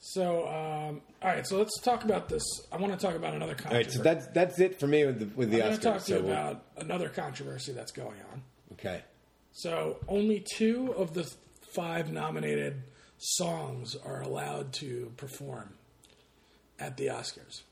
So, 0.00 0.46
um, 0.48 1.00
all 1.22 1.28
right. 1.28 1.46
So 1.46 1.58
let's 1.58 1.80
talk 1.80 2.04
about 2.04 2.28
this. 2.28 2.42
I 2.72 2.76
want 2.76 2.92
to 2.92 2.98
talk 3.04 3.14
about 3.14 3.34
another 3.34 3.54
controversy. 3.54 3.84
right, 3.84 3.92
so 3.92 4.02
that's 4.02 4.26
that's 4.28 4.58
it 4.60 4.80
for 4.80 4.86
me 4.86 5.04
with 5.06 5.18
the 5.20 5.26
with 5.36 5.50
the 5.50 5.62
I'm 5.62 5.70
going 5.70 5.78
Oscars. 5.78 5.80
to 5.80 5.90
talk 5.90 6.02
to 6.04 6.12
you 6.14 6.22
we'll- 6.22 6.32
about 6.32 6.62
another 6.78 7.08
controversy 7.08 7.72
that's 7.72 7.92
going 7.92 8.18
on. 8.32 8.42
okay. 8.72 9.02
So, 9.52 9.96
only 10.08 10.44
two 10.56 10.92
of 10.96 11.14
the 11.14 11.28
five 11.74 12.12
nominated 12.12 12.82
songs 13.18 13.96
are 13.96 14.22
allowed 14.22 14.72
to 14.74 15.12
perform 15.16 15.74
at 16.78 16.96
the 16.96 17.06
Oscars. 17.06 17.62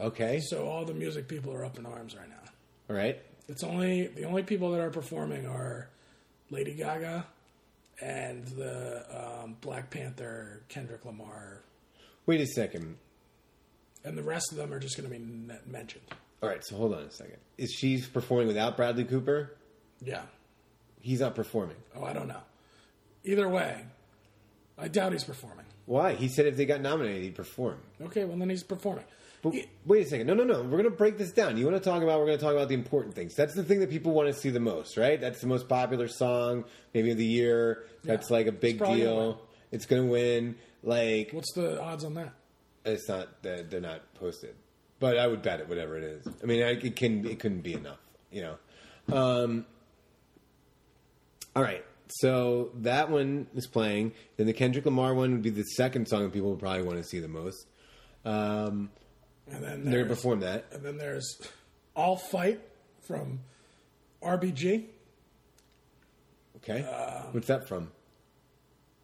Okay. 0.00 0.40
So, 0.40 0.68
all 0.68 0.84
the 0.84 0.94
music 0.94 1.28
people 1.28 1.52
are 1.52 1.64
up 1.64 1.78
in 1.78 1.86
arms 1.86 2.14
right 2.16 2.28
now. 2.28 2.50
All 2.90 2.96
right. 2.96 3.20
It's 3.48 3.64
only 3.64 4.06
the 4.08 4.24
only 4.24 4.42
people 4.42 4.70
that 4.72 4.80
are 4.80 4.90
performing 4.90 5.46
are 5.46 5.88
Lady 6.50 6.74
Gaga 6.74 7.26
and 8.00 8.46
the 8.46 9.04
um, 9.42 9.56
Black 9.60 9.90
Panther, 9.90 10.62
Kendrick 10.68 11.04
Lamar, 11.04 11.62
Wait 12.26 12.40
a 12.40 12.46
second. 12.46 12.96
and 14.04 14.16
the 14.16 14.22
rest 14.22 14.52
of 14.52 14.58
them 14.58 14.72
are 14.72 14.78
just 14.78 14.96
going 14.96 15.10
to 15.10 15.16
be 15.18 15.22
n- 15.22 15.58
mentioned. 15.66 16.04
All 16.42 16.48
right. 16.48 16.64
So 16.64 16.76
hold 16.76 16.94
on 16.94 17.02
a 17.02 17.10
second. 17.10 17.38
Is 17.56 17.72
she 17.72 18.00
performing 18.12 18.46
without 18.48 18.76
Bradley 18.76 19.04
Cooper? 19.04 19.56
Yeah. 20.04 20.22
He's 21.00 21.20
not 21.20 21.34
performing. 21.34 21.76
Oh, 21.96 22.04
I 22.04 22.12
don't 22.12 22.28
know. 22.28 22.42
Either 23.24 23.48
way, 23.48 23.84
I 24.76 24.88
doubt 24.88 25.12
he's 25.12 25.24
performing. 25.24 25.64
Why? 25.88 26.12
He 26.14 26.28
said 26.28 26.44
if 26.44 26.56
they 26.58 26.66
got 26.66 26.82
nominated, 26.82 27.22
he'd 27.22 27.34
perform. 27.34 27.78
Okay, 28.02 28.24
well 28.24 28.36
then 28.36 28.50
he's 28.50 28.62
performing. 28.62 29.04
But 29.40 29.54
He- 29.54 29.66
wait 29.86 30.04
a 30.06 30.08
second. 30.10 30.26
No, 30.26 30.34
no, 30.34 30.44
no. 30.44 30.60
We're 30.62 30.70
going 30.78 30.84
to 30.84 30.90
break 30.90 31.16
this 31.16 31.32
down. 31.32 31.56
You 31.56 31.64
want 31.64 31.76
to 31.82 31.82
talk 31.90 32.02
about? 32.02 32.18
We're 32.20 32.26
going 32.26 32.38
to 32.38 32.44
talk 32.44 32.52
about 32.52 32.68
the 32.68 32.74
important 32.74 33.14
things. 33.14 33.34
That's 33.34 33.54
the 33.54 33.62
thing 33.64 33.80
that 33.80 33.88
people 33.88 34.12
want 34.12 34.28
to 34.28 34.34
see 34.34 34.50
the 34.50 34.60
most, 34.60 34.98
right? 34.98 35.18
That's 35.18 35.40
the 35.40 35.46
most 35.46 35.66
popular 35.66 36.06
song, 36.08 36.64
maybe 36.92 37.12
of 37.12 37.16
the 37.16 37.24
year. 37.24 37.84
That's 38.04 38.28
Yeah. 38.30 38.36
like 38.36 38.46
a 38.48 38.52
big 38.52 38.76
probably 38.78 39.00
gonna 39.02 39.14
win. 39.16 39.24
deal. 39.30 39.40
It's 39.72 39.86
going 39.86 40.02
to 40.02 40.08
win. 40.10 40.56
Like 40.82 41.30
What's 41.32 41.52
the 41.54 41.80
odds 41.80 42.04
on 42.04 42.14
that? 42.14 42.34
it's 42.84 43.08
not 43.08 43.42
that 43.42 43.70
they're 43.70 43.80
not 43.80 44.12
posted, 44.14 44.54
but 45.00 45.16
I 45.16 45.26
would 45.26 45.40
bet 45.40 45.60
it. 45.60 45.68
Whatever 45.68 45.96
it 45.96 46.04
is. 46.04 46.28
I 46.42 46.46
mean, 46.46 46.62
I, 46.62 46.70
it 46.72 46.96
can. 46.96 47.26
It 47.26 47.38
couldn't 47.40 47.62
be 47.62 47.72
enough. 47.74 47.98
You 48.30 48.42
know. 48.42 49.16
Um, 49.16 49.66
all 51.56 51.62
right. 51.62 51.84
So 52.10 52.70
that 52.76 53.10
one 53.10 53.46
is 53.54 53.66
playing. 53.66 54.12
Then 54.36 54.46
the 54.46 54.52
Kendrick 54.52 54.84
Lamar 54.84 55.14
one 55.14 55.32
would 55.32 55.42
be 55.42 55.50
the 55.50 55.62
second 55.64 56.08
song 56.08 56.22
that 56.24 56.32
people 56.32 56.50
would 56.50 56.58
probably 56.60 56.82
want 56.82 56.98
to 56.98 57.04
see 57.04 57.20
the 57.20 57.28
most. 57.28 57.66
Um, 58.24 58.90
And 59.50 59.62
then 59.62 59.84
they're 59.90 60.02
to 60.04 60.08
perform 60.08 60.40
that. 60.40 60.66
and 60.72 60.82
then 60.82 60.98
there's 60.98 61.40
I'll 61.96 62.16
Fight 62.16 62.60
from 63.06 63.40
RBG. 64.22 64.86
Okay. 66.56 66.82
Uh, 66.82 67.22
What's 67.32 67.46
that 67.46 67.66
from? 67.68 67.90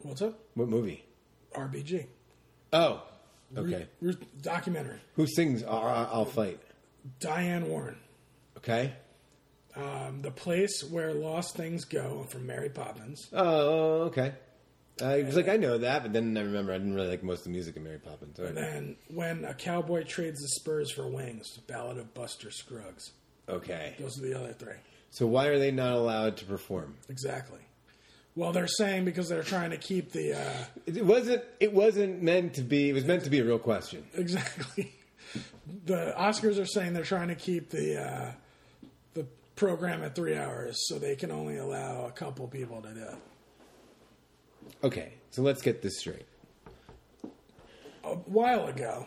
What's 0.01 0.21
up? 0.23 0.39
What 0.55 0.69
movie? 0.69 1.05
RBG. 1.55 2.07
Oh, 2.73 3.03
okay. 3.57 3.87
Ru- 4.01 4.11
Ru- 4.13 4.17
documentary. 4.43 4.99
Who 5.17 5.27
sings 5.27 5.63
I'll, 5.63 6.09
I'll 6.13 6.25
Fight? 6.25 6.61
Diane 7.21 7.69
Warren. 7.69 7.97
Okay. 8.59 8.93
Um, 9.77 10.23
the 10.23 10.31
place 10.31 10.85
where 10.85 11.13
lost 11.13 11.57
things 11.57 11.85
go 11.85 12.25
from 12.29 12.47
Mary 12.47 12.69
Poppins. 12.71 13.29
Oh, 13.33 14.03
okay. 14.05 14.35
I 15.03 15.23
was 15.23 15.35
like, 15.35 15.49
I 15.49 15.57
know 15.57 15.79
that, 15.79 16.03
but 16.03 16.13
then 16.13 16.37
I 16.37 16.43
remember 16.43 16.73
I 16.73 16.79
didn't 16.79 16.95
really 16.95 17.09
like 17.09 17.25
most 17.25 17.39
of 17.39 17.45
the 17.45 17.51
music 17.51 17.77
in 17.77 17.83
Mary 17.83 17.99
Poppins. 17.99 18.39
And 18.39 18.57
then 18.57 18.97
when 19.09 19.45
a 19.45 19.53
cowboy 19.53 20.05
trades 20.05 20.41
the 20.41 20.49
spurs 20.49 20.93
for 20.93 21.09
wings, 21.09 21.59
Ballad 21.67 21.99
of 21.99 22.15
Buster 22.15 22.53
Scruggs. 22.53 23.11
Okay. 23.49 23.97
Those 23.99 24.17
are 24.19 24.23
the 24.23 24.39
other 24.39 24.53
three. 24.53 24.77
So 25.11 25.27
why 25.27 25.47
are 25.47 25.59
they 25.59 25.73
not 25.73 25.93
allowed 25.95 26.37
to 26.39 26.45
perform? 26.45 26.95
Exactly. 27.09 27.59
Well, 28.37 28.53
they're 28.53 28.67
saying 28.69 29.05
because 29.05 29.29
they're 29.29 29.43
trying 29.43 29.71
to 29.71 29.77
keep 29.77 30.13
the 30.13 30.35
uh, 30.41 30.65
It 30.87 31.05
wasn't. 31.05 31.45
It 31.61 31.73
wasn't 31.73 32.21
meant 32.23 32.55
to 32.55 32.63
be. 32.63 32.91
It 32.91 32.93
was 32.93 33.05
meant 33.05 33.23
to 33.25 33.31
be 33.31 33.39
a 33.41 33.45
real 33.45 33.59
question. 33.61 34.05
exactly. 34.15 34.93
The 35.87 36.15
Oscars 36.17 36.61
are 36.61 36.67
saying 36.67 36.93
they're 36.93 37.03
trying 37.05 37.29
to 37.29 37.35
keep 37.35 37.71
the 37.71 38.01
uh, 38.01 38.33
the 38.33 38.35
program 39.57 40.03
at 40.03 40.15
three 40.15 40.37
hours, 40.37 40.89
so 40.89 40.99
they 40.99 41.17
can 41.17 41.31
only 41.31 41.57
allow 41.57 42.07
a 42.07 42.13
couple 42.13 42.47
people 42.49 42.81
to 42.83 42.89
do 42.93 43.03
it. 43.03 43.17
Okay. 44.83 45.15
So 45.35 45.43
let's 45.43 45.63
get 45.63 45.83
this 45.83 45.99
straight. 45.99 46.27
A 48.05 48.15
while 48.15 48.69
ago, 48.69 49.05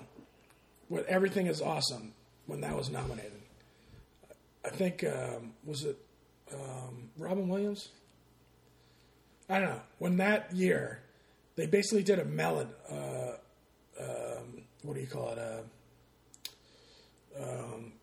when 0.89 1.05
everything 1.07 1.47
is 1.47 1.61
awesome, 1.61 2.11
when 2.47 2.59
that 2.61 2.75
was 2.75 2.89
nominated, 2.89 3.41
I 4.65 4.69
think 4.69 5.05
um, 5.05 5.53
was 5.63 5.85
it 5.85 5.97
um, 6.53 7.11
Robin 7.17 7.47
Williams? 7.47 7.91
I 9.49 9.59
don't 9.59 9.69
know. 9.69 9.81
When 9.99 10.17
that 10.17 10.53
year, 10.53 11.01
they 11.55 11.65
basically 11.65 12.03
did 12.03 12.19
a 12.19 12.25
melon. 12.25 12.67
Uh, 12.89 13.37
um, 13.97 14.63
what 14.83 14.95
do 14.95 14.99
you 14.99 15.07
call 15.07 15.29
it? 15.29 15.39
Uh, 15.39 15.61
um, 17.41 17.93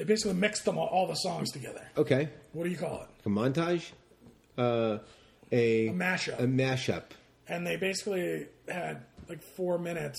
they 0.00 0.04
basically 0.04 0.32
mixed 0.32 0.64
them 0.64 0.78
all, 0.78 0.86
all 0.86 1.06
the 1.06 1.14
songs 1.14 1.50
together. 1.52 1.86
Okay. 1.94 2.30
What 2.54 2.64
do 2.64 2.70
you 2.70 2.76
call 2.78 3.02
it? 3.02 3.08
A 3.26 3.28
montage. 3.28 3.90
Uh, 4.56 4.98
a, 5.52 5.88
A 5.88 5.92
mashup. 5.92 6.38
A 6.40 6.46
mashup. 6.46 7.02
and 7.46 7.66
they 7.66 7.76
basically 7.76 8.46
had 8.66 9.02
like 9.28 9.42
four 9.42 9.78
minutes 9.78 10.18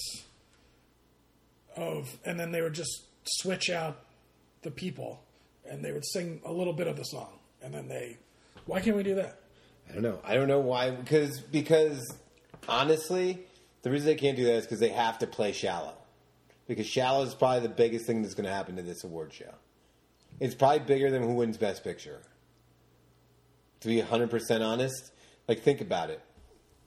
of, 1.75 2.15
and 2.25 2.39
then 2.39 2.51
they 2.51 2.61
would 2.61 2.73
just 2.73 3.05
switch 3.25 3.71
out 3.71 4.03
the 4.61 4.69
people, 4.69 5.23
and 5.67 5.83
they 5.83 5.91
would 5.91 6.05
sing 6.05 6.41
a 6.45 6.51
little 6.51 6.73
bit 6.73 6.85
of 6.85 6.95
the 6.95 7.03
song, 7.05 7.39
and 7.63 7.73
then 7.73 7.87
they, 7.87 8.17
why 8.67 8.81
can't 8.81 8.95
we 8.95 9.01
do 9.01 9.15
that? 9.15 9.39
I 9.89 9.93
don't 9.93 10.03
know. 10.03 10.19
I 10.23 10.35
don't 10.35 10.47
know 10.47 10.59
why. 10.59 10.91
Because 10.91 11.39
because 11.39 12.15
honestly, 12.69 13.39
the 13.81 13.89
reason 13.89 14.05
they 14.05 14.15
can't 14.15 14.37
do 14.37 14.45
that 14.45 14.53
is 14.53 14.63
because 14.65 14.79
they 14.79 14.89
have 14.89 15.17
to 15.19 15.27
play 15.27 15.51
shallow. 15.53 15.95
Because 16.67 16.85
shallow 16.85 17.23
is 17.25 17.33
probably 17.33 17.61
the 17.67 17.73
biggest 17.73 18.05
thing 18.05 18.21
that's 18.21 18.35
going 18.35 18.45
to 18.45 18.53
happen 18.53 18.75
to 18.75 18.83
this 18.83 19.03
award 19.03 19.33
show. 19.33 19.53
It's 20.41 20.55
probably 20.55 20.79
bigger 20.79 21.11
than 21.11 21.21
who 21.21 21.35
wins 21.35 21.55
Best 21.57 21.83
Picture. 21.83 22.19
To 23.81 23.87
be 23.87 23.99
hundred 23.99 24.31
percent 24.31 24.63
honest, 24.63 25.11
like 25.47 25.61
think 25.61 25.81
about 25.81 26.09
it. 26.09 26.19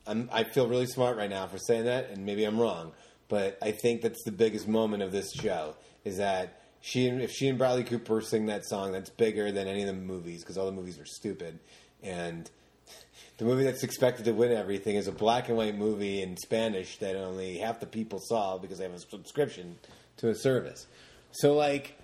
I'm, 0.09 0.29
I 0.33 0.43
feel 0.43 0.69
really 0.69 0.87
smart 0.87 1.17
right 1.17 1.31
now 1.31 1.47
for 1.47 1.57
saying 1.57 1.85
that, 1.85 2.11
and 2.11 2.27
maybe 2.27 2.45
I'm 2.45 2.59
wrong, 2.59 2.91
but 3.29 3.57
I 3.63 3.71
think 3.71 4.03
that's 4.03 4.23
the 4.25 4.33
biggest 4.33 4.67
moment 4.67 5.05
of 5.05 5.13
this 5.13 5.33
show 5.33 5.77
is 6.05 6.19
that 6.19 6.63
she 6.81 7.07
and 7.07 7.23
if 7.23 7.31
she 7.31 7.47
and 7.47 7.57
Bradley 7.57 7.85
Cooper 7.85 8.21
sing 8.21 8.47
that 8.47 8.67
song, 8.67 8.91
that's 8.91 9.09
bigger 9.09 9.53
than 9.53 9.69
any 9.69 9.83
of 9.83 9.87
the 9.87 9.93
movies 9.93 10.41
because 10.41 10.59
all 10.59 10.67
the 10.67 10.73
movies 10.73 10.99
are 10.99 11.07
stupid, 11.07 11.61
and 12.03 12.51
the 13.39 13.45
movie 13.45 13.63
that's 13.63 13.85
expected 13.85 14.25
to 14.25 14.33
win 14.33 14.51
everything 14.51 14.97
is 14.97 15.07
a 15.07 15.13
black 15.13 15.49
and 15.49 15.57
white 15.57 15.79
movie 15.79 16.23
in 16.23 16.37
Spanish 16.37 16.99
that 16.99 17.15
only 17.15 17.59
half 17.59 17.79
the 17.79 17.87
people 17.87 18.19
saw 18.19 18.59
because 18.59 18.79
they 18.79 18.85
have 18.85 18.95
a 18.95 18.99
subscription 18.99 19.79
to 20.17 20.31
a 20.31 20.35
service. 20.35 20.89
So 21.31 21.55
like. 21.55 22.01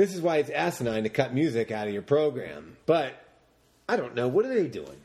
This 0.00 0.14
is 0.14 0.22
why 0.22 0.38
it's 0.38 0.48
asinine 0.48 1.02
to 1.02 1.10
cut 1.10 1.34
music 1.34 1.70
out 1.70 1.86
of 1.86 1.92
your 1.92 2.00
program. 2.00 2.74
But 2.86 3.22
I 3.86 3.96
don't 3.96 4.14
know. 4.14 4.28
What 4.28 4.46
are 4.46 4.54
they 4.54 4.66
doing? 4.66 4.96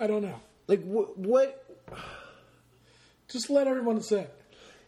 I 0.00 0.06
don't 0.06 0.22
know. 0.22 0.40
Like 0.66 0.82
what? 0.82 1.18
What? 1.18 1.62
Just 3.28 3.50
let 3.50 3.66
everyone 3.66 4.00
say 4.00 4.20
it. 4.20 4.34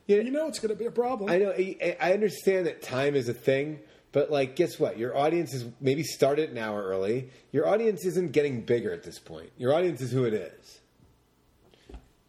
You 0.06 0.22
You 0.22 0.30
know 0.30 0.48
it's 0.48 0.58
going 0.58 0.70
to 0.70 0.78
be 0.78 0.86
a 0.86 0.90
problem. 0.90 1.28
I 1.28 1.36
know. 1.36 1.50
I, 1.50 1.98
I 2.00 2.14
understand 2.14 2.64
that 2.64 2.80
time 2.80 3.14
is 3.14 3.28
a 3.28 3.34
thing, 3.34 3.78
but 4.10 4.30
like, 4.30 4.56
guess 4.56 4.80
what? 4.80 4.96
Your 4.96 5.14
audience 5.18 5.52
is 5.52 5.66
maybe 5.78 6.02
started 6.02 6.48
an 6.48 6.56
hour 6.56 6.82
early. 6.82 7.28
Your 7.52 7.68
audience 7.68 8.06
isn't 8.06 8.32
getting 8.32 8.62
bigger 8.62 8.90
at 8.90 9.02
this 9.02 9.18
point. 9.18 9.50
Your 9.58 9.74
audience 9.74 10.00
is 10.00 10.10
who 10.12 10.24
it 10.24 10.32
is. 10.32 10.80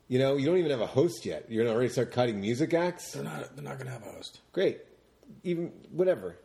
You 0.10 0.20
know, 0.20 0.36
you 0.36 0.46
don't 0.46 0.58
even 0.58 0.72
have 0.72 0.82
a 0.82 0.88
host 0.88 1.26
yet. 1.26 1.46
You're 1.48 1.64
gonna 1.64 1.74
already 1.74 1.90
start 1.90 2.12
cutting 2.12 2.42
music 2.42 2.74
acts. 2.74 3.14
they're 3.14 3.24
not. 3.24 3.56
They're 3.56 3.64
not 3.64 3.76
going 3.78 3.88
to 3.88 3.94
have 3.94 4.06
a 4.06 4.12
host. 4.12 4.42
Great. 4.52 4.80
Even 5.44 5.72
whatever. 5.92 6.38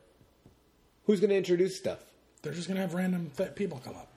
Who's 1.05 1.21
going 1.21 1.31
to 1.31 1.37
introduce 1.37 1.77
stuff? 1.77 1.99
They're 2.43 2.53
just 2.53 2.69
gonna 2.69 2.81
have 2.81 2.95
random 2.95 3.31
th- 3.37 3.55
people 3.57 3.81
come 3.85 3.97
up, 3.97 4.13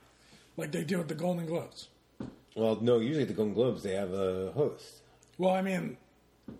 like 0.55 0.71
they 0.71 0.83
do 0.83 0.99
at 0.99 1.07
the 1.07 1.15
Golden 1.15 1.47
Globes. 1.47 1.87
Well, 2.55 2.77
no. 2.79 2.99
Usually 2.99 3.23
at 3.23 3.27
the 3.29 3.33
Golden 3.33 3.55
Globes 3.55 3.81
they 3.81 3.95
have 3.95 4.13
a 4.13 4.51
host. 4.51 5.01
Well, 5.39 5.51
I 5.51 5.61
mean, 5.63 5.97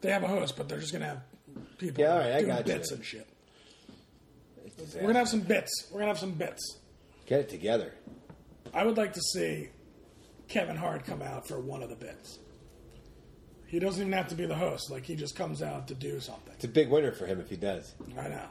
they 0.01 0.09
have 0.11 0.23
a 0.23 0.27
host, 0.27 0.57
but 0.57 0.67
they're 0.67 0.79
just 0.79 0.91
gonna 0.91 1.05
have 1.05 1.21
people 1.77 2.03
Yeah, 2.03 2.13
all 2.13 2.17
right, 2.19 2.31
I 2.31 2.39
doing 2.39 2.47
got 2.47 2.67
you. 2.67 2.73
bits 2.73 2.91
and 2.91 3.05
shit. 3.05 3.27
We're 4.95 5.01
gonna 5.07 5.19
have 5.19 5.29
some 5.29 5.41
bits. 5.41 5.87
We're 5.91 5.99
gonna 5.99 6.09
have 6.11 6.19
some 6.19 6.31
bits. 6.31 6.77
Get 7.27 7.41
it 7.41 7.49
together. 7.49 7.93
I 8.73 8.83
would 8.83 8.97
like 8.97 9.13
to 9.13 9.21
see 9.21 9.69
Kevin 10.47 10.75
Hart 10.77 11.05
come 11.05 11.21
out 11.21 11.47
for 11.47 11.59
one 11.59 11.83
of 11.83 11.89
the 11.89 11.95
bits. 11.95 12.39
He 13.71 13.79
doesn't 13.79 14.01
even 14.01 14.11
have 14.11 14.27
to 14.27 14.35
be 14.35 14.45
the 14.45 14.55
host. 14.55 14.91
Like 14.91 15.05
he 15.05 15.15
just 15.15 15.37
comes 15.37 15.61
out 15.61 15.87
to 15.87 15.93
do 15.95 16.19
something. 16.19 16.53
It's 16.55 16.65
a 16.65 16.67
big 16.67 16.89
winner 16.89 17.13
for 17.13 17.25
him 17.25 17.39
if 17.39 17.49
he 17.49 17.55
does. 17.55 17.95
I 18.19 18.27
know. 18.27 18.43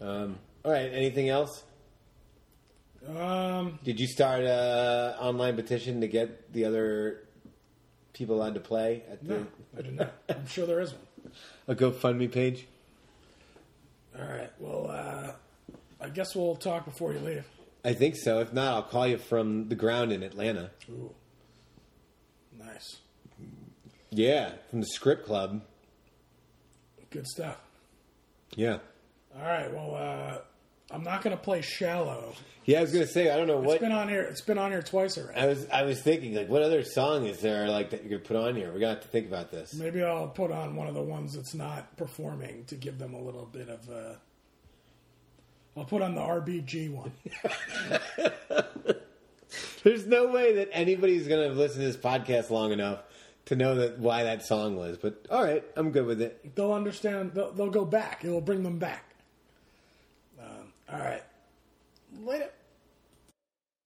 Um, 0.00 0.38
all 0.64 0.72
right. 0.72 0.90
Anything 0.90 1.28
else? 1.28 1.62
Um, 3.06 3.78
Did 3.84 4.00
you 4.00 4.06
start 4.06 4.44
a 4.44 5.18
online 5.20 5.54
petition 5.54 6.00
to 6.00 6.08
get 6.08 6.50
the 6.54 6.64
other 6.64 7.28
people 8.14 8.36
allowed 8.36 8.54
to 8.54 8.60
play 8.60 9.02
at 9.10 9.22
the 9.22 9.34
no, 9.34 9.46
I 9.76 9.82
did 9.82 9.96
not. 9.96 10.06
Know. 10.06 10.34
I'm 10.36 10.46
sure 10.46 10.66
there 10.66 10.80
is 10.80 10.92
one. 10.92 11.32
a 11.68 11.74
GoFundMe 11.74 12.32
page? 12.32 12.66
All 14.18 14.24
right. 14.24 14.50
Well, 14.58 14.90
uh, 14.90 15.32
I 16.00 16.08
guess 16.08 16.34
we'll 16.34 16.56
talk 16.56 16.86
before 16.86 17.12
you 17.12 17.18
leave. 17.18 17.44
I 17.84 17.92
think 17.92 18.16
so. 18.16 18.40
If 18.40 18.54
not, 18.54 18.72
I'll 18.72 18.82
call 18.82 19.06
you 19.06 19.18
from 19.18 19.68
the 19.68 19.74
ground 19.74 20.10
in 20.10 20.22
Atlanta. 20.22 20.70
Ooh, 20.90 21.14
Yeah, 24.10 24.52
from 24.70 24.80
the 24.80 24.86
Script 24.86 25.24
Club. 25.26 25.62
good 27.10 27.26
stuff. 27.26 27.60
Yeah. 28.56 28.78
All 29.36 29.42
right. 29.42 29.72
Well, 29.72 29.94
uh, 29.94 30.38
I'm 30.92 31.04
not 31.04 31.22
going 31.22 31.36
to 31.36 31.42
play 31.42 31.60
"Shallow." 31.60 32.34
Yeah, 32.66 32.78
I 32.78 32.82
was 32.82 32.92
gonna 32.92 33.06
say 33.06 33.30
I 33.30 33.36
don't 33.36 33.46
know 33.46 33.58
It's 33.58 33.66
what 33.66 33.80
been 33.80 33.90
on 33.90 34.08
here. 34.08 34.22
It's 34.22 34.42
been 34.42 34.58
on 34.58 34.70
here 34.70 34.82
twice 34.82 35.16
already. 35.16 35.38
I 35.40 35.46
was. 35.46 35.66
I 35.70 35.82
was 35.82 36.00
thinking 36.00 36.34
like, 36.34 36.48
what 36.48 36.62
other 36.62 36.84
song 36.84 37.26
is 37.26 37.40
there 37.40 37.68
like 37.68 37.90
that 37.90 38.04
you 38.04 38.10
could 38.10 38.24
put 38.24 38.36
on 38.36 38.54
here? 38.54 38.70
We're 38.72 38.80
gonna 38.80 39.00
to 39.00 39.08
think 39.08 39.26
about 39.26 39.50
this. 39.50 39.74
Maybe 39.74 40.02
I'll 40.02 40.28
put 40.28 40.52
on 40.52 40.76
one 40.76 40.86
of 40.86 40.94
the 40.94 41.02
ones 41.02 41.34
that's 41.34 41.54
not 41.54 41.96
performing 41.96 42.64
to 42.66 42.74
give 42.76 42.98
them 42.98 43.14
a 43.14 43.20
little 43.20 43.46
bit 43.46 43.68
of. 43.68 43.88
Uh, 43.88 44.14
I'll 45.76 45.84
put 45.84 46.02
on 46.02 46.14
the 46.14 46.20
RBG 46.20 46.92
one. 46.92 47.12
There's 49.82 50.06
no 50.06 50.26
way 50.30 50.54
that 50.56 50.68
anybody's 50.72 51.26
gonna 51.26 51.48
listen 51.48 51.80
to 51.80 51.86
this 51.86 51.96
podcast 51.96 52.50
long 52.50 52.72
enough 52.72 53.00
to 53.46 53.56
know 53.56 53.74
that 53.76 53.98
why 53.98 54.24
that 54.24 54.44
song 54.44 54.76
was. 54.76 54.96
But 54.96 55.26
all 55.30 55.42
right, 55.42 55.64
I'm 55.76 55.90
good 55.90 56.06
with 56.06 56.20
it. 56.20 56.54
They'll 56.54 56.72
understand. 56.72 57.32
They'll, 57.34 57.52
they'll 57.52 57.70
go 57.70 57.84
back. 57.84 58.24
It 58.24 58.30
will 58.30 58.40
bring 58.40 58.62
them 58.62 58.78
back. 58.78 59.04
Um, 60.40 60.72
all 60.92 60.98
right. 60.98 61.22
Later. 62.22 62.50